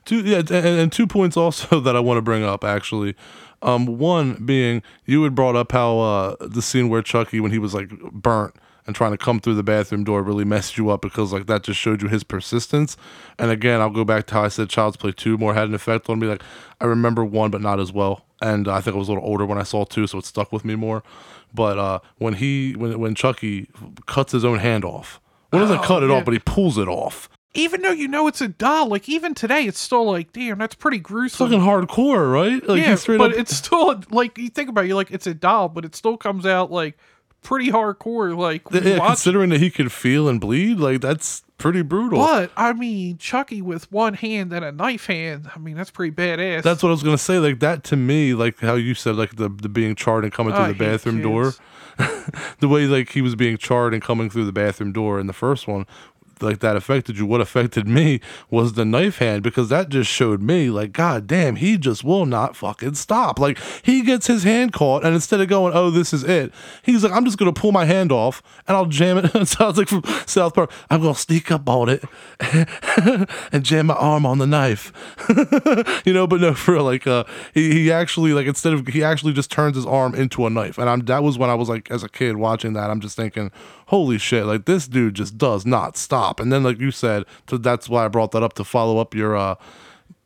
Two, 0.04 0.20
yeah, 0.20 0.38
and, 0.38 0.50
and 0.50 0.92
two 0.92 1.06
points 1.06 1.36
also 1.36 1.80
that 1.80 1.94
I 1.94 2.00
want 2.00 2.18
to 2.18 2.22
bring 2.22 2.42
up 2.42 2.64
actually. 2.64 3.14
Um, 3.62 3.98
one 3.98 4.44
being 4.44 4.82
you 5.04 5.22
had 5.24 5.34
brought 5.34 5.54
up 5.54 5.72
how 5.72 5.98
uh 5.98 6.36
the 6.40 6.62
scene 6.62 6.88
where 6.88 7.02
Chucky 7.02 7.40
when 7.40 7.50
he 7.50 7.58
was 7.58 7.74
like 7.74 7.90
burnt 8.12 8.54
and 8.86 8.96
trying 8.96 9.12
to 9.12 9.18
come 9.18 9.38
through 9.38 9.54
the 9.54 9.62
bathroom 9.62 10.04
door 10.04 10.22
really 10.22 10.44
messed 10.44 10.76
you 10.76 10.90
up 10.90 11.02
because 11.02 11.32
like 11.32 11.46
that 11.46 11.62
just 11.62 11.78
showed 11.78 12.02
you 12.02 12.08
his 12.08 12.24
persistence. 12.24 12.96
And 13.38 13.50
again, 13.50 13.80
I'll 13.80 13.90
go 13.90 14.04
back 14.04 14.26
to 14.28 14.34
how 14.34 14.44
I 14.44 14.48
said 14.48 14.68
Child's 14.68 14.96
Play 14.96 15.12
two 15.12 15.38
more 15.38 15.54
had 15.54 15.68
an 15.68 15.74
effect 15.74 16.08
on 16.08 16.18
me. 16.18 16.26
Like 16.26 16.42
I 16.80 16.86
remember 16.86 17.24
one, 17.24 17.50
but 17.50 17.60
not 17.60 17.78
as 17.78 17.92
well. 17.92 18.24
And 18.40 18.66
I 18.68 18.80
think 18.80 18.96
I 18.96 18.98
was 18.98 19.08
a 19.08 19.12
little 19.12 19.28
older 19.28 19.44
when 19.44 19.58
I 19.58 19.62
saw 19.64 19.84
two, 19.84 20.06
so 20.06 20.18
it 20.18 20.24
stuck 20.24 20.50
with 20.50 20.64
me 20.64 20.74
more. 20.74 21.02
But 21.52 21.78
uh, 21.78 22.00
when 22.18 22.34
he 22.34 22.72
when 22.72 22.98
when 22.98 23.14
Chucky 23.14 23.68
cuts 24.06 24.32
his 24.32 24.44
own 24.44 24.58
hand 24.58 24.84
off, 24.84 25.20
well, 25.52 25.62
doesn't 25.62 25.82
cut 25.82 26.02
it 26.02 26.10
yeah. 26.10 26.16
off, 26.16 26.24
but 26.24 26.32
he 26.32 26.40
pulls 26.40 26.78
it 26.78 26.88
off. 26.88 27.28
Even 27.52 27.82
though 27.82 27.90
you 27.90 28.06
know 28.06 28.28
it's 28.28 28.40
a 28.40 28.48
doll, 28.48 28.86
like 28.86 29.08
even 29.08 29.34
today, 29.34 29.64
it's 29.64 29.80
still 29.80 30.04
like, 30.04 30.32
damn, 30.32 30.58
that's 30.58 30.76
pretty 30.76 30.98
gruesome. 30.98 31.48
Fucking 31.48 31.60
hardcore, 31.60 32.32
right? 32.32 32.64
Like 32.66 32.80
yeah, 32.80 32.94
straight 32.94 33.18
but 33.18 33.32
up 33.32 33.38
it's 33.38 33.56
still 33.56 34.00
like 34.10 34.38
you 34.38 34.48
think 34.48 34.68
about 34.68 34.84
it, 34.84 34.88
you're 34.88 34.96
like 34.96 35.10
it's 35.10 35.26
a 35.26 35.34
doll, 35.34 35.68
but 35.68 35.84
it 35.84 35.96
still 35.96 36.16
comes 36.16 36.46
out 36.46 36.70
like 36.70 36.96
pretty 37.42 37.70
hardcore. 37.70 38.36
Like 38.36 38.62
Yeah, 38.70 38.98
watch 38.98 39.08
considering 39.08 39.50
that 39.50 39.60
he 39.60 39.70
could 39.70 39.90
feel 39.90 40.28
and 40.28 40.40
bleed, 40.40 40.78
like 40.78 41.00
that's 41.00 41.42
pretty 41.58 41.82
brutal. 41.82 42.18
But 42.18 42.50
I 42.56 42.72
mean, 42.72 43.18
Chucky 43.18 43.62
with 43.62 43.90
one 43.92 44.14
hand 44.14 44.52
and 44.52 44.64
a 44.64 44.72
knife 44.72 45.06
hand. 45.06 45.50
I 45.54 45.58
mean, 45.58 45.76
that's 45.76 45.90
pretty 45.90 46.14
badass. 46.14 46.62
That's 46.62 46.82
what 46.82 46.90
I 46.90 46.92
was 46.92 47.02
gonna 47.02 47.18
say. 47.18 47.38
Like 47.38 47.60
that 47.60 47.84
to 47.84 47.96
me, 47.96 48.34
like 48.34 48.60
how 48.60 48.74
you 48.74 48.94
said, 48.94 49.16
like 49.16 49.36
the 49.36 49.48
the 49.48 49.68
being 49.68 49.94
charred 49.94 50.24
and 50.24 50.32
coming 50.32 50.54
through 50.54 50.64
I 50.64 50.72
the 50.72 50.78
bathroom 50.78 51.20
door. 51.20 51.54
the 52.60 52.68
way 52.68 52.86
like 52.86 53.10
he 53.10 53.20
was 53.20 53.34
being 53.34 53.58
charred 53.58 53.92
and 53.92 54.02
coming 54.02 54.30
through 54.30 54.46
the 54.46 54.52
bathroom 54.52 54.92
door 54.92 55.20
in 55.20 55.26
the 55.26 55.32
first 55.32 55.68
one, 55.68 55.86
like 56.42 56.60
that 56.60 56.76
affected 56.76 57.18
you. 57.18 57.26
What 57.26 57.40
affected 57.40 57.86
me 57.86 58.20
was 58.50 58.74
the 58.74 58.84
knife 58.84 59.18
hand 59.18 59.42
because 59.42 59.68
that 59.68 59.88
just 59.88 60.10
showed 60.10 60.42
me 60.42 60.70
like, 60.70 60.92
god 60.92 61.26
damn, 61.26 61.56
he 61.56 61.76
just 61.76 62.04
will 62.04 62.26
not 62.26 62.56
fucking 62.56 62.94
stop. 62.94 63.38
Like 63.38 63.58
he 63.82 64.02
gets 64.02 64.26
his 64.26 64.44
hand 64.44 64.72
caught, 64.72 65.04
and 65.04 65.14
instead 65.14 65.40
of 65.40 65.48
going, 65.48 65.72
oh, 65.74 65.90
this 65.90 66.12
is 66.12 66.24
it, 66.24 66.52
he's 66.82 67.04
like, 67.04 67.12
I'm 67.12 67.24
just 67.24 67.38
gonna 67.38 67.52
pull 67.52 67.72
my 67.72 67.84
hand 67.84 68.12
off 68.12 68.42
and 68.66 68.76
I'll 68.76 68.86
jam 68.86 69.18
it. 69.18 69.34
it 69.34 69.48
sounds 69.48 69.78
like 69.78 69.88
from 69.88 70.02
South 70.26 70.54
Park. 70.54 70.70
I'm 70.88 71.02
gonna 71.02 71.14
sneak 71.14 71.50
up 71.50 71.68
on 71.68 71.88
it 71.88 72.04
and 73.52 73.64
jam 73.64 73.86
my 73.86 73.94
arm 73.94 74.26
on 74.26 74.38
the 74.38 74.46
knife. 74.46 74.92
you 76.04 76.12
know, 76.12 76.26
but 76.26 76.40
no, 76.40 76.54
for 76.54 76.74
real, 76.74 76.84
like 76.84 77.06
uh, 77.06 77.24
he, 77.54 77.72
he 77.72 77.92
actually 77.92 78.32
like 78.32 78.46
instead 78.46 78.72
of 78.72 78.86
he 78.88 79.02
actually 79.02 79.32
just 79.32 79.50
turns 79.50 79.76
his 79.76 79.86
arm 79.86 80.14
into 80.14 80.46
a 80.46 80.50
knife, 80.50 80.78
and 80.78 80.88
I'm 80.88 81.00
that 81.06 81.22
was 81.22 81.38
when 81.38 81.50
I 81.50 81.54
was 81.54 81.68
like 81.68 81.90
as 81.90 82.02
a 82.02 82.08
kid 82.08 82.36
watching 82.36 82.72
that, 82.74 82.90
I'm 82.90 83.00
just 83.00 83.16
thinking, 83.16 83.50
holy 83.90 84.18
shit, 84.18 84.46
like 84.46 84.66
this 84.66 84.86
dude 84.86 85.14
just 85.14 85.36
does 85.36 85.66
not 85.66 85.96
stop. 85.96 86.38
And 86.38 86.52
then, 86.52 86.62
like 86.62 86.78
you 86.78 86.92
said, 86.92 87.24
so 87.48 87.56
that's 87.56 87.88
why 87.88 88.04
I 88.04 88.08
brought 88.08 88.30
that 88.30 88.42
up 88.42 88.52
to 88.54 88.64
follow 88.64 88.98
up 88.98 89.14
your 89.14 89.36
uh 89.36 89.56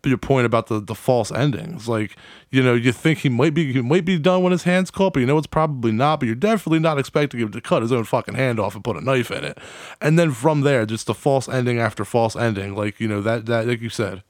your 0.05 0.19
point 0.19 0.45
about 0.45 0.67
the 0.67 0.81
the 0.81 0.95
false 0.95 1.33
endings. 1.33 1.89
Like 1.89 2.17
you 2.51 2.63
know, 2.63 2.75
you 2.75 2.93
think 2.93 3.21
he 3.21 3.31
might 3.31 3.55
be 3.55 3.73
he 3.73 3.81
might 3.81 4.05
be 4.05 4.19
done 4.19 4.43
when 4.43 4.53
his 4.53 4.65
hands 4.65 4.91
caught, 4.91 5.15
but 5.15 5.21
you 5.21 5.27
know 5.27 5.39
it's 5.39 5.47
probably 5.47 5.93
not. 5.93 6.21
But 6.21 6.27
you're 6.27 6.35
definitely 6.35 6.79
not 6.79 6.99
expecting 6.99 7.41
him 7.41 7.53
to 7.53 7.61
cut 7.63 7.81
his 7.81 7.91
own 7.91 8.05
fucking 8.05 8.35
hand 8.35 8.61
off 8.61 8.75
and 8.75 8.85
put 8.85 8.99
a 8.99 9.01
knife 9.01 9.31
in 9.31 9.45
it. 9.45 9.59
And 9.99 10.19
then 10.19 10.33
from 10.33 10.61
there, 10.61 10.85
just 10.85 11.07
the 11.07 11.15
false 11.15 11.49
ending 11.49 11.79
after 11.79 12.05
false 12.05 12.37
ending. 12.37 12.75
Like 12.75 13.01
you 13.01 13.09
know 13.09 13.23
that 13.23 13.47
that 13.47 13.67
like 13.67 13.81
you 13.81 13.91
said. 13.91 14.23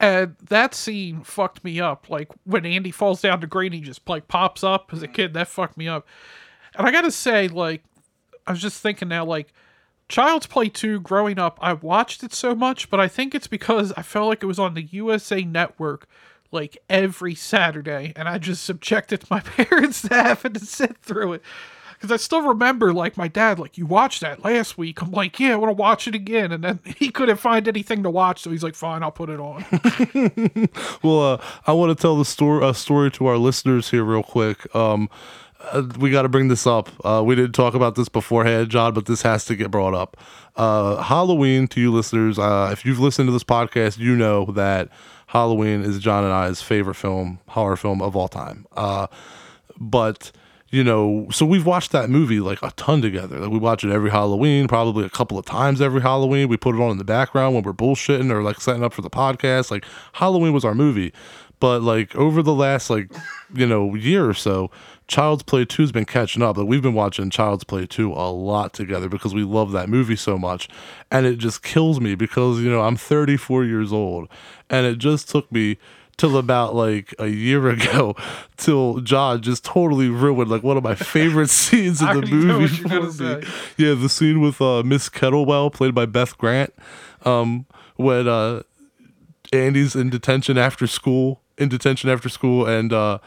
And 0.00 0.36
that 0.48 0.74
scene 0.74 1.22
fucked 1.22 1.64
me 1.64 1.80
up. 1.80 2.10
Like 2.10 2.28
when 2.44 2.66
Andy 2.66 2.90
falls 2.90 3.22
down 3.22 3.40
to 3.40 3.46
green, 3.46 3.72
he 3.72 3.80
just 3.80 4.06
like 4.06 4.28
pops 4.28 4.62
up 4.62 4.90
as 4.92 5.02
a 5.02 5.08
kid. 5.08 5.32
That 5.32 5.48
fucked 5.48 5.78
me 5.78 5.88
up. 5.88 6.06
And 6.76 6.86
I 6.86 6.90
gotta 6.90 7.12
say, 7.12 7.48
like, 7.48 7.84
I 8.46 8.52
was 8.52 8.60
just 8.60 8.80
thinking 8.80 9.08
now, 9.08 9.24
like, 9.24 9.52
Child's 10.08 10.46
Play 10.46 10.68
2 10.68 11.00
growing 11.00 11.38
up, 11.38 11.58
I 11.62 11.72
watched 11.72 12.22
it 12.22 12.34
so 12.34 12.54
much, 12.54 12.90
but 12.90 13.00
I 13.00 13.08
think 13.08 13.34
it's 13.34 13.46
because 13.46 13.92
I 13.96 14.02
felt 14.02 14.28
like 14.28 14.42
it 14.42 14.46
was 14.46 14.58
on 14.58 14.74
the 14.74 14.82
USA 14.82 15.42
Network 15.42 16.06
like 16.54 16.78
every 16.88 17.34
Saturday, 17.34 18.12
and 18.16 18.28
I 18.28 18.38
just 18.38 18.64
subjected 18.64 19.28
my 19.28 19.40
parents 19.40 20.02
to 20.02 20.14
having 20.14 20.54
to 20.54 20.60
sit 20.60 20.96
through 20.98 21.34
it. 21.34 21.42
Because 21.94 22.10
I 22.10 22.16
still 22.16 22.42
remember, 22.42 22.92
like, 22.92 23.16
my 23.16 23.28
dad, 23.28 23.58
like, 23.58 23.78
you 23.78 23.86
watched 23.86 24.20
that 24.20 24.44
last 24.44 24.76
week. 24.76 25.00
I'm 25.00 25.10
like, 25.10 25.40
yeah, 25.40 25.52
I 25.52 25.56
want 25.56 25.70
to 25.70 25.80
watch 25.80 26.06
it 26.06 26.14
again. 26.14 26.52
And 26.52 26.62
then 26.62 26.80
he 26.96 27.10
couldn't 27.10 27.38
find 27.38 27.66
anything 27.66 28.02
to 28.02 28.10
watch, 28.10 28.42
so 28.42 28.50
he's 28.50 28.62
like, 28.62 28.74
fine, 28.74 29.02
I'll 29.02 29.10
put 29.10 29.30
it 29.30 29.40
on. 29.40 29.64
Well, 31.02 31.20
uh, 31.20 31.44
I 31.66 31.72
want 31.72 31.96
to 31.96 32.00
tell 32.00 32.16
the 32.16 32.24
story 32.24 32.64
uh, 32.64 32.72
story 32.72 33.10
to 33.12 33.26
our 33.26 33.36
listeners 33.36 33.90
here 33.90 34.04
real 34.04 34.22
quick. 34.22 34.74
Um, 34.74 35.10
uh, 35.72 35.88
we 35.98 36.10
got 36.10 36.22
to 36.22 36.28
bring 36.28 36.48
this 36.48 36.66
up. 36.66 36.90
Uh, 37.04 37.22
we 37.24 37.34
didn't 37.34 37.52
talk 37.52 37.74
about 37.74 37.94
this 37.94 38.08
beforehand, 38.08 38.70
John, 38.70 38.94
but 38.94 39.06
this 39.06 39.22
has 39.22 39.44
to 39.46 39.56
get 39.56 39.70
brought 39.70 39.94
up. 39.94 40.16
Uh, 40.56 41.02
Halloween 41.02 41.66
to 41.68 41.80
you 41.80 41.92
listeners. 41.92 42.38
Uh, 42.38 42.70
if 42.72 42.84
you've 42.84 43.00
listened 43.00 43.28
to 43.28 43.32
this 43.32 43.44
podcast, 43.44 43.98
you 43.98 44.16
know 44.16 44.46
that 44.46 44.88
Halloween 45.28 45.82
is 45.82 45.98
John 45.98 46.24
and 46.24 46.32
I's 46.32 46.62
favorite 46.62 46.94
film, 46.94 47.40
horror 47.48 47.76
film 47.76 48.02
of 48.02 48.14
all 48.14 48.28
time. 48.28 48.66
Uh, 48.76 49.06
but 49.78 50.30
you 50.74 50.82
know, 50.82 51.28
so 51.30 51.46
we've 51.46 51.64
watched 51.64 51.92
that 51.92 52.10
movie 52.10 52.40
like 52.40 52.60
a 52.60 52.72
ton 52.72 53.00
together. 53.00 53.38
Like 53.38 53.50
we 53.50 53.58
watch 53.58 53.84
it 53.84 53.92
every 53.92 54.10
Halloween, 54.10 54.66
probably 54.66 55.04
a 55.04 55.08
couple 55.08 55.38
of 55.38 55.46
times 55.46 55.80
every 55.80 56.00
Halloween. 56.00 56.48
We 56.48 56.56
put 56.56 56.74
it 56.74 56.80
on 56.80 56.90
in 56.90 56.98
the 56.98 57.04
background 57.04 57.54
when 57.54 57.62
we're 57.62 57.72
bullshitting 57.72 58.28
or 58.32 58.42
like 58.42 58.60
setting 58.60 58.82
up 58.82 58.92
for 58.92 59.00
the 59.00 59.08
podcast. 59.08 59.70
Like 59.70 59.84
Halloween 60.14 60.52
was 60.52 60.64
our 60.64 60.74
movie. 60.74 61.12
But 61.64 61.80
like 61.80 62.14
over 62.14 62.42
the 62.42 62.52
last 62.52 62.90
like, 62.90 63.10
you 63.54 63.64
know, 63.64 63.94
year 63.94 64.28
or 64.28 64.34
so, 64.34 64.70
Child's 65.08 65.42
Play 65.44 65.64
2's 65.64 65.92
been 65.92 66.04
catching 66.04 66.42
up. 66.42 66.58
Like 66.58 66.66
we've 66.66 66.82
been 66.82 66.92
watching 66.92 67.30
Child's 67.30 67.64
Play 67.64 67.86
2 67.86 68.12
a 68.12 68.28
lot 68.30 68.74
together 68.74 69.08
because 69.08 69.32
we 69.32 69.44
love 69.44 69.72
that 69.72 69.88
movie 69.88 70.14
so 70.14 70.36
much. 70.36 70.68
And 71.10 71.24
it 71.24 71.36
just 71.36 71.62
kills 71.62 72.02
me 72.02 72.16
because, 72.16 72.60
you 72.60 72.70
know, 72.70 72.82
I'm 72.82 72.96
34 72.96 73.64
years 73.64 73.94
old 73.94 74.28
and 74.68 74.84
it 74.84 74.98
just 74.98 75.30
took 75.30 75.50
me 75.50 75.78
till 76.18 76.36
about 76.36 76.74
like 76.74 77.14
a 77.18 77.28
year 77.28 77.66
ago 77.70 78.14
till 78.58 79.00
John 79.00 79.40
just 79.40 79.64
totally 79.64 80.10
ruined 80.10 80.50
like 80.50 80.62
one 80.62 80.76
of 80.76 80.84
my 80.84 80.94
favorite 80.94 81.48
scenes 81.48 82.02
in 82.02 82.08
the 82.08 82.26
movie 82.26 82.62
what 82.64 82.78
you're 82.78 82.88
gonna 82.90 83.10
for 83.10 83.40
me. 83.40 83.46
Yeah, 83.78 83.94
the 83.94 84.10
scene 84.10 84.42
with 84.42 84.60
uh, 84.60 84.82
Miss 84.82 85.08
Kettlewell 85.08 85.72
played 85.72 85.94
by 85.94 86.04
Beth 86.04 86.36
Grant 86.36 86.74
um, 87.24 87.64
when 87.96 88.28
uh, 88.28 88.64
Andy's 89.50 89.96
in 89.96 90.10
detention 90.10 90.58
after 90.58 90.86
school, 90.86 91.40
in 91.58 91.68
detention 91.68 92.10
after 92.10 92.28
school, 92.28 92.66
and 92.66 92.92
uh, 92.92 93.18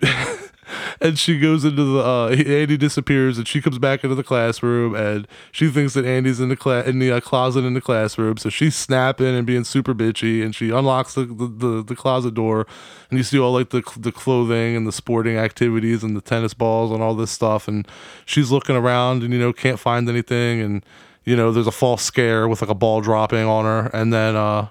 and 1.00 1.18
she 1.18 1.38
goes 1.38 1.64
into 1.64 1.84
the 1.84 2.00
uh, 2.00 2.28
Andy 2.28 2.76
disappears, 2.76 3.38
and 3.38 3.46
she 3.46 3.60
comes 3.60 3.78
back 3.78 4.04
into 4.04 4.14
the 4.14 4.22
classroom, 4.22 4.94
and 4.94 5.26
she 5.52 5.68
thinks 5.68 5.94
that 5.94 6.04
Andy's 6.04 6.40
in 6.40 6.48
the 6.48 6.56
cla- 6.56 6.82
in 6.82 6.98
the 6.98 7.12
uh, 7.12 7.20
closet 7.20 7.64
in 7.64 7.74
the 7.74 7.80
classroom, 7.80 8.36
so 8.36 8.48
she's 8.48 8.74
snapping 8.74 9.34
and 9.34 9.46
being 9.46 9.64
super 9.64 9.94
bitchy, 9.94 10.42
and 10.42 10.54
she 10.54 10.70
unlocks 10.70 11.14
the, 11.14 11.24
the, 11.24 11.46
the, 11.46 11.84
the 11.84 11.96
closet 11.96 12.34
door, 12.34 12.66
and 13.10 13.18
you 13.18 13.24
see 13.24 13.38
all 13.38 13.52
like 13.52 13.70
the 13.70 13.82
the 13.96 14.12
clothing 14.12 14.76
and 14.76 14.86
the 14.86 14.92
sporting 14.92 15.36
activities 15.36 16.02
and 16.02 16.16
the 16.16 16.20
tennis 16.20 16.54
balls 16.54 16.90
and 16.90 17.02
all 17.02 17.14
this 17.14 17.30
stuff, 17.30 17.68
and 17.68 17.86
she's 18.24 18.50
looking 18.50 18.76
around 18.76 19.22
and 19.22 19.32
you 19.32 19.38
know 19.38 19.52
can't 19.52 19.78
find 19.78 20.08
anything, 20.08 20.60
and 20.60 20.84
you 21.24 21.36
know 21.36 21.52
there's 21.52 21.66
a 21.66 21.72
false 21.72 22.02
scare 22.02 22.48
with 22.48 22.60
like 22.60 22.70
a 22.70 22.74
ball 22.74 23.00
dropping 23.00 23.44
on 23.44 23.64
her, 23.64 23.90
and 23.92 24.12
then 24.12 24.36
uh 24.36 24.68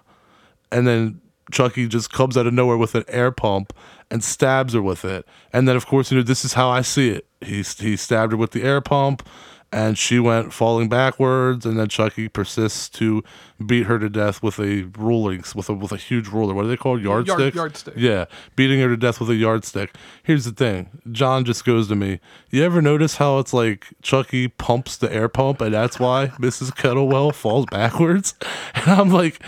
and 0.72 0.86
then 0.86 1.22
Chucky 1.52 1.88
just 1.88 2.12
comes 2.12 2.38
out 2.38 2.48
of 2.48 2.54
nowhere 2.54 2.78
with 2.78 2.96
an 2.96 3.06
air 3.08 3.32
pump 3.32 3.74
and 4.10 4.24
stabs 4.24 4.74
her 4.74 4.82
with 4.82 5.06
it. 5.06 5.26
And 5.54 5.68
then, 5.68 5.76
of 5.76 5.86
course, 5.86 6.12
you 6.12 6.18
know 6.18 6.24
this 6.24 6.46
is 6.46 6.54
how 6.54 6.70
I 6.70 6.82
see 6.82 7.10
it. 7.10 7.26
He 7.42 7.64
he 7.64 7.96
stabbed 7.96 8.32
her 8.34 8.38
with 8.38 8.52
the 8.52 8.64
air 8.64 8.82
pump, 8.82 9.28
and 9.72 9.98
she 9.98 10.20
went 10.20 10.54
falling 10.54 10.88
backwards. 10.90 11.66
And 11.66 11.80
then 11.80 11.88
Chucky 11.88 12.30
persists 12.30 12.90
to 12.90 13.24
beat 13.66 13.88
her 13.88 13.98
to 14.00 14.10
death 14.10 14.44
with 14.44 14.60
a 14.60 14.84
ruling 14.98 15.44
with 15.56 15.70
a 15.70 15.74
with 15.74 15.92
a 15.92 15.98
huge 15.98 16.28
ruler. 16.28 16.54
What 16.54 16.66
are 16.66 16.68
they 16.68 16.78
called? 16.78 17.02
Yardstick. 17.02 17.56
yardstick. 17.56 17.94
Yeah, 17.98 18.26
beating 18.56 18.80
her 18.80 18.88
to 18.88 18.98
death 18.98 19.20
with 19.20 19.30
a 19.30 19.36
yardstick. 19.36 19.96
Here's 20.24 20.46
the 20.46 20.52
thing. 20.52 21.02
John 21.12 21.44
just 21.44 21.66
goes 21.66 21.88
to 21.88 21.96
me. 21.96 22.20
You 22.50 22.64
ever 22.64 22.82
notice 22.82 23.18
how 23.18 23.40
it's 23.40 23.54
like 23.54 23.88
Chucky 24.02 24.48
pumps 24.48 24.98
the 24.98 25.12
air 25.14 25.28
pump, 25.28 25.62
and 25.62 25.74
that's 25.74 26.00
why 26.00 26.28
Mrs. 26.40 26.72
Kettlewell 26.76 27.34
falls 27.34 27.66
backwards? 27.68 28.36
And 28.76 29.02
I'm 29.02 29.10
like, 29.10 29.42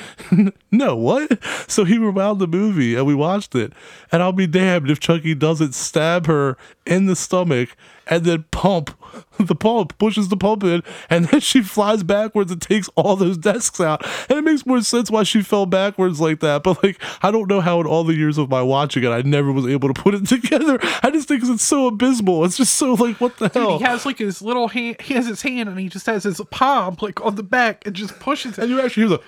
no, 0.71 0.95
what? 0.95 1.39
So 1.67 1.83
he 1.83 1.97
rewound 1.97 2.39
the 2.39 2.47
movie, 2.47 2.95
and 2.95 3.05
we 3.05 3.13
watched 3.13 3.53
it. 3.53 3.73
And 4.11 4.23
I'll 4.23 4.31
be 4.33 4.47
damned 4.47 4.89
if 4.89 4.99
Chucky 4.99 5.35
doesn't 5.35 5.75
stab 5.75 6.25
her 6.25 6.57
in 6.85 7.05
the 7.05 7.15
stomach 7.15 7.75
and 8.09 8.25
then 8.25 8.45
pump 8.51 8.91
the 9.39 9.55
pump, 9.55 9.97
pushes 9.97 10.29
the 10.29 10.37
pump 10.37 10.63
in, 10.63 10.83
and 11.09 11.25
then 11.25 11.39
she 11.39 11.61
flies 11.61 12.03
backwards 12.03 12.51
and 12.51 12.61
takes 12.61 12.89
all 12.95 13.15
those 13.15 13.37
desks 13.37 13.79
out. 13.79 14.05
And 14.29 14.39
it 14.39 14.43
makes 14.43 14.65
more 14.65 14.81
sense 14.81 15.09
why 15.09 15.23
she 15.23 15.41
fell 15.41 15.65
backwards 15.65 16.19
like 16.19 16.39
that. 16.41 16.63
But 16.63 16.83
like, 16.83 17.01
I 17.21 17.31
don't 17.31 17.49
know 17.49 17.61
how 17.61 17.79
in 17.79 17.87
all 17.87 18.03
the 18.03 18.15
years 18.15 18.37
of 18.37 18.49
my 18.49 18.61
watching 18.61 19.03
it, 19.03 19.09
I 19.09 19.21
never 19.21 19.51
was 19.51 19.65
able 19.65 19.91
to 19.91 19.99
put 19.99 20.13
it 20.13 20.25
together. 20.27 20.79
I 21.03 21.11
just 21.11 21.27
think 21.27 21.43
it's 21.43 21.63
so 21.63 21.87
abysmal. 21.87 22.45
It's 22.45 22.57
just 22.57 22.75
so 22.75 22.93
like, 22.93 23.19
what 23.21 23.37
the 23.37 23.49
hell? 23.49 23.77
He 23.77 23.83
has 23.85 24.05
like 24.05 24.17
his 24.17 24.41
little 24.41 24.67
hand, 24.67 25.01
he 25.01 25.13
has 25.13 25.27
his 25.27 25.41
hand 25.41 25.69
and 25.69 25.79
he 25.79 25.89
just 25.89 26.05
has 26.05 26.23
his 26.23 26.41
palm 26.51 26.97
like 27.01 27.23
on 27.23 27.35
the 27.35 27.43
back 27.43 27.85
and 27.85 27.95
just 27.95 28.19
pushes 28.19 28.57
it. 28.57 28.61
and 28.61 28.69
you 28.69 28.81
actually 28.81 29.07
hear 29.07 29.17
the 29.17 29.21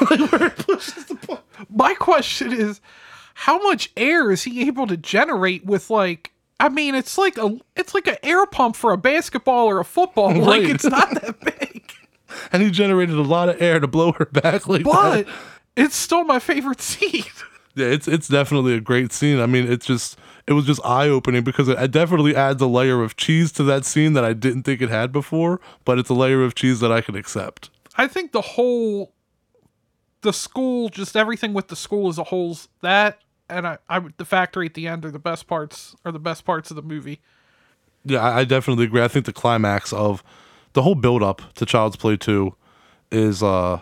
like 0.10 0.32
where 0.32 0.48
it 0.48 0.56
pushes 0.56 1.04
the 1.06 1.16
pump. 1.16 1.42
My 1.68 1.94
question 1.94 2.52
is, 2.52 2.80
how 3.34 3.62
much 3.62 3.90
air 3.96 4.30
is 4.30 4.44
he 4.44 4.66
able 4.66 4.86
to 4.86 4.96
generate 4.96 5.64
with 5.64 5.90
like? 5.90 6.30
I 6.60 6.68
mean, 6.68 6.94
it's 6.94 7.18
like 7.18 7.36
a 7.38 7.58
it's 7.76 7.94
like 7.94 8.06
an 8.06 8.16
air 8.22 8.46
pump 8.46 8.76
for 8.76 8.92
a 8.92 8.96
basketball 8.96 9.66
or 9.66 9.80
a 9.80 9.84
football. 9.84 10.32
Like 10.40 10.62
it's 10.62 10.84
not 10.84 11.10
that 11.20 11.40
big, 11.40 11.90
And 12.52 12.62
he 12.62 12.70
generated 12.70 13.16
a 13.16 13.22
lot 13.22 13.48
of 13.48 13.60
air 13.60 13.80
to 13.80 13.86
blow 13.86 14.12
her 14.12 14.26
back 14.26 14.66
like 14.68 14.84
that. 14.84 15.26
but 15.26 15.28
it's 15.76 15.96
still 15.96 16.24
my 16.24 16.38
favorite 16.38 16.80
scene. 16.80 17.24
Yeah, 17.76 17.86
it's 17.88 18.06
it's 18.06 18.28
definitely 18.28 18.74
a 18.74 18.80
great 18.80 19.12
scene. 19.12 19.40
I 19.40 19.46
mean, 19.46 19.68
it's 19.68 19.84
just 19.84 20.16
it 20.46 20.52
was 20.52 20.64
just 20.64 20.80
eye 20.86 21.08
opening 21.08 21.42
because 21.42 21.66
it, 21.66 21.76
it 21.76 21.90
definitely 21.90 22.36
adds 22.36 22.62
a 22.62 22.68
layer 22.68 23.02
of 23.02 23.16
cheese 23.16 23.50
to 23.50 23.64
that 23.64 23.84
scene 23.84 24.12
that 24.12 24.24
I 24.24 24.32
didn't 24.32 24.62
think 24.62 24.80
it 24.80 24.90
had 24.90 25.10
before. 25.10 25.60
But 25.84 25.98
it's 25.98 26.08
a 26.08 26.14
layer 26.14 26.44
of 26.44 26.54
cheese 26.54 26.78
that 26.78 26.92
I 26.92 27.00
can 27.00 27.16
accept. 27.16 27.70
I 27.98 28.06
think 28.06 28.30
the 28.30 28.42
whole, 28.42 29.12
the 30.20 30.32
school, 30.32 30.88
just 30.88 31.16
everything 31.16 31.52
with 31.52 31.66
the 31.66 31.74
school 31.74 32.08
as 32.08 32.16
a 32.16 32.22
whole's 32.22 32.68
that, 32.82 33.18
and 33.48 33.66
I, 33.66 33.78
I 33.88 34.00
the 34.16 34.24
factory 34.24 34.66
at 34.66 34.74
the 34.74 34.86
end 34.86 35.04
are 35.04 35.10
the 35.10 35.18
best 35.18 35.46
parts, 35.46 35.94
are 36.04 36.12
the 36.12 36.18
best 36.18 36.44
parts 36.44 36.70
of 36.70 36.76
the 36.76 36.82
movie. 36.82 37.20
Yeah, 38.04 38.20
I, 38.20 38.40
I 38.40 38.44
definitely 38.44 38.84
agree. 38.84 39.02
I 39.02 39.08
think 39.08 39.26
the 39.26 39.32
climax 39.32 39.92
of 39.92 40.22
the 40.74 40.82
whole 40.82 40.94
build 40.94 41.22
up 41.22 41.42
to 41.54 41.66
Child's 41.66 41.96
Play 41.96 42.16
Two 42.16 42.54
is 43.10 43.42
uh 43.42 43.80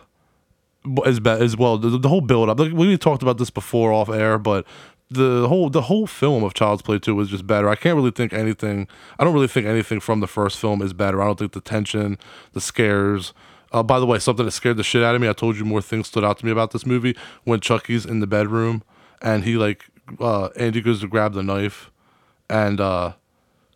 is 1.07 1.21
be- 1.21 1.31
as 1.31 1.57
well. 1.57 1.79
The, 1.79 1.99
the 1.99 2.09
whole 2.09 2.21
build 2.21 2.49
up. 2.49 2.59
Like 2.59 2.73
we 2.73 2.97
talked 2.97 3.23
about 3.23 3.39
this 3.39 3.51
before 3.51 3.93
off 3.93 4.09
air, 4.09 4.39
but 4.39 4.67
the 5.11 5.47
whole 5.49 5.71
the 5.71 5.83
whole 5.83 6.07
film 6.07 6.45
of 6.45 6.55
Child's 6.55 6.83
Play 6.83 6.99
Two 6.99 7.15
was 7.15 7.29
just 7.29 7.47
better. 7.47 7.69
I 7.69 7.77
can't 7.77 7.97
really 7.97 8.11
think 8.11 8.33
anything. 8.33 8.89
I 9.19 9.25
don't 9.25 9.35
really 9.35 9.49
think 9.49 9.67
anything 9.67 10.01
from 10.01 10.21
the 10.21 10.27
first 10.27 10.59
film 10.59 10.83
is 10.83 10.93
better. 10.93 11.21
I 11.23 11.27
don't 11.27 11.39
think 11.39 11.53
the 11.53 11.61
tension, 11.61 12.19
the 12.53 12.61
scares. 12.61 13.33
Uh, 13.73 13.83
by 13.83 13.99
the 13.99 14.05
way, 14.05 14.19
something 14.19 14.45
that 14.45 14.53
scared 14.53 14.77
the 14.77 14.83
shit 14.83 15.03
out 15.03 15.15
of 15.15 15.21
me. 15.21 15.29
I 15.29 15.33
told 15.33 15.57
you 15.57 15.65
more 15.65 15.81
things 15.81 16.09
stood 16.09 16.25
out 16.25 16.39
to 16.39 16.45
me 16.45 16.53
about 16.53 16.73
this 16.73 16.85
movie 16.85 17.17
when 17.45 17.59
Chucky's 17.59 18.05
in 18.05 18.21
the 18.21 18.27
bedroom 18.27 18.83
and 19.23 19.45
he 19.45 19.57
like 19.57 19.87
uh 20.21 20.49
Andy 20.57 20.81
goes 20.83 21.01
to 21.01 21.09
grab 21.09 21.33
the 21.33 21.43
knife 21.43 21.91
and 22.51 22.81
uh 22.81 23.13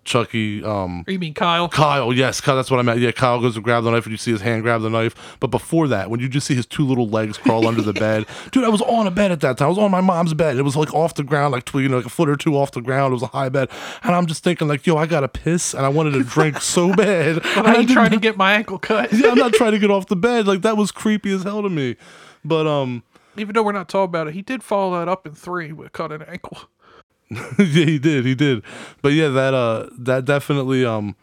Chucky 0.04 0.62
um 0.62 1.02
you 1.08 1.18
mean 1.18 1.34
Kyle? 1.34 1.68
Kyle, 1.68 2.12
yes, 2.12 2.40
Kyle, 2.40 2.54
that's 2.54 2.70
what 2.70 2.78
I 2.78 2.82
meant. 2.84 3.00
Yeah, 3.00 3.10
Kyle 3.10 3.40
goes 3.40 3.54
to 3.56 3.60
grab 3.60 3.82
the 3.82 3.90
knife, 3.90 4.04
and 4.06 4.12
you 4.12 4.16
see 4.16 4.30
his 4.30 4.40
hand 4.40 4.62
grab 4.62 4.80
the 4.82 4.88
knife. 4.88 5.36
But 5.40 5.48
before 5.48 5.88
that, 5.88 6.10
when 6.10 6.20
you 6.20 6.28
just 6.28 6.46
see 6.46 6.54
his 6.54 6.64
two 6.64 6.86
little 6.86 7.08
legs 7.08 7.36
crawl 7.38 7.66
under 7.66 7.82
the 7.82 7.92
bed, 7.92 8.24
dude, 8.52 8.62
I 8.62 8.68
was 8.68 8.82
on 8.82 9.08
a 9.08 9.10
bed 9.10 9.32
at 9.32 9.40
that 9.40 9.58
time. 9.58 9.66
I 9.66 9.68
was 9.68 9.78
on 9.78 9.90
my 9.90 10.00
mom's 10.00 10.32
bed. 10.32 10.58
It 10.58 10.62
was 10.62 10.76
like 10.76 10.94
off 10.94 11.14
the 11.14 11.24
ground, 11.24 11.50
like 11.50 11.68
you 11.74 11.88
know, 11.88 11.96
like 11.96 12.06
a 12.06 12.08
foot 12.10 12.28
or 12.28 12.36
two 12.36 12.56
off 12.56 12.70
the 12.70 12.80
ground. 12.82 13.10
It 13.10 13.14
was 13.14 13.24
a 13.24 13.26
high 13.28 13.48
bed, 13.48 13.68
and 14.04 14.14
I'm 14.14 14.26
just 14.26 14.44
thinking, 14.44 14.68
like, 14.68 14.86
yo, 14.86 14.96
I 14.96 15.06
gotta 15.06 15.26
piss, 15.26 15.74
and 15.74 15.84
I 15.84 15.88
wanted 15.88 16.12
to 16.12 16.22
drink 16.22 16.60
so 16.60 16.94
bad. 16.94 17.42
But 17.42 17.66
I 17.66 17.70
ain't 17.70 17.76
didn't- 17.88 17.90
trying 17.94 18.10
to 18.12 18.20
get 18.20 18.36
my 18.36 18.52
ankle 18.52 18.78
cut. 18.78 19.12
yeah, 19.12 19.30
I'm 19.30 19.38
not 19.38 19.54
trying 19.54 19.72
to 19.72 19.78
get 19.80 19.90
off 19.90 20.06
the 20.06 20.14
bed. 20.14 20.46
Like 20.46 20.62
that 20.62 20.76
was 20.76 20.92
creepy 20.92 21.32
as 21.32 21.42
hell 21.42 21.62
to 21.62 21.68
me. 21.68 21.96
But 22.44 22.68
um, 22.68 23.02
Even 23.38 23.54
though 23.54 23.62
we're 23.62 23.72
not 23.72 23.88
talking 23.88 24.10
about 24.10 24.28
it, 24.28 24.34
he 24.34 24.42
did 24.42 24.62
follow 24.62 24.98
that 24.98 25.08
up 25.08 25.26
in 25.26 25.34
three 25.34 25.72
with 25.72 25.92
cut 25.92 26.12
an 26.12 26.22
ankle. 26.22 26.58
yeah, 27.30 27.56
he 27.58 27.98
did, 27.98 28.24
he 28.24 28.34
did. 28.34 28.62
But 29.02 29.12
yeah, 29.12 29.28
that 29.28 29.52
uh, 29.52 29.88
that 29.98 30.24
definitely 30.24 30.84
um, 30.84 31.16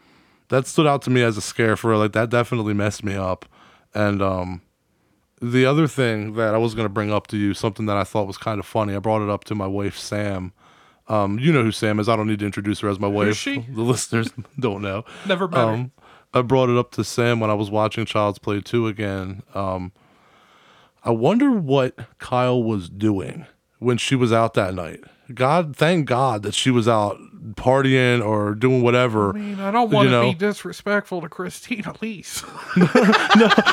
that 0.48 0.66
stood 0.66 0.86
out 0.86 1.02
to 1.02 1.10
me 1.10 1.22
as 1.22 1.36
a 1.36 1.40
scare 1.40 1.76
for 1.76 1.90
real. 1.90 1.98
Like 1.98 2.12
that 2.12 2.28
definitely 2.28 2.74
messed 2.74 3.04
me 3.04 3.14
up. 3.14 3.46
And 3.94 4.20
um, 4.20 4.60
the 5.40 5.64
other 5.64 5.86
thing 5.86 6.34
that 6.34 6.54
I 6.54 6.58
was 6.58 6.74
gonna 6.74 6.90
bring 6.90 7.10
up 7.10 7.26
to 7.28 7.38
you, 7.38 7.54
something 7.54 7.86
that 7.86 7.96
I 7.96 8.04
thought 8.04 8.26
was 8.26 8.36
kind 8.36 8.60
of 8.60 8.66
funny. 8.66 8.94
I 8.94 8.98
brought 8.98 9.22
it 9.22 9.30
up 9.30 9.44
to 9.44 9.54
my 9.54 9.66
wife 9.66 9.96
Sam. 9.96 10.52
Um, 11.08 11.38
you 11.38 11.52
know 11.52 11.62
who 11.62 11.72
Sam 11.72 11.98
is. 12.00 12.08
I 12.08 12.16
don't 12.16 12.26
need 12.26 12.40
to 12.40 12.46
introduce 12.46 12.80
her 12.80 12.88
as 12.88 12.98
my 13.00 13.08
wife. 13.08 13.28
Who's 13.28 13.36
she? 13.36 13.60
The 13.70 13.82
listeners 13.82 14.30
don't 14.58 14.82
know. 14.82 15.04
Never 15.26 15.48
met. 15.48 15.58
Um, 15.58 15.92
I 16.32 16.42
brought 16.42 16.68
it 16.68 16.76
up 16.76 16.90
to 16.92 17.04
Sam 17.04 17.40
when 17.40 17.50
I 17.50 17.54
was 17.54 17.70
watching 17.70 18.04
Child's 18.06 18.38
Play 18.38 18.60
2 18.60 18.88
again. 18.88 19.42
Um, 19.54 19.92
I 21.04 21.10
wonder 21.10 21.50
what 21.50 22.18
Kyle 22.18 22.62
was 22.62 22.88
doing 22.88 23.46
when 23.78 23.98
she 23.98 24.16
was 24.16 24.32
out 24.32 24.54
that 24.54 24.74
night. 24.74 25.00
God, 25.32 25.76
thank 25.76 26.06
God 26.06 26.42
that 26.42 26.54
she 26.54 26.70
was 26.70 26.88
out 26.88 27.18
partying 27.52 28.24
or 28.24 28.54
doing 28.54 28.82
whatever. 28.82 29.30
I 29.30 29.32
mean, 29.38 29.60
I 29.60 29.70
don't 29.70 29.90
want 29.90 30.06
to 30.06 30.10
know. 30.10 30.22
be 30.32 30.34
disrespectful 30.34 31.20
to 31.20 31.28
Christine 31.28 31.84
Elise. 31.84 32.42
no, 32.76 32.88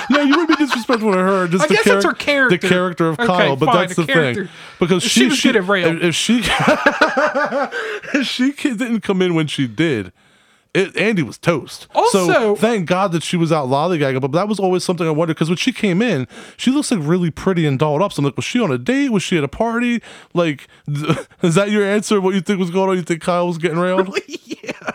no, 0.10 0.22
you 0.22 0.38
wouldn't 0.38 0.50
be 0.50 0.56
disrespectful 0.66 1.12
to 1.14 1.18
her. 1.18 1.48
Just 1.48 1.64
I 1.64 1.68
the 1.68 1.74
guess 1.76 1.88
it's 1.88 2.06
her 2.06 2.14
character. 2.14 2.58
The 2.58 2.68
character 2.68 3.10
of 3.10 3.20
Okay, 3.20 3.28
Kyle, 3.28 3.56
but 3.56 3.68
fine, 3.68 3.76
that's 3.76 3.96
the 3.96 4.04
the 4.04 4.14
thing 4.14 4.50
because 4.80 5.04
She 5.04 5.10
she 5.22 5.28
was 5.28 5.42
good 5.42 5.56
at 5.56 5.68
rail. 5.68 6.04
If 6.04 6.16
she 6.16 6.42
if 8.14 8.28
she 8.28 8.52
didn't 8.52 9.02
come 9.02 9.22
in 9.22 9.36
when 9.36 9.48
she 9.48 9.68
did. 9.68 10.12
It, 10.74 10.96
Andy 10.96 11.22
was 11.22 11.38
toast. 11.38 11.88
Also- 11.94 12.28
so 12.28 12.56
thank 12.56 12.88
God 12.88 13.12
that 13.12 13.24
she 13.24 13.36
was 13.36 13.52
out 13.52 13.68
lollygagging. 13.68 14.22
But 14.22 14.32
that 14.32 14.48
was 14.48 14.60
always 14.60 14.84
something 14.84 15.06
I 15.06 15.12
wondered 15.12 15.36
because 15.36 15.50
when 15.50 15.58
she 15.58 15.74
came 15.74 16.02
in, 16.02 16.28
she 16.56 16.72
looks 16.72 16.92
like 16.92 17.02
really 17.04 17.30
pretty 17.30 17.66
and 17.66 17.78
dolled 17.78 18.02
up. 18.02 18.14
So 18.14 18.22
I'm 18.22 18.26
like, 18.26 18.38
was 18.38 18.46
she 18.46 18.60
on 18.60 18.72
a 18.72 18.78
date? 18.78 19.10
Was 19.10 19.22
she 19.22 19.38
at 19.38 19.44
a 19.44 19.50
party? 19.50 20.02
Like, 20.34 20.68
is 21.42 21.56
that 21.56 21.72
your 21.72 21.84
answer? 21.84 22.22
What 22.22 22.36
you 22.36 22.42
think 22.42 22.60
was 22.60 22.72
going 22.72 22.90
on? 22.90 22.96
You 22.96 23.02
think 23.02 23.22
Kyle 23.22 23.48
was 23.48 23.58
getting 23.58 23.80
railed? 23.80 24.18
yeah. 24.28 24.92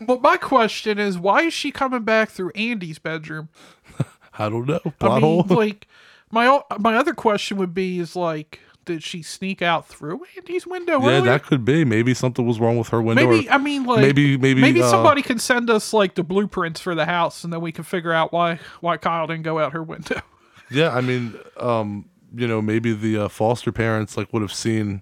But 0.00 0.20
my 0.20 0.36
question 0.36 0.98
is, 0.98 1.18
why 1.18 1.42
is 1.44 1.54
she 1.54 1.70
coming 1.70 2.02
back 2.02 2.28
through 2.28 2.50
Andy's 2.50 2.98
bedroom? 2.98 3.48
I 4.38 4.48
don't 4.50 4.66
know. 4.66 4.80
Plot 4.98 5.10
I 5.10 5.14
mean, 5.14 5.20
hole. 5.22 5.46
like 5.48 5.88
my 6.30 6.60
my 6.78 6.96
other 6.96 7.14
question 7.14 7.56
would 7.56 7.72
be 7.72 7.98
is 7.98 8.14
like, 8.14 8.60
did 8.88 9.02
she 9.02 9.22
sneak 9.22 9.62
out 9.62 9.86
through 9.86 10.20
Andy's 10.36 10.66
window? 10.66 11.00
yeah, 11.00 11.08
earlier? 11.08 11.20
that 11.22 11.44
could 11.44 11.64
be. 11.64 11.84
Maybe 11.84 12.14
something 12.14 12.46
was 12.46 12.58
wrong 12.58 12.76
with 12.78 12.88
her 12.88 13.00
window. 13.00 13.28
Maybe 13.28 13.48
I 13.48 13.58
mean 13.58 13.84
like 13.84 14.00
maybe- 14.00 14.36
maybe, 14.36 14.60
maybe 14.60 14.82
uh, 14.82 14.90
somebody 14.90 15.22
can 15.22 15.38
send 15.38 15.70
us 15.70 15.92
like 15.92 16.14
the 16.14 16.24
blueprints 16.24 16.80
for 16.80 16.94
the 16.94 17.04
house 17.04 17.44
and 17.44 17.52
then 17.52 17.60
we 17.60 17.70
can 17.70 17.84
figure 17.84 18.12
out 18.12 18.32
why 18.32 18.58
why 18.80 18.96
Kyle 18.96 19.26
didn't 19.26 19.44
go 19.44 19.58
out 19.58 19.72
her 19.72 19.82
window. 19.82 20.20
Yeah, 20.70 20.94
I 20.94 21.00
mean, 21.00 21.34
um, 21.56 22.04
you 22.34 22.46
know, 22.46 22.60
maybe 22.60 22.92
the 22.92 23.16
uh, 23.24 23.28
foster 23.28 23.72
parents 23.72 24.18
like 24.18 24.30
would 24.34 24.42
have 24.42 24.52
seen 24.52 25.00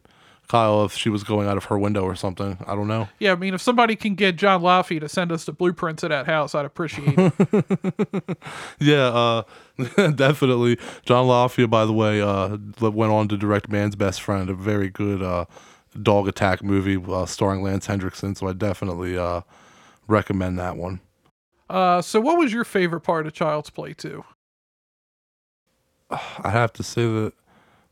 Kyle 0.49 0.85
if 0.85 0.93
she 0.93 1.09
was 1.09 1.25
going 1.25 1.49
out 1.49 1.57
of 1.57 1.65
her 1.65 1.79
window 1.79 2.03
or 2.03 2.15
something. 2.15 2.57
I 2.67 2.75
don't 2.75 2.87
know. 2.89 3.09
Yeah, 3.19 3.33
I 3.33 3.37
mean 3.37 3.55
if 3.55 3.61
somebody 3.61 3.97
can 3.97 4.15
get 4.15 4.37
John 4.37 4.63
Lafia 4.63 5.01
to 5.01 5.09
send 5.09 5.33
us 5.33 5.45
the 5.45 5.53
blueprints 5.53 6.03
of 6.03 6.11
that 6.11 6.27
house, 6.27 6.55
I'd 6.55 6.65
appreciate 6.65 7.15
it. 7.17 8.39
Yeah, 8.79 9.07
uh, 9.09 9.43
definitely. 10.13 10.79
John 11.05 11.27
Lafia, 11.27 11.69
by 11.69 11.85
the 11.85 11.93
way, 11.93 12.21
uh, 12.21 12.57
went 12.81 13.13
on 13.13 13.29
to 13.29 13.37
direct 13.37 13.69
Man's 13.71 13.97
Best 13.97 14.21
Friend, 14.23 14.49
a 14.49 14.55
very 14.55 14.89
good 14.89 15.23
uh, 15.23 15.47
dog 16.03 16.29
attack 16.29 16.63
movie 16.63 17.03
uh, 17.13 17.27
starring 17.27 17.63
Lance 17.63 17.87
Henriksen. 17.87 18.35
So 18.35 18.47
I 18.49 18.53
definitely 18.53 19.17
uh, 19.19 19.41
recommend 20.07 20.59
that 20.59 20.77
one. 20.77 21.01
uh 21.69 22.01
so 22.01 22.21
what 22.21 22.39
was 22.39 22.53
your 22.53 22.65
favorite 22.65 23.01
part 23.01 23.27
of 23.27 23.33
Child's 23.33 23.71
Play 23.71 23.93
2? 23.95 24.25
I 26.11 26.51
have 26.51 26.73
to 26.75 26.83
say 26.83 27.03
that 27.03 27.33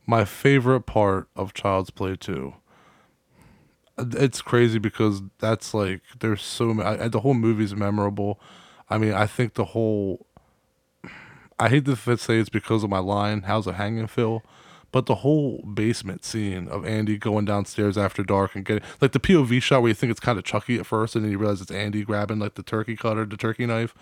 my 0.06 0.24
favorite 0.24 0.82
part 0.82 1.28
of 1.36 1.54
Child's 1.54 1.90
Play 1.90 2.16
2. 2.16 2.54
It's 3.98 4.42
crazy 4.42 4.78
because 4.78 5.22
that's 5.38 5.72
like 5.72 6.02
there's 6.18 6.42
so 6.42 6.74
many. 6.74 7.08
The 7.08 7.20
whole 7.20 7.34
movie's 7.34 7.76
memorable. 7.76 8.40
I 8.90 8.98
mean, 8.98 9.12
I 9.12 9.26
think 9.26 9.54
the 9.54 9.66
whole. 9.66 10.26
I 11.60 11.68
hate 11.68 11.84
to 11.84 11.96
say 12.16 12.38
it's 12.38 12.48
because 12.48 12.82
of 12.82 12.90
my 12.90 12.98
line. 12.98 13.42
How's 13.42 13.68
it 13.68 13.76
hanging, 13.76 14.08
Phil? 14.08 14.42
But 14.90 15.06
the 15.06 15.16
whole 15.16 15.62
basement 15.62 16.24
scene 16.24 16.66
of 16.68 16.84
Andy 16.84 17.16
going 17.18 17.44
downstairs 17.44 17.96
after 17.96 18.24
dark 18.24 18.56
and 18.56 18.64
getting 18.64 18.82
like 19.00 19.12
the 19.12 19.20
POV 19.20 19.62
shot 19.62 19.82
where 19.82 19.88
you 19.88 19.94
think 19.94 20.10
it's 20.10 20.20
kind 20.20 20.38
of 20.38 20.44
Chucky 20.44 20.78
at 20.78 20.86
first, 20.86 21.14
and 21.14 21.24
then 21.24 21.30
you 21.30 21.38
realize 21.38 21.60
it's 21.60 21.70
Andy 21.70 22.04
grabbing 22.04 22.40
like 22.40 22.54
the 22.54 22.62
turkey 22.64 22.96
cutter, 22.96 23.24
the 23.24 23.36
turkey 23.36 23.66
knife, 23.66 23.94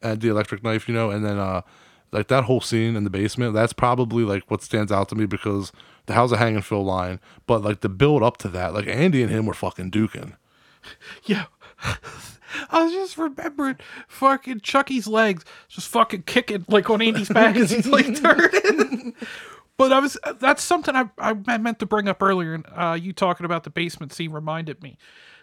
and 0.00 0.20
the 0.22 0.28
electric 0.28 0.62
knife, 0.62 0.88
you 0.88 0.94
know, 0.94 1.10
and 1.10 1.24
then 1.24 1.38
uh, 1.38 1.60
like 2.12 2.28
that 2.28 2.44
whole 2.44 2.60
scene 2.60 2.96
in 2.96 3.04
the 3.04 3.10
basement. 3.10 3.54
That's 3.54 3.72
probably 3.72 4.24
like 4.24 4.50
what 4.50 4.62
stands 4.62 4.92
out 4.92 5.08
to 5.10 5.14
me 5.14 5.26
because 5.26 5.72
the 6.06 6.14
how's 6.14 6.32
it 6.32 6.38
hanging, 6.38 6.62
Phil 6.62 6.84
line, 6.84 7.20
but 7.46 7.62
like 7.62 7.80
the 7.80 7.88
build 7.88 8.22
up 8.22 8.36
to 8.38 8.48
that, 8.48 8.74
like 8.74 8.86
Andy 8.86 9.22
and 9.22 9.30
him 9.30 9.46
were 9.46 9.54
fucking 9.54 9.90
duking. 9.90 10.34
Yeah. 11.24 11.46
I 12.70 12.82
was 12.82 12.92
just 12.92 13.18
remembering 13.18 13.76
fucking 14.06 14.60
Chucky's 14.60 15.06
legs 15.06 15.44
just 15.68 15.88
fucking 15.88 16.22
kicking 16.22 16.64
like 16.68 16.88
on 16.88 17.02
Andy's 17.02 17.28
back 17.28 17.56
as 17.56 17.70
he's 17.70 17.86
like 17.86 18.14
turning. 18.20 19.14
But 19.76 19.92
I 19.92 20.00
was 20.00 20.16
that's 20.40 20.62
something 20.62 20.96
I, 20.96 21.10
I 21.18 21.58
meant 21.58 21.78
to 21.80 21.86
bring 21.86 22.08
up 22.08 22.22
earlier 22.22 22.54
and 22.54 22.64
uh, 22.74 22.98
you 22.98 23.12
talking 23.12 23.44
about 23.44 23.64
the 23.64 23.70
basement 23.70 24.12
scene 24.12 24.32
reminded 24.32 24.82
me. 24.82 24.96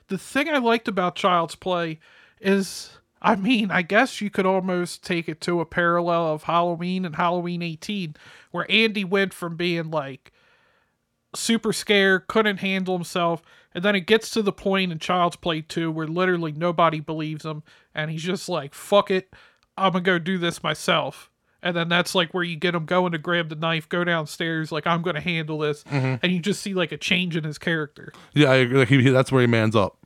The 0.07 0.17
thing 0.17 0.49
I 0.49 0.57
liked 0.57 0.87
about 0.87 1.15
Child's 1.15 1.55
Play 1.55 1.99
is 2.41 2.97
I 3.25 3.35
mean, 3.35 3.71
I 3.71 3.81
guess 3.81 4.21
you 4.21 4.29
could 4.29 4.45
almost 4.45 5.03
take 5.03 5.27
it 5.27 5.41
to 5.41 5.59
a 5.59 5.65
parallel 5.65 6.33
of 6.33 6.43
Halloween 6.43 7.05
and 7.05 7.15
Halloween 7.15 7.61
18 7.61 8.15
where 8.51 8.65
Andy 8.69 9.03
went 9.03 9.33
from 9.33 9.55
being 9.57 9.89
like 9.89 10.31
super 11.35 11.73
scared, 11.73 12.27
couldn't 12.27 12.57
handle 12.57 12.95
himself, 12.95 13.41
and 13.73 13.83
then 13.83 13.95
it 13.95 14.01
gets 14.05 14.29
to 14.29 14.41
the 14.41 14.53
point 14.53 14.91
in 14.91 14.99
Child's 14.99 15.35
Play 15.35 15.61
2 15.61 15.91
where 15.91 16.07
literally 16.07 16.51
nobody 16.51 16.99
believes 16.99 17.43
him, 17.43 17.63
and 17.93 18.09
he's 18.11 18.23
just 18.23 18.47
like, 18.47 18.73
fuck 18.73 19.11
it, 19.11 19.33
I'm 19.77 19.91
gonna 19.93 20.03
go 20.03 20.19
do 20.19 20.37
this 20.37 20.63
myself. 20.63 21.29
And 21.61 21.75
then 21.75 21.89
that's 21.89 22.13
like 22.13 22.31
where 22.33 22.43
you 22.43 22.55
get 22.57 22.75
him 22.75 22.85
going 22.85 23.11
to 23.13 23.17
grab 23.17 23.49
the 23.49 23.55
knife, 23.55 23.89
go 23.89 24.03
downstairs, 24.03 24.71
like, 24.71 24.85
I'm 24.85 25.01
gonna 25.01 25.19
handle 25.19 25.57
this. 25.57 25.83
Mm-hmm. 25.85 26.15
And 26.21 26.31
you 26.31 26.39
just 26.39 26.61
see 26.61 26.75
like 26.75 26.91
a 26.91 26.97
change 26.97 27.35
in 27.35 27.43
his 27.43 27.57
character. 27.57 28.13
Yeah, 28.35 28.51
I 28.51 28.55
agree. 28.57 28.77
Like, 28.77 28.87
he- 28.89 29.09
that's 29.09 29.31
where 29.31 29.41
he 29.41 29.47
mans 29.47 29.75
up. 29.75 29.97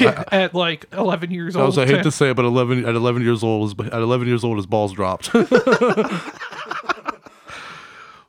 Yeah, 0.00 0.24
at 0.32 0.54
like 0.54 0.86
11 0.92 1.30
years 1.30 1.56
I 1.56 1.60
old. 1.60 1.68
was 1.68 1.78
I 1.78 1.86
hate 1.86 2.02
to 2.02 2.10
say 2.10 2.30
it, 2.30 2.34
but 2.36 2.44
eleven 2.44 2.84
at 2.84 2.94
eleven 2.94 3.22
years 3.22 3.42
old, 3.42 3.78
his, 3.78 3.86
at 3.88 4.00
eleven 4.00 4.26
years 4.28 4.44
old, 4.44 4.56
his 4.56 4.66
balls 4.66 4.92
dropped. 4.92 5.30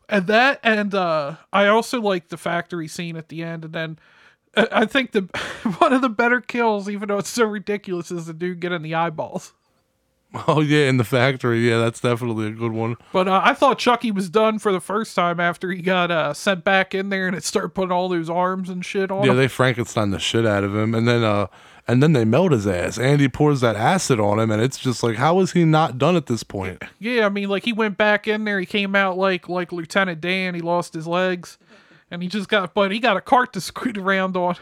and 0.09 0.27
that 0.27 0.59
and 0.63 0.95
uh 0.95 1.35
i 1.51 1.67
also 1.67 1.99
like 1.99 2.29
the 2.29 2.37
factory 2.37 2.87
scene 2.87 3.17
at 3.17 3.27
the 3.29 3.43
end 3.43 3.65
and 3.65 3.73
then 3.73 3.99
uh, 4.55 4.65
i 4.71 4.85
think 4.85 5.11
the 5.11 5.21
one 5.79 5.91
of 5.91 6.01
the 6.01 6.09
better 6.09 6.39
kills 6.39 6.89
even 6.89 7.09
though 7.09 7.17
it's 7.17 7.29
so 7.29 7.43
ridiculous 7.45 8.09
is 8.09 8.25
the 8.25 8.33
dude 8.33 8.59
getting 8.59 8.81
the 8.81 8.95
eyeballs 8.95 9.53
oh 10.47 10.61
yeah, 10.61 10.89
in 10.89 10.97
the 10.97 11.03
factory. 11.03 11.67
Yeah, 11.67 11.77
that's 11.79 11.99
definitely 12.01 12.47
a 12.47 12.51
good 12.51 12.71
one. 12.73 12.97
but 13.13 13.27
uh, 13.27 13.41
i 13.43 13.53
thought 13.53 13.79
chucky 13.79 14.11
was 14.11 14.29
done 14.29 14.59
for 14.59 14.71
the 14.71 14.81
first 14.81 15.15
time 15.15 15.39
after 15.39 15.71
he 15.71 15.81
got 15.81 16.11
uh 16.11 16.33
sent 16.33 16.63
back 16.63 16.93
in 16.93 17.09
there 17.09 17.27
and 17.27 17.35
it 17.35 17.43
started 17.43 17.69
putting 17.69 17.91
all 17.91 18.09
those 18.09 18.29
arms 18.29 18.69
and 18.69 18.85
shit 18.85 19.09
on 19.11 19.23
Yeah, 19.23 19.31
him 19.31 19.37
they 19.37 19.47
Frankenstein 19.47 20.11
the 20.11 20.19
shit 20.19 20.45
out 20.45 20.63
of 20.63 20.75
him, 20.75 20.93
and 20.93 21.07
then 21.07 21.23
uh, 21.23 21.47
and 21.89 22.03
then 22.03 22.11
they 22.11 22.25
melt 22.25 22.51
his 22.51 22.67
ass. 22.67 22.99
Andy 22.99 23.29
pours 23.29 23.61
that 23.61 23.77
acid 23.77 24.19
on 24.19 24.39
him, 24.39 24.51
and 24.51 24.61
it's 24.61 24.77
just 24.77 25.03
like, 25.03 25.15
how 25.15 25.39
is 25.39 25.53
he 25.53 25.63
not 25.63 25.97
done 25.97 26.17
at 26.17 26.25
this 26.25 26.43
point? 26.43 26.83
yeah 26.99 27.25
i 27.25 27.29
mean 27.29 27.47
like 27.49 27.63
he 27.63 27.71
went 27.73 27.97
back 27.97 28.27
in 28.27 28.43
there 28.43 28.59
he 28.59 28.65
came 28.65 28.95
out 28.95 29.17
like 29.17 29.47
like 29.47 29.71
lieutenant 29.71 30.19
dan 30.19 30.53
he 30.55 30.61
lost 30.61 30.93
his 30.93 31.07
legs 31.07 31.57
and 32.11 32.21
he 32.21 32.27
just 32.27 32.49
got 32.49 32.73
but 32.73 32.91
he 32.91 32.99
got 32.99 33.15
a 33.17 33.21
cart 33.21 33.53
to 33.53 33.61
scoot 33.61 33.97
around 33.97 34.35
on 34.35 34.55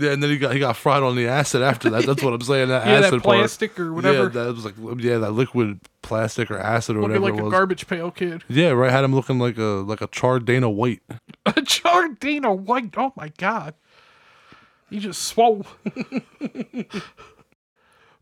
Yeah, 0.00 0.12
and 0.12 0.22
then 0.22 0.30
he 0.30 0.38
got 0.38 0.52
he 0.52 0.58
got 0.58 0.76
fried 0.76 1.02
on 1.02 1.16
the 1.16 1.28
acid 1.28 1.62
after 1.62 1.90
that. 1.90 2.06
That's 2.06 2.22
what 2.22 2.32
I'm 2.32 2.40
saying. 2.40 2.68
That 2.68 2.86
yeah 2.86 2.92
acid 2.94 3.20
that 3.20 3.22
plastic 3.22 3.78
or 3.78 3.92
whatever 3.92 4.24
Yeah, 4.24 4.28
that 4.28 4.54
was 4.54 4.64
like 4.64 4.74
yeah, 5.02 5.18
that 5.18 5.32
liquid 5.32 5.80
plastic 6.02 6.50
or 6.50 6.58
acid 6.58 6.96
or 6.96 7.02
looking 7.02 7.20
whatever 7.20 7.42
like 7.42 7.46
a 7.46 7.50
garbage 7.50 7.86
pail 7.86 8.10
kid 8.10 8.42
yeah, 8.48 8.70
right. 8.70 8.90
Had 8.90 9.04
him 9.04 9.14
looking 9.14 9.38
like 9.38 9.58
a 9.58 9.84
like 9.84 10.00
a 10.00 10.06
charred 10.06 10.44
Dana 10.44 10.70
White. 10.70 11.02
Jardina 11.46 12.56
White. 12.56 12.94
Oh 12.96 13.12
my 13.16 13.30
god. 13.38 13.74
He 14.88 14.98
just 14.98 15.22
swole. 15.22 15.66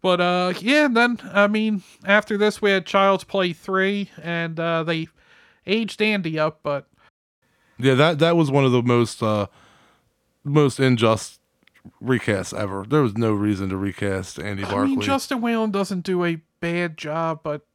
but 0.03 0.21
uh 0.21 0.53
yeah, 0.61 0.87
and 0.87 0.97
then 0.97 1.21
I 1.33 1.47
mean 1.47 1.83
after 2.05 2.37
this 2.37 2.61
we 2.61 2.71
had 2.71 2.87
Child's 2.87 3.25
Play 3.25 3.53
3 3.53 4.11
and 4.23 4.59
uh 4.59 4.83
they 4.83 5.09
aged 5.67 6.03
Andy 6.03 6.39
up, 6.39 6.61
but 6.63 6.87
Yeah, 7.79 7.95
that 7.95 8.19
that 8.19 8.37
was 8.37 8.51
one 8.51 8.65
of 8.65 8.73
the 8.73 8.83
most 8.83 9.23
uh 9.23 9.47
most 10.45 10.79
unjust 10.79 11.38
recasts 12.03 12.57
ever. 12.57 12.85
There 12.89 13.03
was 13.03 13.17
no 13.17 13.33
reason 13.33 13.69
to 13.71 13.77
recast 13.77 14.39
Andy 14.39 14.65
I 14.65 14.85
mean 14.85 15.01
Justin 15.01 15.41
Whalen 15.41 15.71
doesn't 15.71 16.03
do 16.03 16.25
a 16.25 16.41
bad 16.61 16.97
job, 16.97 17.41
but 17.43 17.67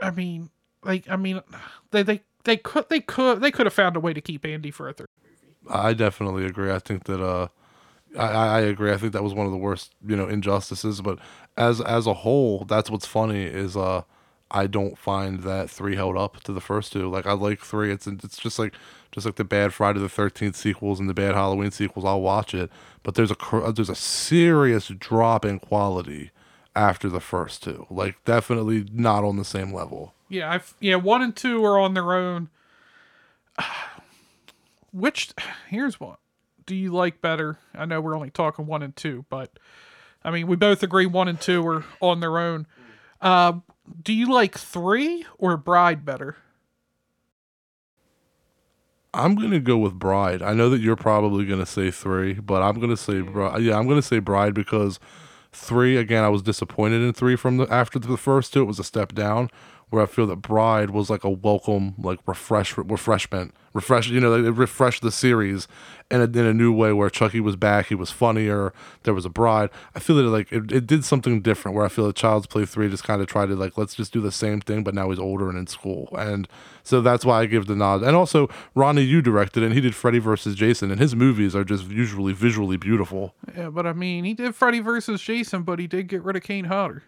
I 0.00 0.10
mean 0.10 0.50
like 0.82 1.08
I 1.08 1.16
mean 1.16 1.42
they 1.90 2.02
they 2.02 2.22
they 2.44 2.56
could 2.56 2.88
they 2.88 3.00
could 3.00 3.40
they 3.40 3.50
could 3.50 3.66
have 3.66 3.74
found 3.74 3.96
a 3.96 4.00
way 4.00 4.12
to 4.12 4.20
keep 4.20 4.44
Andy 4.44 4.70
for 4.70 4.88
a 4.88 4.92
third. 4.92 5.08
I 5.68 5.92
definitely 5.92 6.46
agree. 6.46 6.70
I 6.70 6.78
think 6.78 7.04
that 7.04 7.22
uh, 7.22 7.48
I 8.18 8.26
I 8.26 8.60
agree. 8.60 8.92
I 8.92 8.96
think 8.96 9.12
that 9.12 9.22
was 9.22 9.34
one 9.34 9.46
of 9.46 9.52
the 9.52 9.58
worst, 9.58 9.94
you 10.06 10.16
know, 10.16 10.28
injustices. 10.28 11.00
But 11.00 11.18
as 11.56 11.80
as 11.80 12.06
a 12.06 12.14
whole, 12.14 12.64
that's 12.64 12.90
what's 12.90 13.06
funny 13.06 13.44
is 13.44 13.76
uh, 13.76 14.02
I 14.50 14.66
don't 14.66 14.98
find 14.98 15.40
that 15.40 15.70
three 15.70 15.96
held 15.96 16.16
up 16.16 16.42
to 16.44 16.52
the 16.52 16.60
first 16.60 16.92
two. 16.92 17.08
Like 17.08 17.26
I 17.26 17.32
like 17.32 17.60
three. 17.60 17.92
It's 17.92 18.06
it's 18.06 18.38
just 18.38 18.58
like 18.58 18.74
just 19.12 19.26
like 19.26 19.36
the 19.36 19.44
bad 19.44 19.72
Friday 19.72 20.00
the 20.00 20.08
Thirteenth 20.08 20.56
sequels 20.56 21.00
and 21.00 21.08
the 21.08 21.14
bad 21.14 21.34
Halloween 21.34 21.70
sequels. 21.70 22.04
I'll 22.04 22.20
watch 22.20 22.54
it, 22.54 22.70
but 23.02 23.14
there's 23.14 23.30
a 23.30 23.72
there's 23.72 23.90
a 23.90 23.94
serious 23.94 24.88
drop 24.88 25.44
in 25.44 25.58
quality 25.58 26.30
after 26.74 27.08
the 27.08 27.20
first 27.20 27.62
two. 27.62 27.86
Like 27.90 28.22
definitely 28.24 28.86
not 28.92 29.24
on 29.24 29.36
the 29.36 29.44
same 29.44 29.72
level. 29.72 30.14
Yeah, 30.28 30.50
I 30.50 30.60
yeah, 30.80 30.96
one 30.96 31.22
and 31.22 31.34
two 31.34 31.64
are 31.64 31.78
on 31.78 31.94
their 31.94 32.12
own. 32.12 32.48
Which 34.92 35.32
here's 35.68 36.00
what 36.00 36.18
do 36.66 36.74
you 36.74 36.92
like 36.92 37.20
better? 37.20 37.58
I 37.74 37.84
know 37.84 38.00
we're 38.00 38.16
only 38.16 38.30
talking 38.30 38.66
one 38.66 38.82
and 38.82 38.94
two, 38.94 39.24
but 39.28 39.58
I 40.24 40.30
mean 40.30 40.46
we 40.46 40.56
both 40.56 40.82
agree 40.82 41.06
one 41.06 41.28
and 41.28 41.40
two 41.40 41.66
are 41.66 41.84
on 42.00 42.20
their 42.20 42.38
own. 42.38 42.66
Uh, 43.20 43.54
do 44.02 44.12
you 44.12 44.32
like 44.32 44.56
three 44.56 45.24
or 45.38 45.56
Bride 45.56 46.04
better? 46.04 46.36
I'm 49.12 49.34
gonna 49.34 49.60
go 49.60 49.76
with 49.76 49.94
Bride. 49.94 50.40
I 50.42 50.54
know 50.54 50.70
that 50.70 50.80
you're 50.80 50.96
probably 50.96 51.44
gonna 51.44 51.66
say 51.66 51.90
three, 51.90 52.34
but 52.34 52.62
I'm 52.62 52.78
gonna 52.78 52.96
say 52.96 53.20
Bride. 53.20 53.62
Yeah, 53.62 53.76
I'm 53.76 53.88
gonna 53.88 54.02
say 54.02 54.20
Bride 54.20 54.54
because 54.54 55.00
three 55.52 55.96
again. 55.96 56.22
I 56.22 56.28
was 56.28 56.42
disappointed 56.42 57.02
in 57.02 57.12
three 57.12 57.36
from 57.36 57.56
the 57.56 57.66
after 57.72 57.98
the 57.98 58.16
first 58.16 58.52
two. 58.52 58.62
It 58.62 58.66
was 58.66 58.78
a 58.78 58.84
step 58.84 59.12
down. 59.12 59.50
Where 59.90 60.02
I 60.02 60.06
feel 60.06 60.26
that 60.28 60.36
Bride 60.36 60.90
was 60.90 61.10
like 61.10 61.24
a 61.24 61.30
welcome, 61.30 61.94
like 61.98 62.20
refresh 62.26 62.76
refreshment, 62.78 63.54
refresh. 63.72 64.08
You 64.08 64.20
know, 64.20 64.32
it 64.34 64.50
refreshed 64.50 65.02
the 65.02 65.10
series 65.10 65.66
in 66.10 66.20
a, 66.20 66.24
in 66.24 66.46
a 66.46 66.54
new 66.54 66.72
way. 66.72 66.92
Where 66.92 67.10
Chucky 67.10 67.40
was 67.40 67.56
back, 67.56 67.86
he 67.86 67.96
was 67.96 68.10
funnier. 68.10 68.72
There 69.02 69.14
was 69.14 69.24
a 69.24 69.30
Bride. 69.30 69.70
I 69.94 69.98
feel 69.98 70.16
that 70.16 70.24
it, 70.24 70.30
like 70.30 70.52
it, 70.52 70.70
it 70.70 70.86
did 70.86 71.04
something 71.04 71.42
different. 71.42 71.76
Where 71.76 71.84
I 71.84 71.88
feel 71.88 72.06
that 72.06 72.16
Child's 72.16 72.46
Play 72.46 72.64
three 72.64 72.88
just 72.88 73.04
kind 73.04 73.20
of 73.20 73.26
tried 73.26 73.46
to 73.46 73.56
like 73.56 73.76
let's 73.76 73.94
just 73.94 74.12
do 74.12 74.20
the 74.20 74.32
same 74.32 74.60
thing, 74.60 74.84
but 74.84 74.94
now 74.94 75.10
he's 75.10 75.18
older 75.18 75.48
and 75.48 75.58
in 75.58 75.66
school, 75.66 76.08
and 76.16 76.46
so 76.82 77.00
that's 77.00 77.24
why 77.24 77.40
I 77.40 77.46
give 77.46 77.66
the 77.66 77.76
nod. 77.76 78.02
And 78.02 78.16
also, 78.16 78.48
Ronny 78.74 79.02
Yu 79.02 79.22
directed 79.22 79.62
and 79.62 79.74
he 79.74 79.80
did 79.80 79.94
Freddy 79.94 80.18
versus 80.18 80.54
Jason, 80.54 80.90
and 80.90 81.00
his 81.00 81.14
movies 81.14 81.54
are 81.56 81.64
just 81.64 81.88
usually 81.88 82.32
visually 82.32 82.76
beautiful. 82.76 83.34
Yeah, 83.56 83.70
but 83.70 83.86
I 83.86 83.92
mean 83.92 84.24
he 84.24 84.34
did 84.34 84.54
Freddy 84.54 84.80
versus 84.80 85.20
Jason, 85.20 85.62
but 85.62 85.78
he 85.78 85.86
did 85.86 86.08
get 86.08 86.22
rid 86.22 86.36
of 86.36 86.42
Kane 86.42 86.66
Hodder. 86.66 87.02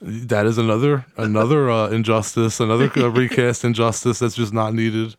That 0.00 0.46
is 0.46 0.58
another 0.58 1.06
another 1.16 1.70
uh, 1.70 1.88
injustice, 1.88 2.60
another 2.60 2.90
uh, 2.96 3.08
recast 3.10 3.64
injustice 3.64 4.18
that's 4.18 4.34
just 4.34 4.52
not 4.52 4.74
needed. 4.74 5.16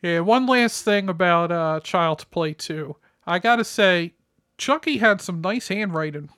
Yeah, 0.00 0.20
one 0.20 0.46
last 0.46 0.84
thing 0.84 1.08
about 1.08 1.50
uh, 1.50 1.80
Child's 1.82 2.24
Play 2.24 2.54
2. 2.54 2.94
I 3.26 3.40
gotta 3.40 3.64
say, 3.64 4.14
Chucky 4.56 4.98
had 4.98 5.20
some 5.20 5.40
nice 5.40 5.68
handwriting. 5.68 6.30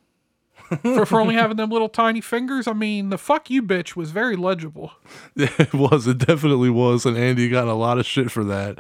for, 0.83 1.05
for 1.05 1.21
only 1.21 1.35
having 1.35 1.57
them 1.57 1.69
little 1.69 1.89
tiny 1.89 2.21
fingers, 2.21 2.67
I 2.67 2.73
mean, 2.73 3.11
the 3.11 3.19
fuck 3.19 3.51
you 3.51 3.63
bitch 3.63 3.97
was 3.97 4.13
very 4.13 4.37
legible. 4.37 4.93
It 5.37 5.75
was, 5.75 6.07
it 6.07 6.19
definitely 6.19 6.71
was, 6.71 7.05
and 7.05 7.17
Andy 7.17 7.49
got 7.49 7.67
a 7.67 7.75
lot 7.75 7.99
of 7.99 8.07
shit 8.07 8.31
for 8.31 8.45
that. 8.45 8.79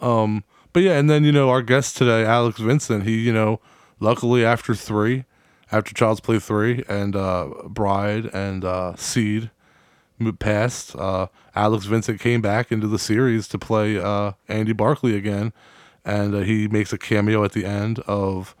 Um, 0.00 0.44
but 0.72 0.82
yeah, 0.82 0.98
and 0.98 1.08
then 1.08 1.24
you 1.24 1.32
know 1.32 1.48
our 1.50 1.62
guest 1.62 1.96
today, 1.96 2.24
Alex 2.24 2.58
Vincent. 2.58 3.04
He, 3.04 3.20
you 3.20 3.32
know, 3.32 3.60
luckily 4.00 4.44
after 4.44 4.74
three, 4.74 5.24
after 5.72 5.92
Child's 5.94 6.20
Play 6.20 6.38
three 6.38 6.84
and 6.88 7.14
uh, 7.16 7.48
Bride 7.66 8.26
and 8.26 8.64
uh, 8.64 8.94
Seed 8.96 9.50
passed, 10.38 10.96
uh, 10.96 11.26
Alex 11.54 11.84
Vincent 11.86 12.20
came 12.20 12.40
back 12.40 12.72
into 12.72 12.86
the 12.86 12.98
series 12.98 13.48
to 13.48 13.58
play 13.58 13.98
uh, 13.98 14.32
Andy 14.48 14.72
Barkley 14.72 15.16
again, 15.16 15.52
and 16.04 16.34
uh, 16.34 16.38
he 16.40 16.68
makes 16.68 16.92
a 16.92 16.98
cameo 16.98 17.44
at 17.44 17.52
the 17.52 17.64
end 17.66 17.98
of 18.06 18.54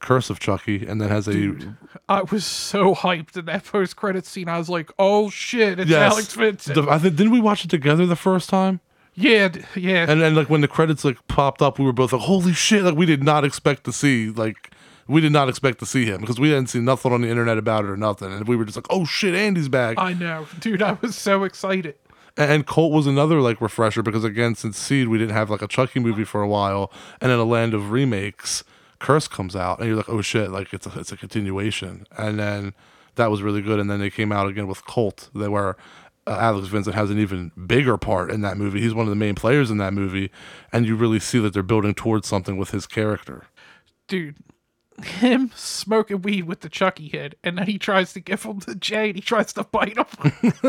Curse 0.00 0.30
of 0.30 0.38
Chucky, 0.38 0.86
and 0.86 1.00
then 1.00 1.08
has 1.08 1.26
a 1.28 1.56
I 2.08 2.22
was 2.22 2.44
so 2.44 2.94
hyped 2.94 3.36
in 3.36 3.46
that 3.46 3.64
post 3.64 3.96
credit 3.96 4.26
scene. 4.26 4.48
I 4.48 4.58
was 4.58 4.68
like, 4.68 4.90
oh 4.98 5.30
shit, 5.30 5.80
it's 5.80 5.90
Yes. 5.90 6.12
Alex 6.12 6.34
Vincent. 6.34 6.74
The- 6.74 6.90
I 6.90 6.98
think 6.98 7.16
didn't 7.16 7.32
we 7.32 7.40
watch 7.40 7.64
it 7.64 7.70
together 7.70 8.04
the 8.06 8.16
first 8.16 8.48
time? 8.48 8.80
yeah, 9.14 9.48
yeah. 9.74 10.06
And 10.08 10.20
then 10.22 10.34
like 10.36 10.48
when 10.48 10.60
the 10.60 10.68
credits 10.68 11.04
like 11.04 11.26
popped 11.26 11.60
up, 11.62 11.78
we 11.78 11.84
were 11.84 11.92
both 11.92 12.12
like, 12.12 12.22
"Holy 12.22 12.52
shit!" 12.52 12.84
Like 12.84 12.94
we 12.94 13.04
did 13.06 13.24
not 13.24 13.44
expect 13.44 13.82
to 13.84 13.92
see 13.92 14.30
like 14.30 14.67
we 15.08 15.20
did 15.20 15.32
not 15.32 15.48
expect 15.48 15.78
to 15.80 15.86
see 15.86 16.04
him 16.04 16.20
because 16.20 16.38
we 16.38 16.50
hadn't 16.50 16.68
seen 16.68 16.84
nothing 16.84 17.12
on 17.12 17.22
the 17.22 17.28
internet 17.28 17.58
about 17.58 17.84
it 17.84 17.90
or 17.90 17.96
nothing, 17.96 18.32
and 18.32 18.46
we 18.46 18.56
were 18.56 18.64
just 18.64 18.76
like, 18.76 18.86
"Oh 18.90 19.04
shit, 19.04 19.34
Andy's 19.34 19.68
back!" 19.68 19.96
I 19.98 20.12
know. 20.12 20.46
Dude, 20.60 20.82
I 20.82 20.98
was 21.00 21.16
so 21.16 21.44
excited. 21.44 21.96
And, 22.36 22.68
Cult 22.68 22.92
was 22.92 23.08
another 23.08 23.40
like 23.40 23.60
refresher 23.60 24.00
because 24.00 24.22
again, 24.22 24.54
since 24.54 24.78
Seed, 24.78 25.08
we 25.08 25.18
didn't 25.18 25.34
have 25.34 25.50
like 25.50 25.62
a 25.62 25.66
Chucky 25.66 25.98
movie 25.98 26.24
for 26.24 26.40
a 26.40 26.48
while, 26.48 26.92
and 27.20 27.32
in 27.32 27.38
a 27.38 27.44
land 27.44 27.74
of 27.74 27.90
remakes, 27.90 28.62
Curse 29.00 29.26
comes 29.26 29.56
out, 29.56 29.78
and 29.78 29.88
you're 29.88 29.96
like, 29.96 30.08
"Oh 30.08 30.20
shit!" 30.20 30.50
Like 30.50 30.72
it's 30.72 30.86
a 30.86 31.00
it's 31.00 31.10
a 31.10 31.16
continuation, 31.16 32.06
and 32.16 32.38
then 32.38 32.74
that 33.16 33.30
was 33.30 33.42
really 33.42 33.62
good. 33.62 33.80
And 33.80 33.90
then 33.90 33.98
they 33.98 34.10
came 34.10 34.30
out 34.30 34.46
again 34.46 34.68
with 34.68 34.84
Cult, 34.86 35.30
they 35.34 35.48
were. 35.48 35.76
Uh, 36.26 36.36
Alex 36.38 36.68
Vincent 36.68 36.94
has 36.94 37.10
an 37.10 37.18
even 37.18 37.52
bigger 37.66 37.96
part 37.96 38.30
in 38.30 38.42
that 38.42 38.58
movie. 38.58 38.82
He's 38.82 38.92
one 38.92 39.06
of 39.06 39.10
the 39.10 39.16
main 39.16 39.34
players 39.34 39.70
in 39.70 39.78
that 39.78 39.94
movie, 39.94 40.30
and 40.70 40.84
you 40.84 40.94
really 40.94 41.18
see 41.18 41.38
that 41.38 41.54
they're 41.54 41.62
building 41.62 41.94
towards 41.94 42.28
something 42.28 42.58
with 42.58 42.70
his 42.70 42.86
character. 42.86 43.46
Dude, 44.08 44.36
him 45.02 45.50
smoking 45.54 46.22
weed 46.22 46.44
with 46.44 46.60
the 46.60 46.68
Chucky 46.68 47.08
head, 47.08 47.36
and 47.42 47.58
then 47.58 47.66
he 47.66 47.78
tries 47.78 48.12
to 48.14 48.20
give 48.20 48.42
him 48.42 48.60
the 48.60 48.74
J 48.74 49.08
and 49.08 49.16
he 49.16 49.22
tries 49.22 49.52
to 49.54 49.64
bite 49.64 49.96
him. 49.96 50.06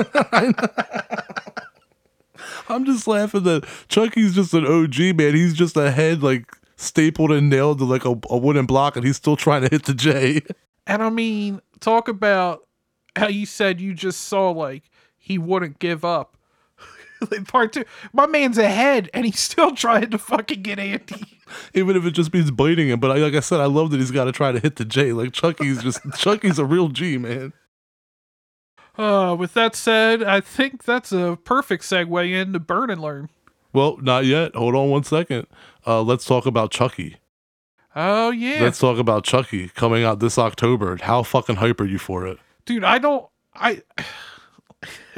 I'm 2.69 2.85
just 2.85 3.07
laughing 3.07 3.43
that 3.43 3.65
Chucky's 3.87 4.35
just 4.35 4.53
an 4.53 4.65
OG 4.65 5.15
man. 5.15 5.35
He's 5.35 5.53
just 5.53 5.75
a 5.75 5.91
head 5.91 6.23
like 6.23 6.51
stapled 6.75 7.31
and 7.31 7.49
nailed 7.49 7.79
to 7.79 7.85
like 7.85 8.05
a, 8.05 8.19
a 8.29 8.37
wooden 8.37 8.65
block, 8.65 8.95
and 8.95 9.05
he's 9.05 9.17
still 9.17 9.35
trying 9.35 9.63
to 9.63 9.69
hit 9.69 9.83
the 9.85 9.93
J. 9.93 10.41
and 10.87 11.03
I 11.03 11.09
mean, 11.09 11.61
talk 11.79 12.07
about 12.07 12.67
how 13.15 13.27
you 13.27 13.45
said 13.45 13.81
you 13.81 13.93
just 13.93 14.21
saw 14.21 14.51
like 14.51 14.83
he 15.17 15.37
wouldn't 15.37 15.79
give 15.79 16.05
up. 16.05 16.37
Part 17.47 17.73
two, 17.73 17.85
my 18.13 18.27
man's 18.27 18.57
ahead 18.57 19.09
and 19.13 19.25
he's 19.25 19.39
still 19.39 19.71
trying 19.71 20.09
to 20.11 20.17
fucking 20.17 20.61
get 20.61 20.79
Andy. 20.79 21.39
even 21.73 21.95
if 21.95 22.05
it 22.05 22.11
just 22.11 22.33
means 22.33 22.51
biting 22.51 22.89
him. 22.89 22.99
But 22.99 23.17
like 23.19 23.33
I 23.33 23.39
said, 23.39 23.59
I 23.59 23.65
love 23.65 23.91
that 23.91 23.99
he's 23.99 24.11
got 24.11 24.25
to 24.25 24.31
try 24.31 24.51
to 24.51 24.59
hit 24.59 24.75
the 24.77 24.85
J. 24.85 25.13
Like 25.13 25.33
Chucky's 25.33 25.81
just 25.81 25.99
Chucky's 26.17 26.59
a 26.59 26.65
real 26.65 26.89
G 26.89 27.17
man. 27.17 27.53
Uh, 28.97 29.35
with 29.37 29.53
that 29.53 29.75
said, 29.75 30.21
I 30.23 30.41
think 30.41 30.83
that's 30.83 31.11
a 31.11 31.37
perfect 31.43 31.83
segue 31.83 32.33
into 32.33 32.59
Burn 32.59 32.89
and 32.89 33.01
Learn. 33.01 33.29
Well, 33.71 33.97
not 33.97 34.25
yet. 34.25 34.55
Hold 34.55 34.75
on 34.75 34.89
one 34.89 35.03
second. 35.03 35.47
Uh, 35.87 36.01
let's 36.01 36.25
talk 36.25 36.45
about 36.45 36.71
Chucky. 36.71 37.17
Oh 37.95 38.29
yeah, 38.29 38.61
Let's 38.61 38.79
talk 38.79 38.97
about 38.99 39.23
Chucky 39.23 39.69
coming 39.69 40.03
out 40.03 40.19
this 40.19 40.37
October. 40.37 40.97
How 41.01 41.23
fucking 41.23 41.57
hype 41.57 41.81
are 41.81 41.85
you 41.85 41.97
for 41.97 42.27
it? 42.27 42.37
dude. 42.65 42.83
I 42.83 42.99
don't. 42.99 43.27
I. 43.55 43.81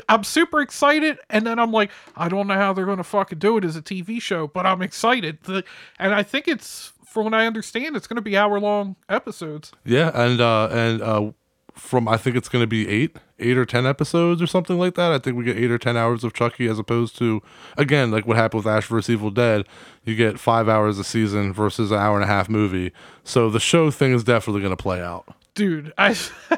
I'm 0.09 0.24
super 0.24 0.62
excited, 0.62 1.20
and 1.30 1.45
then 1.45 1.59
I'm 1.59 1.72
like, 1.72 1.91
I 2.16 2.28
don't 2.30 2.47
know 2.47 2.55
how 2.55 2.74
they're 2.74 2.86
gonna 2.86 3.03
fucking 3.03 3.39
do 3.39 3.57
it 3.57 3.66
as 3.66 3.76
a 3.76 3.82
TV 3.82 4.22
show, 4.22 4.47
but 4.47 4.66
I'm 4.66 4.82
excited. 4.82 5.38
And 5.47 6.14
I 6.14 6.24
think 6.24 6.47
it's, 6.47 6.93
from 7.05 7.26
what 7.26 7.34
I 7.34 7.45
understand, 7.45 7.95
it's 7.95 8.07
gonna 8.07 8.22
be 8.22 8.36
hour 8.36 8.59
long 8.59 8.95
episodes. 9.09 9.72
Yeah, 9.86 10.12
and 10.14 10.41
uh, 10.41 10.68
and 10.72 11.01
uh, 11.01 11.32
from 11.74 12.07
I 12.07 12.18
think 12.18 12.36
it's 12.36 12.49
going 12.49 12.64
to 12.64 12.68
be 12.68 12.88
eight, 12.89 13.18
eight 13.39 13.57
or 13.57 13.66
ten 13.66 13.86
episodes 13.86 14.41
or 14.41 14.47
something 14.47 14.78
like 14.78 14.95
that. 14.95 15.12
I 15.12 15.20
think 15.20 15.38
we 15.38 15.43
get 15.43 15.57
eight 15.57 15.72
or 15.72 15.78
ten 15.78 15.95
hours 15.95 16.24
of 16.24 16.34
Chucky 16.34 16.68
as 16.68 16.78
opposed 16.80 17.18
to 17.20 17.41
again 17.78 18.12
like 18.12 18.28
what 18.28 18.38
happened 18.38 18.64
with 18.66 18.74
Ash 18.74 18.88
vs 18.88 19.09
Evil 19.09 19.32
Dead. 19.32 19.66
You 20.03 20.16
get 20.16 20.39
five 20.39 20.68
hours 20.68 20.99
a 20.99 21.03
season 21.03 21.53
versus 21.53 21.91
an 21.91 21.97
hour 21.97 22.16
and 22.16 22.24
a 22.24 22.28
half 22.28 22.49
movie. 22.49 22.91
So 23.24 23.49
the 23.49 23.59
show 23.59 23.89
thing 23.91 24.14
is 24.14 24.24
definitely 24.24 24.62
going 24.62 24.76
to 24.76 24.82
play 24.82 25.01
out. 25.01 25.26
dude 25.53 25.93
i 25.97 26.16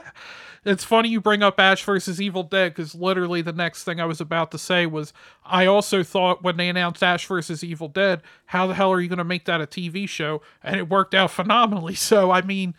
it's 0.66 0.84
funny 0.84 1.10
you 1.10 1.20
bring 1.20 1.44
up 1.44 1.60
ash 1.60 1.84
versus 1.84 2.22
evil 2.22 2.44
dead 2.44 2.74
because 2.74 2.96
literally 2.96 3.42
the 3.42 3.54
next 3.54 3.84
thing 3.84 4.00
i 4.00 4.06
was 4.06 4.22
about 4.22 4.52
to 4.52 4.58
say 4.58 4.86
was 4.86 5.14
i 5.46 5.66
also 5.66 6.04
thought 6.04 6.44
when 6.44 6.58
they 6.58 6.70
announced 6.70 7.04
ash 7.04 7.28
versus 7.28 7.64
evil 7.64 7.88
dead 7.88 8.22
how 8.48 8.68
the 8.68 8.74
hell 8.74 8.92
are 8.92 9.02
you 9.02 9.10
going 9.10 9.18
to 9.18 9.24
make 9.24 9.46
that 9.46 9.62
a 9.62 9.68
tv 9.68 10.08
show? 10.08 10.42
And 10.64 10.76
it 10.76 10.90
worked 10.90 11.14
out 11.14 11.32
phenomenally. 11.32 11.96
So 11.96 12.32
i 12.32 12.42
mean 12.42 12.76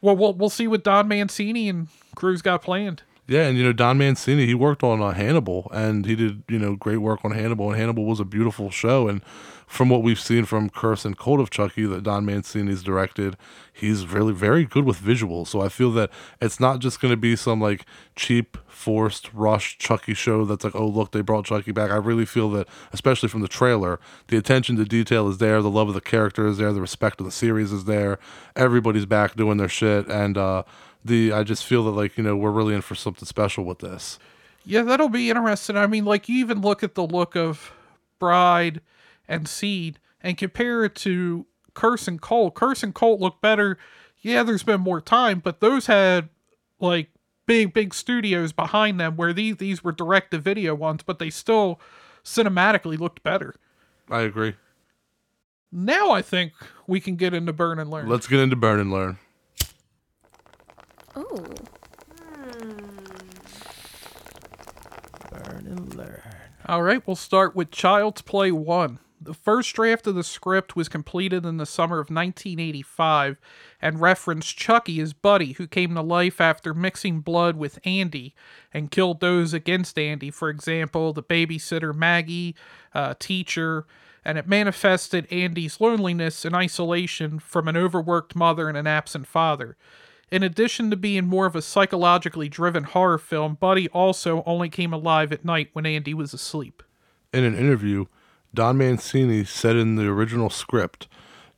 well 0.00 0.16
we'll, 0.16 0.34
we'll 0.34 0.50
see 0.50 0.66
what 0.66 0.84
don 0.84 1.08
mancini 1.08 1.68
and 1.68 1.88
cruz 2.14 2.42
got 2.42 2.62
planned 2.62 3.02
Yeah, 3.30 3.46
and 3.46 3.56
you 3.56 3.62
know 3.62 3.72
Don 3.72 3.96
Mancini, 3.96 4.44
he 4.44 4.54
worked 4.54 4.82
on 4.82 5.00
uh, 5.00 5.12
Hannibal, 5.12 5.70
and 5.72 6.04
he 6.04 6.16
did 6.16 6.42
you 6.48 6.58
know 6.58 6.74
great 6.74 6.96
work 6.96 7.24
on 7.24 7.30
Hannibal, 7.30 7.70
and 7.70 7.80
Hannibal 7.80 8.04
was 8.04 8.18
a 8.18 8.24
beautiful 8.24 8.70
show. 8.70 9.06
And 9.06 9.22
from 9.68 9.88
what 9.88 10.02
we've 10.02 10.18
seen 10.18 10.44
from 10.46 10.68
Curse 10.68 11.04
and 11.04 11.16
Cult 11.16 11.38
of 11.38 11.48
Chucky 11.48 11.86
that 11.86 12.02
Don 12.02 12.24
Mancini's 12.24 12.82
directed, 12.82 13.36
he's 13.72 14.04
really 14.04 14.32
very 14.32 14.64
good 14.64 14.84
with 14.84 14.98
visuals. 15.00 15.46
So 15.46 15.60
I 15.60 15.68
feel 15.68 15.92
that 15.92 16.10
it's 16.40 16.58
not 16.58 16.80
just 16.80 17.00
going 17.00 17.12
to 17.12 17.16
be 17.16 17.36
some 17.36 17.60
like 17.60 17.86
cheap, 18.16 18.58
forced, 18.66 19.32
rushed 19.32 19.78
Chucky 19.78 20.12
show 20.12 20.44
that's 20.44 20.64
like, 20.64 20.74
oh 20.74 20.88
look, 20.88 21.12
they 21.12 21.20
brought 21.20 21.44
Chucky 21.44 21.70
back. 21.70 21.92
I 21.92 21.98
really 21.98 22.26
feel 22.26 22.50
that, 22.50 22.66
especially 22.92 23.28
from 23.28 23.42
the 23.42 23.48
trailer, 23.48 24.00
the 24.26 24.38
attention 24.38 24.74
to 24.74 24.84
detail 24.84 25.28
is 25.28 25.38
there, 25.38 25.62
the 25.62 25.70
love 25.70 25.86
of 25.86 25.94
the 25.94 26.00
character 26.00 26.48
is 26.48 26.58
there, 26.58 26.72
the 26.72 26.80
respect 26.80 27.20
of 27.20 27.26
the 27.26 27.32
series 27.32 27.70
is 27.70 27.84
there. 27.84 28.18
Everybody's 28.56 29.06
back 29.06 29.36
doing 29.36 29.58
their 29.58 29.68
shit, 29.68 30.08
and 30.08 30.36
uh, 30.36 30.64
the 31.04 31.32
I 31.32 31.42
just 31.44 31.64
feel 31.64 31.84
that 31.84 31.92
like 31.92 32.16
you 32.16 32.22
know 32.24 32.36
we're 32.36 32.50
really 32.50 32.74
in 32.74 32.82
for 32.82 32.94
something 32.94 33.26
special 33.26 33.64
with 33.64 33.78
this. 33.80 34.18
yeah 34.64 34.82
that'll 34.82 35.08
be 35.08 35.30
interesting 35.30 35.76
i 35.76 35.86
mean 35.86 36.04
like 36.04 36.28
you 36.28 36.38
even 36.38 36.60
look 36.60 36.82
at 36.82 36.94
the 36.94 37.06
look 37.06 37.34
of 37.36 37.72
bride 38.18 38.80
and 39.26 39.48
seed 39.48 39.98
and 40.22 40.36
compare 40.36 40.84
it 40.84 40.94
to 40.96 41.46
curse 41.72 42.06
and 42.06 42.20
cult 42.20 42.54
curse 42.54 42.82
and 42.82 42.94
cult 42.94 43.20
look 43.20 43.40
better 43.40 43.78
yeah 44.20 44.42
there's 44.42 44.62
been 44.62 44.80
more 44.80 45.00
time 45.00 45.38
but 45.38 45.60
those 45.60 45.86
had 45.86 46.28
like 46.80 47.08
big 47.46 47.72
big 47.72 47.94
studios 47.94 48.52
behind 48.52 49.00
them 49.00 49.16
where 49.16 49.32
these 49.32 49.56
these 49.56 49.82
were 49.82 49.92
direct 49.92 50.30
to 50.32 50.38
video 50.38 50.74
ones 50.74 51.02
but 51.02 51.18
they 51.18 51.30
still 51.30 51.80
cinematically 52.22 52.98
looked 52.98 53.22
better 53.22 53.54
I 54.10 54.20
agree. 54.22 54.54
now 55.72 56.10
i 56.10 56.20
think 56.20 56.52
we 56.86 57.00
can 57.00 57.16
get 57.16 57.32
into 57.32 57.52
burn 57.54 57.78
and 57.78 57.88
learn 57.90 58.08
Let's 58.08 58.26
get 58.26 58.40
into 58.40 58.56
burn 58.56 58.78
and 58.80 58.90
learn. 58.92 59.18
Oh. 61.20 61.44
And 65.32 65.94
learn. 65.94 66.22
All 66.66 66.82
right, 66.82 67.06
we'll 67.06 67.16
start 67.16 67.54
with 67.54 67.70
Child's 67.70 68.22
Play 68.22 68.50
1. 68.50 68.98
The 69.20 69.34
first 69.34 69.74
draft 69.74 70.06
of 70.06 70.14
the 70.14 70.24
script 70.24 70.74
was 70.74 70.88
completed 70.88 71.44
in 71.44 71.58
the 71.58 71.66
summer 71.66 71.96
of 71.96 72.08
1985 72.08 73.38
and 73.82 74.00
referenced 74.00 74.56
Chucky 74.56 74.98
as 75.00 75.12
Buddy, 75.12 75.52
who 75.52 75.66
came 75.66 75.94
to 75.94 76.00
life 76.00 76.40
after 76.40 76.72
mixing 76.72 77.20
blood 77.20 77.56
with 77.56 77.78
Andy 77.84 78.34
and 78.72 78.90
killed 78.90 79.20
those 79.20 79.52
against 79.52 79.98
Andy. 79.98 80.30
For 80.30 80.48
example, 80.48 81.12
the 81.12 81.22
babysitter 81.22 81.94
Maggie, 81.94 82.54
uh, 82.94 83.14
teacher, 83.18 83.84
and 84.24 84.38
it 84.38 84.48
manifested 84.48 85.30
Andy's 85.30 85.80
loneliness 85.80 86.46
and 86.46 86.54
isolation 86.54 87.38
from 87.38 87.68
an 87.68 87.76
overworked 87.76 88.34
mother 88.34 88.68
and 88.68 88.78
an 88.78 88.86
absent 88.86 89.26
father. 89.26 89.76
In 90.30 90.44
addition 90.44 90.90
to 90.90 90.96
being 90.96 91.26
more 91.26 91.46
of 91.46 91.56
a 91.56 91.62
psychologically 91.62 92.48
driven 92.48 92.84
horror 92.84 93.18
film, 93.18 93.54
Buddy 93.54 93.88
also 93.88 94.44
only 94.46 94.68
came 94.68 94.92
alive 94.92 95.32
at 95.32 95.44
night 95.44 95.70
when 95.72 95.86
Andy 95.86 96.14
was 96.14 96.32
asleep. 96.32 96.84
In 97.32 97.42
an 97.42 97.56
interview, 97.56 98.06
Don 98.54 98.78
Mancini 98.78 99.44
said 99.44 99.74
in 99.76 99.96
the 99.96 100.06
original 100.06 100.48
script, 100.48 101.08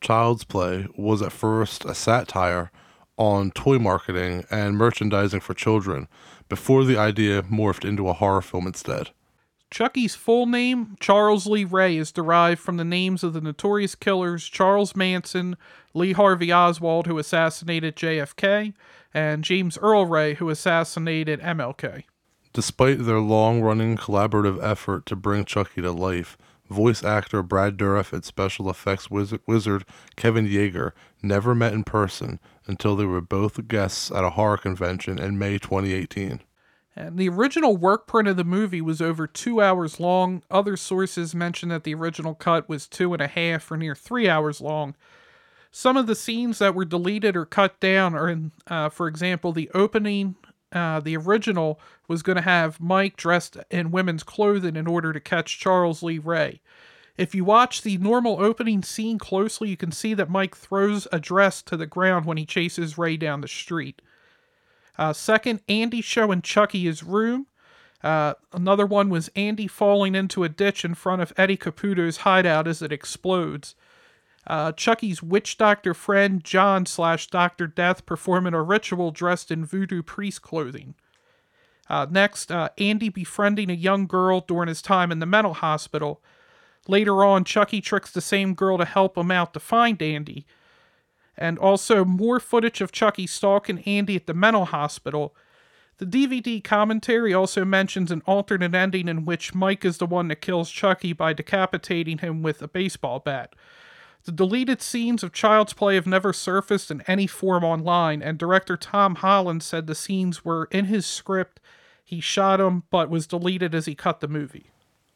Child's 0.01 0.45
Play 0.45 0.87
was 0.97 1.21
at 1.21 1.33
first 1.33 1.85
a 1.85 1.95
satire 1.95 2.71
on 3.19 3.51
toy 3.51 3.79
marketing 3.79 4.45
and 4.51 4.77
merchandising 4.77 5.41
for 5.41 5.55
children 5.55 6.09
before 6.49 6.85
the 6.85 6.97
idea 6.97 7.43
morphed 7.43 7.85
into 7.85 8.09
a 8.09 8.15
horror 8.15 8.43
film 8.43 8.67
instead. 8.67 9.11
Chucky's 9.73 10.15
full 10.15 10.45
name, 10.45 10.97
Charles 11.01 11.47
Lee 11.47 11.65
Ray, 11.65 11.97
is 11.97 12.13
derived 12.13 12.61
from 12.61 12.77
the 12.77 12.85
names 12.85 13.25
of 13.25 13.33
the 13.33 13.41
notorious 13.41 13.95
killers 13.95 14.47
Charles 14.47 14.95
Manson, 14.95 15.57
Lee 15.95 16.13
Harvey 16.13 16.53
Oswald, 16.53 17.07
who 17.07 17.17
assassinated 17.17 17.97
JFK, 17.97 18.75
and 19.15 19.43
James 19.43 19.79
Earl 19.79 20.05
Ray, 20.05 20.35
who 20.35 20.51
assassinated 20.51 21.41
MLK. 21.41 22.05
Despite 22.53 23.07
their 23.07 23.21
long 23.21 23.63
running 23.63 23.97
collaborative 23.97 24.63
effort 24.63 25.07
to 25.07 25.17
bring 25.17 25.47
Chucky 25.47 25.81
to 25.81 25.91
life, 25.91 26.37
voice 26.69 27.03
actor 27.03 27.43
Brad 27.43 27.79
Dourif 27.79 28.13
and 28.13 28.27
special 28.27 28.69
effects 28.69 29.11
wiz- 29.11 29.33
wizard 29.47 29.87
Kevin 30.17 30.47
Yagher 30.47 30.93
never 31.23 31.55
met 31.55 31.73
in 31.73 31.83
person 31.83 32.41
until 32.67 32.95
they 32.95 33.07
were 33.07 33.23
both 33.23 33.69
guests 33.69 34.11
at 34.11 34.23
a 34.23 34.31
horror 34.31 34.59
convention 34.59 35.19
in 35.19 35.39
May 35.39 35.57
2018. 35.57 36.41
And 36.95 37.17
the 37.17 37.29
original 37.29 37.77
work 37.77 38.07
print 38.07 38.29
of 38.29 38.37
the 38.37 38.45
movie 38.45 38.83
was 38.83 39.01
over 39.01 39.27
two 39.27 39.63
hours 39.63 39.99
long. 39.99 40.43
Other 40.51 40.77
sources 40.77 41.35
mention 41.35 41.71
that 41.71 41.85
the 41.85 41.95
original 41.95 42.35
cut 42.35 42.69
was 42.69 42.87
two 42.87 43.15
and 43.15 43.23
a 43.23 43.29
half 43.29 43.71
or 43.71 43.77
near 43.77 43.95
three 43.95 44.29
hours 44.29 44.61
long. 44.61 44.95
Some 45.71 45.97
of 45.97 46.07
the 46.07 46.15
scenes 46.15 46.59
that 46.59 46.75
were 46.75 46.85
deleted 46.85 47.35
or 47.35 47.47
cut 47.47 47.81
down 47.81 48.15
are 48.15 48.29
in, 48.29 48.53
uh, 48.67 48.91
for 48.91 49.09
example, 49.09 49.53
the 49.53 49.71
opening. 49.73 50.37
Uh, 50.71 51.01
the 51.01 51.17
original 51.17 51.81
was 52.09 52.23
going 52.23 52.37
to 52.37 52.43
have 52.43 52.79
Mike 52.79 53.17
dressed 53.17 53.57
in 53.71 53.91
women's 53.91 54.23
clothing 54.23 54.77
in 54.77 54.87
order 54.87 55.15
to 55.15 55.21
catch 55.21 55.59
Charles 55.59 56.03
Lee 56.03 56.19
Ray. 56.19 56.61
If 57.17 57.35
you 57.35 57.45
watch 57.45 57.83
the 57.83 57.99
normal 57.99 58.43
opening 58.43 58.83
scene 58.83 59.19
closely, 59.19 59.69
you 59.69 59.77
can 59.77 59.93
see 59.93 60.13
that 60.15 60.31
Mike 60.31 60.57
throws 60.57 61.07
a 61.11 61.21
dress 61.21 61.63
to 61.63 61.77
the 61.77 61.87
ground 61.87 62.27
when 62.27 62.37
he 62.37 62.47
chases 62.47 62.99
Ray 62.99 63.17
down 63.17 63.41
the 63.41 63.49
street. 63.49 64.03
Uh, 64.99 65.13
second, 65.13 65.61
Andy 65.69 66.01
showing 66.01 66.43
Chucky 66.43 66.85
his 66.85 67.03
room. 67.03 67.47
Uh, 68.03 68.35
another 68.53 68.85
one 68.85 69.09
was 69.09 69.31
Andy 69.37 69.67
falling 69.67 70.15
into 70.15 70.45
a 70.45 70.49
ditch 70.49 70.85
in 70.85 70.95
front 70.95 71.23
of 71.23 71.33
Eddie 71.37 71.57
Caputo's 71.57 72.19
hideout 72.19 72.67
as 72.67 72.83
it 72.83 72.93
explodes. 72.93 73.75
Uh, 74.47 74.73
Chucky's 74.73 75.23
witch 75.23 75.57
doctor 75.57 75.95
friend 75.95 76.43
John 76.43 76.85
slash 76.85 77.29
Doctor 77.29 77.69
Death 77.69 78.05
performing 78.05 78.55
a 78.55 78.63
ritual 78.63 79.13
dressed 79.13 79.53
in 79.53 79.65
voodoo 79.65 80.03
priest 80.03 80.43
clothing. 80.43 80.95
Uh, 81.89 82.07
next, 82.11 82.51
uh, 82.51 82.71
Andy 82.79 83.09
befriending 83.09 83.71
a 83.71 83.75
young 83.75 84.07
girl 84.07 84.41
during 84.41 84.69
his 84.69 84.83
time 84.83 85.13
in 85.13 85.21
the 85.21 85.27
mental 85.27 85.55
hospital. 85.55 86.21
Later 86.89 87.25
on, 87.25 87.45
Chucky 87.45 87.81
tricks 87.81 88.11
the 88.11 88.21
same 88.21 88.55
girl 88.55 88.79
to 88.79 88.85
help 88.85 89.17
him 89.17 89.31
out 89.31 89.55
to 89.55 89.61
find 89.61 90.03
Andy 90.03 90.47
and 91.37 91.59
also 91.59 92.05
more 92.05 92.41
footage 92.41 92.81
of 92.81 92.93
Chucky 92.93 93.27
stalking 93.27 93.81
Andy 93.81 94.17
at 94.17 94.27
the 94.27 94.35
mental 94.35 94.67
hospital. 94.67 95.35
The 95.99 96.07
DVD 96.07 96.63
commentary 96.63 97.33
also 97.33 97.65
mentions 97.65 98.11
an 98.11 98.23
alternate 98.27 98.75
ending 98.75 99.09
in 99.09 99.25
which 99.25 99.55
Mike 99.55 99.85
is 99.85 99.99
the 99.99 100.07
one 100.07 100.29
that 100.29 100.41
kills 100.41 100.71
Chucky 100.71 101.13
by 101.13 101.33
decapitating 101.33 102.19
him 102.19 102.43
with 102.43 102.61
a 102.63 102.69
baseball 102.69 103.21
bat. 103.21 103.55
The 104.25 104.33
deleted 104.33 104.81
scenes 104.81 105.25
of 105.25 105.33
Child's 105.33 105.73
Play 105.73 105.97
have 105.97 106.07
never 106.07 106.33
surfaced 106.33 106.91
in 106.91 107.03
any 107.09 107.27
form 107.27 107.65
online, 107.65 108.23
and 108.23 108.39
director 108.39 108.77
Tom 108.77 109.17
Holland 109.17 109.63
said 109.65 109.87
the 109.87 109.97
scenes 109.97 110.45
were 110.45 110.69
in 110.71 110.85
his 110.85 111.07
script. 111.07 111.61
He 112.05 112.21
shot 112.21 112.59
them, 112.59 112.85
but 112.91 113.11
was 113.11 113.27
deleted 113.27 113.75
as 113.75 113.87
he 113.87 113.95
cut 113.97 114.21
the 114.21 114.29
movie. 114.29 114.71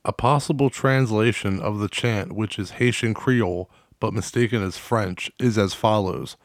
A 0.04 0.12
possible 0.12 0.70
translation 0.70 1.60
of 1.60 1.78
the 1.78 1.88
chant, 1.88 2.32
which 2.32 2.58
is 2.58 2.72
Haitian 2.72 3.14
Creole 3.14 3.70
but 4.00 4.12
mistaken 4.12 4.62
as 4.62 4.76
French, 4.78 5.30
is 5.38 5.58
as 5.58 5.74
follows 5.74 6.36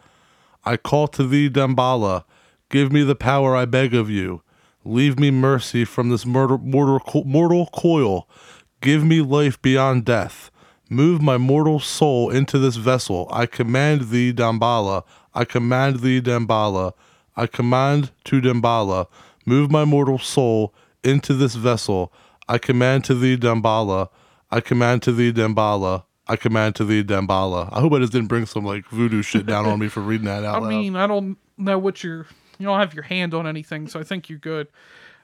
I 0.64 0.78
call 0.78 1.08
to 1.10 1.26
thee, 1.26 1.50
Dambala, 1.50 2.24
give 2.70 2.92
me 2.92 3.04
the 3.04 3.16
power, 3.16 3.56
I 3.56 3.66
beg 3.66 3.94
of 3.94 4.10
you. 4.10 4.44
Leave 4.84 5.20
me 5.20 5.32
mercy 5.32 5.86
from 5.86 6.10
this 6.10 6.26
murder, 6.26 6.58
mortal, 6.58 7.24
mortal 7.24 7.68
coil. 7.68 8.28
Give 8.82 9.04
me 9.04 9.22
life 9.22 9.62
beyond 9.62 10.06
death. 10.06 10.52
Move 10.90 11.22
my 11.22 11.38
mortal 11.38 11.80
soul 11.80 12.30
into 12.30 12.60
this 12.60 12.76
vessel. 12.76 13.28
I 13.32 13.46
command 13.46 14.10
thee, 14.10 14.34
Dambala. 14.34 15.04
I 15.34 15.46
command 15.46 16.00
thee, 16.00 16.22
Dambala. 16.22 16.94
I 17.36 17.48
command 17.48 18.12
to 18.26 18.42
Dambala. 18.42 19.08
Move 19.46 19.72
my 19.72 19.86
mortal 19.86 20.20
soul 20.20 20.74
into 21.04 21.34
this 21.34 21.56
vessel. 21.56 22.12
I 22.48 22.58
command 22.58 23.06
to 23.06 23.16
thee, 23.16 23.38
Dambala. 23.38 24.10
I 24.50 24.60
command 24.62 25.02
to 25.04 25.12
thee, 25.12 25.32
Dambala. 25.32 26.04
I 26.28 26.36
command 26.36 26.76
to 26.76 26.86
thee, 26.86 27.04
Dambala. 27.04 27.70
I 27.72 27.80
hope 27.82 27.94
I 27.94 28.00
just 28.00 28.12
didn't 28.14 28.28
bring 28.28 28.46
some 28.46 28.64
like 28.64 28.86
voodoo 28.88 29.22
shit 29.22 29.46
down 29.46 29.66
on 29.66 29.80
me 29.80 29.88
for 29.88 30.02
reading 30.02 30.26
that 30.26 30.44
out 30.46 30.56
I 30.56 30.60
loud. 30.60 30.70
mean, 30.70 30.96
I 30.96 31.08
don't 31.08 31.38
know 31.58 31.78
what 31.80 32.04
you're. 32.04 32.28
You 32.60 32.68
don't 32.68 32.80
have 32.80 32.94
your 32.94 33.04
hand 33.04 33.34
on 33.34 33.48
anything, 33.48 33.88
so 33.88 34.00
I 34.00 34.04
think 34.04 34.30
you're 34.30 34.38
good. 34.40 34.68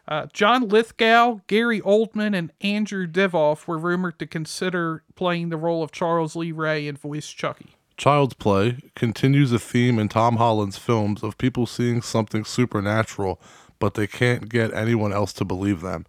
Uh, 0.08 0.26
John 0.34 0.68
Lithgow, 0.70 1.42
Gary 1.48 1.82
Oldman, 1.82 2.34
and 2.36 2.52
Andrew 2.62 3.06
Divoff 3.06 3.68
were 3.68 3.78
rumored 3.78 4.18
to 4.20 4.26
consider 4.26 5.04
playing 5.16 5.50
the 5.50 5.58
role 5.58 5.84
of 5.84 5.92
Charles 5.92 6.36
Lee 6.36 6.52
Ray 6.52 6.88
and 6.88 6.98
voice 6.98 7.28
Chucky. 7.28 7.76
Child's 7.98 8.34
Play 8.36 8.78
continues 8.96 9.52
a 9.52 9.60
theme 9.60 10.00
in 10.00 10.08
Tom 10.08 10.38
Holland's 10.38 10.78
films 10.78 11.24
of 11.24 11.38
people 11.38 11.66
seeing 11.66 12.02
something 12.02 12.46
supernatural, 12.46 13.42
but 13.80 13.96
they 13.96 14.08
can't 14.08 14.50
get 14.50 14.74
anyone 14.74 15.12
else 15.12 15.34
to 15.34 15.46
believe 15.46 15.82
them. 15.82 16.06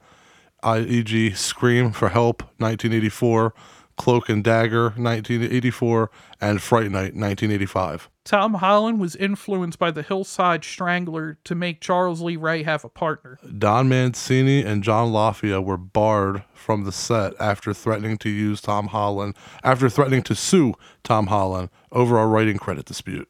i.e.g., 0.62 1.30
Scream 1.32 1.93
for 1.93 2.09
Help, 2.11 2.43
1984, 2.59 3.53
Cloak 3.99 4.28
and 4.28 4.42
Dagger, 4.42 4.84
1984, 4.96 6.11
and 6.40 6.62
Fright 6.62 6.90
Night, 6.90 7.14
1985. 7.14 8.09
Tom 8.24 8.55
Holland 8.55 9.01
was 9.01 9.16
influenced 9.16 9.78
by 9.78 9.90
the 9.90 10.03
Hillside 10.03 10.64
Strangler 10.64 11.38
to 11.44 11.55
make 11.55 11.80
Charles 11.80 12.20
Lee 12.20 12.36
Ray 12.36 12.62
have 12.62 12.84
a 12.84 12.88
partner. 12.88 13.38
Don 13.59 13.88
Mancini 13.88 14.62
and 14.62 14.82
John 14.82 15.12
Lafia 15.12 15.62
were 15.62 15.76
barred 15.76 16.44
from 16.55 16.84
the 16.84 16.92
set 16.92 17.32
after 17.40 17.74
threatening 17.74 18.18
to 18.18 18.28
use 18.28 18.61
Tom 18.61 18.88
Holland, 18.88 19.34
after 19.64 19.88
threatening 19.88 20.22
to 20.22 20.34
sue 20.34 20.74
Tom 21.03 21.26
Holland 21.26 21.70
over 21.90 22.18
a 22.18 22.26
writing 22.26 22.59
credit 22.59 22.84
dispute. 22.84 23.28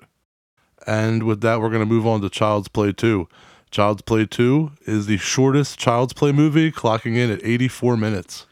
And 0.87 1.23
with 1.23 1.41
that, 1.43 1.61
we're 1.61 1.71
going 1.71 1.81
to 1.81 1.87
move 1.87 2.07
on 2.07 2.21
to 2.21 2.29
Child's 2.29 2.69
Play 2.69 2.93
2. 2.93 3.29
Child's 3.71 4.03
Play 4.03 4.27
2 4.27 4.73
is 4.87 5.07
the 5.07 5.19
shortest 5.19 5.79
Child's 5.79 6.13
Play 6.13 6.33
movie, 6.33 6.73
clocking 6.73 7.17
in 7.17 7.31
at 7.31 7.41
84 7.45 7.97
minutes. 7.97 8.47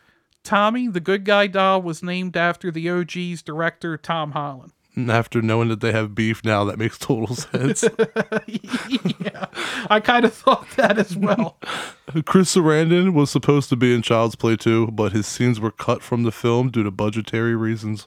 Tommy, 0.47 0.87
the 0.87 1.01
good 1.01 1.25
guy 1.25 1.49
doll, 1.49 1.83
was 1.83 2.03
named 2.05 2.37
after 2.37 2.71
the 2.71 2.89
OG's 2.89 3.43
director, 3.43 3.97
Tom 3.99 4.31
Holland. 4.31 4.73
And 4.95 5.11
after 5.11 5.43
knowing 5.43 5.69
that 5.69 5.81
they 5.81 5.91
have 5.93 6.15
beef 6.15 6.45
now, 6.45 6.65
that 6.65 6.79
makes 6.79 6.99
total 6.99 7.35
sense. 7.37 7.85
yeah, 8.47 9.47
I 9.91 10.01
kind 10.01 10.25
of 10.25 10.33
thought 10.33 10.69
that 10.77 10.99
as 10.99 11.17
well. 11.17 11.59
Chris 12.25 12.55
Sarandon 12.55 13.13
was 13.13 13.31
supposed 13.31 13.69
to 13.71 13.77
be 13.77 13.93
in 13.93 14.03
Child's 14.03 14.37
Play 14.37 14.57
2, 14.57 14.93
but 14.93 15.13
his 15.13 15.27
scenes 15.27 15.59
were 15.59 15.73
cut 15.73 16.03
from 16.03 16.23
the 16.23 16.33
film 16.33 16.71
due 16.71 16.85
to 16.85 16.91
budgetary 16.91 17.57
reasons. 17.57 18.07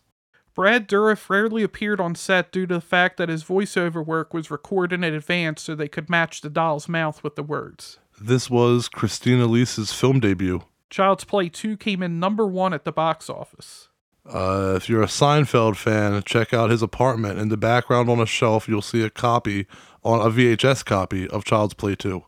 Brad 0.55 0.87
Dourif 0.87 1.29
rarely 1.29 1.61
appeared 1.61 1.99
on 1.99 2.15
set 2.15 2.51
due 2.53 2.65
to 2.65 2.75
the 2.75 2.81
fact 2.81 3.17
that 3.17 3.29
his 3.29 3.43
voiceover 3.43 4.03
work 4.03 4.33
was 4.33 4.49
recorded 4.49 4.95
in 4.95 5.13
advance 5.13 5.61
so 5.61 5.75
they 5.75 5.87
could 5.89 6.09
match 6.09 6.41
the 6.41 6.49
doll's 6.49 6.87
mouth 6.89 7.21
with 7.21 7.35
the 7.35 7.43
words. 7.43 7.99
This 8.19 8.49
was 8.49 8.87
Christine 8.89 9.39
Elise's 9.39 9.93
film 9.93 10.19
debut. 10.19 10.61
Child's 10.89 11.23
Play 11.23 11.49
2 11.49 11.77
came 11.77 12.01
in 12.01 12.19
number 12.19 12.47
one 12.47 12.73
at 12.73 12.83
the 12.83 12.91
box 12.91 13.29
office. 13.29 13.89
Uh, 14.25 14.73
if 14.75 14.89
you're 14.89 15.01
a 15.01 15.07
Seinfeld 15.07 15.75
fan, 15.75 16.21
check 16.23 16.53
out 16.53 16.69
his 16.69 16.81
apartment. 16.81 17.39
In 17.39 17.49
the 17.49 17.57
background 17.57 18.09
on 18.09 18.19
a 18.19 18.25
shelf, 18.25 18.67
you'll 18.67 18.81
see 18.81 19.03
a 19.03 19.09
copy, 19.09 19.65
on 20.03 20.19
a 20.19 20.29
VHS 20.29 20.85
copy 20.85 21.27
of 21.27 21.45
Child's 21.45 21.73
Play 21.73 21.95
2. 21.95 22.23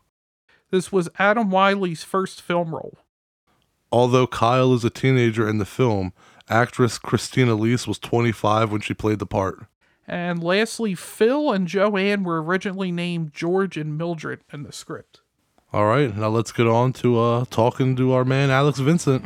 This 0.70 0.90
was 0.90 1.08
Adam 1.18 1.50
Wylie's 1.50 2.02
first 2.02 2.40
film 2.40 2.74
role. 2.74 2.98
Although 3.90 4.26
Kyle 4.26 4.72
is 4.74 4.84
a 4.84 4.90
teenager 4.90 5.48
in 5.48 5.58
the 5.58 5.66
film, 5.66 6.12
actress 6.48 6.98
Christine 6.98 7.48
Elise 7.48 7.86
was 7.86 7.98
25 7.98 8.72
when 8.72 8.80
she 8.80 8.94
played 8.94 9.18
the 9.18 9.26
part. 9.26 9.66
And 10.06 10.42
lastly, 10.42 10.94
Phil 10.94 11.52
and 11.52 11.68
Joanne 11.68 12.24
were 12.24 12.42
originally 12.42 12.90
named 12.90 13.32
George 13.32 13.76
and 13.76 13.96
Mildred 13.96 14.40
in 14.52 14.62
the 14.62 14.72
script. 14.72 15.21
All 15.74 15.86
right, 15.86 16.14
now 16.14 16.28
let's 16.28 16.52
get 16.52 16.66
on 16.66 16.92
to 16.94 17.18
uh, 17.18 17.44
talking 17.48 17.96
to 17.96 18.12
our 18.12 18.26
man 18.26 18.50
Alex 18.50 18.78
Vincent. 18.78 19.24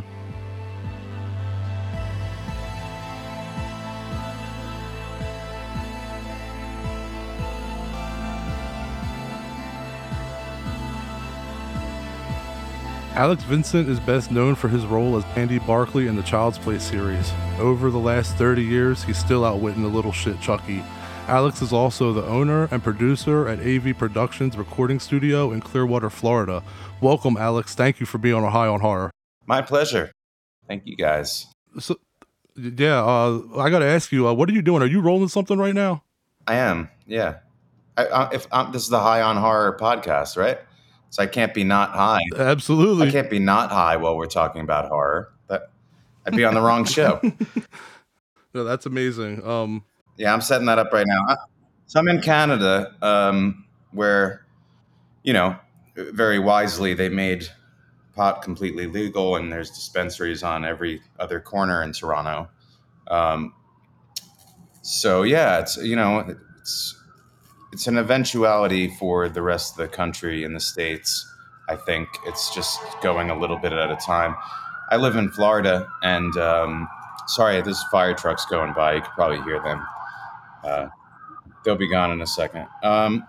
Alex 13.16 13.42
Vincent 13.42 13.88
is 13.88 13.99
best 13.99 14.30
known 14.30 14.55
for 14.55 14.68
his 14.68 14.86
role 14.86 15.16
as 15.16 15.24
Andy 15.34 15.59
Barkley 15.59 16.07
in 16.07 16.14
the 16.14 16.22
Child's 16.22 16.59
Play 16.59 16.78
series. 16.78 17.32
Over 17.59 17.90
the 17.90 17.99
last 17.99 18.36
30 18.36 18.62
years, 18.62 19.03
he's 19.03 19.18
still 19.18 19.44
outwitting 19.44 19.82
the 19.82 19.88
little 19.88 20.12
shit 20.12 20.40
Chucky. 20.40 20.84
Alex 21.29 21.61
is 21.61 21.72
also 21.72 22.12
the 22.12 22.24
owner 22.24 22.68
and 22.70 22.85
producer 22.85 23.49
at 23.49 23.59
AV 23.59 23.99
Productions 23.99 24.57
Recording 24.57 25.01
Studio 25.01 25.51
in 25.51 25.61
Clearwater, 25.61 26.09
Florida. 26.09 26.62
Welcome, 27.01 27.37
Alex. 27.37 27.74
Thank 27.74 27.99
you 27.99 28.07
for 28.07 28.18
being 28.18 28.37
on 28.37 28.51
High 28.53 28.68
on 28.68 28.81
Horror. 28.81 29.11
My 29.45 29.61
pleasure. 29.61 30.12
Thank 30.68 30.87
you 30.87 30.97
guys. 30.97 31.47
So, 31.81 31.97
yeah, 32.55 33.03
uh, 33.03 33.41
I 33.57 33.70
got 33.70 33.81
to 33.81 33.87
ask 33.87 34.12
you, 34.12 34.29
uh, 34.29 34.35
what 34.35 34.49
are 34.49 34.53
you 34.53 34.62
doing? 34.62 34.83
Are 34.83 34.87
you 34.87 35.01
rolling 35.01 35.29
something 35.29 35.59
right 35.59 35.74
now? 35.74 36.05
I 36.47 36.57
am. 36.57 36.89
Yeah. 37.07 37.39
I, 37.97 38.07
I, 38.07 38.31
if 38.33 38.47
um, 38.53 38.70
this 38.70 38.83
is 38.83 38.89
the 38.89 39.01
High 39.01 39.22
on 39.22 39.37
Horror 39.37 39.77
podcast, 39.81 40.37
right? 40.37 40.59
So 41.11 41.22
I 41.22 41.27
can't 41.27 41.55
be 41.55 41.64
not 41.64 41.91
high. 41.91 42.20
Absolutely. 42.37 43.09
I 43.09 43.11
can't 43.11 43.31
be 43.31 43.39
not 43.39 43.70
high 43.70 43.97
while 43.97 44.16
we're 44.16 44.27
talking 44.27 44.61
about 44.61 44.89
horror. 44.89 45.33
That 45.49 45.70
I'd 46.24 46.37
be 46.37 46.45
on 46.45 46.55
the 46.55 46.61
wrong 46.61 46.85
show. 46.85 47.20
no, 48.55 48.64
that's 48.64 48.87
amazing. 48.87 49.47
Um, 49.47 49.85
yeah, 50.16 50.32
I'm 50.32 50.40
setting 50.40 50.66
that 50.66 50.78
up 50.78 50.92
right 50.92 51.06
now. 51.06 51.36
So 51.86 52.00
I'm 52.00 52.08
in 52.08 52.20
Canada, 52.20 52.94
um, 53.02 53.64
where, 53.92 54.44
you 55.22 55.32
know, 55.32 55.56
very 55.96 56.38
wisely 56.38 56.94
they 56.94 57.08
made 57.08 57.48
pot 58.14 58.42
completely 58.42 58.86
legal, 58.86 59.36
and 59.36 59.52
there's 59.52 59.70
dispensaries 59.70 60.42
on 60.42 60.64
every 60.64 61.00
other 61.18 61.38
corner 61.40 61.82
in 61.82 61.92
Toronto. 61.92 62.48
Um, 63.08 63.54
so 64.82 65.22
yeah, 65.22 65.60
it's 65.60 65.76
you 65.76 65.96
know, 65.96 66.24
it's 66.60 66.98
it's 67.72 67.86
an 67.86 67.98
eventuality 67.98 68.88
for 68.98 69.28
the 69.28 69.42
rest 69.42 69.72
of 69.72 69.78
the 69.78 69.88
country 69.88 70.44
in 70.44 70.54
the 70.54 70.60
states. 70.60 71.30
I 71.68 71.76
think 71.76 72.08
it's 72.24 72.54
just 72.54 72.80
going 73.02 73.30
a 73.30 73.38
little 73.38 73.58
bit 73.58 73.72
at 73.72 73.90
a 73.90 73.96
time. 73.96 74.36
I 74.90 74.96
live 74.96 75.16
in 75.16 75.30
Florida, 75.30 75.88
and 76.02 76.36
um, 76.36 76.88
sorry, 77.26 77.60
there's 77.60 77.82
fire 77.90 78.14
trucks 78.14 78.46
going 78.46 78.72
by. 78.72 78.94
You 78.94 79.00
could 79.02 79.10
probably 79.12 79.42
hear 79.42 79.60
them. 79.60 79.84
Uh, 80.66 80.88
they'll 81.64 81.76
be 81.76 81.88
gone 81.88 82.10
in 82.10 82.20
a 82.20 82.26
second. 82.26 82.66
Um, 82.82 83.24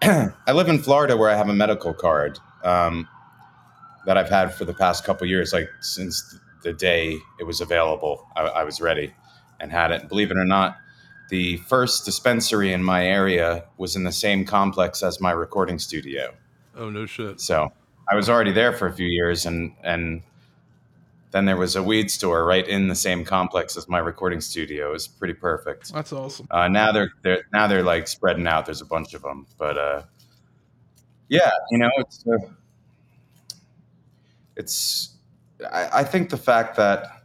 I 0.02 0.52
live 0.52 0.68
in 0.68 0.78
Florida, 0.78 1.16
where 1.16 1.30
I 1.30 1.36
have 1.36 1.48
a 1.48 1.54
medical 1.54 1.94
card 1.94 2.38
um, 2.62 3.08
that 4.06 4.16
I've 4.16 4.28
had 4.28 4.54
for 4.54 4.64
the 4.64 4.74
past 4.74 5.04
couple 5.04 5.26
years, 5.26 5.52
like 5.52 5.68
since 5.80 6.38
the 6.62 6.72
day 6.72 7.18
it 7.38 7.44
was 7.44 7.60
available. 7.60 8.26
I, 8.36 8.42
I 8.42 8.64
was 8.64 8.80
ready 8.80 9.14
and 9.58 9.72
had 9.72 9.90
it. 9.90 10.08
Believe 10.08 10.30
it 10.30 10.36
or 10.36 10.44
not 10.44 10.76
the 11.30 11.56
first 11.58 12.04
dispensary 12.04 12.72
in 12.72 12.82
my 12.82 13.06
area 13.06 13.64
was 13.78 13.96
in 13.96 14.04
the 14.04 14.12
same 14.12 14.44
complex 14.44 15.02
as 15.02 15.20
my 15.20 15.30
recording 15.30 15.78
studio. 15.78 16.34
Oh 16.76 16.90
no 16.90 17.06
shit. 17.06 17.40
So 17.40 17.72
I 18.10 18.16
was 18.16 18.28
already 18.28 18.52
there 18.52 18.72
for 18.72 18.86
a 18.86 18.92
few 18.92 19.06
years 19.06 19.46
and 19.46 19.72
and 19.82 20.22
then 21.30 21.44
there 21.44 21.56
was 21.56 21.76
a 21.76 21.82
weed 21.82 22.10
store 22.10 22.44
right 22.44 22.66
in 22.66 22.88
the 22.88 22.94
same 22.94 23.24
complex 23.24 23.76
as 23.76 23.88
my 23.88 23.98
recording 23.98 24.40
studio. 24.40 24.90
It 24.90 24.92
was 24.92 25.08
pretty 25.08 25.34
perfect. 25.34 25.92
That's 25.92 26.12
awesome. 26.12 26.46
Uh, 26.50 26.68
now 26.68 26.92
they're 26.92 27.12
they're 27.22 27.44
now 27.52 27.66
they're 27.66 27.82
like 27.82 28.08
spreading 28.08 28.46
out. 28.46 28.66
There's 28.66 28.80
a 28.80 28.86
bunch 28.86 29.14
of 29.14 29.22
them, 29.22 29.46
but 29.58 29.78
uh, 29.78 30.02
yeah, 31.28 31.50
you 31.70 31.78
know, 31.78 31.90
it's 31.98 32.24
uh, 32.26 32.48
it's. 34.56 35.16
I, 35.72 36.00
I 36.00 36.04
think 36.04 36.30
the 36.30 36.36
fact 36.36 36.76
that 36.76 37.22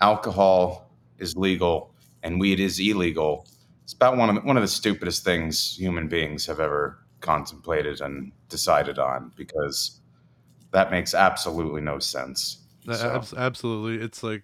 alcohol 0.00 0.90
is 1.18 1.36
legal 1.36 1.94
and 2.22 2.38
weed 2.38 2.60
is 2.60 2.78
illegal. 2.78 3.46
It's 3.84 3.94
about 3.94 4.16
one 4.16 4.36
of 4.36 4.44
one 4.44 4.56
of 4.56 4.62
the 4.62 4.68
stupidest 4.68 5.24
things 5.24 5.76
human 5.76 6.08
beings 6.08 6.44
have 6.46 6.60
ever 6.60 6.98
contemplated 7.20 8.00
and 8.02 8.32
decided 8.48 8.98
on 8.98 9.32
because 9.36 10.00
that 10.72 10.90
makes 10.90 11.14
absolutely 11.14 11.80
no 11.80 11.98
sense. 11.98 12.65
So. 12.86 13.22
Absolutely, 13.36 14.04
it's 14.04 14.22
like 14.22 14.42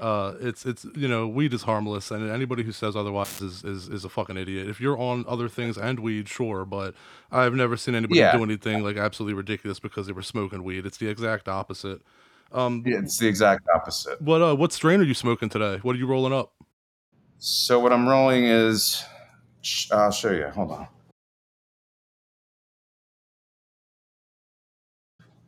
uh, 0.00 0.34
it's 0.40 0.64
it's 0.64 0.86
you 0.94 1.08
know 1.08 1.26
weed 1.26 1.52
is 1.52 1.62
harmless, 1.62 2.10
and 2.10 2.30
anybody 2.30 2.62
who 2.62 2.70
says 2.70 2.94
otherwise 2.94 3.40
is, 3.42 3.64
is 3.64 3.88
is 3.88 4.04
a 4.04 4.08
fucking 4.08 4.36
idiot. 4.36 4.68
If 4.68 4.80
you're 4.80 4.98
on 4.98 5.24
other 5.26 5.48
things 5.48 5.76
and 5.76 5.98
weed, 5.98 6.28
sure, 6.28 6.64
but 6.64 6.94
I've 7.32 7.54
never 7.54 7.76
seen 7.76 7.96
anybody 7.96 8.20
yeah. 8.20 8.36
do 8.36 8.42
anything 8.44 8.84
like 8.84 8.96
absolutely 8.96 9.34
ridiculous 9.34 9.80
because 9.80 10.06
they 10.06 10.12
were 10.12 10.22
smoking 10.22 10.62
weed. 10.62 10.86
It's 10.86 10.98
the 10.98 11.08
exact 11.08 11.48
opposite. 11.48 12.00
Um, 12.52 12.84
yeah, 12.86 12.98
it's 12.98 13.18
the 13.18 13.26
exact 13.26 13.66
opposite. 13.74 14.22
What 14.22 14.40
uh, 14.40 14.54
what 14.54 14.72
strain 14.72 15.00
are 15.00 15.04
you 15.04 15.14
smoking 15.14 15.48
today? 15.48 15.78
What 15.82 15.96
are 15.96 15.98
you 15.98 16.06
rolling 16.06 16.32
up? 16.32 16.52
So 17.38 17.80
what 17.80 17.92
I'm 17.92 18.08
rolling 18.08 18.44
is, 18.44 19.04
I'll 19.92 20.12
show 20.12 20.30
you. 20.30 20.46
Hold 20.48 20.88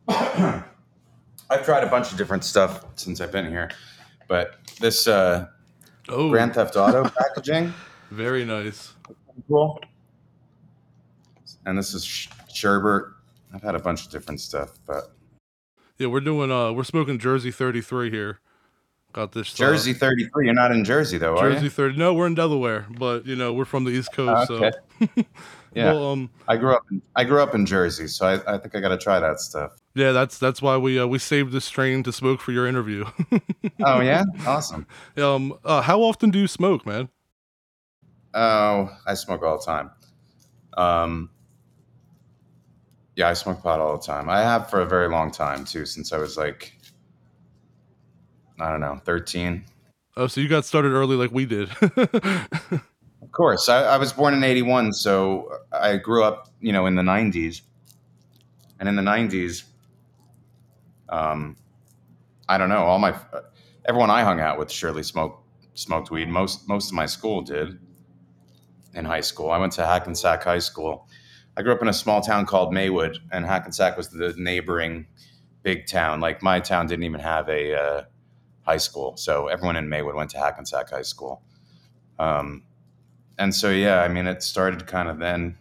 on. 0.09 0.65
I've 1.51 1.65
tried 1.65 1.83
a 1.83 1.89
bunch 1.89 2.13
of 2.13 2.19
different 2.19 2.45
stuff 2.45 2.85
since 2.95 3.21
I've 3.21 3.33
been 3.33 3.49
here, 3.49 3.71
but 4.29 4.55
this 4.79 5.09
uh, 5.09 5.49
oh. 6.09 6.31
Grand 6.31 6.55
Theft 6.55 6.77
Auto 6.77 7.09
packaging, 7.19 7.75
very 8.11 8.45
nice, 8.45 8.95
cool. 9.49 9.81
And 11.67 11.77
this 11.77 11.93
is 11.93 12.05
Sherbert. 12.05 13.15
I've 13.53 13.63
had 13.63 13.75
a 13.75 13.81
bunch 13.81 14.07
of 14.07 14.13
different 14.13 14.41
stuff, 14.41 14.79
but 14.87 15.13
yeah, 15.99 16.07
we're 16.07 16.21
doing 16.21 16.53
uh, 16.53 16.73
we're 16.73 16.85
smoking 16.85 17.19
Jersey 17.19 17.51
33 17.51 18.11
here. 18.11 18.39
Got 19.13 19.33
this 19.33 19.53
uh, 19.55 19.57
Jersey 19.57 19.93
33. 19.93 20.45
You're 20.45 20.55
not 20.55 20.71
in 20.71 20.85
Jersey 20.85 21.19
though, 21.19 21.37
are 21.37 21.49
you? 21.49 21.55
Jersey? 21.57 21.69
30. 21.69 21.99
No, 21.99 22.15
we're 22.15 22.29
in 22.29 22.37
Delaware, 22.37 22.87
but 22.97 23.27
you 23.27 23.35
know 23.35 23.53
we're 23.53 23.65
from 23.65 23.83
the 23.83 23.91
East 23.91 24.13
Coast. 24.13 24.51
Okay. 24.53 24.71
So. 25.17 25.25
yeah. 25.75 25.93
Well, 25.93 26.13
um, 26.13 26.31
I 26.49 26.57
grew 26.57 26.75
up. 26.75 26.83
In, 26.91 27.03
I 27.17 27.25
grew 27.25 27.43
up 27.43 27.55
in 27.55 27.67
Jersey, 27.67 28.09
so 28.09 28.27
I, 28.27 28.55
I 28.55 28.59
think 28.59 28.75
I 28.75 28.81
got 28.81 28.89
to 28.89 28.99
try 28.99 29.21
that 29.21 29.41
stuff. 29.41 29.73
Yeah, 29.95 30.13
that's 30.13 30.39
that's 30.39 30.63
why 30.63 30.77
we 30.77 30.99
uh, 30.99 31.07
we 31.07 31.19
saved 31.19 31.53
this 31.53 31.65
strain 31.65 32.03
to 32.05 32.13
smoke 32.13 32.41
for 32.41 32.53
your 32.53 32.67
interview. 32.67 33.05
oh 33.85 34.01
yeah, 34.01 34.25
awesome. 34.47 34.87
Um, 35.17 35.59
uh, 35.65 35.83
how 35.83 36.01
often 36.01 36.31
do 36.31 36.39
you 36.39 36.47
smoke, 36.47 36.87
man? 36.87 37.09
Oh, 38.35 38.91
I 39.07 39.15
smoke 39.15 39.43
all 39.43 39.59
the 39.59 39.65
time. 39.65 39.91
Um, 40.77 41.31
yeah, 43.17 43.29
I 43.29 43.35
smoke 43.35 43.63
pot 43.63 43.81
all 43.81 43.99
the 43.99 44.07
time. 44.07 44.29
I 44.29 44.41
have 44.41 44.71
for 44.71 44.81
a 44.81 44.87
very 44.87 45.09
long 45.09 45.31
time 45.31 45.65
too, 45.65 45.85
since 45.85 46.13
I 46.13 46.19
was 46.19 46.37
like 46.37 46.73
I 48.61 48.71
don't 48.71 48.81
know, 48.81 49.01
13. 49.05 49.65
Oh, 50.17 50.27
so 50.27 50.41
you 50.41 50.49
got 50.49 50.65
started 50.65 50.93
early 50.93 51.17
like 51.17 51.31
we 51.33 51.47
did. 51.47 51.71
course. 53.41 53.71
I, 53.71 53.85
I, 53.85 53.97
was 53.97 54.13
born 54.13 54.35
in 54.35 54.45
81, 54.45 54.93
so 54.93 55.51
I 55.73 55.97
grew 55.97 56.23
up, 56.23 56.49
you 56.61 56.75
know, 56.75 56.85
in 56.85 56.95
the 56.95 57.03
90s. 57.03 57.63
And 58.79 58.87
in 58.87 58.97
the 58.97 59.03
90s, 59.03 59.65
um, 61.09 61.57
I 62.51 62.59
don't 62.59 62.69
know, 62.69 62.85
all 62.85 62.99
my, 62.99 63.15
everyone 63.87 64.11
I 64.11 64.25
hung 64.25 64.41
out 64.41 64.59
with 64.59 64.71
surely 64.71 65.03
smoked, 65.03 65.43
smoked 65.73 66.11
weed. 66.11 66.29
Most, 66.29 66.69
most 66.69 66.91
of 66.91 66.95
my 66.95 67.07
school 67.07 67.41
did 67.41 67.79
in 68.93 69.07
high 69.07 69.23
school. 69.23 69.51
I 69.51 69.57
went 69.57 69.73
to 69.75 69.87
Hackensack 69.87 70.43
High 70.43 70.59
School. 70.59 71.09
I 71.57 71.63
grew 71.63 71.73
up 71.73 71.81
in 71.81 71.89
a 71.89 71.95
small 71.95 72.21
town 72.21 72.45
called 72.45 72.75
Maywood, 72.75 73.21
and 73.33 73.47
Hackensack 73.47 73.97
was 73.97 74.11
the 74.11 74.35
neighboring 74.37 75.07
big 75.63 75.87
town. 75.87 76.21
Like 76.21 76.43
my 76.43 76.61
town 76.61 76.89
didn't 76.89 77.05
even 77.05 77.21
have 77.21 77.49
a, 77.49 77.75
uh, 77.75 78.03
high 78.65 78.77
school. 78.77 79.17
So 79.17 79.47
everyone 79.49 79.77
in 79.77 79.89
Maywood 79.89 80.15
went 80.15 80.29
to 80.33 80.39
Hackensack 80.39 80.91
High 80.91 81.03
School. 81.03 81.43
Um, 82.19 82.65
and 83.41 83.55
so, 83.55 83.71
yeah, 83.71 84.03
I 84.03 84.09
mean, 84.09 84.27
it 84.27 84.43
started 84.43 84.87
kind 84.87 85.09
of 85.09 85.19
then 85.19 85.57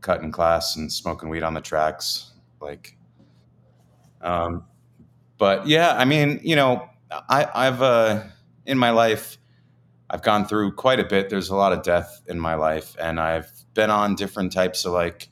cutting 0.00 0.30
class 0.30 0.76
and 0.76 0.90
smoking 0.92 1.28
weed 1.28 1.42
on 1.42 1.54
the 1.54 1.60
tracks. 1.60 2.30
Like, 2.60 2.96
um, 4.20 4.64
but 5.36 5.66
yeah, 5.66 5.96
I 5.96 6.04
mean, 6.04 6.38
you 6.44 6.54
know, 6.54 6.88
I, 7.10 7.48
I've, 7.52 7.82
uh, 7.82 8.22
in 8.64 8.78
my 8.78 8.90
life, 8.90 9.38
I've 10.08 10.22
gone 10.22 10.46
through 10.46 10.74
quite 10.74 11.00
a 11.00 11.04
bit. 11.04 11.30
There's 11.30 11.48
a 11.48 11.56
lot 11.56 11.72
of 11.72 11.82
death 11.82 12.22
in 12.28 12.38
my 12.38 12.54
life, 12.54 12.94
and 13.00 13.18
I've 13.18 13.50
been 13.74 13.90
on 13.90 14.14
different 14.14 14.52
types 14.52 14.84
of 14.84 14.92
like 14.92 15.28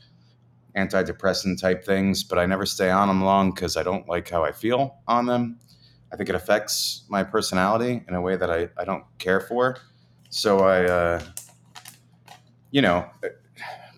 antidepressant 0.76 1.60
type 1.60 1.84
things, 1.84 2.24
but 2.24 2.40
I 2.40 2.46
never 2.46 2.66
stay 2.66 2.90
on 2.90 3.06
them 3.06 3.22
long 3.22 3.52
because 3.52 3.76
I 3.76 3.84
don't 3.84 4.08
like 4.08 4.28
how 4.28 4.42
I 4.42 4.50
feel 4.50 4.96
on 5.06 5.26
them. 5.26 5.60
I 6.12 6.16
think 6.16 6.28
it 6.28 6.34
affects 6.34 7.04
my 7.08 7.22
personality 7.22 8.02
in 8.08 8.14
a 8.14 8.20
way 8.20 8.36
that 8.36 8.50
I, 8.50 8.68
I 8.76 8.84
don't 8.84 9.04
care 9.18 9.40
for. 9.40 9.78
So 10.30 10.60
I, 10.60 10.84
uh, 10.84 11.22
you 12.70 12.82
know, 12.82 13.08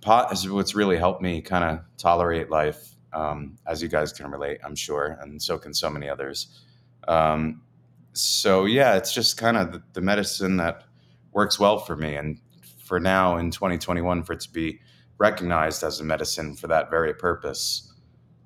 pot 0.01 0.33
is 0.33 0.49
what's 0.49 0.75
really 0.75 0.97
helped 0.97 1.23
me 1.23 1.41
kind 1.41 1.65
of 1.65 1.81
tolerate 1.97 2.51
life, 2.51 2.95
um, 3.13 3.57
as 3.67 3.83
you 3.83 3.89
guys 3.89 4.13
can 4.13 4.31
relate, 4.31 4.61
I'm 4.65 4.75
sure, 4.75 5.19
and 5.21 5.41
so 5.41 5.59
can 5.59 5.75
so 5.75 5.91
many 5.91 6.09
others. 6.09 6.61
Um, 7.09 7.63
so 8.13 8.65
yeah, 8.65 8.97
it's 8.97 9.13
just 9.13 9.37
kind 9.37 9.57
of 9.57 9.73
the, 9.73 9.83
the, 9.95 10.01
medicine 10.01 10.57
that 10.59 10.85
works 11.33 11.59
well 11.59 11.79
for 11.79 11.97
me. 11.97 12.17
And 12.17 12.39
for 12.85 13.01
now 13.01 13.37
in 13.37 13.51
2021, 13.51 14.25
for 14.25 14.35
it 14.35 14.41
to 14.41 14.53
be 14.53 14.81
recognized 15.19 15.83
as 15.83 16.01
a 16.01 16.05
medicine 16.05 16.57
for 16.57 16.67
that 16.67 16.91
very 16.91 17.15
purpose 17.15 17.93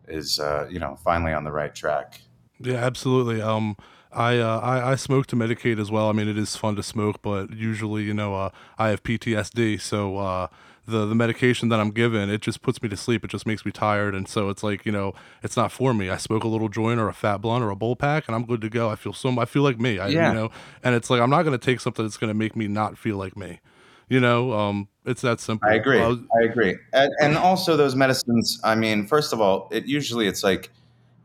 is, 0.07 0.39
uh, 0.39 0.67
you 0.71 0.79
know, 0.79 0.97
finally 1.03 1.33
on 1.33 1.45
the 1.45 1.53
right 1.53 1.75
track. 1.75 2.21
Yeah, 2.61 2.77
absolutely. 2.77 3.41
Um, 3.41 3.77
I, 4.15 4.39
uh, 4.39 4.61
I 4.61 4.93
I 4.93 4.95
smoke 4.97 5.27
to 5.29 5.37
medicate 5.37 5.79
as 5.79 5.91
well. 5.91 6.09
I 6.09 6.13
mean, 6.13 6.29
it 6.29 6.39
is 6.39 6.57
fun 6.57 6.77
to 6.77 6.83
smoke, 6.83 7.21
but 7.23 7.53
usually, 7.53 8.05
you 8.05 8.15
know, 8.15 8.35
uh, 8.35 8.51
I 8.79 8.89
have 8.89 9.03
PTSD, 9.03 9.81
so 9.81 10.19
uh, 10.19 10.49
the 10.87 11.07
the 11.07 11.15
medication 11.15 11.69
that 11.71 11.81
I'm 11.81 11.91
given 11.91 12.29
it 12.31 12.41
just 12.41 12.63
puts 12.63 12.83
me 12.83 12.89
to 12.89 12.97
sleep. 12.97 13.25
It 13.25 13.29
just 13.31 13.47
makes 13.47 13.65
me 13.65 13.73
tired, 13.73 14.15
and 14.15 14.29
so 14.29 14.49
it's 14.51 14.63
like 14.63 14.85
you 14.85 14.93
know, 14.93 15.15
it's 15.43 15.57
not 15.57 15.73
for 15.73 15.95
me. 15.95 16.11
I 16.11 16.17
smoke 16.17 16.45
a 16.45 16.49
little 16.49 16.69
joint 16.69 17.01
or 17.01 17.09
a 17.09 17.15
fat 17.15 17.39
blunt 17.39 17.65
or 17.65 17.71
a 17.71 17.77
bowl 17.77 17.97
pack, 17.97 18.29
and 18.29 18.35
I'm 18.35 18.45
good 18.45 18.61
to 18.61 18.69
go. 18.69 18.91
I 18.91 18.97
feel 18.97 19.13
so 19.13 19.39
I 19.41 19.45
feel 19.45 19.63
like 19.63 19.81
me. 19.81 19.99
I, 19.99 20.09
Yeah. 20.09 20.29
You 20.29 20.35
know, 20.35 20.51
and 20.83 20.95
it's 20.95 21.11
like 21.11 21.21
I'm 21.21 21.31
not 21.31 21.43
gonna 21.43 21.59
take 21.59 21.81
something 21.81 22.05
that's 22.05 22.17
gonna 22.17 22.35
make 22.35 22.55
me 22.55 22.69
not 22.69 22.99
feel 22.99 23.17
like 23.17 23.37
me. 23.37 23.61
You 24.09 24.21
know, 24.21 24.53
um, 24.53 24.89
it's 25.07 25.23
that 25.23 25.41
simple. 25.41 25.69
I 25.69 25.75
agree. 25.75 25.99
I 26.01 26.43
agree. 26.43 26.77
And, 26.93 27.11
and 27.23 27.39
also 27.39 27.77
those 27.77 27.97
medicines, 27.97 28.61
I 28.63 28.75
mean, 28.75 29.07
first 29.07 29.33
of 29.33 29.41
all, 29.41 29.69
it 29.73 29.87
usually 29.87 30.27
it's 30.27 30.45
like 30.45 30.71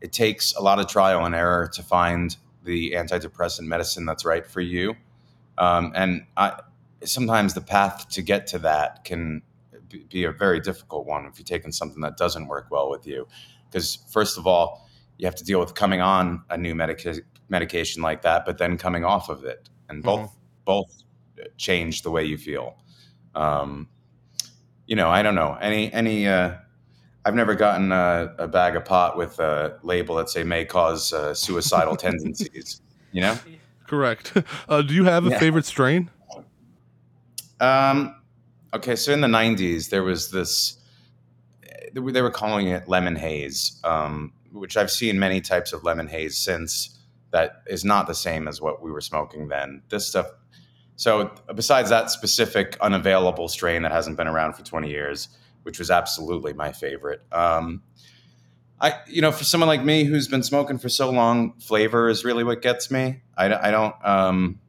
it 0.00 0.12
takes 0.12 0.54
a 0.54 0.62
lot 0.62 0.80
of 0.80 0.88
trial 0.88 1.26
and 1.26 1.34
error 1.34 1.70
to 1.74 1.82
find 1.82 2.34
the 2.64 2.92
antidepressant 2.92 3.66
medicine 3.66 4.06
that's 4.06 4.24
right 4.24 4.46
for 4.46 4.60
you. 4.60 4.94
Um, 5.58 5.92
and 5.94 6.26
I, 6.36 6.60
sometimes 7.04 7.54
the 7.54 7.60
path 7.60 8.08
to 8.10 8.22
get 8.22 8.46
to 8.48 8.58
that 8.60 9.04
can 9.04 9.42
be- 10.08 10.24
a 10.24 10.32
very 10.32 10.60
difficult 10.60 11.06
one 11.06 11.26
if 11.26 11.38
you're 11.38 11.44
taking 11.44 11.72
something 11.72 12.00
that 12.02 12.16
doesn't 12.16 12.46
work 12.46 12.68
well 12.70 12.90
with 12.90 13.06
you. 13.06 13.26
Because 13.68 13.98
first 14.10 14.38
of 14.38 14.46
all, 14.46 14.88
you 15.18 15.26
have 15.26 15.34
to 15.36 15.44
deal 15.44 15.60
with 15.60 15.74
coming 15.74 16.00
on 16.00 16.42
a 16.50 16.56
new 16.56 16.74
medica- 16.74 17.22
medication 17.48 18.02
like 18.02 18.22
that, 18.22 18.46
but 18.46 18.58
then 18.58 18.78
coming 18.78 19.04
off 19.04 19.28
of 19.28 19.44
it, 19.44 19.68
and 19.88 20.02
both 20.02 20.34
both 20.64 21.02
change 21.56 22.02
the 22.02 22.10
way 22.10 22.24
you 22.24 22.38
feel. 22.38 22.76
Um, 23.34 23.88
you 24.86 24.96
know, 24.96 25.08
I 25.08 25.22
don't 25.22 25.34
know 25.34 25.56
any 25.60 25.92
any. 25.92 26.26
Uh, 26.26 26.56
I've 27.30 27.36
never 27.36 27.54
gotten 27.54 27.92
a, 27.92 28.34
a 28.38 28.48
bag 28.48 28.74
of 28.74 28.84
pot 28.84 29.16
with 29.16 29.38
a 29.38 29.78
label 29.84 30.16
that 30.16 30.28
say 30.28 30.42
may 30.42 30.64
cause 30.64 31.12
uh, 31.12 31.32
suicidal 31.32 31.94
tendencies. 32.06 32.82
You 33.12 33.20
know, 33.20 33.38
correct. 33.86 34.32
Uh, 34.68 34.82
do 34.82 34.92
you 34.94 35.04
have 35.04 35.24
a 35.26 35.30
Yeah. 35.30 35.38
favorite 35.38 35.64
strain? 35.64 36.10
um, 37.60 38.16
okay. 38.74 38.96
So 38.96 39.12
in 39.12 39.20
the 39.20 39.28
'90s, 39.28 39.90
there 39.90 40.02
was 40.02 40.32
this. 40.32 40.78
They 41.94 42.20
were 42.22 42.30
calling 42.32 42.66
it 42.66 42.88
lemon 42.88 43.14
haze, 43.14 43.80
um, 43.84 44.32
which 44.50 44.76
I've 44.76 44.90
seen 44.90 45.16
many 45.16 45.40
types 45.40 45.72
of 45.72 45.84
lemon 45.84 46.08
haze 46.08 46.36
since. 46.36 46.98
That 47.30 47.62
is 47.68 47.84
not 47.84 48.08
the 48.08 48.14
same 48.14 48.48
as 48.48 48.60
what 48.60 48.82
we 48.82 48.90
were 48.90 49.00
smoking 49.00 49.46
then. 49.46 49.82
This 49.88 50.08
stuff. 50.08 50.26
So 50.96 51.30
besides 51.54 51.90
that 51.90 52.10
specific 52.10 52.76
unavailable 52.80 53.46
strain 53.46 53.82
that 53.82 53.92
hasn't 53.92 54.16
been 54.16 54.26
around 54.26 54.54
for 54.54 54.64
20 54.64 54.90
years, 54.90 55.28
which 55.62 55.78
was 55.78 55.90
absolutely 55.90 56.52
my 56.52 56.72
favorite. 56.72 57.22
Um, 57.32 57.82
I, 58.80 58.94
you 59.06 59.20
know, 59.20 59.30
for 59.32 59.44
someone 59.44 59.68
like 59.68 59.84
me 59.84 60.04
who's 60.04 60.26
been 60.28 60.42
smoking 60.42 60.78
for 60.78 60.88
so 60.88 61.10
long, 61.10 61.52
flavor 61.60 62.08
is 62.08 62.24
really 62.24 62.44
what 62.44 62.62
gets 62.62 62.90
me. 62.90 63.20
I, 63.36 63.48
don't- 63.48 63.62
I 63.62 63.70
don't, 63.70 63.94
um, 64.04 64.60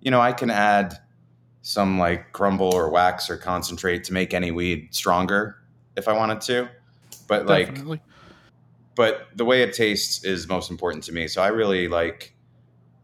you 0.00 0.10
know, 0.10 0.20
I 0.20 0.32
can 0.32 0.50
add 0.50 0.98
some 1.62 1.98
like 1.98 2.32
crumble 2.32 2.74
or 2.74 2.88
wax 2.90 3.28
or 3.28 3.36
concentrate 3.36 4.04
to 4.04 4.12
make 4.12 4.32
any 4.32 4.50
weed 4.52 4.88
stronger 4.94 5.56
if 5.96 6.06
I 6.08 6.12
wanted 6.12 6.40
to, 6.42 6.68
but 7.26 7.46
like 7.46 7.66
but 8.94 9.26
the 9.34 9.44
way 9.44 9.62
it 9.62 9.74
tastes 9.74 10.24
is 10.24 10.48
most 10.48 10.70
important 10.70 11.04
to 11.04 11.12
me. 11.12 11.26
So 11.28 11.42
I 11.42 11.48
really 11.48 11.88
like 11.88 12.34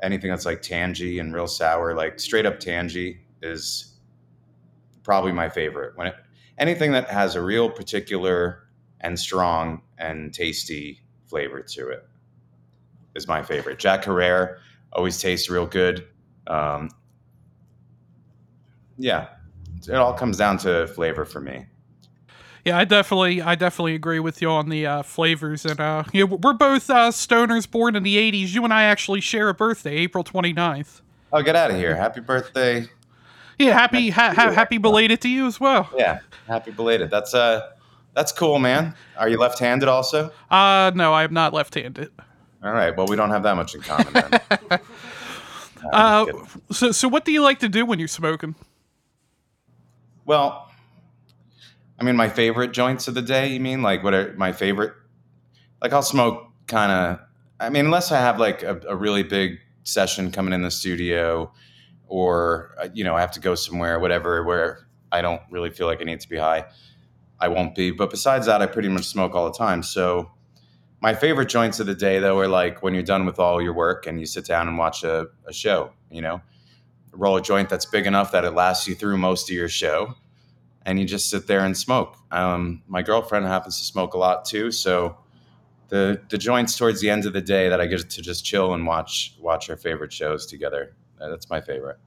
anything 0.02 0.30
that's 0.30 0.46
like 0.46 0.62
tangy 0.62 1.18
and 1.18 1.34
real 1.34 1.46
sour. 1.48 1.94
Like 1.94 2.18
straight 2.20 2.46
up 2.46 2.60
tangy 2.60 3.18
is 3.42 3.94
probably 5.02 5.32
my 5.32 5.48
favorite. 5.48 5.96
When 5.96 6.06
it, 6.06 6.14
anything 6.58 6.92
that 6.92 7.08
has 7.08 7.34
a 7.34 7.42
real 7.42 7.70
particular 7.70 8.64
and 9.00 9.18
strong 9.18 9.82
and 9.98 10.32
tasty 10.32 11.00
flavor 11.26 11.62
to 11.62 11.88
it 11.88 12.06
is 13.14 13.28
my 13.28 13.42
favorite. 13.42 13.78
Jack 13.78 14.04
Herer 14.04 14.58
always 14.92 15.20
tastes 15.20 15.50
real 15.50 15.66
good. 15.66 16.06
Um, 16.46 16.90
yeah, 18.98 19.28
it 19.88 19.94
all 19.94 20.14
comes 20.14 20.36
down 20.36 20.58
to 20.58 20.86
flavor 20.88 21.24
for 21.24 21.40
me. 21.40 21.66
Yeah, 22.64 22.78
I 22.78 22.84
definitely, 22.84 23.42
I 23.42 23.56
definitely 23.56 23.96
agree 23.96 24.20
with 24.20 24.40
you 24.40 24.48
on 24.48 24.68
the 24.68 24.86
uh, 24.86 25.02
flavors, 25.02 25.64
and 25.64 25.80
uh, 25.80 26.04
you 26.12 26.26
know, 26.26 26.36
we're 26.36 26.52
both 26.52 26.88
uh, 26.88 27.10
stoners 27.10 27.68
born 27.68 27.96
in 27.96 28.04
the 28.04 28.16
'80s. 28.16 28.54
You 28.54 28.62
and 28.64 28.72
I 28.72 28.84
actually 28.84 29.20
share 29.20 29.48
a 29.48 29.54
birthday, 29.54 29.96
April 29.96 30.22
29th. 30.22 31.00
Oh, 31.32 31.42
get 31.42 31.56
out 31.56 31.72
of 31.72 31.76
here! 31.76 31.96
Happy 31.96 32.20
birthday! 32.20 32.86
Yeah, 33.58 33.72
happy, 33.72 34.10
ha- 34.10 34.32
ha- 34.34 34.50
happy 34.52 34.78
belated 34.78 35.20
to 35.22 35.28
you 35.28 35.46
as 35.46 35.60
well. 35.60 35.88
Yeah, 35.96 36.20
happy 36.48 36.70
belated. 36.70 37.10
That's 37.10 37.34
uh 37.34 37.68
that's 38.14 38.32
cool, 38.32 38.58
man. 38.58 38.94
Are 39.16 39.28
you 39.28 39.38
left-handed 39.38 39.88
also? 39.88 40.30
Uh, 40.50 40.90
no, 40.94 41.12
I 41.14 41.24
am 41.24 41.32
not 41.32 41.54
left-handed. 41.54 42.10
All 42.62 42.72
right. 42.72 42.94
Well, 42.96 43.06
we 43.06 43.16
don't 43.16 43.30
have 43.30 43.42
that 43.44 43.56
much 43.56 43.74
in 43.74 43.80
common 43.82 44.12
then. 44.12 44.80
Uh, 45.92 46.26
Uh, 46.28 46.72
so, 46.72 46.92
so 46.92 47.08
what 47.08 47.24
do 47.24 47.32
you 47.32 47.42
like 47.42 47.58
to 47.58 47.68
do 47.68 47.84
when 47.84 47.98
you're 47.98 48.06
smoking? 48.06 48.54
well, 50.24 50.70
I 51.98 52.04
mean, 52.04 52.16
my 52.16 52.28
favorite 52.28 52.72
joints 52.72 53.08
of 53.08 53.14
the 53.14 53.22
day. 53.22 53.48
You 53.48 53.60
mean 53.60 53.82
like 53.82 54.02
what 54.04 54.14
are 54.14 54.32
my 54.36 54.52
favorite? 54.52 54.92
Like 55.80 55.92
I'll 55.92 56.02
smoke 56.02 56.44
kind 56.68 56.92
of. 56.92 57.18
I 57.60 57.68
mean, 57.70 57.84
unless 57.86 58.12
I 58.12 58.18
have 58.20 58.38
like 58.38 58.62
a, 58.62 58.80
a 58.88 58.94
really 58.96 59.22
big 59.24 59.58
session 59.84 60.30
coming 60.30 60.52
in 60.52 60.62
the 60.62 60.70
studio, 60.70 61.52
or 62.12 62.74
uh, 62.78 62.88
you 62.92 63.04
know, 63.04 63.16
I 63.16 63.22
have 63.22 63.32
to 63.32 63.40
go 63.40 63.54
somewhere, 63.54 63.98
whatever, 63.98 64.44
where 64.44 64.86
I 65.10 65.22
don't 65.22 65.40
really 65.50 65.70
feel 65.70 65.86
like 65.86 66.02
I 66.02 66.04
need 66.04 66.20
to 66.20 66.28
be 66.28 66.36
high. 66.36 66.66
I 67.40 67.48
won't 67.48 67.74
be. 67.74 67.90
But 67.90 68.10
besides 68.10 68.44
that, 68.46 68.60
I 68.60 68.66
pretty 68.66 68.90
much 68.90 69.06
smoke 69.06 69.34
all 69.34 69.50
the 69.50 69.56
time. 69.56 69.82
So 69.82 70.30
my 71.00 71.14
favorite 71.14 71.48
joints 71.48 71.80
of 71.80 71.86
the 71.86 71.94
day, 71.94 72.18
though, 72.18 72.38
are 72.38 72.48
like 72.48 72.82
when 72.82 72.92
you're 72.92 73.02
done 73.02 73.24
with 73.24 73.38
all 73.38 73.62
your 73.62 73.72
work 73.72 74.06
and 74.06 74.20
you 74.20 74.26
sit 74.26 74.44
down 74.44 74.68
and 74.68 74.76
watch 74.76 75.02
a, 75.04 75.28
a 75.46 75.54
show. 75.54 75.94
You 76.10 76.20
know, 76.20 76.42
roll 77.12 77.38
a 77.38 77.42
joint 77.42 77.70
that's 77.70 77.86
big 77.86 78.06
enough 78.06 78.30
that 78.32 78.44
it 78.44 78.50
lasts 78.50 78.86
you 78.86 78.94
through 78.94 79.16
most 79.16 79.48
of 79.48 79.56
your 79.56 79.70
show, 79.70 80.14
and 80.84 81.00
you 81.00 81.06
just 81.06 81.30
sit 81.30 81.46
there 81.46 81.64
and 81.64 81.74
smoke. 81.74 82.18
Um, 82.30 82.82
my 82.88 83.00
girlfriend 83.00 83.46
happens 83.46 83.78
to 83.78 83.84
smoke 83.84 84.12
a 84.12 84.18
lot 84.18 84.44
too, 84.44 84.70
so 84.70 85.16
the 85.88 86.20
the 86.28 86.36
joints 86.36 86.76
towards 86.76 87.00
the 87.00 87.08
end 87.08 87.24
of 87.24 87.32
the 87.32 87.40
day 87.40 87.70
that 87.70 87.80
I 87.80 87.86
get 87.86 88.10
to 88.10 88.20
just 88.20 88.44
chill 88.44 88.74
and 88.74 88.86
watch 88.86 89.34
watch 89.40 89.70
our 89.70 89.78
favorite 89.78 90.12
shows 90.12 90.44
together. 90.44 90.94
Uh, 91.22 91.28
That's 91.28 91.48
my 91.50 91.60
favorite. 91.60 91.98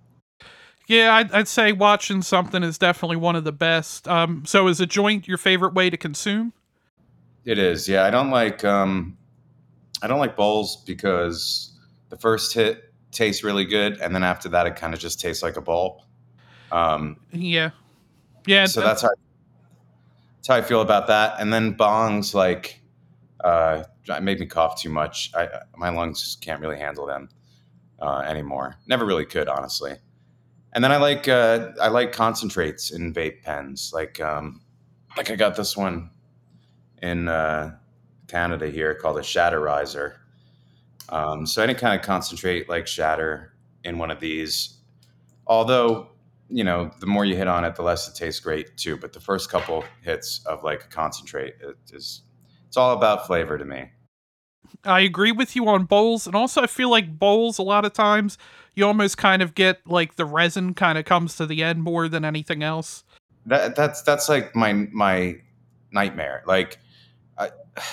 Yeah, 0.88 1.16
I'd, 1.16 1.32
I'd 1.32 1.48
say 1.48 1.72
watching 1.72 2.22
something 2.22 2.62
is 2.62 2.78
definitely 2.78 3.18
one 3.18 3.36
of 3.36 3.44
the 3.44 3.52
best. 3.52 4.08
Um, 4.08 4.44
so 4.46 4.68
is 4.68 4.80
a 4.80 4.86
joint 4.86 5.28
your 5.28 5.38
favorite 5.38 5.74
way 5.74 5.90
to 5.90 5.98
consume? 5.98 6.54
It 7.44 7.58
is, 7.58 7.88
yeah. 7.88 8.06
I 8.06 8.12
don't 8.12 8.30
like 8.30 8.64
um, 8.64 9.18
I 10.02 10.08
don't 10.08 10.20
like 10.20 10.36
bowls 10.36 10.78
because 10.78 11.74
the 12.10 12.18
first 12.18 12.54
hit 12.54 12.94
tastes 13.12 13.44
really 13.44 13.66
good, 13.66 14.00
and 14.00 14.14
then 14.14 14.24
after 14.24 14.50
that, 14.50 14.68
it 14.68 14.76
kind 14.76 14.94
of 14.94 15.00
just 15.00 15.20
tastes 15.20 15.42
like 15.42 15.58
a 15.58 15.62
bowl. 15.62 16.06
Um, 16.72 17.18
Yeah, 17.32 17.72
yeah. 18.46 18.66
so 18.66 18.82
that's 18.82 19.02
how 19.02 19.10
that's 20.38 20.48
how 20.48 20.56
I 20.56 20.62
feel 20.62 20.82
about 20.82 21.08
that. 21.08 21.36
And 21.40 21.52
then 21.52 21.76
bongs, 21.76 22.34
like, 22.34 22.82
uh, 23.44 23.84
it 24.08 24.24
made 24.24 24.40
me 24.40 24.46
cough 24.46 24.80
too 24.80 24.90
much. 24.90 25.32
I 25.36 25.48
my 25.78 25.90
lungs 25.90 26.22
just 26.22 26.42
can't 26.42 26.62
really 26.62 26.78
handle 26.78 27.08
them 27.08 27.30
uh, 28.02 28.20
anymore. 28.20 28.78
Never 28.88 29.06
really 29.06 29.26
could, 29.26 29.48
honestly. 29.48 29.96
And 30.74 30.84
then 30.84 30.92
I 30.92 30.98
like 30.98 31.28
uh, 31.28 31.72
I 31.82 31.88
like 31.88 32.12
concentrates 32.12 32.92
in 32.92 33.14
vape 33.14 33.44
pens. 33.44 33.92
Like 33.94 34.20
um, 34.20 34.62
like 35.16 35.32
I 35.32 35.36
got 35.36 35.56
this 35.56 35.78
one 35.78 36.10
in 37.02 37.30
uh, 37.30 37.78
Canada 38.28 38.70
here 38.70 38.94
called 38.94 39.18
a 39.18 39.22
Shatterizer. 39.22 40.16
Um, 41.10 41.46
so 41.46 41.62
any 41.62 41.76
kind 41.76 41.98
of 41.98 42.06
concentrate 42.06 42.68
like 42.68 42.88
shatter 42.88 43.54
in 43.84 43.98
one 43.98 44.12
of 44.12 44.20
these, 44.20 44.80
although 45.48 46.10
you 46.50 46.64
know 46.64 46.92
the 47.00 47.06
more 47.06 47.24
you 47.24 47.38
hit 47.38 47.48
on 47.48 47.64
it, 47.64 47.76
the 47.76 47.84
less 47.84 48.10
it 48.10 48.16
tastes 48.16 48.42
great 48.42 48.76
too. 48.76 48.98
But 48.98 49.14
the 49.14 49.22
first 49.22 49.50
couple 49.50 49.86
hits 50.02 50.46
of 50.46 50.64
like 50.64 50.84
a 50.84 50.88
concentrate, 50.88 51.56
it 51.62 51.78
is 51.94 52.24
it's 52.68 52.76
all 52.76 52.92
about 52.92 53.28
flavor 53.28 53.58
to 53.58 53.64
me. 53.64 53.92
I 54.84 55.02
agree 55.02 55.32
with 55.32 55.56
you 55.56 55.68
on 55.68 55.86
bowls, 55.86 56.28
and 56.28 56.36
also 56.36 56.62
I 56.62 56.68
feel 56.68 56.90
like 56.90 57.18
bowls 57.18 57.58
a 57.58 57.64
lot 57.64 57.86
of 57.86 57.94
times 57.94 58.38
you 58.76 58.86
almost 58.86 59.18
kind 59.18 59.42
of 59.42 59.56
get 59.56 59.86
like 59.88 60.16
the 60.16 60.26
resin 60.26 60.74
kind 60.74 60.98
of 60.98 61.06
comes 61.06 61.36
to 61.38 61.46
the 61.46 61.64
end 61.64 61.82
more 61.82 62.08
than 62.08 62.26
anything 62.26 62.62
else. 62.62 63.04
That 63.46 63.76
that's 63.76 64.02
that's 64.02 64.30
like 64.30 64.56
my 64.56 64.88
my 64.92 65.38
nightmare. 65.92 66.44
Like 66.46 66.80
I, 67.38 67.52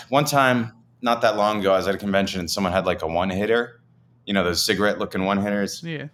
one 0.08 0.24
time, 0.24 0.72
not 1.00 1.20
that 1.22 1.36
long 1.36 1.60
ago, 1.60 1.72
I 1.72 1.76
was 1.76 1.88
at 1.88 1.94
a 1.94 1.98
convention 1.98 2.40
and 2.40 2.50
someone 2.50 2.72
had 2.72 2.84
like 2.84 3.02
a 3.02 3.06
one 3.06 3.30
hitter, 3.30 3.80
you 4.26 4.34
know, 4.34 4.44
those 4.44 4.64
cigarette 4.64 4.98
looking 4.98 5.24
one 5.24 5.40
hitters, 5.40 5.82
Yeah, 5.82 6.08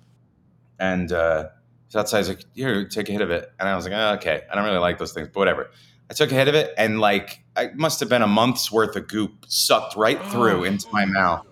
and 0.79 1.11
uh, 1.13 1.49
so 1.89 2.01
outside, 2.01 2.19
he's 2.19 2.29
like, 2.29 2.45
"Here, 2.55 2.87
take 2.87 3.09
a 3.09 3.13
hit 3.13 3.23
of 3.23 3.31
it," 3.31 3.51
and 3.59 3.69
I 3.69 3.75
was 3.75 3.87
like, 3.87 3.95
oh, 3.95 4.15
"Okay, 4.15 4.43
I 4.51 4.55
don't 4.55 4.65
really 4.65 4.79
like 4.79 4.99
those 4.99 5.13
things, 5.13 5.29
but 5.29 5.39
whatever." 5.39 5.71
I 6.11 6.15
took 6.15 6.31
a 6.33 6.35
hit 6.35 6.49
of 6.49 6.55
it, 6.55 6.73
and 6.79 7.01
like, 7.01 7.41
I 7.57 7.69
must 7.75 8.01
have 8.01 8.09
been 8.09 8.23
a 8.23 8.27
month's 8.27 8.73
worth 8.73 8.97
of 8.97 9.09
goop 9.09 9.45
sucked 9.47 9.95
right 9.97 10.23
through 10.27 10.61
Oh. 10.61 10.65
into 10.71 10.87
my 10.93 11.05
mouth. 11.05 11.47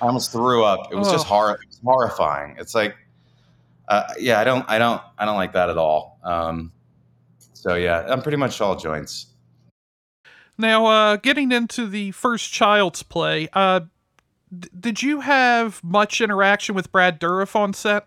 I 0.00 0.06
almost 0.06 0.32
threw 0.32 0.64
up. 0.64 0.88
It 0.92 0.96
was 0.96 1.10
just 1.10 1.26
Oh. 1.26 1.28
hor- 1.28 1.50
it 1.52 1.60
was 1.68 1.80
horrifying. 1.84 2.56
It's 2.58 2.74
like, 2.74 2.96
uh, 3.88 4.04
yeah, 4.18 4.40
I 4.40 4.44
don't, 4.44 4.64
I 4.68 4.78
don't, 4.78 5.00
I 5.18 5.24
don't 5.26 5.36
like 5.36 5.52
that 5.52 5.68
at 5.70 5.76
all. 5.78 6.18
Um, 6.24 6.72
so 7.52 7.74
yeah, 7.74 8.06
I'm 8.08 8.22
pretty 8.22 8.38
much 8.38 8.60
all 8.60 8.76
joints. 8.76 9.26
Now, 10.56 10.86
uh, 10.86 11.16
getting 11.16 11.50
into 11.52 11.86
the 11.86 12.12
first 12.12 12.52
Child's 12.52 13.02
Play, 13.02 13.48
uh, 13.54 13.80
d- 14.56 14.68
did 14.78 15.02
you 15.02 15.20
have 15.20 15.82
much 15.82 16.20
interaction 16.20 16.74
with 16.74 16.92
Brad 16.92 17.20
Dourif 17.20 17.56
on 17.56 17.74
set? 17.74 18.06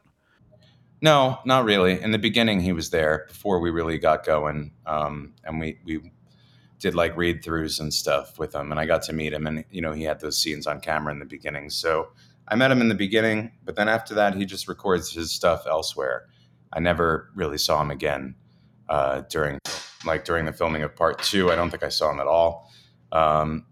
No, 1.01 1.39
not 1.45 1.63
really. 1.65 2.01
In 2.01 2.11
the 2.11 2.17
beginning, 2.17 2.59
he 2.59 2.73
was 2.73 2.89
there 2.89 3.25
before 3.27 3.59
we 3.59 3.69
really 3.69 3.99
got 3.99 4.25
going, 4.25 4.71
um, 4.85 5.33
and 5.43 5.59
we 5.59 5.79
we 5.85 6.11
did 6.79 6.95
like 6.95 7.15
read 7.15 7.43
throughs 7.43 7.79
and 7.79 7.93
stuff 7.93 8.39
with 8.39 8.55
him, 8.55 8.71
and 8.71 8.79
I 8.79 8.85
got 8.85 9.03
to 9.03 9.13
meet 9.13 9.33
him, 9.33 9.45
and 9.45 9.63
you 9.69 9.81
know 9.81 9.93
he 9.93 10.03
had 10.03 10.19
those 10.19 10.37
scenes 10.39 10.65
on 10.65 10.79
camera 10.79 11.13
in 11.13 11.19
the 11.19 11.25
beginning. 11.25 11.69
So 11.69 12.09
I 12.47 12.55
met 12.55 12.71
him 12.71 12.81
in 12.81 12.87
the 12.87 12.95
beginning, 12.95 13.51
but 13.63 13.75
then 13.75 13.87
after 13.87 14.15
that, 14.15 14.35
he 14.35 14.45
just 14.45 14.67
records 14.67 15.11
his 15.11 15.31
stuff 15.31 15.67
elsewhere. 15.67 16.27
I 16.73 16.79
never 16.79 17.29
really 17.35 17.57
saw 17.57 17.79
him 17.81 17.91
again 17.91 18.35
uh, 18.89 19.21
during 19.29 19.59
like 20.05 20.25
during 20.25 20.45
the 20.45 20.53
filming 20.53 20.81
of 20.81 20.95
part 20.95 21.21
two. 21.21 21.51
I 21.51 21.55
don't 21.55 21.69
think 21.69 21.83
I 21.83 21.89
saw 21.89 22.11
him 22.11 22.19
at 22.19 22.27
all. 22.27 22.71
Um, 23.11 23.65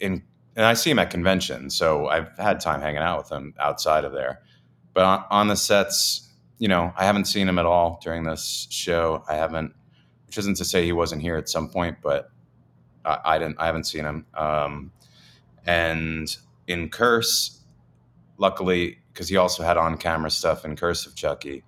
in 0.00 0.22
and 0.56 0.64
I 0.64 0.72
see 0.72 0.90
him 0.90 0.98
at 0.98 1.10
conventions, 1.10 1.76
so 1.76 2.08
I've 2.08 2.36
had 2.38 2.60
time 2.60 2.80
hanging 2.80 3.02
out 3.02 3.18
with 3.18 3.30
him 3.30 3.52
outside 3.60 4.04
of 4.04 4.12
there. 4.12 4.40
But 4.94 5.04
on, 5.04 5.24
on 5.30 5.48
the 5.48 5.56
sets, 5.56 6.25
you 6.58 6.68
know, 6.68 6.92
I 6.96 7.04
haven't 7.04 7.26
seen 7.26 7.48
him 7.48 7.58
at 7.58 7.66
all 7.66 8.00
during 8.02 8.24
this 8.24 8.66
show. 8.70 9.22
I 9.28 9.34
haven't, 9.34 9.74
which 10.26 10.38
isn't 10.38 10.56
to 10.56 10.64
say 10.64 10.84
he 10.84 10.92
wasn't 10.92 11.22
here 11.22 11.36
at 11.36 11.48
some 11.48 11.68
point, 11.68 11.98
but 12.02 12.30
I, 13.04 13.18
I 13.24 13.38
didn't. 13.38 13.56
I 13.58 13.66
haven't 13.66 13.84
seen 13.84 14.04
him. 14.04 14.26
Um, 14.34 14.92
and 15.66 16.34
in 16.66 16.88
Curse, 16.88 17.62
luckily, 18.38 18.98
because 19.12 19.28
he 19.28 19.36
also 19.36 19.62
had 19.62 19.76
on-camera 19.76 20.30
stuff 20.30 20.64
in 20.64 20.76
Curse 20.76 21.06
of 21.06 21.14
Chucky, 21.14 21.62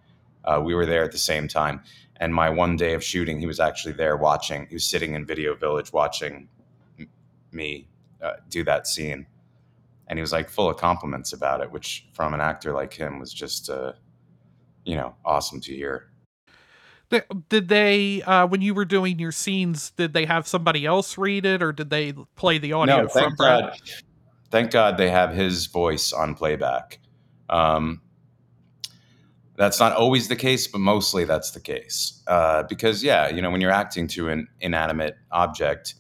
uh, 0.44 0.60
we 0.64 0.74
were 0.74 0.86
there 0.86 1.04
at 1.04 1.12
the 1.12 1.18
same 1.18 1.48
time. 1.48 1.82
And 2.16 2.34
my 2.34 2.50
one 2.50 2.76
day 2.76 2.94
of 2.94 3.04
shooting, 3.04 3.38
he 3.38 3.46
was 3.46 3.60
actually 3.60 3.92
there 3.94 4.16
watching. 4.16 4.66
He 4.68 4.74
was 4.74 4.84
sitting 4.84 5.14
in 5.14 5.24
Video 5.24 5.54
Village 5.54 5.92
watching 5.92 6.48
m- 6.98 7.08
me 7.52 7.88
uh, 8.20 8.34
do 8.48 8.64
that 8.64 8.86
scene, 8.86 9.26
and 10.08 10.18
he 10.18 10.20
was 10.20 10.32
like 10.32 10.48
full 10.48 10.68
of 10.68 10.76
compliments 10.78 11.32
about 11.32 11.60
it, 11.60 11.70
which 11.70 12.08
from 12.12 12.34
an 12.34 12.40
actor 12.40 12.72
like 12.72 12.94
him 12.94 13.18
was 13.18 13.34
just. 13.34 13.68
Uh, 13.68 13.92
you 14.88 14.96
know, 14.96 15.14
awesome 15.22 15.60
to 15.60 15.74
hear. 15.74 16.08
Did 17.48 17.68
they, 17.68 18.22
uh, 18.22 18.46
when 18.46 18.62
you 18.62 18.72
were 18.72 18.86
doing 18.86 19.18
your 19.18 19.32
scenes, 19.32 19.90
did 19.90 20.14
they 20.14 20.24
have 20.24 20.46
somebody 20.46 20.86
else 20.86 21.18
read 21.18 21.44
it, 21.44 21.62
or 21.62 21.72
did 21.72 21.90
they 21.90 22.14
play 22.36 22.56
the 22.56 22.72
audio 22.72 23.02
no, 23.02 23.08
from 23.08 23.22
thank 23.22 23.36
Brad? 23.36 23.60
God. 23.64 23.80
Thank 24.50 24.70
God 24.70 24.96
they 24.96 25.10
have 25.10 25.34
his 25.34 25.66
voice 25.66 26.12
on 26.12 26.34
playback. 26.34 27.00
Um, 27.50 28.00
that's 29.56 29.78
not 29.78 29.92
always 29.92 30.28
the 30.28 30.36
case, 30.36 30.66
but 30.66 30.78
mostly 30.78 31.24
that's 31.24 31.50
the 31.50 31.60
case. 31.60 32.22
Uh, 32.26 32.62
because 32.62 33.04
yeah, 33.04 33.28
you 33.28 33.42
know, 33.42 33.50
when 33.50 33.60
you're 33.60 33.70
acting 33.70 34.06
to 34.08 34.30
an 34.30 34.48
inanimate 34.60 35.16
object 35.32 35.96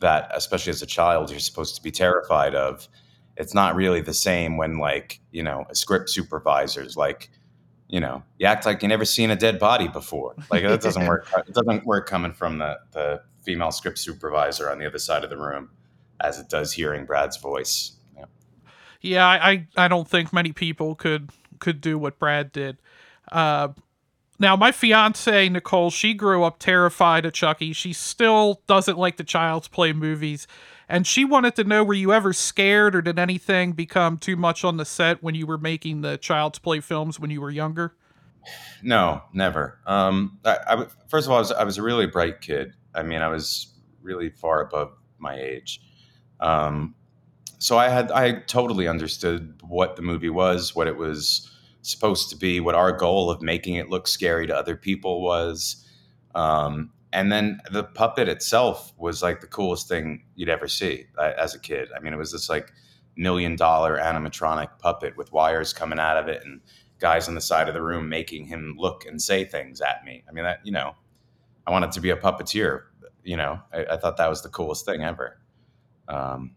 that, 0.00 0.30
especially 0.34 0.70
as 0.70 0.80
a 0.80 0.86
child, 0.86 1.30
you're 1.30 1.38
supposed 1.38 1.76
to 1.76 1.82
be 1.82 1.90
terrified 1.90 2.54
of, 2.54 2.88
it's 3.36 3.54
not 3.54 3.74
really 3.74 4.00
the 4.00 4.14
same 4.14 4.56
when 4.56 4.78
like 4.78 5.20
you 5.32 5.42
know 5.42 5.64
a 5.70 5.74
script 5.74 6.08
supervisor's 6.10 6.96
like 6.96 7.30
you 7.92 8.00
know 8.00 8.24
you 8.38 8.46
act 8.46 8.66
like 8.66 8.82
you 8.82 8.88
never 8.88 9.04
seen 9.04 9.30
a 9.30 9.36
dead 9.36 9.60
body 9.60 9.86
before 9.86 10.34
like 10.50 10.64
that 10.64 10.80
doesn't 10.80 11.06
work 11.06 11.28
it 11.46 11.54
doesn't 11.54 11.86
work 11.86 12.08
coming 12.08 12.32
from 12.32 12.58
the 12.58 12.76
the 12.90 13.22
female 13.42 13.70
script 13.70 13.98
supervisor 13.98 14.68
on 14.68 14.80
the 14.80 14.86
other 14.86 14.98
side 14.98 15.22
of 15.22 15.30
the 15.30 15.36
room 15.36 15.70
as 16.20 16.40
it 16.40 16.48
does 16.48 16.72
hearing 16.72 17.04
brad's 17.04 17.36
voice 17.36 17.92
yeah. 18.16 18.24
Yeah, 19.02 19.26
I, 19.26 19.50
I, 19.50 19.66
I 19.76 19.88
don't 19.88 20.08
think 20.08 20.32
many 20.32 20.52
people 20.52 20.94
could 20.94 21.30
could 21.58 21.80
do 21.80 21.98
what 21.98 22.18
Brad 22.18 22.52
did. 22.52 22.78
Uh, 23.30 23.68
now, 24.38 24.56
my 24.56 24.72
fiance 24.72 25.48
Nicole, 25.48 25.90
she 25.90 26.14
grew 26.14 26.42
up 26.42 26.58
terrified 26.58 27.24
of 27.24 27.32
Chucky. 27.32 27.72
She 27.72 27.92
still 27.92 28.60
doesn't 28.66 28.98
like 28.98 29.16
the 29.16 29.24
Child's 29.24 29.68
Play 29.68 29.92
movies, 29.92 30.46
and 30.92 31.06
she 31.06 31.24
wanted 31.24 31.56
to 31.56 31.64
know: 31.64 31.82
Were 31.82 31.94
you 31.94 32.12
ever 32.12 32.34
scared, 32.34 32.94
or 32.94 33.00
did 33.00 33.18
anything 33.18 33.72
become 33.72 34.18
too 34.18 34.36
much 34.36 34.62
on 34.62 34.76
the 34.76 34.84
set 34.84 35.22
when 35.22 35.34
you 35.34 35.46
were 35.46 35.56
making 35.56 36.02
the 36.02 36.18
Child's 36.18 36.58
Play 36.58 36.80
films 36.80 37.18
when 37.18 37.30
you 37.30 37.40
were 37.40 37.50
younger? 37.50 37.94
no 38.82 39.22
never. 39.32 39.78
Um 39.86 40.38
I, 40.44 40.58
I 40.68 40.86
first 41.08 41.26
of 41.26 41.30
all 41.30 41.38
I 41.38 41.40
was, 41.40 41.52
I 41.52 41.64
was 41.64 41.78
a 41.78 41.82
really 41.82 42.06
bright 42.06 42.40
kid. 42.40 42.74
I 42.94 43.02
mean 43.02 43.22
i 43.22 43.28
was 43.28 43.72
really 44.02 44.30
far 44.30 44.60
above 44.60 44.92
my 45.18 45.34
age. 45.36 45.80
Um 46.40 46.94
so 47.58 47.78
i 47.78 47.88
had 47.88 48.10
i 48.10 48.40
totally 48.40 48.88
understood 48.88 49.54
what 49.62 49.96
the 49.96 50.02
movie 50.02 50.28
was 50.28 50.74
what 50.74 50.88
it 50.88 50.96
was 50.96 51.48
supposed 51.82 52.30
to 52.30 52.36
be 52.36 52.60
what 52.60 52.74
our 52.74 52.92
goal 52.92 53.30
of 53.30 53.40
making 53.40 53.76
it 53.76 53.88
look 53.88 54.06
scary 54.08 54.46
to 54.46 54.56
other 54.56 54.76
people 54.76 55.22
was. 55.22 55.86
Um 56.34 56.90
and 57.12 57.30
then 57.30 57.60
the 57.70 57.84
puppet 57.84 58.28
itself 58.28 58.92
was 58.96 59.22
like 59.22 59.40
the 59.40 59.46
coolest 59.46 59.88
thing 59.88 60.24
you'd 60.34 60.48
ever 60.48 60.68
see 60.68 61.06
uh, 61.18 61.32
as 61.38 61.54
a 61.54 61.58
kid 61.58 61.88
i 61.96 62.00
mean 62.00 62.12
it 62.12 62.18
was 62.18 62.32
this 62.32 62.48
like 62.48 62.72
million 63.16 63.56
dollar 63.56 63.98
animatronic 63.98 64.68
puppet 64.78 65.16
with 65.16 65.32
wires 65.32 65.72
coming 65.72 65.98
out 65.98 66.16
of 66.16 66.28
it 66.28 66.42
and 66.44 66.60
guys 67.02 67.28
on 67.28 67.34
the 67.34 67.40
side 67.40 67.68
of 67.68 67.74
the 67.74 67.82
room 67.82 68.08
making 68.08 68.46
him 68.46 68.76
look 68.78 69.04
and 69.04 69.20
say 69.20 69.44
things 69.44 69.80
at 69.80 70.04
me. 70.04 70.22
I 70.28 70.32
mean, 70.32 70.44
that, 70.44 70.60
you 70.64 70.72
know, 70.72 70.94
I 71.66 71.72
wanted 71.72 71.90
to 71.92 72.00
be 72.00 72.10
a 72.10 72.16
puppeteer. 72.16 72.84
You 73.24 73.36
know, 73.36 73.60
I, 73.72 73.84
I 73.84 73.96
thought 73.98 74.16
that 74.16 74.30
was 74.30 74.42
the 74.42 74.48
coolest 74.48 74.86
thing 74.86 75.02
ever. 75.02 75.38
Um, 76.08 76.52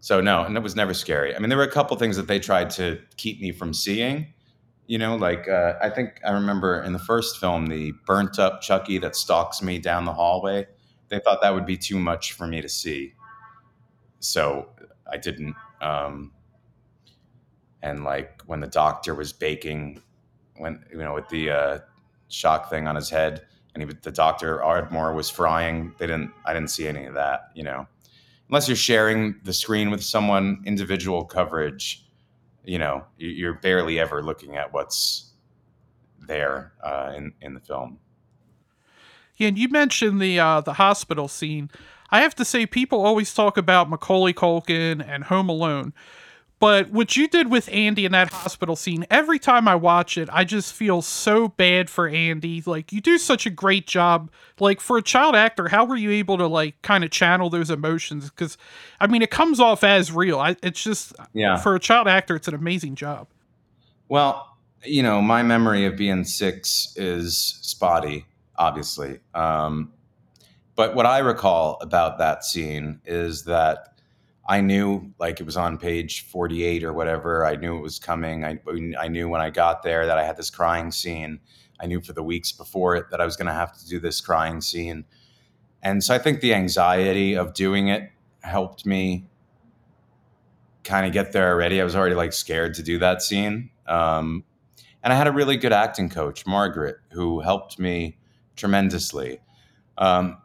so 0.00 0.20
no, 0.20 0.44
and 0.44 0.56
it 0.56 0.62
was 0.62 0.74
never 0.74 0.94
scary. 0.94 1.36
I 1.36 1.38
mean, 1.38 1.50
there 1.50 1.58
were 1.58 1.64
a 1.64 1.70
couple 1.70 1.96
things 1.98 2.16
that 2.16 2.26
they 2.26 2.40
tried 2.40 2.70
to 2.70 2.98
keep 3.18 3.40
me 3.40 3.52
from 3.52 3.74
seeing. 3.74 4.32
You 4.90 4.98
know, 4.98 5.14
like 5.14 5.46
uh, 5.46 5.74
I 5.80 5.88
think 5.88 6.20
I 6.24 6.32
remember 6.32 6.82
in 6.82 6.92
the 6.92 6.98
first 6.98 7.38
film, 7.38 7.68
the 7.68 7.92
burnt 8.06 8.40
up 8.40 8.60
Chucky 8.60 8.98
that 8.98 9.14
stalks 9.14 9.62
me 9.62 9.78
down 9.78 10.04
the 10.04 10.12
hallway. 10.12 10.66
They 11.10 11.20
thought 11.20 11.40
that 11.42 11.54
would 11.54 11.64
be 11.64 11.76
too 11.76 11.96
much 11.96 12.32
for 12.32 12.48
me 12.48 12.60
to 12.60 12.68
see, 12.68 13.14
so 14.18 14.70
I 15.08 15.16
didn't. 15.16 15.54
Um, 15.80 16.32
and 17.84 18.02
like 18.02 18.42
when 18.46 18.58
the 18.58 18.66
doctor 18.66 19.14
was 19.14 19.32
baking, 19.32 20.02
when 20.56 20.84
you 20.90 20.98
know 20.98 21.14
with 21.14 21.28
the 21.28 21.50
uh, 21.52 21.78
shock 22.26 22.68
thing 22.68 22.88
on 22.88 22.96
his 22.96 23.10
head, 23.10 23.42
and 23.76 23.84
he, 23.84 23.94
the 24.02 24.10
doctor 24.10 24.60
Ardmore 24.60 25.14
was 25.14 25.30
frying. 25.30 25.94
They 25.98 26.08
didn't. 26.08 26.32
I 26.44 26.52
didn't 26.52 26.70
see 26.70 26.88
any 26.88 27.04
of 27.04 27.14
that. 27.14 27.42
You 27.54 27.62
know, 27.62 27.86
unless 28.48 28.66
you're 28.66 28.76
sharing 28.76 29.36
the 29.44 29.52
screen 29.52 29.92
with 29.92 30.02
someone, 30.02 30.64
individual 30.66 31.24
coverage. 31.26 32.09
You 32.64 32.78
know, 32.78 33.04
you- 33.16 33.28
you're 33.30 33.54
barely 33.54 33.98
ever 33.98 34.22
looking 34.22 34.56
at 34.56 34.72
what's 34.72 35.32
there 36.18 36.72
uh, 36.84 37.12
in 37.16 37.32
in 37.40 37.54
the 37.54 37.60
film. 37.60 37.98
Yeah, 39.36 39.48
and 39.48 39.58
you 39.58 39.68
mentioned 39.68 40.20
the 40.20 40.38
uh, 40.38 40.60
the 40.60 40.74
hospital 40.74 41.28
scene. 41.28 41.70
I 42.10 42.20
have 42.20 42.34
to 42.36 42.44
say, 42.44 42.66
people 42.66 43.04
always 43.06 43.32
talk 43.32 43.56
about 43.56 43.88
Macaulay 43.88 44.32
Culkin 44.34 45.02
and 45.06 45.24
Home 45.24 45.48
Alone, 45.48 45.92
but 46.60 46.90
what 46.90 47.16
you 47.16 47.26
did 47.26 47.50
with 47.50 47.68
Andy 47.72 48.04
in 48.04 48.12
that 48.12 48.30
hospital 48.32 48.76
scene, 48.76 49.06
every 49.10 49.38
time 49.38 49.66
I 49.66 49.74
watch 49.74 50.16
it, 50.18 50.28
I 50.30 50.44
just 50.44 50.72
feel 50.74 51.00
so 51.02 51.48
bad 51.48 51.88
for 51.90 52.06
Andy. 52.06 52.62
Like 52.64 52.92
you 52.92 53.00
do 53.00 53.16
such 53.18 53.46
a 53.46 53.50
great 53.50 53.86
job. 53.86 54.30
Like 54.60 54.80
for 54.80 54.98
a 54.98 55.02
child 55.02 55.34
actor, 55.34 55.68
how 55.68 55.86
were 55.86 55.96
you 55.96 56.10
able 56.10 56.36
to 56.38 56.46
like 56.46 56.80
kind 56.82 57.02
of 57.02 57.10
channel 57.10 57.48
those 57.50 57.70
emotions? 57.70 58.28
Because 58.28 58.58
I 59.00 59.06
mean, 59.06 59.22
it 59.22 59.30
comes 59.30 59.58
off 59.58 59.82
as 59.82 60.12
real. 60.12 60.38
I, 60.38 60.54
it's 60.62 60.82
just 60.84 61.14
Yeah. 61.32 61.56
for 61.56 61.74
a 61.74 61.80
child 61.80 62.06
actor, 62.06 62.36
it's 62.36 62.46
an 62.46 62.54
amazing 62.54 62.94
job. 62.94 63.26
Well, 64.08 64.46
you 64.84 65.02
know, 65.02 65.22
my 65.22 65.42
memory 65.42 65.86
of 65.86 65.96
being 65.96 66.24
six 66.24 66.92
is 66.96 67.58
spotty, 67.62 68.26
obviously. 68.56 69.20
Um, 69.34 69.92
but 70.76 70.94
what 70.94 71.06
I 71.06 71.18
recall 71.18 71.78
about 71.80 72.18
that 72.18 72.44
scene 72.44 73.00
is 73.04 73.44
that 73.44 73.89
I 74.50 74.60
knew, 74.60 75.14
like, 75.20 75.38
it 75.38 75.44
was 75.44 75.56
on 75.56 75.78
page 75.78 76.26
48 76.26 76.82
or 76.82 76.92
whatever. 76.92 77.46
I 77.46 77.54
knew 77.54 77.76
it 77.76 77.82
was 77.82 78.00
coming. 78.00 78.44
I, 78.44 78.58
I 78.98 79.06
knew 79.06 79.28
when 79.28 79.40
I 79.40 79.48
got 79.48 79.84
there 79.84 80.06
that 80.06 80.18
I 80.18 80.24
had 80.24 80.36
this 80.36 80.50
crying 80.50 80.90
scene. 80.90 81.38
I 81.78 81.86
knew 81.86 82.00
for 82.00 82.12
the 82.12 82.24
weeks 82.24 82.50
before 82.50 82.96
it 82.96 83.06
that 83.12 83.20
I 83.20 83.24
was 83.24 83.36
going 83.36 83.46
to 83.46 83.52
have 83.52 83.78
to 83.78 83.86
do 83.86 84.00
this 84.00 84.20
crying 84.20 84.60
scene. 84.60 85.04
And 85.84 86.02
so 86.02 86.12
I 86.12 86.18
think 86.18 86.40
the 86.40 86.52
anxiety 86.52 87.36
of 87.36 87.54
doing 87.54 87.88
it 87.88 88.10
helped 88.42 88.84
me 88.84 89.28
kind 90.82 91.06
of 91.06 91.12
get 91.12 91.30
there 91.30 91.52
already. 91.52 91.80
I 91.80 91.84
was 91.84 91.94
already 91.94 92.16
like 92.16 92.32
scared 92.32 92.74
to 92.74 92.82
do 92.82 92.98
that 92.98 93.22
scene. 93.22 93.70
Um, 93.86 94.42
and 95.04 95.12
I 95.12 95.16
had 95.16 95.28
a 95.28 95.32
really 95.32 95.58
good 95.58 95.72
acting 95.72 96.08
coach, 96.08 96.44
Margaret, 96.44 96.96
who 97.12 97.38
helped 97.38 97.78
me 97.78 98.18
tremendously. 98.56 99.42
Um, 99.96 100.38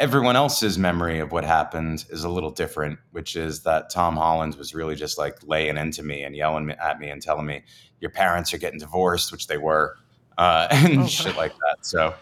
everyone 0.00 0.36
else's 0.36 0.78
memory 0.78 1.18
of 1.18 1.32
what 1.32 1.44
happened 1.44 2.04
is 2.10 2.24
a 2.24 2.28
little 2.28 2.50
different, 2.50 2.98
which 3.12 3.36
is 3.36 3.62
that 3.62 3.90
Tom 3.90 4.16
Holland 4.16 4.56
was 4.56 4.74
really 4.74 4.94
just 4.94 5.18
like 5.18 5.38
laying 5.46 5.76
into 5.76 6.02
me 6.02 6.22
and 6.22 6.34
yelling 6.34 6.70
at 6.70 6.98
me 6.98 7.10
and 7.10 7.22
telling 7.22 7.46
me, 7.46 7.62
"Your 8.00 8.10
parents 8.10 8.52
are 8.52 8.58
getting 8.58 8.78
divorced," 8.78 9.32
which 9.32 9.46
they 9.46 9.58
were, 9.58 9.96
uh, 10.38 10.68
and 10.70 11.00
Oh, 11.00 11.06
shit 11.06 11.36
like 11.36 11.52
that. 11.52 11.84
So, 11.86 12.14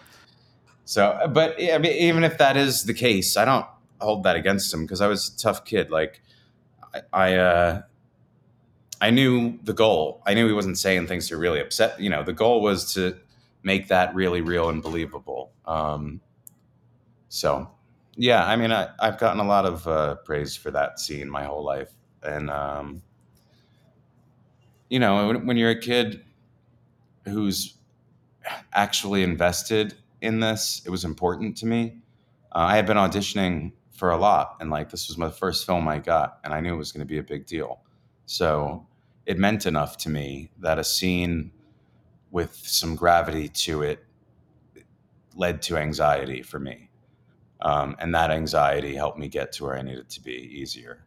so, 0.85 1.31
but 1.33 1.57
I 1.61 1.79
mean, 1.79 1.93
even 1.93 2.25
if 2.25 2.39
that 2.39 2.57
is 2.57 2.85
the 2.85 2.95
case, 2.95 3.37
I 3.37 3.45
don't 3.45 3.67
hold 4.01 4.25
that 4.25 4.37
against 4.37 4.73
him 4.73 4.83
because 4.83 5.01
I 5.01 5.07
was 5.07 5.29
a 5.29 5.39
tough 5.39 5.65
kid. 5.65 5.91
Like, 5.91 6.21
I, 6.95 7.01
I 7.13 7.35
uh, 7.37 7.83
I 9.01 9.11
knew 9.11 9.59
the 9.63 9.73
goal. 9.73 10.23
I 10.27 10.35
knew 10.35 10.47
he 10.47 10.53
wasn't 10.53 10.79
saying 10.79 11.07
things 11.07 11.29
to 11.29 11.37
really 11.37 11.61
upset. 11.61 11.99
You 12.01 12.11
know, 12.11 12.23
the 12.23 12.33
goal 12.33 12.61
was 12.61 12.93
to 12.95 13.17
make 13.63 13.89
that 13.89 14.15
really 14.15 14.41
real 14.41 14.69
and 14.69 14.83
believable. 14.83 15.53
Um, 15.67 16.21
so, 17.31 17.71
yeah, 18.17 18.45
I 18.45 18.57
mean, 18.57 18.73
I, 18.73 18.89
I've 18.99 19.19
gotten 19.19 19.41
a 19.41 19.47
lot 19.47 19.65
of 19.65 19.87
uh, 19.87 20.17
praise 20.17 20.57
for 20.57 20.73
that 20.73 20.99
scene 20.99 21.31
my 21.31 21.45
whole 21.45 21.65
life, 21.65 21.93
and 22.25 22.51
um, 22.51 23.03
you 24.89 24.99
know, 24.99 25.29
when, 25.29 25.47
when 25.47 25.57
you're 25.57 25.71
a 25.71 25.81
kid 25.81 26.25
who's 27.25 27.77
actually 28.73 29.23
invested 29.23 29.95
in 30.21 30.41
this, 30.41 30.83
it 30.85 30.91
was 30.91 31.05
important 31.05 31.57
to 31.59 31.67
me. 31.67 31.99
Uh, 32.53 32.59
I 32.59 32.77
had 32.77 32.85
been 32.85 32.97
auditioning 32.97 33.73
for 33.93 34.11
a 34.11 34.17
lot, 34.17 34.57
and 34.59 34.69
like 34.69 34.91
this 34.91 35.07
was 35.07 35.17
my 35.17 35.31
first 35.31 35.65
film 35.65 35.87
I 35.87 36.01
got, 36.01 36.41
and 36.43 36.53
I 36.53 36.61
knew 36.61 36.75
it 36.75 36.79
was 36.79 36.91
going 36.91 37.07
to 37.07 37.11
be 37.11 37.19
a 37.19 37.23
big 37.23 37.47
deal. 37.47 37.81
So 38.27 38.85
it 39.25 39.39
meant 39.39 39.67
enough 39.67 39.97
to 39.99 40.11
me 40.11 40.51
that 40.59 40.81
a 40.81 40.85
scene 40.85 41.53
with 42.33 42.57
some 42.57 42.97
gravity 42.97 43.49
to 43.49 43.83
it 43.83 44.05
led 45.37 45.63
to 45.63 45.77
anxiety 45.77 46.43
for 46.43 46.59
me. 46.59 46.90
Um, 47.63 47.97
and 47.99 48.15
that 48.15 48.31
anxiety 48.31 48.95
helped 48.95 49.19
me 49.19 49.29
get 49.29 49.53
to 49.53 49.65
where 49.65 49.77
I 49.77 49.83
needed 49.83 50.09
to 50.09 50.21
be 50.23 50.33
easier. 50.33 51.05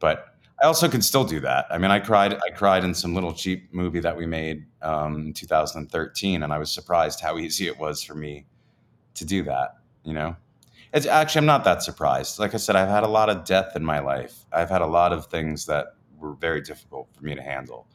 But 0.00 0.34
I 0.62 0.66
also 0.66 0.88
can 0.88 1.00
still 1.00 1.24
do 1.24 1.40
that. 1.40 1.66
I 1.70 1.78
mean, 1.78 1.90
I 1.90 2.00
cried. 2.00 2.34
I 2.34 2.50
cried 2.54 2.84
in 2.84 2.94
some 2.94 3.14
little 3.14 3.32
cheap 3.32 3.72
movie 3.72 4.00
that 4.00 4.16
we 4.16 4.26
made 4.26 4.66
um, 4.82 5.16
in 5.16 5.32
2013, 5.32 6.42
and 6.42 6.52
I 6.52 6.58
was 6.58 6.70
surprised 6.70 7.20
how 7.20 7.38
easy 7.38 7.66
it 7.66 7.78
was 7.78 8.02
for 8.02 8.14
me 8.14 8.46
to 9.14 9.24
do 9.24 9.42
that. 9.44 9.76
You 10.04 10.12
know, 10.12 10.36
it's 10.92 11.06
actually 11.06 11.40
I'm 11.40 11.46
not 11.46 11.64
that 11.64 11.82
surprised. 11.82 12.38
Like 12.38 12.54
I 12.54 12.58
said, 12.58 12.76
I've 12.76 12.88
had 12.88 13.04
a 13.04 13.08
lot 13.08 13.30
of 13.30 13.44
death 13.44 13.76
in 13.76 13.84
my 13.84 14.00
life. 14.00 14.44
I've 14.52 14.70
had 14.70 14.82
a 14.82 14.86
lot 14.86 15.12
of 15.12 15.26
things 15.26 15.66
that 15.66 15.94
were 16.18 16.34
very 16.34 16.60
difficult 16.60 17.08
for 17.14 17.24
me 17.24 17.34
to 17.34 17.42
handle. 17.42 17.86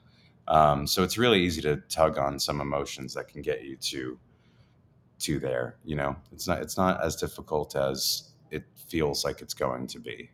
Um, 0.47 0.87
so 0.87 1.03
it's 1.03 1.17
really 1.17 1.41
easy 1.41 1.61
to 1.63 1.77
tug 1.89 2.17
on 2.17 2.39
some 2.39 2.61
emotions 2.61 3.13
that 3.15 3.27
can 3.27 3.41
get 3.41 3.63
you 3.63 3.75
to 3.77 4.19
to 5.26 5.39
there. 5.39 5.77
You 5.84 5.95
know, 5.95 6.15
it's 6.31 6.47
not 6.47 6.61
it's 6.61 6.77
not 6.77 7.03
as 7.03 7.15
difficult 7.15 7.76
as 7.76 8.31
it 8.52 8.64
feels 8.88 9.26
like 9.26 9.41
it's 9.41 9.53
going 9.53 9.88
to 9.88 9.99
be. 9.99 10.30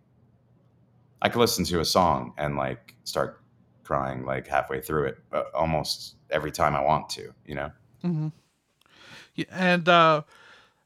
I 1.21 1.29
could 1.29 1.39
listen 1.39 1.65
to 1.65 1.79
a 1.79 1.85
song 1.85 2.33
and 2.37 2.55
like 2.57 2.95
start 3.03 3.41
crying 3.83 4.25
like 4.25 4.47
halfway 4.47 4.81
through 4.81 5.05
it, 5.05 5.17
almost 5.53 6.15
every 6.29 6.51
time 6.51 6.75
I 6.75 6.81
want 6.81 7.09
to. 7.11 7.33
You 7.45 7.55
know. 7.55 7.71
Mm-hmm. 8.03 8.27
Yeah, 9.35 9.45
and 9.51 9.87
uh, 9.87 10.23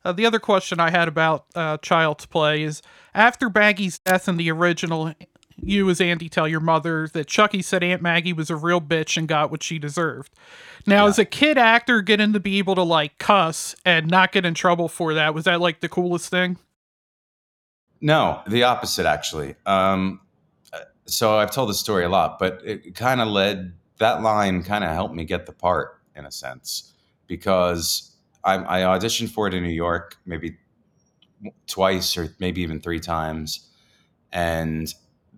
uh, 0.04 0.12
the 0.12 0.26
other 0.26 0.40
question 0.40 0.80
I 0.80 0.92
had 0.92 1.08
about 1.08 1.46
uh, 1.56 1.78
Child's 1.78 2.26
Play 2.26 2.62
is 2.64 2.82
after 3.14 3.50
Maggie's 3.50 4.00
death 4.00 4.28
in 4.28 4.38
the 4.38 4.52
original, 4.52 5.14
you 5.62 5.90
as 5.90 6.02
Andy 6.02 6.30
tell 6.30 6.48
your 6.48 6.60
mother 6.60 7.08
that 7.14 7.28
Chucky 7.28 7.62
said 7.62 7.84
Aunt 7.84 8.02
Maggie 8.02 8.34
was 8.34 8.50
a 8.50 8.56
real 8.56 8.82
bitch 8.82 9.18
and 9.18 9.28
got 9.28 9.50
what 9.52 9.64
she 9.64 9.80
deserved. 9.80 10.32
Now, 10.86 11.04
Yeah. 11.06 11.10
as 11.10 11.20
a 11.20 11.26
kid 11.26 11.58
actor, 11.58 12.02
getting 12.02 12.34
to 12.34 12.40
be 12.40 12.58
able 12.58 12.76
to 12.76 12.84
like 12.84 13.18
cuss 13.18 13.76
and 13.86 14.08
not 14.08 14.32
get 14.32 14.46
in 14.46 14.54
trouble 14.54 14.88
for 14.88 15.14
that 15.14 15.34
was 15.34 15.46
that 15.46 15.62
like 15.62 15.80
the 15.80 15.90
coolest 15.90 16.30
thing? 16.30 16.58
No, 18.02 18.42
the 18.48 18.64
opposite 18.64 19.06
actually. 19.06 19.56
Um, 19.66 20.20
uh, 20.74 20.80
so 21.06 21.38
I've 21.38 21.52
told 21.52 21.70
this 21.70 21.80
story 21.80 22.04
a 22.04 22.10
lot, 22.10 22.38
but 22.40 22.62
it 22.64 22.96
kind 22.96 23.22
of 23.22 23.28
led 23.30 23.74
that 24.00 24.22
line 24.22 24.62
kind 24.64 24.84
of 24.84 24.92
helped 24.92 25.16
me 25.16 25.24
get 25.24 25.46
the 25.46 25.54
part 25.54 26.02
in 26.16 26.26
a 26.26 26.32
sense 26.32 26.94
because 27.28 28.12
I, 28.44 28.56
I 28.58 28.82
auditioned 28.82 29.30
for 29.30 29.48
it 29.48 29.54
in 29.54 29.64
New 29.64 29.70
York 29.70 30.18
maybe 30.26 30.58
twice 31.68 32.18
or 32.18 32.36
maybe 32.40 32.62
even 32.62 32.80
three 32.82 33.00
times, 33.00 33.70
and 34.32 34.94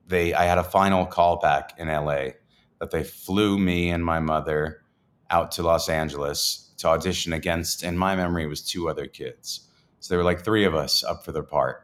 they 0.08 0.34
I 0.34 0.46
had 0.46 0.58
a 0.58 0.64
final 0.64 1.06
callback 1.06 1.78
in 1.78 1.88
LA 1.88 2.32
that 2.80 2.92
they 2.92 3.04
flew 3.04 3.58
me 3.58 3.90
and 3.90 4.04
my 4.04 4.20
mother 4.20 4.82
out 5.30 5.52
to 5.52 5.64
Los 5.64 5.90
Angeles 5.90 6.74
to 6.78 6.88
audition 6.88 7.34
against. 7.34 7.84
In 7.84 7.98
my 7.98 8.16
memory, 8.16 8.44
it 8.44 8.48
was 8.48 8.62
two 8.62 8.90
other 8.90 9.08
kids, 9.08 9.68
so 10.00 10.14
there 10.14 10.18
were 10.18 10.24
like 10.24 10.44
three 10.44 10.64
of 10.64 10.76
us 10.76 11.04
up 11.04 11.26
for 11.26 11.32
the 11.32 11.44
part. 11.44 11.84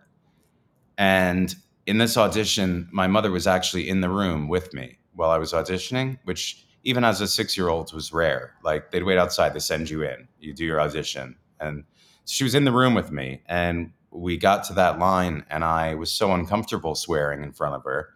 And 0.97 1.53
in 1.85 1.97
this 1.97 2.17
audition, 2.17 2.87
my 2.91 3.07
mother 3.07 3.31
was 3.31 3.47
actually 3.47 3.89
in 3.89 4.01
the 4.01 4.09
room 4.09 4.47
with 4.47 4.73
me 4.73 4.99
while 5.13 5.31
I 5.31 5.37
was 5.37 5.53
auditioning, 5.53 6.17
which 6.23 6.65
even 6.83 7.03
as 7.03 7.21
a 7.21 7.27
six 7.27 7.57
year 7.57 7.69
old 7.69 7.93
was 7.93 8.13
rare. 8.13 8.55
Like 8.63 8.91
they'd 8.91 9.03
wait 9.03 9.17
outside, 9.17 9.53
they 9.53 9.59
send 9.59 9.89
you 9.89 10.03
in, 10.03 10.27
you 10.39 10.53
do 10.53 10.65
your 10.65 10.81
audition. 10.81 11.37
And 11.59 11.83
she 12.25 12.43
was 12.43 12.55
in 12.55 12.65
the 12.65 12.71
room 12.71 12.93
with 12.93 13.11
me. 13.11 13.41
And 13.47 13.91
we 14.13 14.37
got 14.37 14.63
to 14.65 14.73
that 14.73 14.99
line, 14.99 15.45
and 15.49 15.63
I 15.63 15.95
was 15.95 16.11
so 16.11 16.33
uncomfortable 16.33 16.95
swearing 16.95 17.43
in 17.43 17.51
front 17.51 17.75
of 17.75 17.83
her 17.83 18.09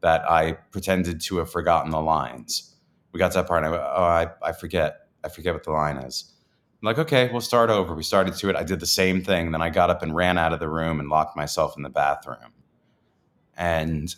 that 0.00 0.28
I 0.30 0.52
pretended 0.52 1.20
to 1.22 1.38
have 1.38 1.50
forgotten 1.50 1.90
the 1.90 2.00
lines. 2.00 2.74
We 3.12 3.18
got 3.18 3.32
to 3.32 3.38
that 3.38 3.48
part, 3.48 3.64
and 3.64 3.66
I 3.66 3.70
went, 3.70 3.82
Oh, 3.82 4.04
I, 4.04 4.48
I 4.48 4.52
forget. 4.52 5.08
I 5.22 5.28
forget 5.28 5.52
what 5.52 5.64
the 5.64 5.72
line 5.72 5.98
is. 5.98 6.32
I'm 6.80 6.86
like, 6.86 6.98
okay, 6.98 7.28
we'll 7.30 7.42
start 7.42 7.68
over. 7.68 7.94
We 7.94 8.02
started 8.02 8.34
to 8.36 8.48
it. 8.48 8.56
I 8.56 8.62
did 8.62 8.80
the 8.80 8.86
same 8.86 9.22
thing. 9.22 9.50
Then 9.50 9.60
I 9.60 9.68
got 9.68 9.90
up 9.90 10.02
and 10.02 10.14
ran 10.14 10.38
out 10.38 10.54
of 10.54 10.60
the 10.60 10.68
room 10.68 10.98
and 10.98 11.10
locked 11.10 11.36
myself 11.36 11.76
in 11.76 11.82
the 11.82 11.90
bathroom. 11.90 12.54
And 13.54 14.14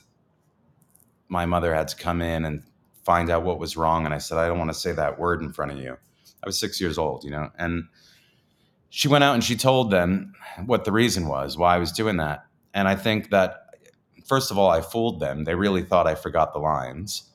my 1.29 1.45
mother 1.45 1.75
had 1.75 1.89
to 1.89 1.97
come 1.97 2.23
in 2.23 2.45
and 2.45 2.63
find 3.05 3.31
out 3.31 3.43
what 3.43 3.59
was 3.59 3.77
wrong. 3.77 4.05
And 4.05 4.15
I 4.15 4.19
said, 4.19 4.39
I 4.39 4.47
don't 4.47 4.59
want 4.59 4.71
to 4.71 4.79
say 4.79 4.93
that 4.93 5.19
word 5.19 5.43
in 5.43 5.53
front 5.53 5.73
of 5.73 5.79
you. 5.79 5.97
I 6.41 6.47
was 6.47 6.57
six 6.59 6.81
years 6.81 6.99
old, 6.99 7.25
you 7.25 7.33
know? 7.33 7.51
And 7.59 7.89
she 8.95 9.09
went 9.09 9.25
out 9.25 9.33
and 9.33 9.43
she 9.43 9.57
told 9.57 9.91
them 9.91 10.35
what 10.67 10.85
the 10.85 10.93
reason 10.93 11.27
was, 11.27 11.57
why 11.57 11.75
I 11.75 11.79
was 11.79 11.93
doing 11.93 12.19
that. 12.19 12.45
And 12.75 12.87
I 12.87 12.95
think 12.95 13.31
that, 13.31 13.69
first 14.27 14.51
of 14.51 14.59
all, 14.59 14.69
I 14.69 14.83
fooled 14.83 15.19
them. 15.19 15.45
They 15.45 15.55
really 15.55 15.83
thought 15.83 16.07
I 16.07 16.15
forgot 16.15 16.53
the 16.53 16.59
lines. 16.59 17.31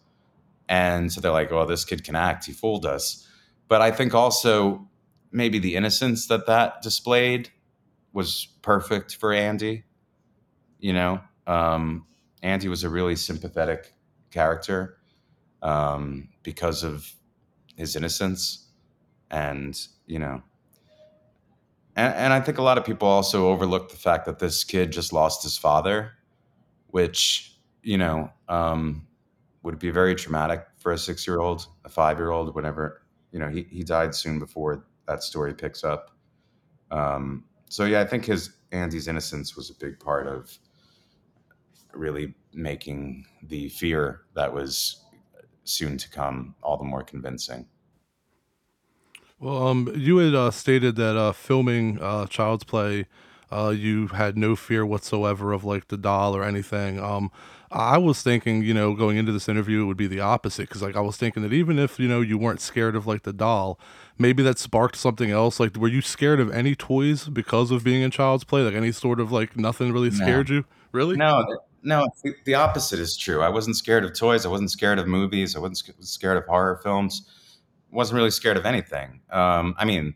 And 0.70 1.12
so 1.12 1.20
they're 1.20 1.32
like, 1.32 1.52
oh, 1.52 1.66
this 1.66 1.84
kid 1.84 2.04
can 2.04 2.16
act. 2.16 2.46
He 2.46 2.52
fooled 2.52 2.86
us. 2.86 3.28
But 3.68 3.82
I 3.82 3.90
think 3.90 4.14
also 4.14 4.88
maybe 5.32 5.58
the 5.58 5.76
innocence 5.76 6.28
that 6.28 6.46
that 6.46 6.84
displayed 6.84 7.50
was 8.14 8.50
perfect 8.62 9.16
for 9.16 9.34
Andy. 9.34 9.84
You 10.78 10.94
know, 10.94 11.22
um, 11.48 12.06
Andy 12.44 12.68
was 12.68 12.84
a 12.84 12.90
really 12.90 13.16
sympathetic 13.16 13.96
character 14.30 15.00
um, 15.64 16.30
because 16.44 16.84
of 16.84 17.12
his 17.76 17.96
innocence, 17.96 18.68
and 19.32 19.76
you 20.06 20.20
know, 20.20 20.44
and, 21.98 22.14
and 22.14 22.34
I 22.34 22.40
think 22.40 22.60
a 22.60 22.62
lot 22.62 22.78
of 22.78 22.86
people 22.86 23.08
also 23.08 23.50
overlook 23.50 23.90
the 23.90 23.98
fact 23.98 24.26
that 24.26 24.40
this 24.40 24.64
kid 24.64 24.92
just 24.92 25.12
lost 25.12 25.44
his 25.44 25.58
father, 25.58 26.14
which 26.88 27.58
you 27.82 27.98
know 27.98 28.30
um, 28.48 29.06
would 29.64 29.80
be 29.80 29.90
very 29.90 30.16
traumatic 30.16 30.66
for 30.78 30.94
a 30.94 30.98
six-year-old, 30.98 31.68
a 31.84 31.90
five-year-old, 31.90 32.56
whenever 32.56 33.02
you 33.32 33.40
know 33.40 33.50
he 33.50 33.64
he 33.70 33.84
died 33.84 34.16
soon 34.16 34.40
before 34.40 34.86
that 35.08 35.24
story 35.24 35.54
picks 35.54 35.84
up. 35.84 36.12
Um, 36.92 37.44
so 37.70 37.86
yeah, 37.86 38.00
I 38.00 38.06
think 38.06 38.26
his 38.26 38.52
Andy's 38.72 39.08
innocence 39.08 39.56
was 39.56 39.70
a 39.70 39.74
big 39.74 40.00
part 40.00 40.28
of 40.28 40.58
really 41.94 42.36
making 42.54 43.26
the 43.44 43.70
fear 43.70 44.22
that 44.36 44.54
was 44.54 45.04
soon 45.64 45.98
to 45.98 46.10
come 46.10 46.56
all 46.62 46.78
the 46.78 46.84
more 46.84 47.04
convincing. 47.04 47.68
Well, 49.40 49.68
um, 49.68 49.92
you 49.96 50.18
had 50.18 50.34
uh, 50.34 50.52
stated 50.52 50.96
that 50.96 51.16
uh, 51.16 51.32
filming 51.32 52.00
uh, 52.02 52.26
Child's 52.26 52.64
Play, 52.64 53.06
uh, 53.52 53.70
you 53.70 54.08
had 54.08 54.38
no 54.38 54.56
fear 54.56 54.86
whatsoever 54.86 55.54
of 55.54 55.64
like 55.64 55.90
the 55.90 55.98
doll 55.98 56.36
or 56.36 56.44
anything. 56.44 57.00
Um, 57.00 57.32
I 57.72 57.98
was 57.98 58.24
thinking, 58.24 58.64
you 58.64 58.74
know, 58.74 58.94
going 58.96 59.18
into 59.18 59.32
this 59.32 59.48
interview, 59.48 59.84
it 59.84 59.86
would 59.86 59.98
be 59.98 60.08
the 60.08 60.22
opposite 60.22 60.70
because, 60.70 60.82
like, 60.82 60.96
I 60.96 61.02
was 61.02 61.18
thinking 61.18 61.44
that 61.44 61.54
even 61.54 61.78
if 61.78 62.00
you 62.00 62.08
know 62.08 62.22
you 62.22 62.38
weren't 62.38 62.62
scared 62.62 62.96
of 62.96 63.06
like 63.06 63.24
the 63.24 63.34
doll, 63.34 63.78
maybe 64.18 64.42
that 64.44 64.58
sparked 64.58 64.96
something 64.96 65.30
else. 65.32 65.60
Like, 65.60 65.76
were 65.76 65.88
you 65.90 66.02
scared 66.02 66.40
of 66.40 66.50
any 66.52 66.76
toys 66.76 67.28
because 67.28 67.70
of 67.70 67.84
being 67.84 68.02
in 68.02 68.10
Child's 68.10 68.44
Play? 68.46 68.62
Like, 68.62 68.74
any 68.74 68.92
sort 68.92 69.20
of 69.20 69.32
like 69.32 69.56
nothing 69.58 69.92
really 69.92 70.10
No. 70.10 70.16
scared 70.16 70.50
you? 70.50 70.66
Really? 70.94 71.18
No, 71.18 71.46
no, 71.84 72.08
the 72.46 72.56
opposite 72.56 73.00
is 73.00 73.16
true. 73.16 73.42
I 73.42 73.50
wasn't 73.50 73.76
scared 73.76 74.04
of 74.04 74.18
toys. 74.18 74.46
I 74.46 74.50
wasn't 74.50 74.72
scared 74.72 74.98
of 74.98 75.08
movies. 75.08 75.56
I 75.56 75.60
wasn't 75.60 75.78
scared 76.06 76.38
of 76.38 76.46
horror 76.46 76.80
films. 76.82 77.30
Wasn't 77.98 78.16
really 78.16 78.30
scared 78.30 78.58
of 78.58 78.66
anything. 78.68 79.20
Um, 79.32 79.74
I 79.76 79.84
mean, 79.84 80.14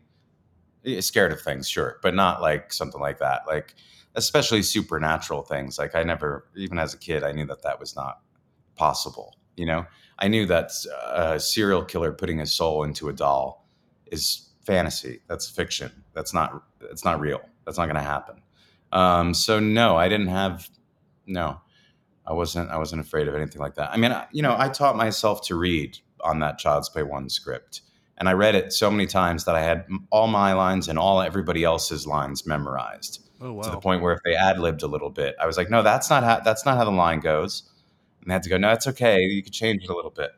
eh, 0.86 1.00
scared 1.00 1.32
of 1.32 1.40
things, 1.40 1.68
sure, 1.68 1.98
but 2.00 2.14
not 2.14 2.40
like 2.40 2.72
something 2.72 3.00
like 3.00 3.18
that. 3.18 3.40
Like, 3.44 3.74
especially 4.14 4.62
supernatural 4.62 5.42
things. 5.42 5.80
Like, 5.80 5.96
I 5.96 6.04
never, 6.04 6.46
even 6.54 6.78
as 6.78 6.94
a 6.94 6.96
kid, 6.98 7.24
I 7.24 7.32
knew 7.32 7.44
that 7.46 7.62
that 7.64 7.80
was 7.80 7.96
not 7.96 8.20
possible. 8.76 9.34
You 9.56 9.66
know, 9.66 9.84
I 10.20 10.28
knew 10.28 10.46
that 10.46 10.70
uh, 10.94 11.32
a 11.34 11.40
serial 11.40 11.84
killer 11.84 12.12
putting 12.12 12.38
his 12.38 12.52
soul 12.52 12.84
into 12.84 13.08
a 13.08 13.12
doll 13.12 13.66
is 14.12 14.50
fantasy. 14.64 15.20
That's 15.26 15.50
fiction. 15.50 15.90
That's 16.14 16.32
not. 16.32 16.62
It's 16.82 17.04
not 17.04 17.18
real. 17.18 17.40
That's 17.64 17.78
not 17.78 17.86
going 17.86 17.96
to 17.96 18.00
happen. 18.00 18.42
Um, 18.92 19.34
so 19.34 19.58
no, 19.58 19.96
I 19.96 20.08
didn't 20.08 20.28
have. 20.28 20.70
No, 21.26 21.60
I 22.24 22.32
wasn't. 22.32 22.70
I 22.70 22.78
wasn't 22.78 23.00
afraid 23.00 23.26
of 23.26 23.34
anything 23.34 23.60
like 23.60 23.74
that. 23.74 23.90
I 23.90 23.96
mean, 23.96 24.12
I, 24.12 24.26
you 24.30 24.42
know, 24.42 24.54
I 24.56 24.68
taught 24.68 24.96
myself 24.96 25.42
to 25.48 25.56
read 25.56 25.98
on 26.22 26.38
that 26.40 26.58
Child's 26.58 26.88
Play 26.88 27.02
one 27.02 27.28
script, 27.28 27.82
and 28.18 28.28
I 28.28 28.32
read 28.32 28.54
it 28.54 28.72
so 28.72 28.90
many 28.90 29.06
times 29.06 29.44
that 29.44 29.54
I 29.54 29.60
had 29.62 29.84
all 30.10 30.26
my 30.26 30.52
lines 30.52 30.88
and 30.88 30.98
all 30.98 31.20
everybody 31.22 31.64
else's 31.64 32.06
lines 32.06 32.46
memorized 32.46 33.20
Oh 33.40 33.52
wow. 33.54 33.62
to 33.62 33.70
the 33.70 33.78
point 33.78 34.02
where 34.02 34.12
if 34.12 34.20
they 34.24 34.34
ad 34.34 34.58
libbed 34.58 34.82
a 34.82 34.86
little 34.86 35.10
bit, 35.10 35.34
I 35.40 35.46
was 35.46 35.56
like, 35.56 35.68
no, 35.70 35.82
that's 35.82 36.08
not 36.10 36.22
how 36.22 36.40
that's 36.40 36.64
not 36.64 36.76
how 36.76 36.84
the 36.84 36.90
line 36.92 37.20
goes. 37.20 37.64
and 38.20 38.30
they 38.30 38.34
had 38.34 38.42
to 38.44 38.48
go, 38.50 38.56
no, 38.56 38.70
it's 38.72 38.86
okay. 38.86 39.20
You 39.20 39.42
could 39.42 39.52
change 39.52 39.82
it 39.82 39.90
a 39.90 39.94
little 39.96 40.12
bit. 40.12 40.30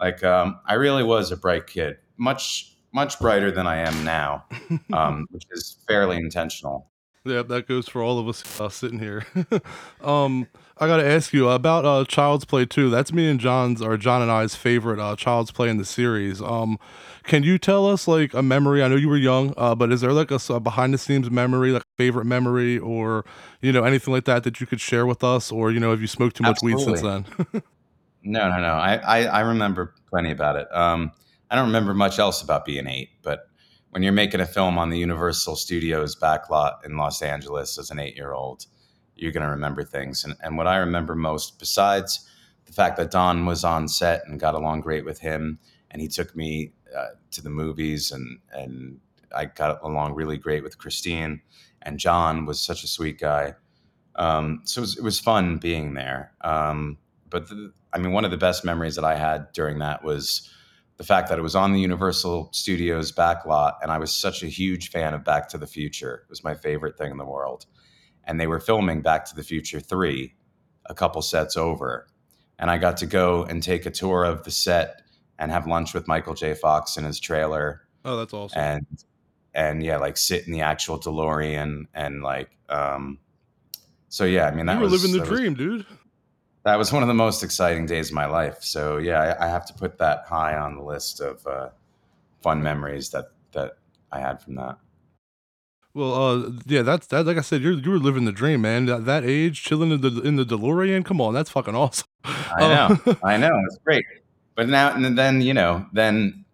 Like 0.00 0.22
um, 0.22 0.60
I 0.66 0.74
really 0.74 1.02
was 1.02 1.32
a 1.32 1.36
bright 1.36 1.66
kid, 1.66 1.98
much 2.16 2.70
much 2.92 3.18
brighter 3.18 3.50
than 3.50 3.66
I 3.66 3.78
am 3.78 4.04
now, 4.04 4.44
um, 4.92 5.26
which 5.32 5.44
is 5.50 5.78
fairly 5.88 6.16
intentional. 6.16 6.90
Yeah, 7.24 7.42
that 7.42 7.66
goes 7.66 7.88
for 7.88 8.02
all 8.02 8.18
of 8.20 8.28
us 8.28 8.60
uh, 8.60 8.68
sitting 8.68 8.98
here. 9.00 9.26
um, 10.02 10.46
I 10.78 10.88
got 10.88 10.96
to 10.96 11.06
ask 11.06 11.32
you 11.32 11.48
about 11.48 11.84
uh, 11.84 12.04
Child's 12.04 12.44
Play 12.44 12.66
2. 12.66 12.90
That's 12.90 13.12
me 13.12 13.30
and 13.30 13.38
John's, 13.38 13.80
or 13.80 13.96
John 13.96 14.22
and 14.22 14.30
I's 14.30 14.56
favorite 14.56 14.98
uh, 14.98 15.14
Child's 15.14 15.52
Play 15.52 15.68
in 15.68 15.76
the 15.76 15.84
series. 15.84 16.42
Um, 16.42 16.78
can 17.22 17.44
you 17.44 17.58
tell 17.58 17.86
us 17.86 18.08
like 18.08 18.34
a 18.34 18.42
memory? 18.42 18.82
I 18.82 18.88
know 18.88 18.96
you 18.96 19.08
were 19.08 19.16
young, 19.16 19.54
uh, 19.56 19.74
but 19.74 19.92
is 19.92 20.00
there 20.00 20.12
like 20.12 20.32
a, 20.32 20.40
a 20.50 20.58
behind 20.58 20.92
the 20.92 20.98
scenes 20.98 21.30
memory, 21.30 21.70
like 21.70 21.84
favorite 21.96 22.24
memory, 22.24 22.78
or 22.78 23.24
you 23.62 23.72
know 23.72 23.84
anything 23.84 24.12
like 24.12 24.24
that 24.24 24.42
that 24.44 24.60
you 24.60 24.66
could 24.66 24.80
share 24.80 25.06
with 25.06 25.22
us, 25.22 25.52
or 25.52 25.70
you 25.70 25.78
know 25.78 25.90
have 25.90 26.00
you 26.00 26.06
smoked 26.08 26.36
too 26.36 26.42
much 26.42 26.58
weed 26.62 26.78
since 26.78 27.00
then? 27.00 27.24
No, 28.24 28.48
no, 28.48 28.58
no. 28.58 28.72
I, 28.72 28.94
I, 28.94 29.24
I 29.24 29.40
remember 29.40 29.94
plenty 30.08 30.30
about 30.30 30.56
it. 30.56 30.66
Um, 30.74 31.12
I 31.50 31.56
don't 31.56 31.66
remember 31.66 31.92
much 31.92 32.18
else 32.18 32.40
about 32.40 32.64
being 32.64 32.86
eight, 32.86 33.10
but 33.22 33.48
when 33.90 34.02
you're 34.02 34.12
making 34.12 34.40
a 34.40 34.46
film 34.46 34.78
on 34.78 34.88
the 34.88 34.98
Universal 34.98 35.56
Studios 35.56 36.16
backlot 36.16 36.84
in 36.86 36.96
Los 36.96 37.20
Angeles 37.20 37.78
as 37.78 37.90
an 37.90 37.98
eight 37.98 38.16
year 38.16 38.32
old, 38.32 38.64
you're 39.16 39.32
going 39.32 39.44
to 39.44 39.50
remember 39.50 39.84
things. 39.84 40.24
And, 40.24 40.34
and 40.42 40.56
what 40.56 40.66
I 40.66 40.76
remember 40.76 41.14
most, 41.14 41.58
besides 41.58 42.28
the 42.66 42.72
fact 42.72 42.96
that 42.96 43.10
Don 43.10 43.46
was 43.46 43.64
on 43.64 43.88
set 43.88 44.22
and 44.26 44.40
got 44.40 44.54
along 44.54 44.80
great 44.80 45.04
with 45.04 45.20
him, 45.20 45.58
and 45.90 46.00
he 46.00 46.08
took 46.08 46.34
me 46.34 46.72
uh, 46.96 47.14
to 47.30 47.42
the 47.42 47.50
movies, 47.50 48.10
and, 48.10 48.38
and 48.52 48.98
I 49.34 49.46
got 49.46 49.82
along 49.82 50.14
really 50.14 50.38
great 50.38 50.62
with 50.62 50.78
Christine, 50.78 51.40
and 51.82 51.98
John 51.98 52.46
was 52.46 52.60
such 52.60 52.82
a 52.82 52.88
sweet 52.88 53.18
guy. 53.18 53.54
Um, 54.16 54.62
so 54.64 54.80
it 54.80 54.82
was, 54.82 54.98
it 54.98 55.04
was 55.04 55.20
fun 55.20 55.58
being 55.58 55.94
there. 55.94 56.32
Um, 56.40 56.98
but 57.28 57.48
the, 57.48 57.72
I 57.92 57.98
mean, 57.98 58.12
one 58.12 58.24
of 58.24 58.30
the 58.30 58.36
best 58.36 58.64
memories 58.64 58.96
that 58.96 59.04
I 59.04 59.16
had 59.16 59.52
during 59.52 59.78
that 59.80 60.04
was 60.04 60.50
the 60.96 61.04
fact 61.04 61.28
that 61.28 61.38
it 61.38 61.42
was 61.42 61.56
on 61.56 61.72
the 61.72 61.80
Universal 61.80 62.50
Studios 62.52 63.12
backlot, 63.12 63.74
and 63.82 63.90
I 63.90 63.98
was 63.98 64.14
such 64.14 64.42
a 64.42 64.46
huge 64.46 64.90
fan 64.90 65.14
of 65.14 65.24
Back 65.24 65.48
to 65.48 65.58
the 65.58 65.66
Future. 65.66 66.22
It 66.24 66.30
was 66.30 66.44
my 66.44 66.54
favorite 66.54 66.96
thing 66.96 67.10
in 67.10 67.18
the 67.18 67.24
world. 67.24 67.66
And 68.26 68.40
they 68.40 68.46
were 68.46 68.60
filming 68.60 69.02
Back 69.02 69.24
to 69.26 69.34
the 69.34 69.42
Future 69.42 69.80
3 69.80 70.34
a 70.86 70.94
couple 70.94 71.22
sets 71.22 71.56
over. 71.56 72.06
And 72.58 72.70
I 72.70 72.78
got 72.78 72.96
to 72.98 73.06
go 73.06 73.44
and 73.44 73.62
take 73.62 73.86
a 73.86 73.90
tour 73.90 74.24
of 74.24 74.44
the 74.44 74.50
set 74.50 75.02
and 75.38 75.50
have 75.50 75.66
lunch 75.66 75.92
with 75.94 76.06
Michael 76.06 76.34
J. 76.34 76.54
Fox 76.54 76.96
in 76.96 77.04
his 77.04 77.18
trailer. 77.18 77.82
Oh, 78.04 78.16
that's 78.16 78.32
awesome. 78.32 78.58
And 78.60 78.86
and 79.54 79.82
yeah, 79.84 79.98
like 79.98 80.16
sit 80.16 80.46
in 80.46 80.52
the 80.52 80.60
actual 80.62 80.98
DeLorean 80.98 81.86
and 81.94 82.22
like 82.22 82.50
um 82.68 83.18
so 84.08 84.24
yeah, 84.24 84.46
I 84.46 84.50
mean 84.54 84.66
that 84.66 84.74
you 84.74 84.80
were 84.80 84.84
was 84.88 85.02
living 85.02 85.12
the 85.12 85.24
that 85.24 85.30
was- 85.30 85.40
dream, 85.40 85.54
dude. 85.54 85.86
that 86.64 86.76
was 86.76 86.92
one 86.92 87.02
of 87.02 87.08
the 87.08 87.14
most 87.14 87.42
exciting 87.42 87.86
days 87.86 88.08
of 88.10 88.14
my 88.14 88.26
life. 88.26 88.58
So 88.62 88.98
yeah, 88.98 89.20
I, 89.40 89.46
I 89.46 89.48
have 89.48 89.66
to 89.66 89.74
put 89.74 89.98
that 89.98 90.24
high 90.28 90.56
on 90.56 90.76
the 90.76 90.82
list 90.82 91.20
of 91.20 91.44
uh, 91.46 91.70
fun 92.42 92.62
memories 92.62 93.10
that 93.10 93.26
that 93.52 93.78
I 94.12 94.20
had 94.20 94.40
from 94.40 94.54
that. 94.56 94.78
Well, 95.94 96.14
uh, 96.14 96.50
yeah, 96.66 96.82
that's 96.82 97.06
that. 97.08 97.24
Like 97.24 97.36
I 97.36 97.40
said, 97.40 97.62
you're 97.62 97.74
you 97.74 97.90
were 97.92 97.98
living 98.00 98.24
the 98.24 98.32
dream, 98.32 98.62
man. 98.62 98.86
That, 98.86 99.04
that 99.04 99.24
age, 99.24 99.62
chilling 99.62 99.92
in 99.92 100.00
the 100.00 100.20
in 100.22 100.34
the 100.34 100.44
DeLorean. 100.44 101.04
Come 101.04 101.20
on, 101.20 101.32
that's 101.34 101.50
fucking 101.50 101.76
awesome. 101.76 102.08
I 102.24 102.60
know, 102.60 103.16
I 103.22 103.36
know, 103.36 103.52
it's 103.66 103.78
great. 103.78 104.04
But 104.56 104.68
now 104.68 104.92
and 104.92 105.16
then, 105.16 105.40
you 105.40 105.54
know, 105.54 105.86
then 105.92 106.44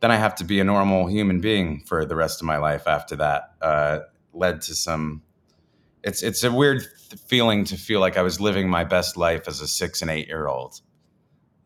then 0.00 0.10
I 0.10 0.16
have 0.16 0.34
to 0.36 0.44
be 0.44 0.58
a 0.58 0.64
normal 0.64 1.06
human 1.06 1.40
being 1.40 1.84
for 1.86 2.04
the 2.04 2.16
rest 2.16 2.40
of 2.42 2.46
my 2.46 2.56
life. 2.56 2.88
After 2.88 3.14
that, 3.16 3.54
uh, 3.62 4.00
led 4.32 4.60
to 4.62 4.74
some. 4.74 5.22
It's 6.02 6.24
it's 6.24 6.42
a 6.42 6.50
weird 6.50 6.80
th- 6.80 7.22
feeling 7.28 7.64
to 7.66 7.76
feel 7.76 8.00
like 8.00 8.16
I 8.16 8.22
was 8.22 8.40
living 8.40 8.68
my 8.68 8.82
best 8.82 9.16
life 9.16 9.46
as 9.46 9.60
a 9.60 9.68
six 9.68 10.02
and 10.02 10.10
eight 10.10 10.26
year 10.26 10.48
old. 10.48 10.80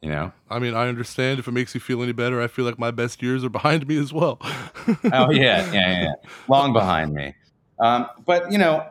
You 0.01 0.11
know. 0.11 0.33
I 0.49 0.59
mean, 0.59 0.75
I 0.75 0.89
understand 0.89 1.39
if 1.39 1.49
it 1.49 1.53
makes 1.53 1.75
you 1.75 1.81
feel 1.81 2.03
any 2.03 2.12
better. 2.12 2.41
I 2.41 2.47
feel 2.47 2.65
like 2.65 2.79
my 2.79 2.91
best 2.91 3.23
years 3.23 3.45
are 3.45 3.49
behind 3.49 3.87
me 3.87 3.99
as 3.99 4.12
well. 4.12 4.39
oh 5.12 5.31
yeah, 5.31 5.70
yeah, 5.73 6.03
yeah, 6.03 6.12
long 6.47 6.73
behind 6.73 7.12
me. 7.12 7.35
Um, 7.81 8.09
but 8.25 8.51
you 8.51 8.59
know, 8.59 8.87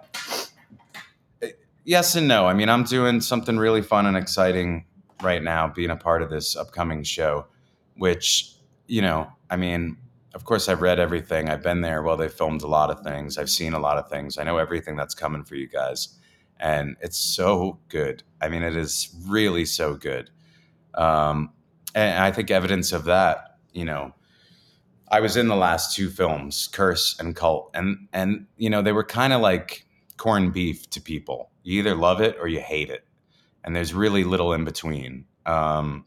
yes 1.85 2.15
and 2.15 2.27
no. 2.27 2.45
I 2.45 2.53
mean, 2.53 2.69
I'm 2.69 2.83
doing 2.83 3.21
something 3.21 3.57
really 3.57 3.81
fun 3.81 4.05
and 4.05 4.17
exciting 4.17 4.85
right 5.23 5.41
now, 5.41 5.67
being 5.67 5.89
a 5.89 5.95
part 5.95 6.21
of 6.21 6.29
this 6.29 6.55
upcoming 6.55 7.03
show. 7.03 7.47
Which 7.95 8.53
you 8.87 9.01
know, 9.01 9.31
I 9.49 9.55
mean, 9.55 9.97
of 10.33 10.43
course, 10.43 10.69
I've 10.69 10.81
read 10.81 10.99
everything. 10.99 11.49
I've 11.49 11.63
been 11.63 11.81
there. 11.81 12.03
Well, 12.03 12.17
they 12.17 12.29
filmed 12.29 12.61
a 12.61 12.67
lot 12.67 12.91
of 12.91 13.01
things. 13.01 13.37
I've 13.37 13.49
seen 13.49 13.73
a 13.73 13.79
lot 13.79 13.97
of 13.97 14.09
things. 14.09 14.37
I 14.37 14.43
know 14.43 14.57
everything 14.57 14.95
that's 14.95 15.15
coming 15.15 15.43
for 15.43 15.55
you 15.55 15.67
guys, 15.67 16.19
and 16.59 16.95
it's 17.01 17.17
so 17.17 17.79
good. 17.89 18.23
I 18.41 18.49
mean, 18.49 18.61
it 18.61 18.75
is 18.75 19.15
really 19.25 19.65
so 19.65 19.95
good. 19.95 20.29
Um, 20.97 21.51
and 21.95 22.23
I 22.23 22.31
think 22.31 22.51
evidence 22.51 22.91
of 22.91 23.05
that, 23.05 23.57
you 23.71 23.85
know, 23.85 24.13
I 25.09 25.21
was 25.21 25.37
in 25.37 25.47
the 25.47 25.55
last 25.55 25.95
two 25.95 26.09
films, 26.09 26.67
Curse 26.67 27.17
and 27.19 27.35
Cult, 27.35 27.71
and 27.73 28.09
and 28.11 28.47
you 28.57 28.69
know 28.69 28.81
they 28.81 28.91
were 28.91 29.05
kind 29.05 29.31
of 29.31 29.39
like 29.39 29.85
corned 30.17 30.53
beef 30.53 30.89
to 30.89 31.01
people. 31.01 31.51
You 31.63 31.79
either 31.79 31.95
love 31.95 32.19
it 32.19 32.35
or 32.41 32.47
you 32.47 32.59
hate 32.59 32.89
it, 32.89 33.05
and 33.63 33.75
there's 33.75 33.93
really 33.93 34.25
little 34.25 34.51
in 34.51 34.65
between. 34.65 35.25
Um, 35.45 36.05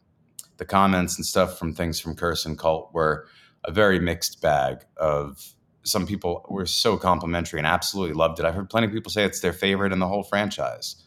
the 0.57 0.65
comments 0.65 1.17
and 1.17 1.25
stuff 1.25 1.57
from 1.57 1.73
things 1.73 1.99
from 1.99 2.15
Curse 2.15 2.45
and 2.45 2.59
Cult 2.59 2.93
were 2.93 3.25
a 3.65 3.71
very 3.71 3.99
mixed 3.99 4.39
bag. 4.39 4.85
Of 4.97 5.55
some 5.83 6.05
people 6.05 6.45
were 6.47 6.67
so 6.67 6.95
complimentary 6.95 7.59
and 7.59 7.65
absolutely 7.65 8.13
loved 8.13 8.39
it. 8.39 8.45
I've 8.45 8.53
heard 8.53 8.69
plenty 8.69 8.85
of 8.85 8.93
people 8.93 9.11
say 9.11 9.23
it's 9.23 9.39
their 9.39 9.53
favorite 9.53 9.91
in 9.91 9.97
the 9.97 10.07
whole 10.07 10.21
franchise 10.21 11.03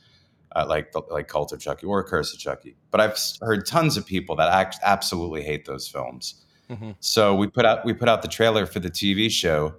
uh, 0.54 0.64
like 0.68 0.92
the, 0.92 1.02
like 1.10 1.28
Cult 1.28 1.52
of 1.52 1.60
Chucky 1.60 1.86
or 1.86 2.02
Curse 2.04 2.32
of 2.32 2.38
Chucky. 2.38 2.76
But 2.90 3.00
I've 3.00 3.18
heard 3.40 3.66
tons 3.66 3.96
of 3.96 4.06
people 4.06 4.36
that 4.36 4.50
act, 4.52 4.76
absolutely 4.82 5.42
hate 5.42 5.64
those 5.64 5.88
films. 5.88 6.44
Mhm. 6.70 6.96
So 7.00 7.34
we 7.34 7.46
put 7.46 7.64
out 7.64 7.84
we 7.84 7.92
put 7.92 8.08
out 8.08 8.22
the 8.22 8.28
trailer 8.28 8.66
for 8.66 8.80
the 8.80 8.90
TV 8.90 9.30
show 9.30 9.74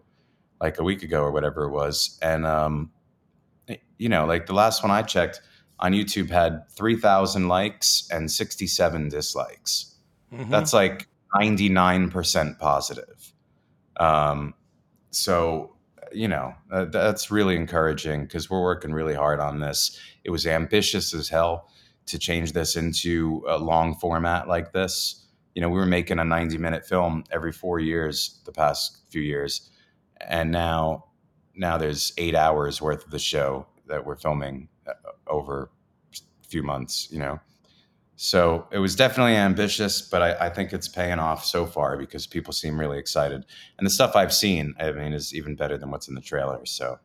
like 0.62 0.80
a 0.80 0.84
week 0.84 1.04
ago 1.04 1.22
or 1.22 1.32
whatever 1.32 1.64
it 1.64 1.72
was, 1.72 2.20
and 2.22 2.46
um, 2.46 2.92
you 3.98 4.10
know, 4.10 4.26
like 4.26 4.46
the 4.46 4.54
last 4.54 4.84
one 4.84 4.92
I 4.92 5.02
checked 5.02 5.42
on 5.80 5.94
YouTube 5.94 6.30
had 6.30 6.70
three 6.70 6.96
thousand 6.96 7.48
likes 7.48 8.08
and 8.12 8.30
sixty 8.32 8.68
seven 8.68 9.10
dislikes. 9.10 9.96
Mhm. 10.32 10.50
That's 10.50 10.74
like 10.74 11.08
ninety 11.36 11.70
nine 11.70 12.10
percent 12.12 12.60
positive. 12.60 13.34
Um, 13.98 14.54
so 15.12 15.75
you 16.16 16.28
know 16.28 16.54
uh, 16.72 16.86
that's 16.86 17.30
really 17.30 17.56
encouraging 17.56 18.24
because 18.24 18.50
we're 18.50 18.62
working 18.62 18.94
really 18.94 19.14
hard 19.14 19.40
on 19.40 19.60
this. 19.60 20.00
It 20.24 20.32
was 20.32 20.48
ambitious 20.48 21.14
as 21.14 21.30
hell 21.30 21.70
to 22.08 22.20
change 22.20 22.54
this 22.54 22.76
into 22.76 23.44
a 23.48 23.58
long 23.58 23.96
format 23.96 24.48
like 24.48 24.72
this. 24.74 25.26
You 25.54 25.62
know, 25.62 25.70
we 25.70 25.80
were 25.80 25.86
making 25.86 26.20
a 26.20 26.26
90 26.26 26.58
minute 26.58 26.86
film 26.86 27.24
every 27.32 27.52
four 27.52 27.80
years 27.80 28.42
the 28.46 28.52
past 28.52 29.00
few 29.10 29.22
years. 29.22 29.70
And 30.22 30.52
now, 30.52 31.06
now 31.56 31.78
there's 31.78 32.14
eight 32.18 32.36
hours 32.36 32.82
worth 32.82 33.06
of 33.06 33.12
the 33.12 33.20
show 33.20 33.68
that 33.88 34.06
we're 34.06 34.18
filming 34.18 34.70
uh, 34.88 34.94
over 35.28 35.70
a 36.14 36.48
few 36.48 36.64
months, 36.64 37.08
you 37.12 37.20
know? 37.20 37.40
So 38.18 38.68
it 38.72 38.80
was 38.80 38.96
definitely 38.96 39.36
ambitious, 39.36 40.02
but 40.02 40.22
I, 40.22 40.46
I 40.46 40.50
think 40.50 40.72
it's 40.72 40.88
paying 40.88 41.20
off 41.20 41.44
so 41.44 41.66
far 41.66 41.98
because 41.98 42.26
people 42.26 42.54
seem 42.54 42.80
really 42.80 42.98
excited. 42.98 43.46
And 43.78 43.86
the 43.86 43.92
stuff 43.92 44.16
I've 44.16 44.34
seen, 44.34 44.74
I 44.80 44.92
mean, 44.92 45.14
is 45.14 45.34
even 45.36 45.56
better 45.56 45.78
than 45.78 45.92
what's 45.92 46.08
in 46.08 46.16
the 46.16 46.22
trailer. 46.22 46.66
So 46.66 47.00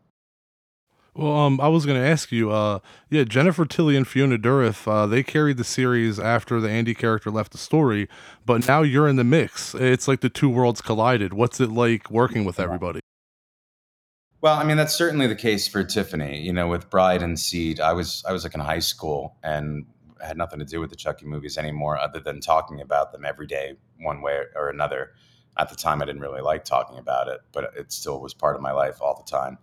Well, 1.14 1.32
um, 1.32 1.60
I 1.60 1.66
was 1.68 1.84
gonna 1.84 1.98
ask 1.98 2.30
you, 2.30 2.52
uh, 2.52 2.78
yeah, 3.10 3.24
Jennifer 3.24 3.66
Tilly 3.66 3.96
and 3.96 4.06
Fiona 4.06 4.38
Dourif, 4.38 4.86
uh, 4.86 5.06
they 5.06 5.24
carried 5.24 5.56
the 5.56 5.64
series 5.64 6.20
after 6.20 6.60
the 6.60 6.70
Andy 6.70 6.94
character 6.94 7.30
left 7.30 7.50
the 7.52 7.58
story, 7.58 8.08
but 8.46 8.66
now 8.68 8.82
you're 8.82 9.08
in 9.08 9.16
the 9.16 9.24
mix. 9.24 9.74
It's 9.74 10.06
like 10.06 10.20
the 10.20 10.30
two 10.30 10.48
worlds 10.48 10.80
collided. 10.80 11.34
What's 11.34 11.60
it 11.60 11.70
like 11.70 12.10
working 12.10 12.44
with 12.44 12.60
everybody? 12.60 13.00
Well, 14.40 14.56
I 14.56 14.64
mean 14.64 14.76
that's 14.76 14.94
certainly 14.94 15.26
the 15.26 15.36
case 15.36 15.68
for 15.68 15.84
Tiffany. 15.84 16.40
You 16.40 16.52
know, 16.52 16.68
with 16.68 16.88
Bride 16.88 17.22
and 17.22 17.38
Seed, 17.38 17.80
I 17.80 17.92
was 17.92 18.22
I 18.26 18.32
was 18.32 18.44
like 18.44 18.54
in 18.54 18.60
high 18.60 18.78
school 18.78 19.36
and 19.42 19.86
had 20.22 20.36
nothing 20.36 20.58
to 20.58 20.64
do 20.64 20.80
with 20.80 20.90
the 20.90 20.96
Chucky 20.96 21.26
movies 21.26 21.58
anymore, 21.58 21.98
other 21.98 22.20
than 22.20 22.40
talking 22.40 22.80
about 22.80 23.12
them 23.12 23.24
every 23.24 23.46
day, 23.46 23.74
one 24.00 24.22
way 24.22 24.42
or 24.54 24.68
another. 24.68 25.12
At 25.58 25.68
the 25.68 25.76
time, 25.76 26.00
I 26.00 26.04
didn't 26.04 26.22
really 26.22 26.40
like 26.40 26.64
talking 26.64 26.98
about 26.98 27.28
it, 27.28 27.40
but 27.52 27.72
it 27.76 27.92
still 27.92 28.20
was 28.20 28.34
part 28.34 28.56
of 28.56 28.62
my 28.62 28.72
life 28.72 29.00
all 29.00 29.14
the 29.14 29.30
time. 29.30 29.58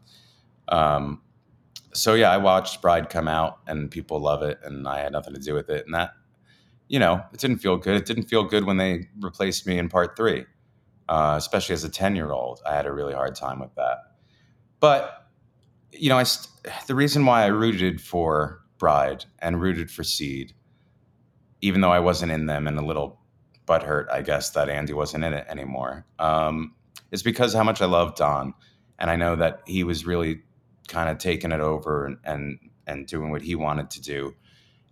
Um, 0.67 1.21
so 1.93 2.13
yeah, 2.13 2.29
I 2.31 2.37
watched 2.37 2.81
Bride 2.81 3.09
come 3.09 3.27
out, 3.27 3.59
and 3.67 3.89
people 3.89 4.19
love 4.19 4.43
it, 4.43 4.59
and 4.63 4.87
I 4.87 4.99
had 4.99 5.11
nothing 5.11 5.33
to 5.33 5.39
do 5.39 5.53
with 5.53 5.69
it, 5.69 5.85
and 5.85 5.95
that, 5.95 6.11
you 6.87 6.99
know, 6.99 7.23
it 7.33 7.39
didn't 7.39 7.57
feel 7.57 7.77
good. 7.77 7.95
It 7.95 8.05
didn't 8.05 8.25
feel 8.25 8.43
good 8.43 8.65
when 8.65 8.77
they 8.77 9.07
replaced 9.19 9.65
me 9.65 9.77
in 9.79 9.89
part 9.89 10.15
three, 10.15 10.45
uh, 11.09 11.35
especially 11.37 11.73
as 11.73 11.83
a 11.83 11.89
ten 11.89 12.15
year 12.15 12.31
old. 12.31 12.61
I 12.65 12.75
had 12.75 12.85
a 12.85 12.91
really 12.91 13.13
hard 13.13 13.35
time 13.35 13.59
with 13.59 13.73
that. 13.75 13.97
But 14.79 15.27
you 15.91 16.09
know, 16.09 16.17
I 16.17 16.23
st- 16.23 16.53
the 16.85 16.95
reason 16.95 17.25
why 17.25 17.43
I 17.43 17.47
rooted 17.47 18.01
for 18.01 18.61
Bride 18.77 19.25
and 19.39 19.61
rooted 19.61 19.89
for 19.91 20.03
Seed, 20.03 20.53
even 21.61 21.81
though 21.81 21.91
I 21.91 21.99
wasn't 21.99 22.31
in 22.31 22.45
them 22.45 22.67
and 22.67 22.77
a 22.77 22.85
little 22.85 23.19
butthurt, 23.67 24.09
I 24.09 24.21
guess 24.21 24.51
that 24.51 24.69
Andy 24.69 24.93
wasn't 24.93 25.23
in 25.23 25.33
it 25.33 25.45
anymore, 25.49 26.05
um, 26.19 26.73
is 27.11 27.23
because 27.23 27.53
how 27.53 27.63
much 27.63 27.81
I 27.81 27.85
love 27.85 28.15
Don, 28.15 28.53
and 28.99 29.09
I 29.09 29.15
know 29.15 29.35
that 29.35 29.61
he 29.65 29.83
was 29.83 30.05
really 30.05 30.41
kind 30.87 31.09
of 31.09 31.17
taking 31.17 31.51
it 31.51 31.59
over 31.59 32.05
and 32.05 32.17
and, 32.23 32.59
and 32.85 33.05
doing 33.07 33.31
what 33.31 33.41
he 33.41 33.55
wanted 33.55 33.89
to 33.91 34.01
do, 34.01 34.33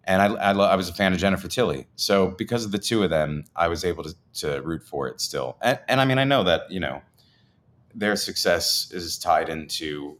and 0.03 0.21
I, 0.21 0.25
I, 0.25 0.51
lo- 0.51 0.65
I 0.65 0.75
was 0.75 0.89
a 0.89 0.93
fan 0.93 1.13
of 1.13 1.19
Jennifer 1.19 1.47
Tilly. 1.47 1.87
So 1.95 2.27
because 2.27 2.65
of 2.65 2.71
the 2.71 2.77
two 2.77 3.03
of 3.03 3.09
them, 3.09 3.45
I 3.55 3.67
was 3.67 3.83
able 3.83 4.03
to, 4.03 4.15
to 4.35 4.61
root 4.61 4.83
for 4.83 5.07
it 5.07 5.19
still. 5.19 5.57
And, 5.61 5.79
and 5.87 6.01
I 6.01 6.05
mean, 6.05 6.19
I 6.19 6.23
know 6.23 6.43
that 6.43 6.69
you 6.69 6.79
know 6.79 7.01
their 7.93 8.15
success 8.15 8.91
is 8.91 9.17
tied 9.17 9.49
into 9.49 10.17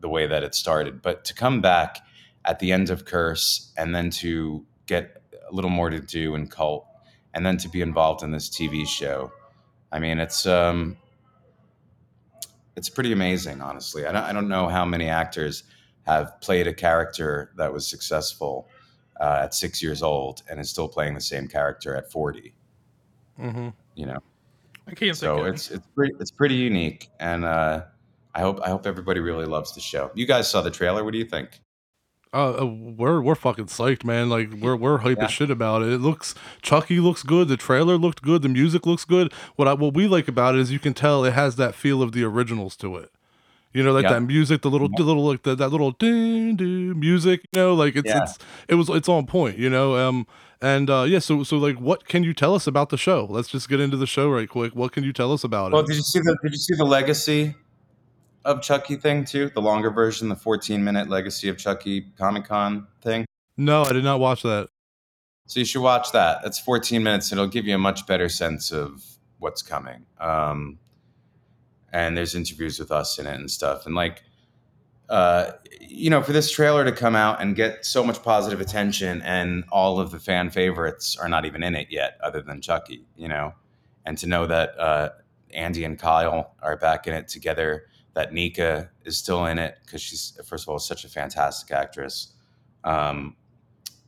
the 0.00 0.08
way 0.08 0.26
that 0.26 0.42
it 0.42 0.54
started, 0.54 1.02
but 1.02 1.24
to 1.24 1.34
come 1.34 1.60
back 1.60 1.98
at 2.44 2.58
the 2.58 2.72
end 2.72 2.90
of 2.90 3.04
Curse 3.04 3.72
and 3.76 3.94
then 3.94 4.10
to 4.10 4.64
get 4.86 5.22
a 5.48 5.54
little 5.54 5.70
more 5.70 5.90
to 5.90 6.00
do 6.00 6.34
in 6.34 6.48
Cult, 6.48 6.86
and 7.34 7.44
then 7.44 7.56
to 7.58 7.68
be 7.68 7.80
involved 7.80 8.22
in 8.22 8.30
this 8.30 8.48
TV 8.48 8.86
show, 8.86 9.32
I 9.92 9.98
mean, 9.98 10.18
it's 10.18 10.46
um, 10.46 10.96
it's 12.76 12.88
pretty 12.88 13.12
amazing, 13.12 13.60
honestly. 13.60 14.06
I 14.06 14.12
don't, 14.12 14.22
I 14.22 14.32
don't 14.32 14.48
know 14.48 14.68
how 14.68 14.84
many 14.84 15.08
actors 15.08 15.64
have 16.06 16.40
played 16.40 16.66
a 16.66 16.74
character 16.74 17.52
that 17.56 17.72
was 17.72 17.86
successful 17.86 18.68
uh, 19.20 19.40
at 19.42 19.54
six 19.54 19.82
years 19.82 20.02
old 20.02 20.42
and 20.48 20.60
is 20.60 20.70
still 20.70 20.88
playing 20.88 21.14
the 21.14 21.20
same 21.20 21.48
character 21.48 21.96
at 21.96 22.10
40 22.10 22.54
hmm 23.36 23.68
you 23.94 24.06
know? 24.06 24.18
I 24.86 24.94
can't 24.94 25.16
so 25.16 25.36
think 25.44 25.54
it's 25.54 25.70
it's 25.70 25.86
pretty 25.94 26.14
it's 26.20 26.30
pretty 26.30 26.56
unique 26.56 27.08
and 27.18 27.44
uh, 27.44 27.84
i 28.34 28.40
hope 28.40 28.60
i 28.62 28.68
hope 28.68 28.86
everybody 28.86 29.20
really 29.20 29.46
loves 29.46 29.74
the 29.74 29.80
show. 29.80 30.10
You 30.14 30.26
guys 30.26 30.50
saw 30.50 30.60
the 30.60 30.70
trailer. 30.70 31.04
What 31.04 31.12
do 31.12 31.18
you 31.18 31.24
think 31.24 31.60
Uh, 32.34 32.62
uh, 32.62 32.66
we're 32.66 33.20
we're 33.20 33.36
fucking 33.36 33.66
psyched, 33.66 34.04
man. 34.04 34.28
Like 34.28 34.52
we're 34.60 34.74
we're 34.76 34.98
hype 34.98 35.18
Yeah. 35.18 35.26
as 35.26 35.30
shit 35.30 35.50
about 35.50 35.82
it. 35.82 35.88
It 35.92 35.98
looks 35.98 36.34
Chucky 36.62 36.98
looks 36.98 37.22
good. 37.22 37.46
The 37.48 37.56
trailer 37.56 37.96
looked 37.96 38.22
good. 38.22 38.42
The 38.42 38.48
music 38.48 38.84
looks 38.86 39.04
good. 39.04 39.32
What 39.56 39.68
I, 39.68 39.74
what 39.74 39.94
we 39.94 40.08
like 40.08 40.26
about 40.26 40.56
it 40.56 40.60
is 40.60 40.72
you 40.72 40.80
can 40.80 40.94
tell 40.94 41.24
it 41.24 41.32
has 41.32 41.54
that 41.56 41.74
feel 41.76 42.02
of 42.02 42.10
the 42.12 42.24
originals 42.24 42.74
to 42.78 42.96
it. 42.96 43.10
You 43.72 43.82
know, 43.84 43.92
like 43.92 44.04
Yeah. 44.04 44.14
that 44.14 44.20
music, 44.22 44.62
the 44.62 44.70
little, 44.70 44.88
the 44.88 45.02
little, 45.02 45.24
like 45.26 45.42
the, 45.42 45.54
that 45.56 45.68
little 45.70 45.92
ding 45.92 46.56
ding 46.56 46.98
music. 46.98 47.40
You 47.52 47.60
know, 47.60 47.74
like 47.74 47.94
it's 47.96 48.08
Yeah. 48.08 48.22
it's 48.22 48.38
it 48.68 48.74
was 48.74 48.88
it's 48.88 49.08
on 49.08 49.26
point. 49.26 49.58
You 49.58 49.70
know, 49.70 49.96
um, 49.96 50.26
and 50.60 50.90
uh, 50.90 51.04
yeah. 51.08 51.20
So 51.20 51.42
so 51.44 51.56
like, 51.58 51.76
what 51.76 52.06
can 52.08 52.24
you 52.24 52.34
tell 52.34 52.54
us 52.54 52.66
about 52.66 52.88
the 52.90 52.96
show? 52.96 53.26
Let's 53.30 53.48
just 53.48 53.68
get 53.68 53.78
into 53.80 53.96
the 53.96 54.06
show 54.06 54.28
right 54.28 54.48
quick. 54.48 54.74
What 54.74 54.92
can 54.92 55.04
you 55.04 55.12
tell 55.12 55.32
us 55.32 55.44
about 55.44 55.70
well 55.72 55.80
it? 55.80 55.82
Well, 55.82 55.86
did 55.86 55.96
you 55.96 56.02
see 56.02 56.18
the 56.20 56.36
did 56.42 56.52
you 56.52 56.58
see 56.58 56.74
the 56.76 56.84
legacy 56.84 57.54
of 58.44 58.62
chucky 58.62 58.96
thing 58.96 59.24
too 59.24 59.50
the 59.54 59.62
longer 59.62 59.90
version 59.90 60.28
the 60.28 60.36
14 60.36 60.82
minute 60.82 61.08
legacy 61.08 61.48
of 61.48 61.56
chucky 61.58 62.02
comic-con 62.18 62.86
thing 63.02 63.24
No, 63.56 63.82
I 63.82 63.92
did 63.92 64.04
not 64.04 64.20
watch 64.20 64.42
that. 64.42 64.68
So 65.46 65.60
you 65.60 65.66
should 65.66 65.82
watch 65.82 66.12
that. 66.12 66.40
It's 66.44 66.58
14 66.58 67.02
minutes. 67.02 67.30
It'll 67.30 67.46
give 67.46 67.66
you 67.66 67.74
a 67.74 67.78
much 67.78 68.06
better 68.06 68.28
sense 68.28 68.72
of 68.72 69.04
what's 69.38 69.62
coming. 69.62 70.06
Um, 70.18 70.78
and 71.92 72.16
there's 72.16 72.34
interviews 72.34 72.78
with 72.78 72.90
us 72.90 73.18
in 73.18 73.26
it 73.26 73.34
and 73.34 73.50
stuff. 73.50 73.84
And 73.84 73.94
like, 73.94 74.22
uh, 75.10 75.52
you 75.80 76.08
know, 76.08 76.22
for 76.22 76.32
this 76.32 76.50
trailer 76.50 76.84
to 76.84 76.92
come 76.92 77.14
out 77.14 77.42
and 77.42 77.54
get 77.54 77.84
so 77.84 78.02
much 78.02 78.22
positive 78.22 78.60
attention, 78.60 79.20
and 79.22 79.64
all 79.70 80.00
of 80.00 80.10
the 80.10 80.18
fan 80.18 80.48
favorites 80.48 81.16
are 81.18 81.28
not 81.28 81.44
even 81.44 81.62
in 81.62 81.74
it 81.74 81.88
yet, 81.90 82.18
other 82.22 82.40
than 82.40 82.62
Chucky. 82.62 83.04
You 83.14 83.28
know, 83.28 83.52
and 84.06 84.16
to 84.18 84.26
know 84.26 84.46
that 84.46 84.78
uh, 84.78 85.10
Andy 85.52 85.84
and 85.84 85.98
Kyle 85.98 86.54
are 86.62 86.78
back 86.78 87.06
in 87.06 87.12
it 87.12 87.28
together, 87.28 87.84
that 88.14 88.32
Nica 88.32 88.90
is 89.04 89.16
still 89.16 89.44
in 89.46 89.58
it 89.58 89.76
because 89.84 90.00
she's 90.00 90.38
first 90.44 90.64
of 90.64 90.68
all 90.68 90.78
such 90.78 91.04
a 91.04 91.08
fantastic 91.08 91.70
actress. 91.70 92.32
Um, 92.84 93.36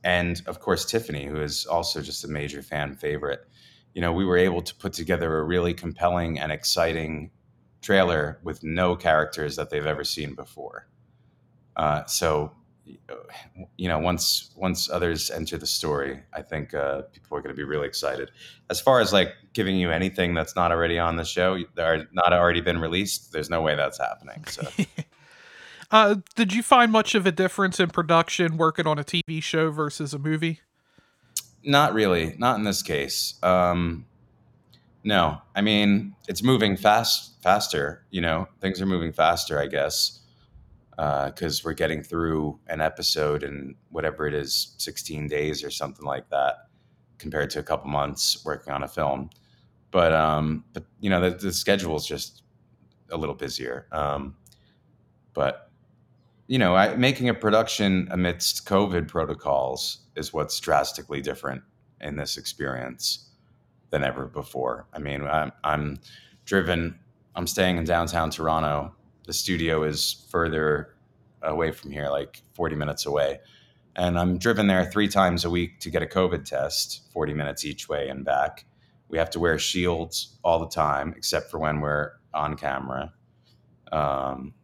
and 0.04 0.40
of 0.46 0.60
course 0.60 0.84
Tiffany, 0.84 1.26
who 1.26 1.40
is 1.40 1.66
also 1.66 2.00
just 2.00 2.24
a 2.24 2.28
major 2.28 2.62
fan 2.62 2.94
favorite. 2.94 3.40
You 3.94 4.00
know, 4.00 4.12
we 4.12 4.24
were 4.24 4.36
able 4.36 4.62
to 4.62 4.74
put 4.74 4.92
together 4.92 5.38
a 5.38 5.42
really 5.42 5.74
compelling 5.74 6.38
and 6.38 6.52
exciting 6.52 7.30
trailer 7.80 8.38
with 8.42 8.62
no 8.62 8.94
characters 8.94 9.56
that 9.56 9.70
they've 9.70 9.86
ever 9.86 10.04
seen 10.04 10.34
before. 10.34 10.88
Uh, 11.76 12.04
so, 12.04 12.52
you 13.76 13.88
know, 13.88 13.98
once 13.98 14.50
once 14.56 14.90
others 14.90 15.30
enter 15.30 15.58
the 15.58 15.66
story, 15.66 16.22
I 16.32 16.42
think 16.42 16.74
uh, 16.74 17.02
people 17.12 17.36
are 17.36 17.40
going 17.40 17.54
to 17.54 17.56
be 17.56 17.64
really 17.64 17.86
excited. 17.86 18.30
As 18.70 18.80
far 18.80 19.00
as 19.00 19.12
like 19.12 19.34
giving 19.52 19.76
you 19.76 19.90
anything 19.90 20.34
that's 20.34 20.56
not 20.56 20.72
already 20.72 20.98
on 20.98 21.16
the 21.16 21.24
show, 21.24 21.58
that 21.74 21.84
are 21.84 22.06
not 22.12 22.32
already 22.32 22.60
been 22.60 22.78
released, 22.78 23.32
there's 23.32 23.50
no 23.50 23.62
way 23.62 23.74
that's 23.74 23.98
happening. 23.98 24.44
So. 24.46 24.66
Uh, 25.90 26.16
did 26.34 26.52
you 26.52 26.64
find 26.64 26.90
much 26.90 27.14
of 27.14 27.26
a 27.26 27.30
difference 27.32 27.78
in 27.78 27.88
production 27.88 28.56
working 28.56 28.88
on 28.88 28.98
a 28.98 29.04
TV 29.04 29.40
show 29.40 29.70
versus 29.70 30.12
a 30.12 30.18
movie? 30.18 30.60
Not 31.62 31.94
really. 31.94 32.34
Not 32.38 32.58
in 32.58 32.64
this 32.64 32.82
case. 32.82 33.38
Um, 33.42 34.04
no, 35.04 35.40
I 35.54 35.60
mean 35.60 36.16
it's 36.26 36.42
moving 36.42 36.76
fast, 36.76 37.40
faster. 37.40 38.04
You 38.10 38.20
know, 38.20 38.48
things 38.60 38.80
are 38.80 38.86
moving 38.86 39.12
faster. 39.12 39.60
I 39.60 39.66
guess 39.68 40.20
because 40.96 41.64
we're 41.64 41.74
getting 41.74 42.02
through 42.02 42.58
an 42.68 42.80
episode 42.80 43.42
in 43.42 43.74
whatever 43.90 44.26
it 44.26 44.34
is, 44.34 44.74
sixteen 44.78 45.28
days 45.28 45.62
or 45.62 45.70
something 45.70 46.06
like 46.06 46.28
that, 46.30 46.68
compared 47.18 47.50
to 47.50 47.58
a 47.58 47.62
couple 47.62 47.90
months 47.90 48.44
working 48.44 48.72
on 48.72 48.82
a 48.82 48.88
film. 48.88 49.30
But 49.90 50.12
um, 50.12 50.64
but 50.72 50.84
you 51.00 51.10
know, 51.10 51.20
the, 51.20 51.36
the 51.36 51.52
schedule 51.52 51.96
is 51.96 52.06
just 52.06 52.42
a 53.10 53.16
little 53.16 53.34
busier. 53.34 53.86
Um, 53.92 54.36
but 55.34 55.70
you 56.48 56.58
know, 56.58 56.74
I, 56.74 56.96
making 56.96 57.28
a 57.28 57.34
production 57.34 58.08
amidst 58.10 58.66
COVID 58.66 59.08
protocols 59.08 59.98
is 60.14 60.32
what's 60.32 60.58
drastically 60.60 61.20
different 61.20 61.62
in 62.00 62.16
this 62.16 62.36
experience 62.36 63.30
than 63.90 64.04
ever 64.04 64.26
before. 64.26 64.86
I 64.92 64.98
mean, 64.98 65.22
I'm, 65.26 65.52
I'm 65.64 65.98
driven, 66.44 66.98
I'm 67.34 67.46
staying 67.46 67.78
in 67.78 67.84
downtown 67.84 68.30
Toronto. 68.30 68.94
The 69.26 69.32
studio 69.32 69.82
is 69.82 70.26
further 70.30 70.94
away 71.42 71.72
from 71.72 71.90
here, 71.90 72.08
like 72.08 72.42
40 72.54 72.76
minutes 72.76 73.06
away. 73.06 73.40
And 73.94 74.18
I'm 74.18 74.38
driven 74.38 74.66
there 74.66 74.84
three 74.90 75.08
times 75.08 75.44
a 75.44 75.50
week 75.50 75.80
to 75.80 75.90
get 75.90 76.02
a 76.02 76.06
COVID 76.06 76.44
test, 76.44 77.10
40 77.12 77.34
minutes 77.34 77.64
each 77.64 77.88
way 77.88 78.08
and 78.08 78.24
back. 78.24 78.66
We 79.08 79.18
have 79.18 79.30
to 79.30 79.40
wear 79.40 79.58
shields 79.58 80.38
all 80.42 80.58
the 80.58 80.68
time, 80.68 81.14
except 81.16 81.50
for 81.50 81.58
when 81.58 81.80
we're 81.80 82.12
on 82.34 82.56
camera. 82.56 83.12
Um, 83.92 84.54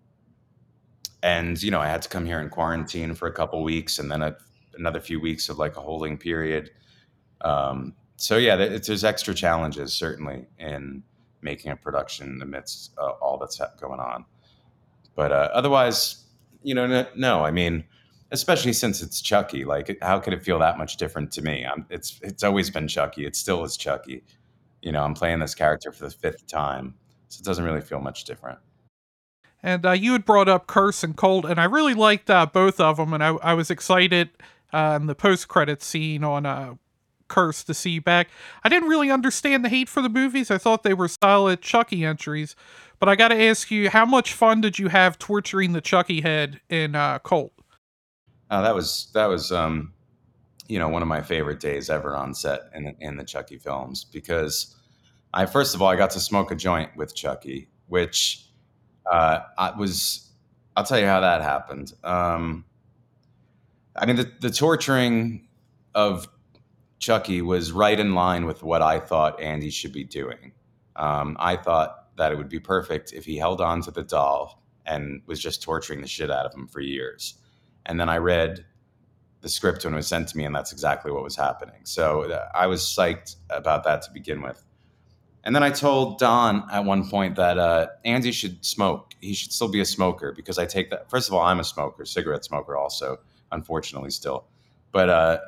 and 1.22 1.62
you 1.62 1.70
know 1.70 1.80
i 1.80 1.86
had 1.86 2.02
to 2.02 2.09
come 2.09 2.26
here 2.26 2.40
in 2.40 2.48
quarantine 2.48 3.14
for 3.14 3.28
a 3.28 3.32
couple 3.32 3.62
weeks 3.62 3.98
and 3.98 4.10
then 4.10 4.22
a, 4.22 4.36
another 4.74 5.01
few 5.01 5.20
weeks 5.20 5.48
of 5.48 5.59
like 5.59 5.76
a 5.76 5.80
holding 5.80 6.18
period 6.18 6.70
um, 7.43 7.94
so 8.16 8.36
yeah 8.36 8.56
there's 8.56 9.05
extra 9.05 9.34
challenges 9.34 9.94
certainly 9.94 10.47
in 10.59 11.02
making 11.40 11.70
a 11.72 11.76
production 11.76 12.40
amidst 12.43 12.93
uh, 12.98 13.10
all 13.20 13.39
that's 13.39 13.60
going 13.80 14.01
on 14.01 14.24
but 15.14 15.32
uh, 15.32 15.48
otherwise 15.52 16.24
you 16.62 16.74
know 16.74 16.86
no, 16.86 17.06
no 17.16 17.44
i 17.44 17.51
mean 17.51 17.84
especially 18.30 18.72
since 18.72 19.02
it's 19.02 19.20
chucky 19.20 19.64
like 19.64 19.98
how 20.02 20.18
could 20.18 20.32
it 20.32 20.43
feel 20.43 20.59
that 20.59 20.78
much 20.78 20.97
different 20.97 21.30
to 21.30 21.43
me? 21.43 21.66
I'm, 21.66 21.86
it's 21.90 22.18
it's 22.22 22.43
always 22.43 22.70
been 22.70 22.89
chucky. 22.89 23.26
It 23.26 23.36
still 23.36 23.62
is 23.62 23.76
chucky. 23.76 24.24
You 24.80 24.93
know 24.93 25.05
i'm 25.05 25.14
playing 25.14 25.39
this 25.39 25.55
character 25.55 25.93
for 25.93 26.05
the 26.05 26.10
fifth 26.10 26.47
time 26.47 26.94
so 27.28 27.40
it 27.40 27.44
doesn't 27.44 27.64
really 27.64 27.80
feel 27.80 28.01
much 28.01 28.24
different. 28.24 28.59
And 29.62 29.86
uh, 29.86 29.93
you 29.93 30.12
had 30.12 30.24
brought 30.24 30.48
up 30.48 30.66
Curse 30.66 31.05
and 31.05 31.16
Cult, 31.16 31.44
and 31.44 31.60
I 31.60 31.64
really 31.64 31.94
liked 31.94 32.28
uh, 32.28 32.47
both 32.47 32.80
of 32.80 32.97
them, 32.97 33.14
and 33.14 33.22
I, 33.22 33.28
I 33.36 33.55
was 33.55 33.70
excited 33.70 34.30
uh, 34.72 34.98
in 35.01 35.06
the 35.06 35.14
post 35.14 35.48
credit 35.48 35.82
scene 35.82 36.24
on 36.24 36.44
uh, 36.44 36.74
Curse 37.32 37.64
to 37.64 37.72
see 37.72 37.98
back. 37.98 38.28
I 38.62 38.68
didn't 38.68 38.90
really 38.90 39.10
understand 39.10 39.64
the 39.64 39.70
hate 39.70 39.88
for 39.88 40.02
the 40.02 40.10
movies. 40.10 40.50
I 40.50 40.59
thought 40.59 40.82
they 40.82 40.92
were 40.92 41.09
solid 41.09 41.62
Chucky 41.62 42.04
entries, 42.04 42.54
but 42.98 43.09
I 43.09 43.16
got 43.16 43.28
to 43.28 43.42
ask 43.42 43.70
you, 43.70 43.88
how 43.88 44.04
much 44.04 44.34
fun 44.34 44.60
did 44.60 44.78
you 44.78 44.88
have 44.88 45.18
torturing 45.18 45.72
the 45.72 45.80
Chucky 45.80 46.20
head 46.20 46.60
in 46.68 46.94
uh, 46.94 47.20
Cult? 47.20 47.52
Uh, 48.50 48.60
that 48.60 48.74
was 48.74 49.10
that 49.14 49.26
was 49.30 49.50
um, 49.50 49.94
you 50.68 50.78
know 50.78 50.90
one 50.90 51.00
of 51.00 51.09
my 51.09 51.22
favorite 51.22 51.59
days 51.59 51.88
ever 51.88 52.14
on 52.14 52.34
set 52.34 52.64
in 52.74 52.94
in 53.00 53.16
the 53.16 53.24
Chucky 53.24 53.56
films 53.56 54.04
because 54.04 54.76
I 55.32 55.46
first 55.46 55.74
of 55.74 55.80
all 55.80 55.88
I 55.88 55.96
got 55.96 56.10
to 56.10 56.20
smoke 56.20 56.50
a 56.50 56.54
joint 56.54 56.94
with 56.98 57.14
Chucky, 57.14 57.70
which 57.86 58.44
uh, 59.10 59.38
I 59.56 59.70
was 59.70 60.30
I'll 60.76 60.84
tell 60.84 60.98
you 60.98 61.06
how 61.06 61.20
that 61.20 61.40
happened. 61.40 61.94
Um, 62.04 62.66
I 63.96 64.04
mean 64.04 64.16
the, 64.16 64.30
the 64.42 64.50
torturing 64.50 65.48
of 65.94 66.28
Chucky 67.02 67.42
was 67.42 67.72
right 67.72 67.98
in 67.98 68.14
line 68.14 68.46
with 68.46 68.62
what 68.62 68.80
I 68.80 69.00
thought 69.00 69.40
Andy 69.40 69.70
should 69.70 69.92
be 69.92 70.04
doing. 70.04 70.52
Um, 70.94 71.36
I 71.40 71.56
thought 71.56 72.16
that 72.16 72.30
it 72.30 72.38
would 72.38 72.48
be 72.48 72.60
perfect 72.60 73.12
if 73.12 73.24
he 73.24 73.36
held 73.36 73.60
on 73.60 73.82
to 73.82 73.90
the 73.90 74.04
doll 74.04 74.62
and 74.86 75.20
was 75.26 75.40
just 75.40 75.62
torturing 75.62 76.00
the 76.00 76.06
shit 76.06 76.30
out 76.30 76.46
of 76.46 76.54
him 76.54 76.68
for 76.68 76.80
years. 76.80 77.34
And 77.86 77.98
then 77.98 78.08
I 78.08 78.18
read 78.18 78.64
the 79.40 79.48
script 79.48 79.84
when 79.84 79.94
it 79.94 79.96
was 79.96 80.06
sent 80.06 80.28
to 80.28 80.36
me, 80.36 80.44
and 80.44 80.54
that's 80.54 80.70
exactly 80.70 81.10
what 81.10 81.24
was 81.24 81.34
happening. 81.34 81.80
So 81.82 82.30
uh, 82.30 82.48
I 82.54 82.68
was 82.68 82.82
psyched 82.82 83.34
about 83.50 83.82
that 83.82 84.02
to 84.02 84.12
begin 84.12 84.40
with. 84.40 84.62
And 85.42 85.56
then 85.56 85.64
I 85.64 85.70
told 85.70 86.20
Don 86.20 86.68
at 86.70 86.84
one 86.84 87.10
point 87.10 87.34
that 87.34 87.58
uh, 87.58 87.88
Andy 88.04 88.30
should 88.30 88.64
smoke. 88.64 89.14
He 89.20 89.34
should 89.34 89.52
still 89.52 89.66
be 89.66 89.80
a 89.80 89.84
smoker 89.84 90.32
because 90.36 90.56
I 90.56 90.66
take 90.66 90.90
that. 90.90 91.10
First 91.10 91.28
of 91.28 91.34
all, 91.34 91.40
I'm 91.40 91.58
a 91.58 91.64
smoker, 91.64 92.04
cigarette 92.04 92.44
smoker, 92.44 92.76
also, 92.76 93.18
unfortunately, 93.50 94.10
still. 94.10 94.46
But 94.92 95.08
uh, 95.08 95.38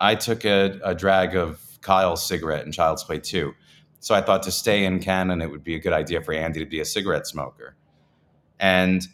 I 0.00 0.14
took 0.14 0.44
a, 0.44 0.78
a 0.84 0.94
drag 0.94 1.34
of 1.34 1.60
Kyle's 1.80 2.26
cigarette 2.26 2.64
in 2.64 2.72
Child's 2.72 3.04
Play 3.04 3.18
2. 3.18 3.52
So 4.00 4.14
I 4.14 4.20
thought 4.20 4.42
to 4.44 4.52
stay 4.52 4.84
in 4.84 5.00
canon, 5.00 5.42
it 5.42 5.50
would 5.50 5.64
be 5.64 5.74
a 5.74 5.78
good 5.78 5.92
idea 5.92 6.22
for 6.22 6.32
Andy 6.32 6.60
to 6.60 6.66
be 6.66 6.80
a 6.80 6.84
cigarette 6.84 7.26
smoker. 7.26 7.76
And 8.60 9.06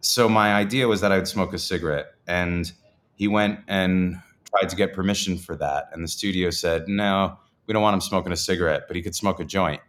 so 0.00 0.28
my 0.28 0.54
idea 0.54 0.88
was 0.88 1.00
that 1.02 1.12
I 1.12 1.16
would 1.16 1.28
smoke 1.28 1.52
a 1.52 1.58
cigarette. 1.58 2.14
And 2.26 2.72
he 3.16 3.28
went 3.28 3.60
and 3.68 4.16
tried 4.54 4.68
to 4.68 4.76
get 4.76 4.92
permission 4.92 5.36
for 5.36 5.56
that, 5.56 5.88
and 5.92 6.02
the 6.02 6.08
studio 6.08 6.50
said, 6.50 6.88
"No, 6.88 7.38
we 7.66 7.72
don't 7.72 7.82
want 7.82 7.94
him 7.94 8.00
smoking 8.00 8.32
a 8.32 8.36
cigarette, 8.36 8.84
but 8.86 8.96
he 8.96 9.02
could 9.02 9.14
smoke 9.14 9.40
a 9.40 9.44
joint." 9.44 9.80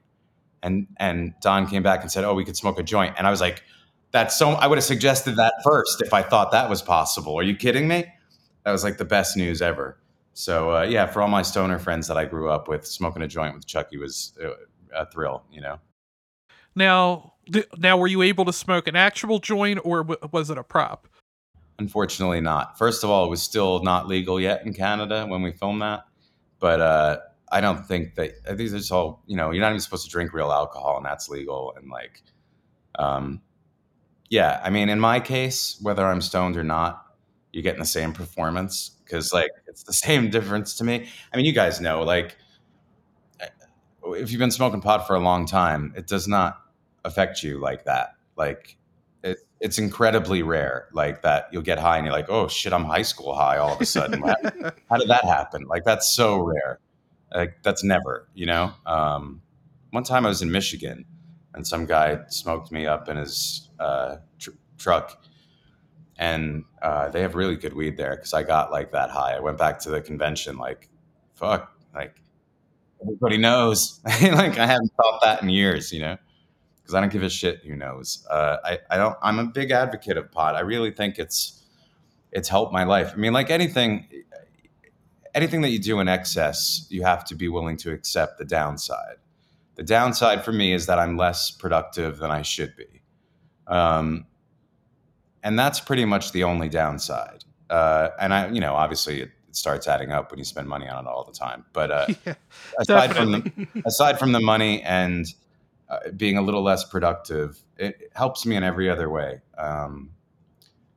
And 0.64 0.88
and 0.98 1.34
Don 1.42 1.68
came 1.68 1.84
back 1.84 2.02
and 2.02 2.12
said, 2.12 2.24
"Oh, 2.24 2.34
we 2.34 2.46
could 2.46 2.58
smoke 2.58 2.80
a 2.80 2.84
joint," 2.84 3.16
and 3.18 3.28
I 3.28 3.30
was 3.30 3.42
like, 3.42 3.64
"That's 4.12 4.38
so." 4.38 4.52
I 4.52 4.68
would 4.68 4.78
have 4.78 4.86
suggested 4.86 5.36
that 5.38 5.54
first 5.64 6.02
if 6.02 6.14
I 6.14 6.22
thought 6.22 6.52
that 6.52 6.70
was 6.70 6.82
possible. 6.82 7.36
Are 7.36 7.44
you 7.44 7.56
kidding 7.56 7.88
me? 7.88 8.06
That 8.64 8.72
was 8.72 8.84
like 8.84 8.98
the 8.98 9.06
best 9.06 9.38
news 9.38 9.62
ever. 9.62 9.98
So 10.36 10.76
uh, 10.76 10.82
yeah, 10.84 11.08
for 11.08 11.22
all 11.22 11.30
my 11.30 11.42
stoner 11.42 11.80
friends 11.80 12.08
that 12.08 12.18
I 12.18 12.26
grew 12.26 12.50
up 12.50 12.68
with, 12.68 12.86
smoking 12.86 13.22
a 13.22 13.28
joint 13.28 13.56
with 13.56 13.66
Chucky 13.66 13.98
was 13.98 14.34
uh, 14.44 14.50
a 14.94 15.06
thrill. 15.06 15.44
You 15.50 15.62
know. 15.62 15.80
Now, 16.76 17.36
th- 17.52 17.68
now, 17.78 17.98
were 17.98 18.08
you 18.08 18.22
able 18.22 18.44
to 18.44 18.52
smoke 18.52 18.88
an 18.88 18.98
actual 18.98 19.40
joint, 19.40 19.80
or 19.86 20.04
w- 20.04 20.20
was 20.34 20.50
it 20.50 20.58
a 20.58 20.64
prop? 20.64 21.08
Unfortunately, 21.80 22.42
not. 22.42 22.78
First 22.78 23.06
of 23.06 23.10
all, 23.10 23.26
it 23.26 23.30
was 23.30 23.42
still 23.42 23.82
not 23.82 24.10
legal 24.10 24.38
yet 24.38 24.66
in 24.66 24.74
Canada 24.74 25.26
when 25.26 25.42
we 25.42 25.54
filmed 25.54 25.82
that. 25.82 26.04
But 26.60 26.82
uh, 26.82 27.20
I 27.50 27.62
don't 27.62 27.86
think 27.86 28.16
that 28.16 28.34
I 28.44 28.56
think 28.56 28.72
these 28.72 28.92
are 28.92 28.96
all 28.96 29.24
you 29.28 29.38
know. 29.38 29.52
You're 29.52 29.62
not 29.62 29.70
even 29.70 29.80
supposed 29.80 30.04
to 30.04 30.12
drink 30.12 30.34
real 30.34 30.52
alcohol, 30.52 30.98
and 30.98 31.06
that's 31.06 31.30
legal. 31.30 31.74
And 31.78 31.90
like, 31.90 32.22
um, 33.00 33.42
yeah, 34.30 34.60
I 34.62 34.70
mean, 34.70 34.90
in 34.90 35.00
my 35.00 35.22
case, 35.22 35.80
whether 35.82 36.06
I'm 36.06 36.20
stoned 36.20 36.58
or 36.58 36.64
not, 36.66 37.06
you're 37.54 37.64
getting 37.64 37.80
the 37.80 37.86
same 37.86 38.12
performance 38.12 38.95
because 39.06 39.32
like 39.32 39.52
it's 39.68 39.84
the 39.84 39.94
same 40.08 40.30
difference 40.30 40.76
to 40.76 40.84
me. 40.84 41.08
I 41.34 41.38
mean, 41.38 41.46
you 41.46 41.54
guys 41.54 41.80
know, 41.80 42.04
like, 42.04 42.38
if 44.08 44.32
you've 44.32 44.40
been 44.40 44.52
smoking 44.52 44.82
pot 44.82 45.08
for 45.08 45.16
a 45.16 45.20
long 45.20 45.46
time, 45.46 45.94
it 45.96 46.08
does 46.08 46.28
not 46.28 46.62
affect 47.04 47.44
you 47.44 47.60
like 47.60 47.86
that. 47.86 48.16
Like, 48.36 48.78
it, 49.24 49.38
it's 49.60 49.80
incredibly 49.80 50.44
rare, 50.44 50.90
like 50.94 51.22
that 51.24 51.48
you'll 51.52 51.64
get 51.64 51.80
high 51.80 51.98
and 51.98 52.06
you're 52.06 52.14
like, 52.14 52.30
oh 52.30 52.48
shit, 52.48 52.74
I'm 52.74 52.84
high 52.84 53.02
school 53.02 53.34
high 53.34 53.58
all 53.58 53.74
of 53.74 53.82
a 53.82 53.86
sudden. 53.86 54.22
how, 54.22 54.36
how 54.90 54.98
did 54.98 55.10
that 55.10 55.26
happen? 55.26 55.66
Like, 55.68 55.84
that's 55.84 56.16
so 56.16 56.38
rare. 56.38 56.80
Like, 57.34 57.64
that's 57.64 57.84
never, 57.84 58.28
you 58.34 58.46
know. 58.46 58.72
Um, 58.86 59.42
one 59.90 60.04
time 60.04 60.26
I 60.26 60.30
was 60.30 60.42
in 60.42 60.52
Michigan 60.52 61.06
and 61.54 61.66
some 61.66 61.86
guy 61.86 62.20
smoked 62.28 62.72
me 62.72 62.86
up 62.86 63.10
in 63.10 63.18
his 63.18 63.70
uh, 63.80 64.18
tr- 64.38 64.52
truck 64.78 65.24
and 66.18 66.64
uh, 66.82 67.10
they 67.10 67.22
have 67.22 67.36
really 67.36 67.56
good 67.56 67.74
weed 67.74 67.98
there 67.98 68.16
because 68.16 68.34
I 68.34 68.44
got 68.44 68.72
like 68.72 68.92
that 68.92 69.10
high. 69.10 69.36
I 69.36 69.40
went 69.40 69.58
back 69.58 69.80
to 69.80 69.90
the 69.90 70.02
convention 70.02 70.58
like, 70.58 70.90
fuck, 71.34 71.76
like 71.94 72.22
everybody 73.02 73.38
knows. 73.38 74.00
like 74.06 74.58
I 74.58 74.66
haven't 74.66 74.92
thought 74.96 75.22
that 75.22 75.42
in 75.42 75.50
years, 75.50 75.92
you 75.92 76.00
know, 76.00 76.18
because 76.78 76.96
I 76.96 77.02
don't 77.02 77.12
give 77.12 77.24
a 77.24 77.30
shit 77.30 77.64
who 77.66 77.76
knows. 77.76 78.26
Uh, 78.30 78.58
I 78.64 78.80
I 78.90 78.98
don't. 78.98 79.18
I'm 79.22 79.40
a 79.40 79.46
big 79.46 79.72
advocate 79.72 80.18
of 80.18 80.32
pot. 80.32 80.56
I 80.56 80.62
really 80.62 80.92
think 80.92 81.20
it's 81.20 81.64
it's 82.32 82.48
helped 82.50 82.74
my 82.74 82.84
life. 82.84 83.12
I 83.14 83.18
mean, 83.18 83.34
like 83.34 83.50
anything. 83.50 84.08
Anything 85.34 85.60
that 85.64 85.70
you 85.72 85.80
do 85.80 86.00
in 86.00 86.08
excess, 86.08 86.88
you 86.90 87.04
have 87.04 87.26
to 87.26 87.36
be 87.36 87.50
willing 87.50 87.76
to 87.78 87.92
accept 87.92 88.38
the 88.38 88.46
downside. 88.46 89.18
The 89.76 89.84
downside 89.84 90.46
for 90.46 90.54
me 90.54 90.72
is 90.72 90.86
that 90.86 90.98
I'm 90.98 91.18
less 91.18 91.52
productive 91.52 92.20
than 92.20 92.32
I 92.32 92.42
should 92.42 92.74
be. 92.78 93.02
Um, 93.68 94.28
and 95.46 95.58
that's 95.58 95.80
pretty 95.80 96.04
much 96.06 96.32
the 96.32 96.44
only 96.44 96.68
downside. 96.68 97.46
Uh, 97.70 98.10
and 98.20 98.34
I, 98.34 98.50
you 98.50 98.60
know, 98.60 98.74
obviously 98.74 99.22
it, 99.22 99.30
it, 99.48 99.56
starts 99.56 99.88
adding 99.88 100.12
up 100.12 100.32
when 100.32 100.40
you 100.40 100.44
spend 100.44 100.68
money 100.68 100.90
on 100.90 101.06
it 101.06 101.08
all 101.08 101.24
the 101.24 101.32
time. 101.32 101.64
But 101.72 101.92
uh, 101.92 102.08
yeah, 102.26 102.34
aside 102.80 103.16
from 103.16 103.32
the, 103.32 103.68
aside 103.86 104.20
from 104.20 104.32
the 104.32 104.40
money 104.40 104.82
and 104.82 105.28
uh, 105.88 106.00
being 106.18 106.38
a 106.38 106.42
little 106.42 106.64
less 106.64 106.84
productive, 106.84 107.64
it 107.78 108.12
helps 108.16 108.46
me 108.46 108.56
in 108.56 108.64
every 108.64 108.90
other 108.90 109.08
way. 109.08 109.42
Um, 109.58 110.10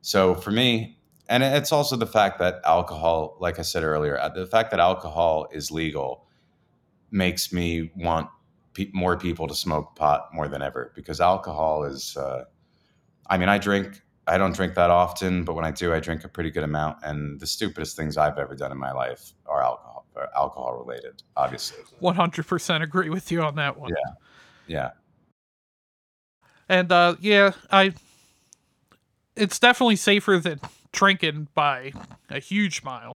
so 0.01 0.35
for 0.35 0.51
me, 0.51 0.99
and 1.29 1.43
it's 1.43 1.71
also 1.71 1.95
the 1.95 2.07
fact 2.07 2.39
that 2.39 2.63
alcohol, 2.65 3.37
like 3.39 3.59
I 3.59 3.63
said 3.63 3.85
earlier, 3.85 4.19
uh, 4.19 4.31
the 4.31 4.47
fact 4.47 4.71
that 4.71 4.81
alcohol 4.81 5.47
is 5.53 5.71
legal 5.71 6.25
makes 7.11 7.53
me 7.53 7.91
want 7.95 8.31
pe- 8.73 8.91
more 8.95 9.19
people 9.19 9.47
to 9.47 9.55
smoke 9.55 9.95
pot 9.95 10.31
more 10.33 10.49
than 10.49 10.63
ever 10.63 10.91
because 10.95 11.21
alcohol 11.21 11.85
is. 11.85 12.17
Uh, 12.17 12.45
I 13.31 13.37
mean, 13.37 13.51
I 13.51 13.59
drink 13.59 14.01
I 14.29 14.39
don't 14.39 14.55
drink 14.55 14.75
that 14.75 14.91
often, 14.91 15.45
but 15.45 15.55
when 15.55 15.65
I 15.65 15.71
do, 15.71 15.93
I 15.93 16.01
drink 16.01 16.23
a 16.23 16.29
pretty 16.29 16.51
good 16.51 16.65
amount. 16.65 16.99
And 17.03 17.41
the 17.41 17.47
stupidest 17.47 17.97
things 17.97 18.17
I've 18.17 18.39
ever 18.39 18.55
done 18.55 18.71
in 18.71 18.79
my 18.79 18.93
life 18.93 19.33
are 19.47 19.63
alcohol, 19.63 20.07
are 20.15 20.29
alcohol 20.37 20.75
related, 20.85 21.23
obviously. 21.37 21.83
One 21.99 22.15
hundred 22.15 22.47
percent 22.47 22.85
agree 22.85 23.09
with 23.09 23.33
you 23.33 23.43
on 23.43 23.57
that 23.57 23.79
one. 23.79 23.91
Yeah, 23.91 24.13
yeah. 24.67 24.91
And 26.69 26.93
uh, 26.93 27.17
yeah, 27.21 27.53
I. 27.73 27.95
It's 29.35 29.59
definitely 29.59 29.97
safer 29.97 30.39
than 30.39 30.61
drinking 30.93 31.49
by 31.55 31.93
a 32.29 32.41
huge 32.41 32.83
mile. 32.83 33.13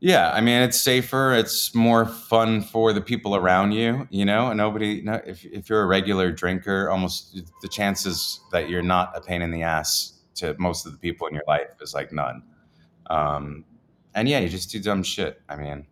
Yeah, 0.00 0.30
I 0.32 0.40
mean 0.40 0.60
it's 0.60 0.78
safer. 0.78 1.32
It's 1.34 1.74
more 1.74 2.04
fun 2.04 2.62
for 2.62 2.92
the 2.92 3.00
people 3.00 3.36
around 3.36 3.72
you. 3.72 4.06
You 4.10 4.24
know, 4.24 4.48
and 4.48 4.58
nobody. 4.58 5.00
No, 5.02 5.20
if 5.26 5.44
if 5.44 5.68
you're 5.68 5.82
a 5.82 5.86
regular 5.86 6.30
drinker, 6.30 6.90
almost 6.90 7.40
the 7.62 7.68
chances 7.68 8.40
that 8.52 8.68
you're 8.68 8.82
not 8.82 9.16
a 9.16 9.20
pain 9.20 9.40
in 9.40 9.50
the 9.50 9.62
ass 9.62 10.20
to 10.36 10.54
most 10.58 10.84
of 10.84 10.92
the 10.92 10.98
people 10.98 11.26
in 11.26 11.34
your 11.34 11.44
life 11.46 11.68
is 11.80 11.94
like 11.94 12.12
none. 12.12 12.42
Um, 13.08 13.64
and 14.14 14.28
yeah, 14.28 14.40
you 14.40 14.48
just 14.48 14.70
do 14.70 14.80
dumb 14.80 15.02
shit. 15.02 15.40
I 15.48 15.56
mean, 15.56 15.86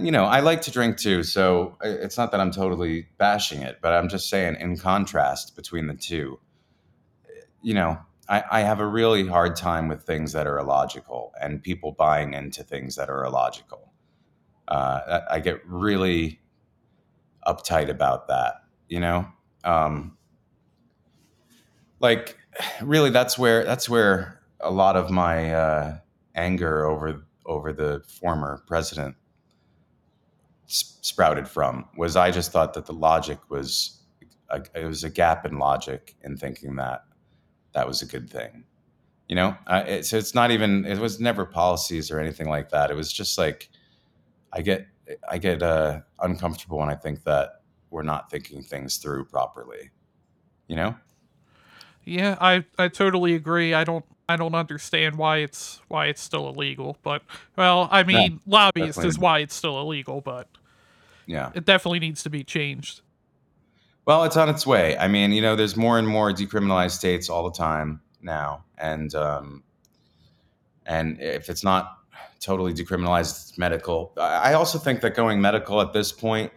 you 0.00 0.12
know, 0.12 0.24
I 0.24 0.40
like 0.40 0.60
to 0.62 0.70
drink 0.70 0.98
too, 0.98 1.22
so 1.22 1.76
it's 1.82 2.16
not 2.16 2.30
that 2.30 2.40
I'm 2.40 2.52
totally 2.52 3.08
bashing 3.18 3.62
it, 3.62 3.78
but 3.82 3.94
I'm 3.94 4.08
just 4.08 4.28
saying, 4.28 4.56
in 4.60 4.76
contrast 4.76 5.56
between 5.56 5.86
the 5.88 5.94
two, 5.94 6.38
you 7.62 7.74
know, 7.74 7.98
I, 8.28 8.44
I, 8.50 8.60
have 8.60 8.80
a 8.80 8.86
really 8.86 9.26
hard 9.26 9.56
time 9.56 9.88
with 9.88 10.02
things 10.02 10.32
that 10.32 10.46
are 10.46 10.58
illogical 10.58 11.32
and 11.40 11.62
people 11.62 11.92
buying 11.92 12.32
into 12.32 12.62
things 12.62 12.96
that 12.96 13.10
are 13.10 13.24
illogical. 13.24 13.92
Uh, 14.66 15.20
I 15.30 15.40
get 15.40 15.60
really 15.66 16.40
uptight 17.46 17.90
about 17.90 18.28
that, 18.28 18.62
you 18.88 19.00
know. 19.00 19.26
Um, 19.64 20.16
like, 22.00 22.38
really, 22.82 23.10
that's 23.10 23.38
where 23.38 23.64
that's 23.64 23.88
where 23.88 24.40
a 24.60 24.70
lot 24.70 24.96
of 24.96 25.10
my 25.10 25.52
uh, 25.52 25.98
anger 26.34 26.86
over 26.86 27.26
over 27.46 27.72
the 27.72 28.02
former 28.20 28.62
president 28.66 29.16
sprouted 30.66 31.46
from. 31.46 31.86
Was 31.96 32.16
I 32.16 32.30
just 32.30 32.52
thought 32.52 32.74
that 32.74 32.86
the 32.86 32.92
logic 32.92 33.38
was 33.50 34.00
a, 34.48 34.62
it 34.74 34.86
was 34.86 35.04
a 35.04 35.10
gap 35.10 35.44
in 35.44 35.58
logic 35.58 36.14
in 36.22 36.36
thinking 36.36 36.76
that 36.76 37.04
that 37.74 37.86
was 37.86 38.02
a 38.02 38.06
good 38.06 38.30
thing. 38.30 38.64
You 39.28 39.36
know, 39.36 39.56
it, 39.68 40.06
so 40.06 40.18
it's 40.18 40.34
not 40.34 40.50
even. 40.50 40.84
It 40.84 40.98
was 40.98 41.20
never 41.20 41.46
policies 41.46 42.10
or 42.10 42.20
anything 42.20 42.48
like 42.48 42.70
that. 42.70 42.90
It 42.90 42.94
was 42.94 43.12
just 43.12 43.38
like 43.38 43.70
I 44.52 44.60
get 44.60 44.86
I 45.28 45.38
get 45.38 45.62
uh, 45.62 46.00
uncomfortable 46.20 46.78
when 46.78 46.90
I 46.90 46.94
think 46.94 47.24
that 47.24 47.62
we're 47.90 48.02
not 48.02 48.30
thinking 48.30 48.62
things 48.62 48.98
through 48.98 49.26
properly. 49.26 49.90
You 50.66 50.76
know. 50.76 50.96
Yeah, 52.04 52.36
I 52.40 52.64
I 52.78 52.88
totally 52.88 53.34
agree. 53.34 53.72
I 53.72 53.84
don't 53.84 54.04
I 54.28 54.36
don't 54.36 54.54
understand 54.54 55.16
why 55.16 55.38
it's 55.38 55.80
why 55.88 56.06
it's 56.06 56.20
still 56.20 56.48
illegal, 56.48 56.98
but 57.02 57.22
well, 57.56 57.88
I 57.90 58.02
mean, 58.02 58.40
no, 58.46 58.58
lobbyist 58.58 58.96
definitely. 58.96 59.08
is 59.08 59.18
why 59.18 59.38
it's 59.40 59.54
still 59.54 59.80
illegal, 59.80 60.20
but 60.20 60.48
yeah, 61.26 61.50
it 61.54 61.64
definitely 61.64 62.00
needs 62.00 62.22
to 62.22 62.30
be 62.30 62.44
changed. 62.44 63.00
Well, 64.06 64.24
it's 64.24 64.36
on 64.36 64.50
its 64.50 64.66
way. 64.66 64.98
I 64.98 65.08
mean, 65.08 65.32
you 65.32 65.40
know, 65.40 65.56
there's 65.56 65.76
more 65.76 65.98
and 65.98 66.06
more 66.06 66.30
decriminalized 66.30 66.90
states 66.90 67.30
all 67.30 67.44
the 67.44 67.56
time 67.56 68.02
now, 68.20 68.64
and 68.76 69.14
um, 69.14 69.62
and 70.84 71.18
if 71.20 71.48
it's 71.48 71.64
not 71.64 71.98
totally 72.38 72.74
decriminalized, 72.74 73.56
medical. 73.56 74.12
I 74.18 74.52
also 74.52 74.78
think 74.78 75.00
that 75.00 75.14
going 75.14 75.40
medical 75.40 75.80
at 75.80 75.94
this 75.94 76.12
point 76.12 76.52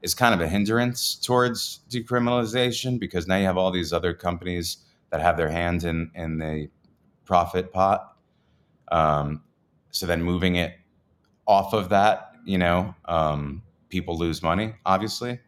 is 0.00 0.14
kind 0.14 0.32
of 0.32 0.40
a 0.40 0.46
hindrance 0.46 1.16
towards 1.16 1.80
decriminalization 1.90 3.00
because 3.00 3.26
now 3.26 3.36
you 3.36 3.46
have 3.46 3.56
all 3.58 3.72
these 3.72 3.92
other 3.92 4.14
companies 4.14 4.76
that 5.10 5.20
have 5.20 5.36
their 5.36 5.48
hand 5.48 5.82
in 5.82 6.12
in 6.14 6.38
the 6.38 6.68
profit 7.24 7.72
pot. 7.72 8.16
Um, 8.92 9.42
so 9.90 10.06
then 10.06 10.22
moving 10.22 10.54
it 10.54 10.74
off 11.48 11.72
of 11.72 11.88
that, 11.88 12.32
you 12.44 12.58
know, 12.58 12.94
um, 13.06 13.62
people 13.88 14.16
lose 14.16 14.40
money, 14.40 14.74
obviously 14.86 15.40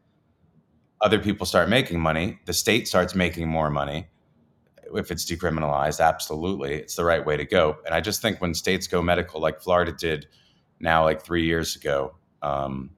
other 1.04 1.18
people 1.18 1.44
start 1.44 1.68
making 1.68 2.00
money, 2.00 2.40
the 2.46 2.52
state 2.54 2.88
starts 2.88 3.14
making 3.14 3.46
more 3.46 3.70
money. 3.70 4.08
If 4.94 5.10
it's 5.10 5.24
decriminalized, 5.24 6.00
absolutely, 6.00 6.74
it's 6.74 6.96
the 6.96 7.04
right 7.04 7.24
way 7.24 7.36
to 7.36 7.44
go. 7.44 7.76
And 7.84 7.94
I 7.94 8.00
just 8.00 8.22
think 8.22 8.40
when 8.40 8.54
states 8.54 8.86
go 8.86 9.02
medical, 9.02 9.40
like 9.40 9.60
Florida 9.60 9.92
did 9.92 10.26
now, 10.80 11.04
like 11.04 11.22
three 11.22 11.44
years 11.44 11.76
ago, 11.76 12.16
um, 12.40 12.90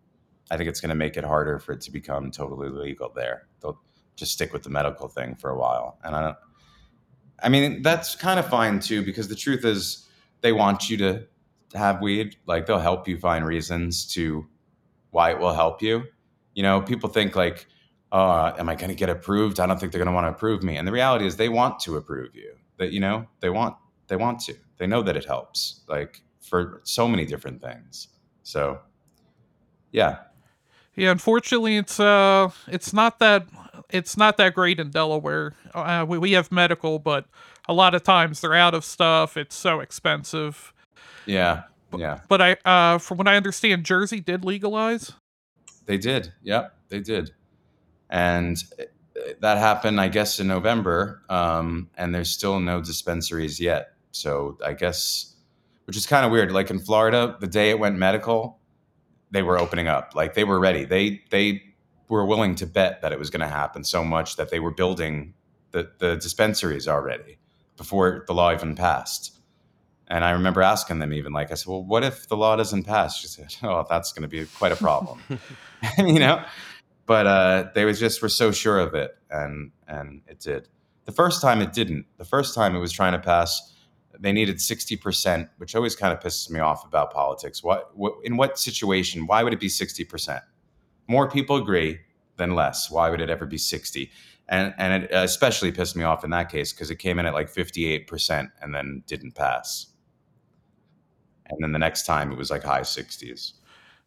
I 0.52 0.56
think 0.56 0.68
it's 0.68 0.80
going 0.80 0.90
to 0.90 0.94
make 0.96 1.16
it 1.16 1.24
harder 1.24 1.58
for 1.58 1.72
it 1.72 1.80
to 1.82 1.90
become 1.90 2.30
totally 2.30 2.68
legal 2.68 3.10
there. 3.12 3.48
They'll 3.60 3.80
just 4.14 4.32
stick 4.32 4.52
with 4.52 4.62
the 4.62 4.70
medical 4.70 5.08
thing 5.08 5.34
for 5.34 5.50
a 5.50 5.58
while. 5.58 5.98
And 6.04 6.14
I 6.14 6.22
don't, 6.22 6.36
I 7.42 7.48
mean, 7.48 7.82
that's 7.82 8.14
kind 8.14 8.38
of 8.38 8.46
fine 8.48 8.78
too, 8.78 9.04
because 9.04 9.26
the 9.26 9.34
truth 9.34 9.64
is 9.64 10.06
they 10.42 10.52
want 10.52 10.88
you 10.88 10.96
to 10.98 11.26
have 11.74 12.00
weed. 12.00 12.36
Like 12.46 12.66
they'll 12.66 12.78
help 12.78 13.08
you 13.08 13.18
find 13.18 13.44
reasons 13.44 14.06
to 14.14 14.46
why 15.10 15.32
it 15.32 15.38
will 15.40 15.54
help 15.54 15.82
you. 15.82 16.04
You 16.54 16.62
know, 16.62 16.80
people 16.80 17.08
think 17.08 17.34
like, 17.34 17.66
uh, 18.12 18.52
am 18.58 18.68
I 18.68 18.74
going 18.74 18.88
to 18.88 18.94
get 18.94 19.08
approved? 19.08 19.60
I 19.60 19.66
don't 19.66 19.78
think 19.78 19.92
they're 19.92 19.98
going 19.98 20.06
to 20.06 20.14
want 20.14 20.26
to 20.26 20.30
approve 20.30 20.62
me. 20.62 20.76
And 20.76 20.86
the 20.86 20.92
reality 20.92 21.26
is, 21.26 21.36
they 21.36 21.48
want 21.48 21.80
to 21.80 21.96
approve 21.96 22.34
you. 22.34 22.54
That 22.78 22.92
you 22.92 23.00
know, 23.00 23.26
they 23.40 23.50
want 23.50 23.76
they 24.08 24.16
want 24.16 24.40
to. 24.40 24.54
They 24.78 24.86
know 24.86 25.02
that 25.02 25.16
it 25.16 25.24
helps. 25.24 25.80
Like 25.88 26.22
for 26.40 26.80
so 26.84 27.08
many 27.08 27.24
different 27.24 27.60
things. 27.60 28.08
So, 28.42 28.78
yeah, 29.90 30.18
Yeah, 30.94 31.10
unfortunately, 31.10 31.76
it's 31.76 31.98
uh, 31.98 32.50
it's 32.68 32.92
not 32.92 33.18
that 33.18 33.46
it's 33.90 34.16
not 34.16 34.36
that 34.36 34.54
great 34.54 34.78
in 34.80 34.90
Delaware. 34.90 35.54
Uh, 35.74 36.04
we 36.08 36.18
we 36.18 36.32
have 36.32 36.52
medical, 36.52 36.98
but 36.98 37.26
a 37.68 37.72
lot 37.72 37.94
of 37.94 38.02
times 38.02 38.40
they're 38.40 38.54
out 38.54 38.74
of 38.74 38.84
stuff. 38.84 39.36
It's 39.36 39.54
so 39.54 39.80
expensive. 39.80 40.72
yeah, 41.26 41.64
yeah. 41.96 42.20
But 42.28 42.40
I, 42.40 42.56
uh, 42.64 42.98
from 42.98 43.18
what 43.18 43.28
I 43.28 43.36
understand, 43.36 43.84
Jersey 43.84 44.20
did 44.20 44.44
legalize. 44.44 45.12
They 45.86 45.98
did. 45.98 46.32
Yep, 46.42 46.74
they 46.88 47.00
did. 47.00 47.32
And 48.10 48.56
uh, 48.78 48.84
that 49.40 49.58
happened, 49.58 50.00
I 50.00 50.08
guess, 50.08 50.40
in 50.40 50.46
November. 50.48 51.22
Um, 51.28 51.90
and 51.96 52.14
there's 52.14 52.30
still 52.30 52.60
no 52.60 52.80
dispensaries 52.80 53.60
yet. 53.60 53.92
So 54.12 54.58
I 54.64 54.72
guess, 54.72 55.34
which 55.84 55.96
is 55.96 56.06
kind 56.06 56.24
of 56.24 56.32
weird. 56.32 56.52
Like 56.52 56.70
in 56.70 56.78
Florida, 56.78 57.36
the 57.40 57.46
day 57.46 57.70
it 57.70 57.78
went 57.78 57.96
medical, 57.96 58.58
they 59.30 59.42
were 59.42 59.58
opening 59.58 59.88
up. 59.88 60.14
Like 60.14 60.34
they 60.34 60.44
were 60.44 60.58
ready. 60.58 60.84
They 60.84 61.22
they 61.30 61.62
were 62.08 62.24
willing 62.24 62.54
to 62.56 62.66
bet 62.66 63.02
that 63.02 63.12
it 63.12 63.18
was 63.18 63.30
going 63.30 63.40
to 63.40 63.48
happen 63.48 63.84
so 63.84 64.04
much 64.04 64.36
that 64.36 64.50
they 64.50 64.60
were 64.60 64.70
building 64.70 65.34
the 65.72 65.90
the 65.98 66.16
dispensaries 66.16 66.88
already 66.88 67.38
before 67.76 68.24
the 68.26 68.34
law 68.34 68.52
even 68.52 68.74
passed. 68.74 69.32
And 70.08 70.24
I 70.24 70.30
remember 70.30 70.62
asking 70.62 71.00
them 71.00 71.12
even 71.12 71.32
like 71.32 71.50
I 71.50 71.54
said, 71.54 71.66
well, 71.68 71.82
what 71.82 72.04
if 72.04 72.28
the 72.28 72.36
law 72.36 72.54
doesn't 72.56 72.84
pass? 72.84 73.18
She 73.18 73.26
said, 73.26 73.54
oh, 73.62 73.84
that's 73.88 74.12
going 74.12 74.22
to 74.22 74.28
be 74.28 74.46
quite 74.58 74.72
a 74.72 74.76
problem, 74.76 75.20
you 75.98 76.20
know. 76.20 76.44
But 77.06 77.26
uh, 77.26 77.70
they 77.74 77.84
was 77.84 78.00
just 78.00 78.20
were 78.20 78.28
so 78.28 78.50
sure 78.50 78.80
of 78.80 78.94
it, 78.94 79.16
and 79.30 79.70
and 79.86 80.22
it 80.26 80.40
did. 80.40 80.68
The 81.04 81.12
first 81.12 81.40
time 81.40 81.62
it 81.62 81.72
didn't. 81.72 82.06
The 82.18 82.24
first 82.24 82.52
time 82.52 82.74
it 82.74 82.80
was 82.80 82.90
trying 82.90 83.12
to 83.12 83.20
pass, 83.20 83.72
they 84.18 84.32
needed 84.32 84.60
sixty 84.60 84.96
percent, 84.96 85.48
which 85.58 85.76
always 85.76 85.94
kind 85.94 86.12
of 86.12 86.18
pisses 86.18 86.50
me 86.50 86.58
off 86.58 86.84
about 86.84 87.12
politics. 87.12 87.62
What, 87.62 87.96
what 87.96 88.14
in 88.24 88.36
what 88.36 88.58
situation? 88.58 89.26
Why 89.26 89.44
would 89.44 89.52
it 89.52 89.60
be 89.60 89.68
sixty 89.68 90.04
percent? 90.04 90.42
More 91.06 91.30
people 91.30 91.56
agree 91.56 92.00
than 92.36 92.56
less. 92.56 92.90
Why 92.90 93.08
would 93.08 93.20
it 93.20 93.30
ever 93.30 93.46
be 93.46 93.58
sixty? 93.58 94.10
And 94.48 94.74
and 94.76 95.04
it 95.04 95.10
especially 95.12 95.70
pissed 95.70 95.94
me 95.94 96.02
off 96.02 96.24
in 96.24 96.30
that 96.30 96.50
case 96.50 96.72
because 96.72 96.90
it 96.90 96.96
came 96.96 97.20
in 97.20 97.26
at 97.26 97.34
like 97.34 97.48
fifty 97.48 97.86
eight 97.86 98.08
percent 98.08 98.50
and 98.60 98.74
then 98.74 99.04
didn't 99.06 99.36
pass. 99.36 99.86
And 101.46 101.62
then 101.62 101.70
the 101.70 101.78
next 101.78 102.04
time 102.04 102.32
it 102.32 102.38
was 102.38 102.50
like 102.50 102.64
high 102.64 102.82
sixties. 102.82 103.54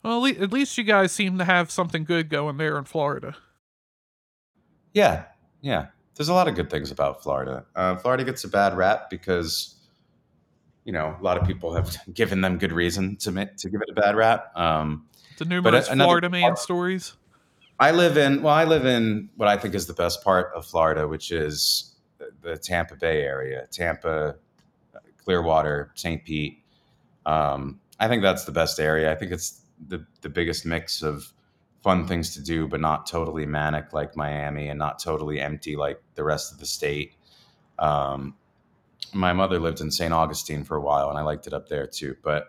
Well, 0.04 0.26
at 0.26 0.52
least 0.54 0.78
you 0.78 0.84
guys 0.84 1.12
seem 1.12 1.38
to 1.40 1.46
have 1.46 1.72
something 1.72 2.04
good 2.06 2.30
going 2.30 2.58
there 2.58 2.78
in 2.78 2.86
Florida. 2.86 3.36
Yeah, 4.94 5.26
yeah. 5.62 5.88
There's 6.16 6.30
a 6.30 6.34
lot 6.34 6.48
of 6.48 6.56
good 6.56 6.70
things 6.70 6.92
about 6.92 7.22
Florida. 7.24 7.66
Uh, 7.76 7.96
Florida 7.98 8.24
gets 8.24 8.44
a 8.44 8.48
bad 8.50 8.76
rap 8.76 9.10
because, 9.10 9.76
you 10.84 10.92
know, 10.92 11.16
a 11.20 11.24
lot 11.24 11.38
of 11.38 11.46
people 11.48 11.74
have 11.76 11.96
given 12.14 12.42
them 12.42 12.58
good 12.58 12.72
reason 12.72 13.16
to 13.18 13.32
ma- 13.32 13.46
to 13.58 13.70
give 13.70 13.82
it 13.82 13.90
a 13.90 13.94
bad 13.94 14.16
rap. 14.16 14.56
Um, 14.58 15.06
The 15.38 15.46
numerous 15.46 15.88
another 15.90 16.08
Florida 16.08 16.30
man 16.30 16.42
part- 16.42 16.60
stories. 16.60 17.14
I 17.82 17.92
live 17.92 18.18
in 18.18 18.42
well, 18.42 18.54
I 18.54 18.66
live 18.66 18.86
in 18.86 19.30
what 19.38 19.48
I 19.48 19.56
think 19.56 19.74
is 19.74 19.86
the 19.88 19.94
best 19.94 20.22
part 20.24 20.52
of 20.54 20.66
Florida, 20.66 21.08
which 21.08 21.32
is 21.32 21.96
the, 22.18 22.32
the 22.42 22.58
Tampa 22.58 22.96
Bay 22.98 23.22
area, 23.22 23.68
Tampa, 23.72 24.36
Clearwater, 25.24 25.92
St. 25.96 26.24
Pete. 26.26 26.62
Um, 27.26 27.80
I 27.98 28.10
think 28.10 28.22
that's 28.22 28.44
the 28.44 28.52
best 28.52 28.80
area. 28.82 29.10
I 29.10 29.16
think 29.16 29.32
it's 29.32 29.59
the 29.88 30.06
the 30.22 30.30
biggest 30.30 30.66
mix 30.66 31.02
of 31.02 31.34
fun 31.82 32.06
things 32.08 32.34
to 32.36 32.42
do, 32.42 32.68
but 32.68 32.82
not 32.82 33.08
totally 33.08 33.46
manic 33.46 33.94
like 33.94 34.16
Miami, 34.16 34.68
and 34.68 34.78
not 34.78 35.00
totally 35.00 35.40
empty 35.40 35.76
like 35.76 36.02
the 36.16 36.24
rest 36.24 36.52
of 36.52 36.60
the 36.60 36.66
state. 36.66 37.16
Um, 37.78 38.36
my 39.14 39.34
mother 39.34 39.60
lived 39.60 39.82
in 39.82 39.90
St. 39.90 40.14
Augustine 40.14 40.64
for 40.64 40.78
a 40.78 40.82
while, 40.82 41.10
and 41.10 41.18
I 41.18 41.22
liked 41.22 41.48
it 41.48 41.54
up 41.54 41.70
there 41.70 41.88
too. 41.88 42.16
But 42.22 42.48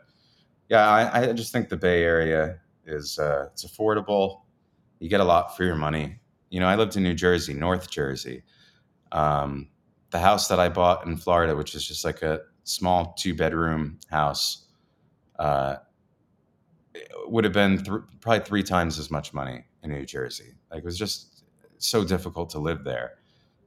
yeah, 0.68 0.88
I, 0.88 1.30
I 1.30 1.32
just 1.32 1.52
think 1.52 1.68
the 1.68 1.76
Bay 1.76 2.02
Area 2.02 2.58
is 2.86 3.18
uh, 3.18 3.48
it's 3.52 3.64
affordable. 3.64 4.42
You 4.98 5.08
get 5.08 5.20
a 5.20 5.24
lot 5.24 5.56
for 5.56 5.64
your 5.64 5.76
money. 5.76 6.18
You 6.50 6.60
know, 6.60 6.66
I 6.66 6.76
lived 6.76 6.96
in 6.96 7.02
New 7.02 7.14
Jersey, 7.14 7.54
North 7.54 7.90
Jersey. 7.90 8.42
Um, 9.12 9.68
the 10.10 10.18
house 10.18 10.48
that 10.48 10.58
I 10.58 10.68
bought 10.68 11.06
in 11.06 11.16
Florida, 11.16 11.54
which 11.56 11.74
is 11.74 11.86
just 11.86 12.04
like 12.04 12.22
a 12.22 12.40
small 12.64 13.14
two 13.16 13.34
bedroom 13.34 13.98
house, 14.10 14.66
uh, 15.38 15.76
would 17.26 17.44
have 17.44 17.52
been 17.52 17.82
th- 17.82 18.00
probably 18.20 18.44
three 18.44 18.62
times 18.62 18.98
as 18.98 19.10
much 19.10 19.32
money 19.32 19.64
in 19.82 19.90
New 19.90 20.04
Jersey. 20.04 20.54
Like 20.70 20.80
it 20.80 20.84
was 20.84 20.98
just 20.98 21.44
so 21.78 22.04
difficult 22.04 22.50
to 22.50 22.58
live 22.58 22.84
there. 22.84 23.18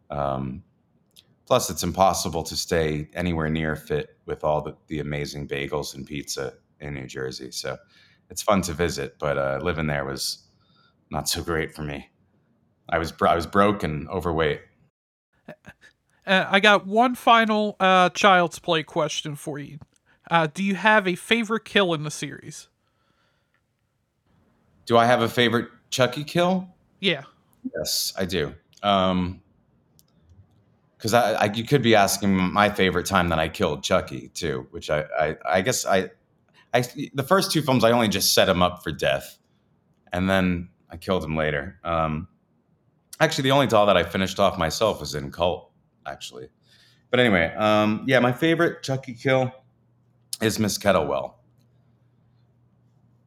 Um, 0.09 0.63
plus, 1.45 1.69
it's 1.69 1.83
impossible 1.83 2.43
to 2.43 2.55
stay 2.55 3.09
anywhere 3.13 3.49
near 3.49 3.75
fit 3.75 4.17
with 4.25 4.43
all 4.43 4.61
the, 4.61 4.75
the 4.87 4.99
amazing 4.99 5.47
bagels 5.47 5.95
and 5.95 6.05
pizza 6.05 6.53
in 6.79 6.93
New 6.93 7.07
Jersey. 7.07 7.51
So 7.51 7.77
it's 8.29 8.41
fun 8.41 8.61
to 8.63 8.73
visit, 8.73 9.17
but 9.19 9.37
uh, 9.37 9.59
living 9.61 9.87
there 9.87 10.05
was 10.05 10.43
not 11.09 11.29
so 11.29 11.41
great 11.41 11.73
for 11.73 11.83
me. 11.83 12.09
I 12.89 12.97
was 12.97 13.13
I 13.21 13.35
was 13.35 13.45
broke 13.45 13.83
and 13.83 14.09
overweight. 14.09 14.61
Uh, 16.25 16.45
I 16.49 16.59
got 16.59 16.87
one 16.87 17.15
final 17.15 17.75
uh, 17.79 18.09
Child's 18.09 18.59
Play 18.59 18.83
question 18.83 19.35
for 19.35 19.59
you. 19.59 19.79
Uh, 20.29 20.47
do 20.53 20.63
you 20.63 20.75
have 20.75 21.07
a 21.07 21.15
favorite 21.15 21.65
kill 21.65 21.93
in 21.93 22.03
the 22.03 22.11
series? 22.11 22.69
Do 24.85 24.97
I 24.97 25.05
have 25.05 25.21
a 25.21 25.29
favorite 25.29 25.69
Chucky 25.89 26.23
kill? 26.23 26.67
Yeah. 26.99 27.23
Yes, 27.75 28.13
I 28.17 28.25
do. 28.25 28.53
Um, 28.81 29.41
because 30.97 31.13
I, 31.13 31.33
I, 31.33 31.53
you 31.53 31.65
could 31.65 31.81
be 31.81 31.95
asking 31.95 32.33
my 32.33 32.69
favorite 32.69 33.05
time 33.05 33.27
that 33.27 33.37
I 33.37 33.49
killed 33.49 33.83
Chucky 33.83 34.29
too, 34.29 34.67
which 34.71 34.89
I, 34.89 35.03
I, 35.19 35.35
I 35.45 35.61
guess 35.61 35.85
I, 35.85 36.11
I, 36.73 36.85
the 37.13 37.23
first 37.23 37.51
two 37.51 37.61
films 37.61 37.83
I 37.83 37.91
only 37.91 38.07
just 38.07 38.33
set 38.33 38.47
him 38.47 38.61
up 38.61 38.83
for 38.83 38.91
death, 38.93 39.37
and 40.13 40.29
then 40.29 40.69
I 40.89 40.95
killed 40.95 41.21
him 41.21 41.35
later. 41.35 41.77
Um, 41.83 42.29
actually, 43.19 43.43
the 43.43 43.51
only 43.51 43.67
doll 43.67 43.85
that 43.87 43.97
I 43.97 44.03
finished 44.03 44.39
off 44.39 44.57
myself 44.57 45.01
was 45.01 45.13
in 45.13 45.29
Cult, 45.29 45.69
actually. 46.05 46.47
But 47.11 47.19
anyway, 47.19 47.53
um, 47.57 48.05
yeah, 48.07 48.19
my 48.19 48.31
favorite 48.31 48.81
Chucky 48.81 49.13
kill 49.13 49.51
is 50.41 50.57
Miss 50.57 50.77
Kettlewell. 50.77 51.33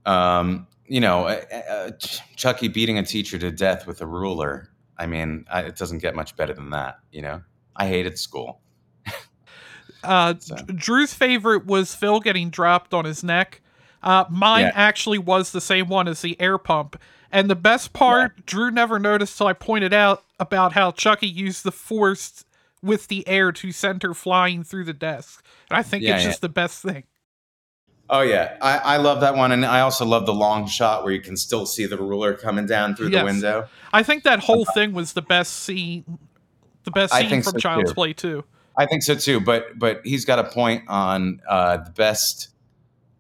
Um, 0.07 0.67
you 0.89 1.01
know, 1.01 1.27
uh, 1.27 1.45
uh, 1.71 1.91
Chucky 2.37 2.69
beating 2.69 2.99
a 2.99 3.03
teacher 3.03 3.39
to 3.39 3.51
death 3.51 3.87
with 3.87 4.01
a 4.01 4.07
ruler. 4.07 4.71
I 4.99 5.07
mean, 5.07 5.45
I, 5.51 5.63
it 5.63 5.77
doesn't 5.77 5.99
get 5.99 6.15
much 6.15 6.37
better 6.37 6.55
than 6.55 6.71
that. 6.71 6.99
You 7.13 7.23
know, 7.23 7.43
I 7.75 7.87
hated 7.89 8.19
school. 8.19 8.61
Uh, 10.05 10.35
So- 10.39 10.57
Drew's 10.67 11.15
favorite 11.15 11.67
was 11.67 11.95
Phil 11.95 12.21
getting 12.21 12.51
dropped 12.51 12.95
on 12.95 13.05
his 13.05 13.25
neck. 13.25 13.61
Uh, 14.03 14.25
mine 14.31 14.67
Yeah. 14.67 14.73
actually 14.75 15.19
was 15.19 15.51
the 15.51 15.61
same 15.61 15.89
one 15.89 16.07
as 16.07 16.23
the 16.23 16.41
air 16.41 16.59
pump. 16.59 17.01
And 17.33 17.51
the 17.51 17.57
best 17.57 17.93
part, 17.93 18.47
Drew 18.47 18.71
never 18.71 19.01
noticed 19.01 19.37
till 19.37 19.49
I 19.49 19.53
pointed 19.53 19.93
out 19.93 20.23
about 20.39 20.75
how 20.75 20.93
Chucky 20.93 21.27
used 21.27 21.65
the 21.65 21.73
force 21.73 22.45
with 22.83 23.09
the 23.09 23.27
air 23.27 23.51
to 23.53 23.73
send 23.73 24.05
her 24.05 24.15
flying 24.15 24.63
through 24.63 24.85
the 24.85 24.93
desk. 24.93 25.45
And 25.71 25.77
I 25.79 25.83
think 25.83 26.05
Yeah, 26.05 26.15
it's 26.17 26.23
yeah. 26.25 26.31
just 26.31 26.41
the 26.41 26.49
best 26.49 26.83
thing. 26.83 27.03
Oh 28.09 28.21
yeah, 28.21 28.57
I, 28.63 28.79
I 28.79 28.97
love 28.99 29.21
that 29.23 29.35
one, 29.35 29.51
and 29.53 29.65
I 29.65 29.81
also 29.81 30.05
love 30.05 30.27
the 30.27 30.35
long 30.35 30.67
shot 30.69 31.03
where 31.03 31.13
you 31.13 31.21
can 31.21 31.37
still 31.37 31.67
see 31.67 31.87
the 31.87 31.97
ruler 31.97 32.35
coming 32.35 32.67
down 32.67 32.95
through 32.95 33.09
Yes. 33.09 33.21
the 33.21 33.25
window. 33.25 33.69
I 33.93 34.03
think 34.03 34.23
that 34.25 34.39
whole 34.41 34.65
thing 34.65 34.93
was 34.93 35.13
the 35.15 35.23
best 35.23 35.53
scene, 35.65 36.19
the 36.85 36.93
best 36.93 37.13
scene 37.13 37.43
from 37.43 37.53
so, 37.55 37.59
Child's 37.59 37.91
too. 37.91 37.95
Play 37.95 38.13
too. 38.13 38.45
I 38.77 38.87
think 38.87 39.03
so 39.03 39.15
too, 39.17 39.41
but 39.41 39.79
but 39.79 40.03
he's 40.05 40.25
got 40.25 40.39
a 40.39 40.45
point 40.45 40.85
on 40.89 41.41
uh, 41.49 41.79
the 41.79 41.91
best 41.91 42.51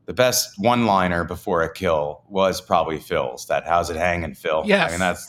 the 0.04 0.14
best 0.14 0.52
one 0.58 0.86
liner 0.86 1.24
before 1.24 1.62
a 1.62 1.72
kill 1.72 2.22
was 2.28 2.60
probably 2.60 3.00
Phil's. 3.00 3.46
That 3.46 3.66
how's 3.66 3.90
it 3.90 3.96
hanging, 3.96 4.34
Phil? 4.34 4.62
Yes. 4.66 4.88
I 4.88 4.90
mean 4.92 5.00
that's 5.00 5.28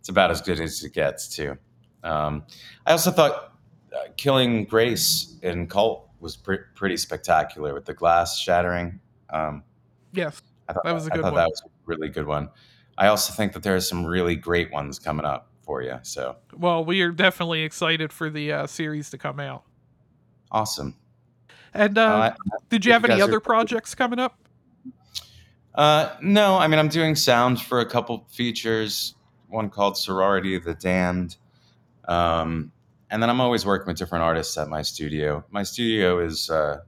it's 0.00 0.08
about 0.08 0.30
as 0.32 0.40
good 0.40 0.58
as 0.58 0.82
it 0.82 0.92
gets 0.94 1.28
too. 1.28 1.56
Um, 2.02 2.44
I 2.86 2.92
also 2.92 3.10
thought 3.12 3.52
uh, 3.94 4.08
killing 4.16 4.64
Grace 4.64 5.36
in 5.42 5.66
Cult 5.68 6.07
was 6.20 6.36
pre- 6.36 6.58
pretty 6.74 6.96
spectacular 6.96 7.74
with 7.74 7.84
the 7.84 7.94
glass 7.94 8.38
shattering. 8.38 9.00
Um, 9.30 9.62
Yes. 10.12 10.40
I 10.68 10.72
thought 10.72 10.84
That 10.84 10.94
was 10.94 11.06
a 11.06 11.12
I 11.12 11.16
good 11.16 11.22
thought 11.22 11.32
one. 11.34 11.42
that 11.42 11.48
was 11.50 11.62
a 11.66 11.68
really 11.86 12.08
good 12.08 12.26
one. 12.26 12.48
I 12.96 13.06
also 13.08 13.32
think 13.32 13.52
that 13.52 13.62
there 13.62 13.76
are 13.76 13.80
some 13.80 14.04
really 14.04 14.34
great 14.36 14.72
ones 14.72 14.98
coming 14.98 15.24
up 15.26 15.50
for 15.62 15.82
you. 15.82 15.98
So 16.02 16.36
Well, 16.56 16.84
we 16.84 17.00
are 17.02 17.12
definitely 17.12 17.62
excited 17.62 18.12
for 18.12 18.28
the 18.30 18.52
uh, 18.52 18.66
series 18.66 19.10
to 19.10 19.18
come 19.18 19.38
out. 19.40 19.64
awesome. 20.50 20.96
And 21.74 21.98
uh, 21.98 22.02
Uh, 22.02 22.34
did 22.70 22.84
you 22.86 22.92
have 22.92 23.02
you 23.06 23.12
any 23.12 23.20
other 23.22 23.36
are- 23.36 23.40
projects 23.40 23.94
coming 23.94 24.18
up? 24.18 24.38
Uh, 25.74 26.16
no, 26.22 26.56
I 26.56 26.66
mean 26.66 26.78
I'm 26.78 26.88
doing 26.88 27.14
sound 27.14 27.60
for 27.60 27.80
a 27.80 27.86
couple 27.86 28.26
features. 28.30 29.14
One 29.48 29.70
called 29.70 29.96
Sorority 29.96 30.54
of 30.56 30.64
the 30.64 30.74
Damned, 30.74 31.36
um, 32.08 32.72
and 33.10 33.22
then 33.22 33.30
I'm 33.30 33.40
always 33.40 33.64
working 33.64 33.86
with 33.86 33.96
different 33.96 34.24
artists 34.24 34.56
at 34.58 34.68
my 34.68 34.82
studio. 34.82 35.44
My 35.50 35.62
studio 35.62 36.18
is 36.18 36.50
uh, 36.50 36.80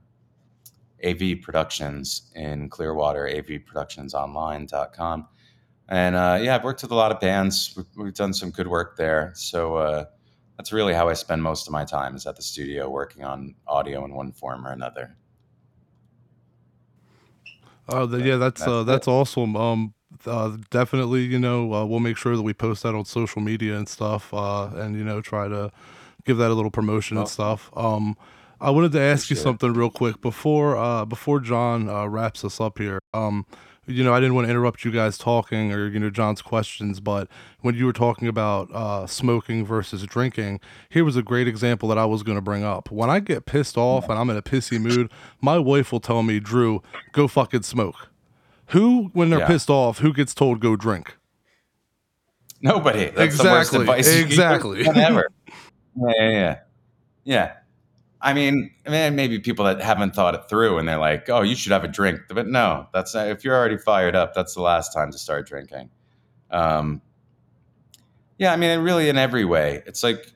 AV 1.05 1.41
Productions 1.43 2.31
in 2.35 2.69
Clearwater, 2.69 3.27
avproductionsonline.com. 3.27 5.29
And 5.89 6.15
uh, 6.15 6.39
yeah, 6.41 6.55
I've 6.55 6.65
worked 6.65 6.83
with 6.83 6.93
a 6.93 6.95
lot 6.95 7.11
of 7.11 7.21
bands. 7.21 7.75
We've, 7.77 7.87
we've 7.97 8.15
done 8.15 8.33
some 8.33 8.51
good 8.51 8.69
work 8.69 8.97
there. 8.97 9.33
So 9.35 9.77
uh, 9.77 10.05
that's 10.57 10.73
really 10.73 10.95
how 10.95 11.09
I 11.09 11.15
spend 11.15 11.43
most 11.43 11.67
of 11.67 11.73
my 11.73 11.85
time 11.85 12.15
is 12.15 12.27
at 12.27 12.37
the 12.37 12.43
studio 12.43 12.89
working 12.89 13.25
on 13.25 13.55
audio 13.67 14.05
in 14.05 14.15
one 14.15 14.33
form 14.33 14.67
or 14.67 14.73
another. 14.73 15.17
Uh, 17.89 18.07
th- 18.07 18.25
yeah, 18.25 18.37
that's 18.37 18.61
That's 18.61 18.71
uh, 18.71 18.83
that's 18.85 19.09
awesome. 19.09 19.57
Um, 19.57 19.95
uh, 20.27 20.57
definitely, 20.71 21.23
you 21.23 21.39
know, 21.39 21.73
uh, 21.73 21.85
we'll 21.85 21.99
make 21.99 22.17
sure 22.17 22.37
that 22.37 22.43
we 22.43 22.53
post 22.53 22.85
that 22.85 22.95
on 22.95 23.05
social 23.05 23.41
media 23.41 23.77
and 23.77 23.89
stuff, 23.89 24.33
uh, 24.33 24.67
and 24.75 24.97
you 24.97 25.03
know, 25.03 25.21
try 25.21 25.49
to 25.49 25.73
give 26.25 26.37
that 26.39 26.51
a 26.51 26.55
little 26.55 26.71
promotion 26.71 27.17
and 27.19 27.29
stuff. 27.29 27.71
Um, 27.77 28.17
I 28.61 28.71
wanted 28.71 28.93
to 28.93 29.01
ask 29.01 29.31
you 29.31 29.37
something 29.37 29.73
real 29.73 29.91
quick 29.91 30.21
before 30.21 30.77
uh, 30.77 31.05
before 31.05 31.41
John 31.41 31.89
uh, 31.89 32.07
wraps 32.07 32.45
us 32.45 32.61
up 32.61 32.79
here. 32.79 33.01
Um, 33.15 33.47
you 33.87 34.05
know, 34.05 34.13
I 34.15 34.21
didn't 34.21 34.35
want 34.35 34.47
to 34.47 34.51
interrupt 34.51 34.85
you 34.85 34.91
guys 34.93 35.17
talking 35.19 35.73
or 35.73 35.89
you 35.89 35.99
know 35.99 36.11
John's 36.11 36.43
questions, 36.43 37.01
but 37.01 37.27
when 37.61 37.75
you 37.75 37.87
were 37.87 37.93
talking 37.93 38.29
about 38.29 38.71
uh, 38.73 39.07
smoking 39.07 39.65
versus 39.65 40.05
drinking, 40.05 40.61
here 40.91 41.05
was 41.05 41.17
a 41.17 41.23
great 41.23 41.49
example 41.49 41.89
that 41.89 41.99
I 41.99 42.05
was 42.05 42.23
going 42.23 42.37
to 42.37 42.43
bring 42.43 42.63
up. 42.63 42.91
When 42.91 43.09
I 43.11 43.19
get 43.19 43.47
pissed 43.47 43.77
off 43.79 44.09
and 44.09 44.19
I'm 44.19 44.29
in 44.31 44.37
a 44.37 44.43
pissy 44.43 44.79
mood, 44.81 45.11
my 45.41 45.59
wife 45.59 45.91
will 45.91 45.99
tell 46.01 46.23
me, 46.23 46.39
"Drew, 46.39 46.83
go 47.13 47.27
fucking 47.27 47.63
smoke." 47.63 48.09
Who, 48.69 49.11
when 49.15 49.31
they're 49.31 49.41
Yeah. 49.41 49.47
pissed 49.49 49.71
off, 49.71 49.99
who 49.99 50.13
gets 50.13 50.35
told 50.35 50.61
go 50.61 50.77
drink? 50.77 51.17
Nobody. 52.63 53.07
That's 53.11 53.39
the 53.39 53.45
worst 53.45 53.73
Exactly, 53.75 53.81
advice 53.81 54.09
exactly. 54.09 54.87
ever. 54.87 55.29
Yeah, 55.97 56.13
yeah, 56.19 56.31
yeah. 56.31 56.57
Yeah. 57.25 57.53
I 58.23 58.35
mean, 58.35 58.73
maybe 58.87 59.39
people 59.41 59.67
that 59.67 59.81
haven't 59.81 60.15
thought 60.15 60.35
it 60.35 60.49
through 60.49 60.79
and 60.79 60.89
they're 60.89 60.99
like, 60.99 61.29
"Oh, 61.31 61.43
you 61.43 61.57
should 61.57 61.73
have 61.73 61.85
a 61.85 61.89
drink," 61.89 62.21
but 62.29 62.49
no, 62.49 62.89
that's 62.95 63.15
not, 63.15 63.29
if 63.29 63.45
you're 63.45 63.57
already 63.57 63.79
fired 63.79 64.17
up, 64.17 64.35
that's 64.35 64.55
the 64.55 64.63
last 64.63 64.93
time 64.93 65.13
to 65.13 65.19
start 65.19 65.47
drinking. 65.49 65.91
Um, 66.51 67.03
yeah, 68.39 68.53
I 68.53 68.57
mean, 68.57 68.81
really, 68.81 69.09
in 69.09 69.19
every 69.19 69.45
way, 69.45 69.83
it's 69.87 70.03
like 70.03 70.33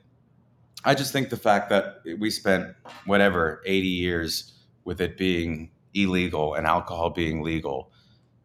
I 0.85 0.95
just 0.95 1.13
think 1.13 1.29
the 1.29 1.37
fact 1.37 1.69
that 1.69 1.97
we 2.19 2.29
spent 2.31 2.75
whatever 3.05 3.61
80 3.65 3.87
years 3.87 4.53
with 4.85 5.01
it 5.01 5.17
being 5.17 5.71
illegal 5.93 6.55
and 6.55 6.67
alcohol 6.67 7.11
being 7.11 7.43
legal 7.43 7.91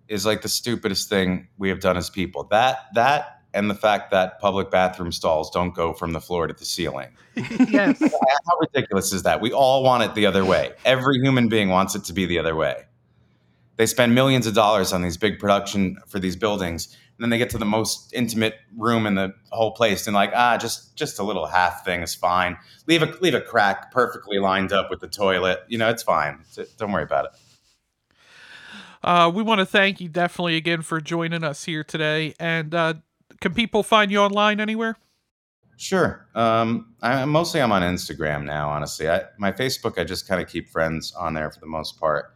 is 0.08 0.26
like 0.26 0.42
the 0.42 0.48
stupidest 0.50 1.08
thing 1.08 1.48
we 1.58 1.68
have 1.70 1.80
done 1.80 1.96
as 1.96 2.10
people. 2.10 2.44
That 2.50 2.78
that 2.94 3.39
and 3.54 3.68
the 3.68 3.74
fact 3.74 4.10
that 4.10 4.40
public 4.40 4.70
bathroom 4.70 5.12
stalls 5.12 5.50
don't 5.50 5.74
go 5.74 5.92
from 5.92 6.12
the 6.12 6.20
floor 6.20 6.46
to 6.46 6.54
the 6.54 6.64
ceiling. 6.64 7.08
yes. 7.68 8.00
How 8.00 8.58
ridiculous 8.60 9.12
is 9.12 9.22
that? 9.24 9.40
We 9.40 9.52
all 9.52 9.82
want 9.82 10.02
it 10.04 10.14
the 10.14 10.26
other 10.26 10.44
way. 10.44 10.72
Every 10.84 11.18
human 11.20 11.48
being 11.48 11.68
wants 11.68 11.94
it 11.94 12.04
to 12.04 12.12
be 12.12 12.26
the 12.26 12.38
other 12.38 12.54
way. 12.54 12.84
They 13.76 13.86
spend 13.86 14.14
millions 14.14 14.46
of 14.46 14.54
dollars 14.54 14.92
on 14.92 15.02
these 15.02 15.16
big 15.16 15.38
production 15.38 15.96
for 16.06 16.18
these 16.18 16.36
buildings, 16.36 16.94
and 17.16 17.24
then 17.24 17.30
they 17.30 17.38
get 17.38 17.48
to 17.50 17.58
the 17.58 17.64
most 17.64 18.12
intimate 18.12 18.56
room 18.76 19.06
in 19.06 19.14
the 19.14 19.34
whole 19.52 19.72
place, 19.72 20.06
and 20.06 20.14
like, 20.14 20.32
ah, 20.34 20.58
just 20.58 20.94
just 20.96 21.18
a 21.18 21.22
little 21.22 21.46
half 21.46 21.82
thing 21.82 22.02
is 22.02 22.14
fine. 22.14 22.58
Leave 22.86 23.02
a 23.02 23.06
leave 23.22 23.34
a 23.34 23.40
crack 23.40 23.90
perfectly 23.90 24.38
lined 24.38 24.70
up 24.70 24.90
with 24.90 25.00
the 25.00 25.08
toilet. 25.08 25.60
You 25.68 25.78
know, 25.78 25.88
it's 25.88 26.02
fine. 26.02 26.44
Don't 26.76 26.92
worry 26.92 27.04
about 27.04 27.26
it. 27.26 27.30
Uh, 29.02 29.30
we 29.34 29.42
want 29.42 29.60
to 29.60 29.66
thank 29.66 30.00
you 30.00 30.08
definitely 30.08 30.56
again 30.56 30.82
for 30.82 31.00
joining 31.00 31.42
us 31.42 31.64
here 31.64 31.82
today. 31.82 32.34
And 32.38 32.74
uh, 32.74 32.94
can 33.40 33.54
people 33.54 33.82
find 33.82 34.10
you 34.10 34.18
online 34.18 34.60
anywhere? 34.60 34.96
Sure. 35.76 36.28
Um, 36.34 36.94
I, 37.00 37.24
mostly 37.24 37.62
I'm 37.62 37.72
on 37.72 37.82
Instagram 37.82 38.44
now, 38.44 38.68
honestly. 38.68 39.08
I, 39.08 39.22
my 39.38 39.50
Facebook, 39.50 39.98
I 39.98 40.04
just 40.04 40.28
kind 40.28 40.42
of 40.42 40.48
keep 40.48 40.68
friends 40.68 41.12
on 41.12 41.32
there 41.32 41.50
for 41.50 41.60
the 41.60 41.66
most 41.66 41.98
part. 41.98 42.34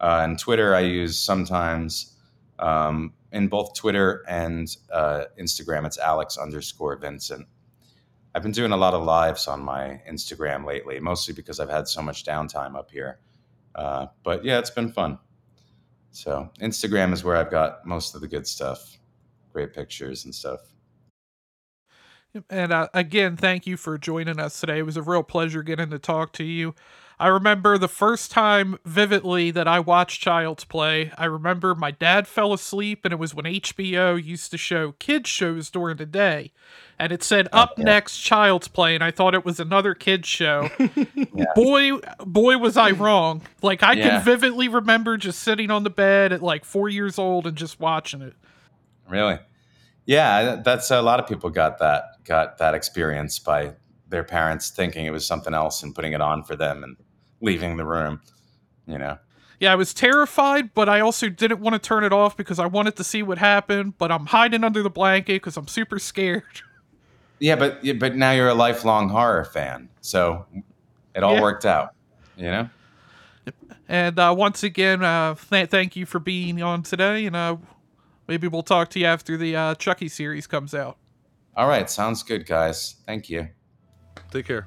Uh, 0.00 0.20
and 0.22 0.38
Twitter, 0.38 0.74
I 0.74 0.80
use 0.80 1.18
sometimes. 1.18 2.16
Um, 2.58 3.12
in 3.32 3.48
both 3.48 3.74
Twitter 3.74 4.24
and 4.28 4.74
uh, 4.90 5.24
Instagram, 5.38 5.84
it's 5.86 5.98
Alex 5.98 6.38
underscore 6.38 6.96
Vincent. 6.96 7.46
I've 8.34 8.42
been 8.42 8.52
doing 8.52 8.72
a 8.72 8.76
lot 8.76 8.94
of 8.94 9.02
lives 9.02 9.46
on 9.46 9.60
my 9.60 10.00
Instagram 10.10 10.64
lately, 10.66 11.00
mostly 11.00 11.34
because 11.34 11.60
I've 11.60 11.70
had 11.70 11.88
so 11.88 12.02
much 12.02 12.24
downtime 12.24 12.76
up 12.76 12.90
here. 12.90 13.18
Uh, 13.74 14.06
but 14.24 14.44
yeah, 14.44 14.58
it's 14.58 14.70
been 14.70 14.90
fun. 14.90 15.18
So 16.10 16.50
Instagram 16.60 17.12
is 17.12 17.24
where 17.24 17.36
I've 17.36 17.50
got 17.50 17.86
most 17.86 18.14
of 18.14 18.22
the 18.22 18.28
good 18.28 18.46
stuff, 18.46 18.95
great 19.56 19.72
pictures 19.72 20.26
and 20.26 20.34
stuff. 20.34 20.60
And 22.50 22.70
uh, 22.74 22.88
again, 22.92 23.38
thank 23.38 23.66
you 23.66 23.78
for 23.78 23.96
joining 23.96 24.38
us 24.38 24.60
today. 24.60 24.80
It 24.80 24.84
was 24.84 24.98
a 24.98 25.02
real 25.02 25.22
pleasure 25.22 25.62
getting 25.62 25.88
to 25.88 25.98
talk 25.98 26.32
to 26.34 26.44
you. 26.44 26.74
I 27.18 27.28
remember 27.28 27.78
the 27.78 27.88
first 27.88 28.30
time 28.30 28.78
vividly 28.84 29.50
that 29.52 29.66
I 29.66 29.80
watched 29.80 30.20
Child's 30.20 30.64
Play. 30.64 31.10
I 31.16 31.24
remember 31.24 31.74
my 31.74 31.90
dad 31.90 32.28
fell 32.28 32.52
asleep, 32.52 33.06
and 33.06 33.12
it 33.14 33.18
was 33.18 33.34
when 33.34 33.46
HBO 33.46 34.22
used 34.22 34.50
to 34.50 34.58
show 34.58 34.92
kids' 34.98 35.30
shows 35.30 35.70
during 35.70 35.96
the 35.96 36.04
day. 36.04 36.52
And 36.98 37.10
it 37.12 37.22
said, 37.22 37.48
Up 37.54 37.72
yeah. 37.78 37.84
next, 37.84 38.18
Child's 38.18 38.68
Play, 38.68 38.94
and 38.94 39.02
I 39.02 39.10
thought 39.10 39.32
it 39.34 39.46
was 39.46 39.58
another 39.58 39.94
kids' 39.94 40.28
show. 40.28 40.68
Boy, 41.54 41.92
boy, 42.26 42.58
was 42.58 42.76
I 42.76 42.90
wrong. 42.90 43.40
Like, 43.62 43.82
I 43.82 43.94
Yeah. 43.94 44.10
can 44.10 44.22
vividly 44.22 44.68
remember 44.68 45.16
just 45.16 45.38
sitting 45.38 45.70
on 45.70 45.84
the 45.84 45.90
bed 45.90 46.34
at 46.34 46.42
like 46.42 46.66
four 46.66 46.90
years 46.90 47.18
old 47.18 47.46
and 47.46 47.56
just 47.56 47.80
watching 47.80 48.20
it. 48.20 48.34
Really? 49.08 49.38
Yeah, 50.04 50.56
that's 50.64 50.90
a 50.90 51.02
lot 51.02 51.18
of 51.20 51.26
people 51.26 51.50
got 51.50 51.78
that 51.78 52.04
got 52.24 52.58
that 52.58 52.74
experience 52.74 53.38
by 53.38 53.74
their 54.08 54.22
parents 54.24 54.70
thinking 54.70 55.04
it 55.06 55.10
was 55.10 55.26
something 55.26 55.52
else 55.54 55.82
and 55.82 55.94
putting 55.94 56.12
it 56.12 56.20
on 56.20 56.44
for 56.44 56.54
them 56.56 56.84
and 56.84 56.96
leaving 57.40 57.76
the 57.76 57.84
room. 57.84 58.20
You 58.86 58.98
know. 58.98 59.18
Yeah, 59.58 59.72
I 59.72 59.74
was 59.74 59.94
terrified, 59.94 60.74
but 60.74 60.88
I 60.88 61.00
also 61.00 61.28
didn't 61.28 61.60
want 61.60 61.74
to 61.74 61.78
turn 61.78 62.04
it 62.04 62.12
off 62.12 62.36
because 62.36 62.58
I 62.58 62.66
wanted 62.66 62.94
to 62.96 63.04
see 63.04 63.22
what 63.22 63.38
happened. 63.38 63.96
But 63.98 64.12
I'm 64.12 64.26
hiding 64.26 64.62
under 64.64 64.82
the 64.82 64.90
blanket 64.90 65.34
because 65.42 65.56
I'm 65.56 65.68
super 65.68 65.98
scared. 65.98 66.42
Yeah, 67.38 67.56
but 67.56 67.80
but 67.98 68.16
now 68.16 68.30
you're 68.32 68.48
a 68.48 68.54
lifelong 68.54 69.10
horror 69.10 69.44
fan, 69.44 69.90
so 70.00 70.46
it 71.14 71.22
all 71.22 71.34
Yeah. 71.34 71.42
worked 71.42 71.66
out. 71.66 71.90
You 72.34 72.44
know. 72.50 72.70
And 73.88 74.18
uh, 74.18 74.34
once 74.36 74.62
again, 74.62 75.04
uh, 75.04 75.34
th- 75.50 75.68
thank 75.68 75.96
you 75.96 76.06
for 76.06 76.18
being 76.18 76.62
on 76.62 76.82
today. 76.82 77.26
And 77.26 77.36
uh, 77.36 77.56
maybe 78.28 78.48
we'll 78.48 78.62
talk 78.62 78.90
to 78.90 78.98
you 78.98 79.06
after 79.06 79.36
the 79.36 79.56
uh, 79.56 79.74
Chucky 79.76 80.08
series 80.08 80.46
comes 80.46 80.74
out. 80.74 80.98
All 81.56 81.68
right, 81.68 81.88
sounds 81.88 82.22
good, 82.22 82.46
guys. 82.46 82.96
Thank 83.06 83.30
you. 83.30 83.48
Take 84.30 84.46
care. 84.46 84.66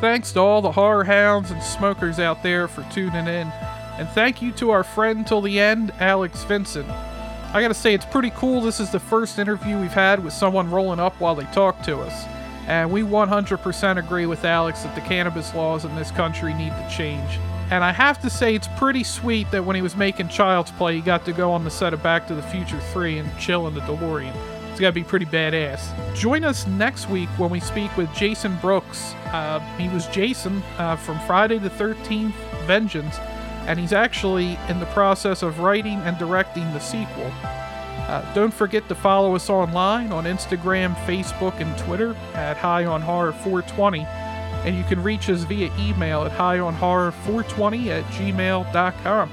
Thanks 0.00 0.30
to 0.32 0.40
all 0.40 0.62
the 0.62 0.70
horror 0.70 1.02
hounds 1.02 1.50
and 1.50 1.60
smokers 1.60 2.20
out 2.20 2.42
there 2.44 2.68
for 2.68 2.86
tuning 2.92 3.26
in. 3.26 3.52
And 3.98 4.08
thank 4.10 4.40
you 4.40 4.52
to 4.52 4.70
our 4.70 4.84
friend 4.84 5.26
till 5.26 5.40
the 5.40 5.58
end, 5.58 5.92
Alex 5.98 6.44
Vincent. 6.44 6.88
I 6.88 7.60
gotta 7.60 7.74
say, 7.74 7.94
it's 7.94 8.04
pretty 8.04 8.30
cool. 8.30 8.60
This 8.60 8.78
is 8.78 8.90
the 8.90 9.00
first 9.00 9.40
interview 9.40 9.76
we've 9.80 9.90
had 9.90 10.22
with 10.22 10.32
someone 10.32 10.70
rolling 10.70 11.00
up 11.00 11.20
while 11.20 11.34
they 11.34 11.46
talk 11.46 11.82
to 11.82 11.98
us. 11.98 12.37
And 12.68 12.92
we 12.92 13.00
100% 13.00 13.98
agree 13.98 14.26
with 14.26 14.44
Alex 14.44 14.82
that 14.82 14.94
the 14.94 15.00
cannabis 15.00 15.54
laws 15.54 15.86
in 15.86 15.96
this 15.96 16.10
country 16.10 16.52
need 16.52 16.70
to 16.70 16.88
change. 16.94 17.38
And 17.70 17.82
I 17.82 17.92
have 17.92 18.20
to 18.20 18.30
say, 18.30 18.54
it's 18.54 18.68
pretty 18.76 19.04
sweet 19.04 19.50
that 19.50 19.64
when 19.64 19.74
he 19.74 19.82
was 19.82 19.96
making 19.96 20.28
Child's 20.28 20.70
Play, 20.72 20.96
he 20.96 21.00
got 21.00 21.24
to 21.24 21.32
go 21.32 21.50
on 21.50 21.64
the 21.64 21.70
set 21.70 21.94
of 21.94 22.02
Back 22.02 22.26
to 22.28 22.34
the 22.34 22.42
Future 22.42 22.78
3 22.92 23.18
and 23.18 23.38
chill 23.38 23.66
in 23.68 23.74
the 23.74 23.80
DeLorean. 23.80 24.34
It's 24.70 24.80
gotta 24.80 24.92
be 24.92 25.02
pretty 25.02 25.26
badass. 25.26 26.14
Join 26.14 26.44
us 26.44 26.66
next 26.66 27.08
week 27.08 27.28
when 27.30 27.50
we 27.50 27.58
speak 27.58 27.94
with 27.96 28.12
Jason 28.14 28.56
Brooks. 28.58 29.12
Uh, 29.32 29.58
he 29.76 29.88
was 29.88 30.06
Jason 30.06 30.62
uh, 30.76 30.94
from 30.94 31.18
Friday 31.26 31.58
the 31.58 31.70
13th 31.70 32.32
Vengeance, 32.66 33.18
and 33.66 33.78
he's 33.78 33.92
actually 33.92 34.56
in 34.68 34.78
the 34.78 34.86
process 34.86 35.42
of 35.42 35.58
writing 35.58 35.98
and 36.02 36.16
directing 36.16 36.62
the 36.74 36.78
sequel. 36.78 37.32
Uh, 38.08 38.34
don't 38.34 38.52
forget 38.54 38.88
to 38.88 38.94
follow 38.94 39.34
us 39.34 39.50
online 39.50 40.10
on 40.12 40.24
Instagram, 40.24 40.94
Facebook, 41.04 41.60
and 41.60 41.76
Twitter 41.78 42.16
at 42.34 42.56
High 42.56 42.86
on 42.86 43.02
Horror 43.02 43.32
420. 43.32 44.00
And 44.64 44.76
you 44.76 44.82
can 44.84 45.02
reach 45.02 45.28
us 45.28 45.42
via 45.42 45.70
email 45.78 46.22
at 46.22 46.32
highonhorror420 46.32 47.86
at 47.88 48.04
gmail.com. 48.04 49.30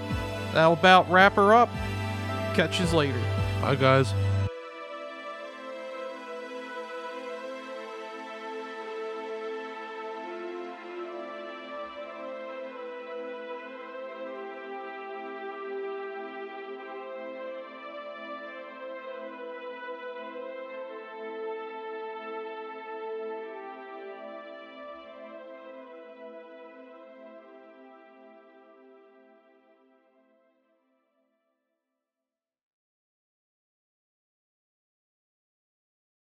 That'll 0.53 0.73
about 0.73 1.09
wrap 1.09 1.35
her 1.35 1.55
up. 1.55 1.69
Catch 2.53 2.81
you 2.81 2.85
later. 2.87 3.21
Bye, 3.61 3.75
guys. 3.75 4.13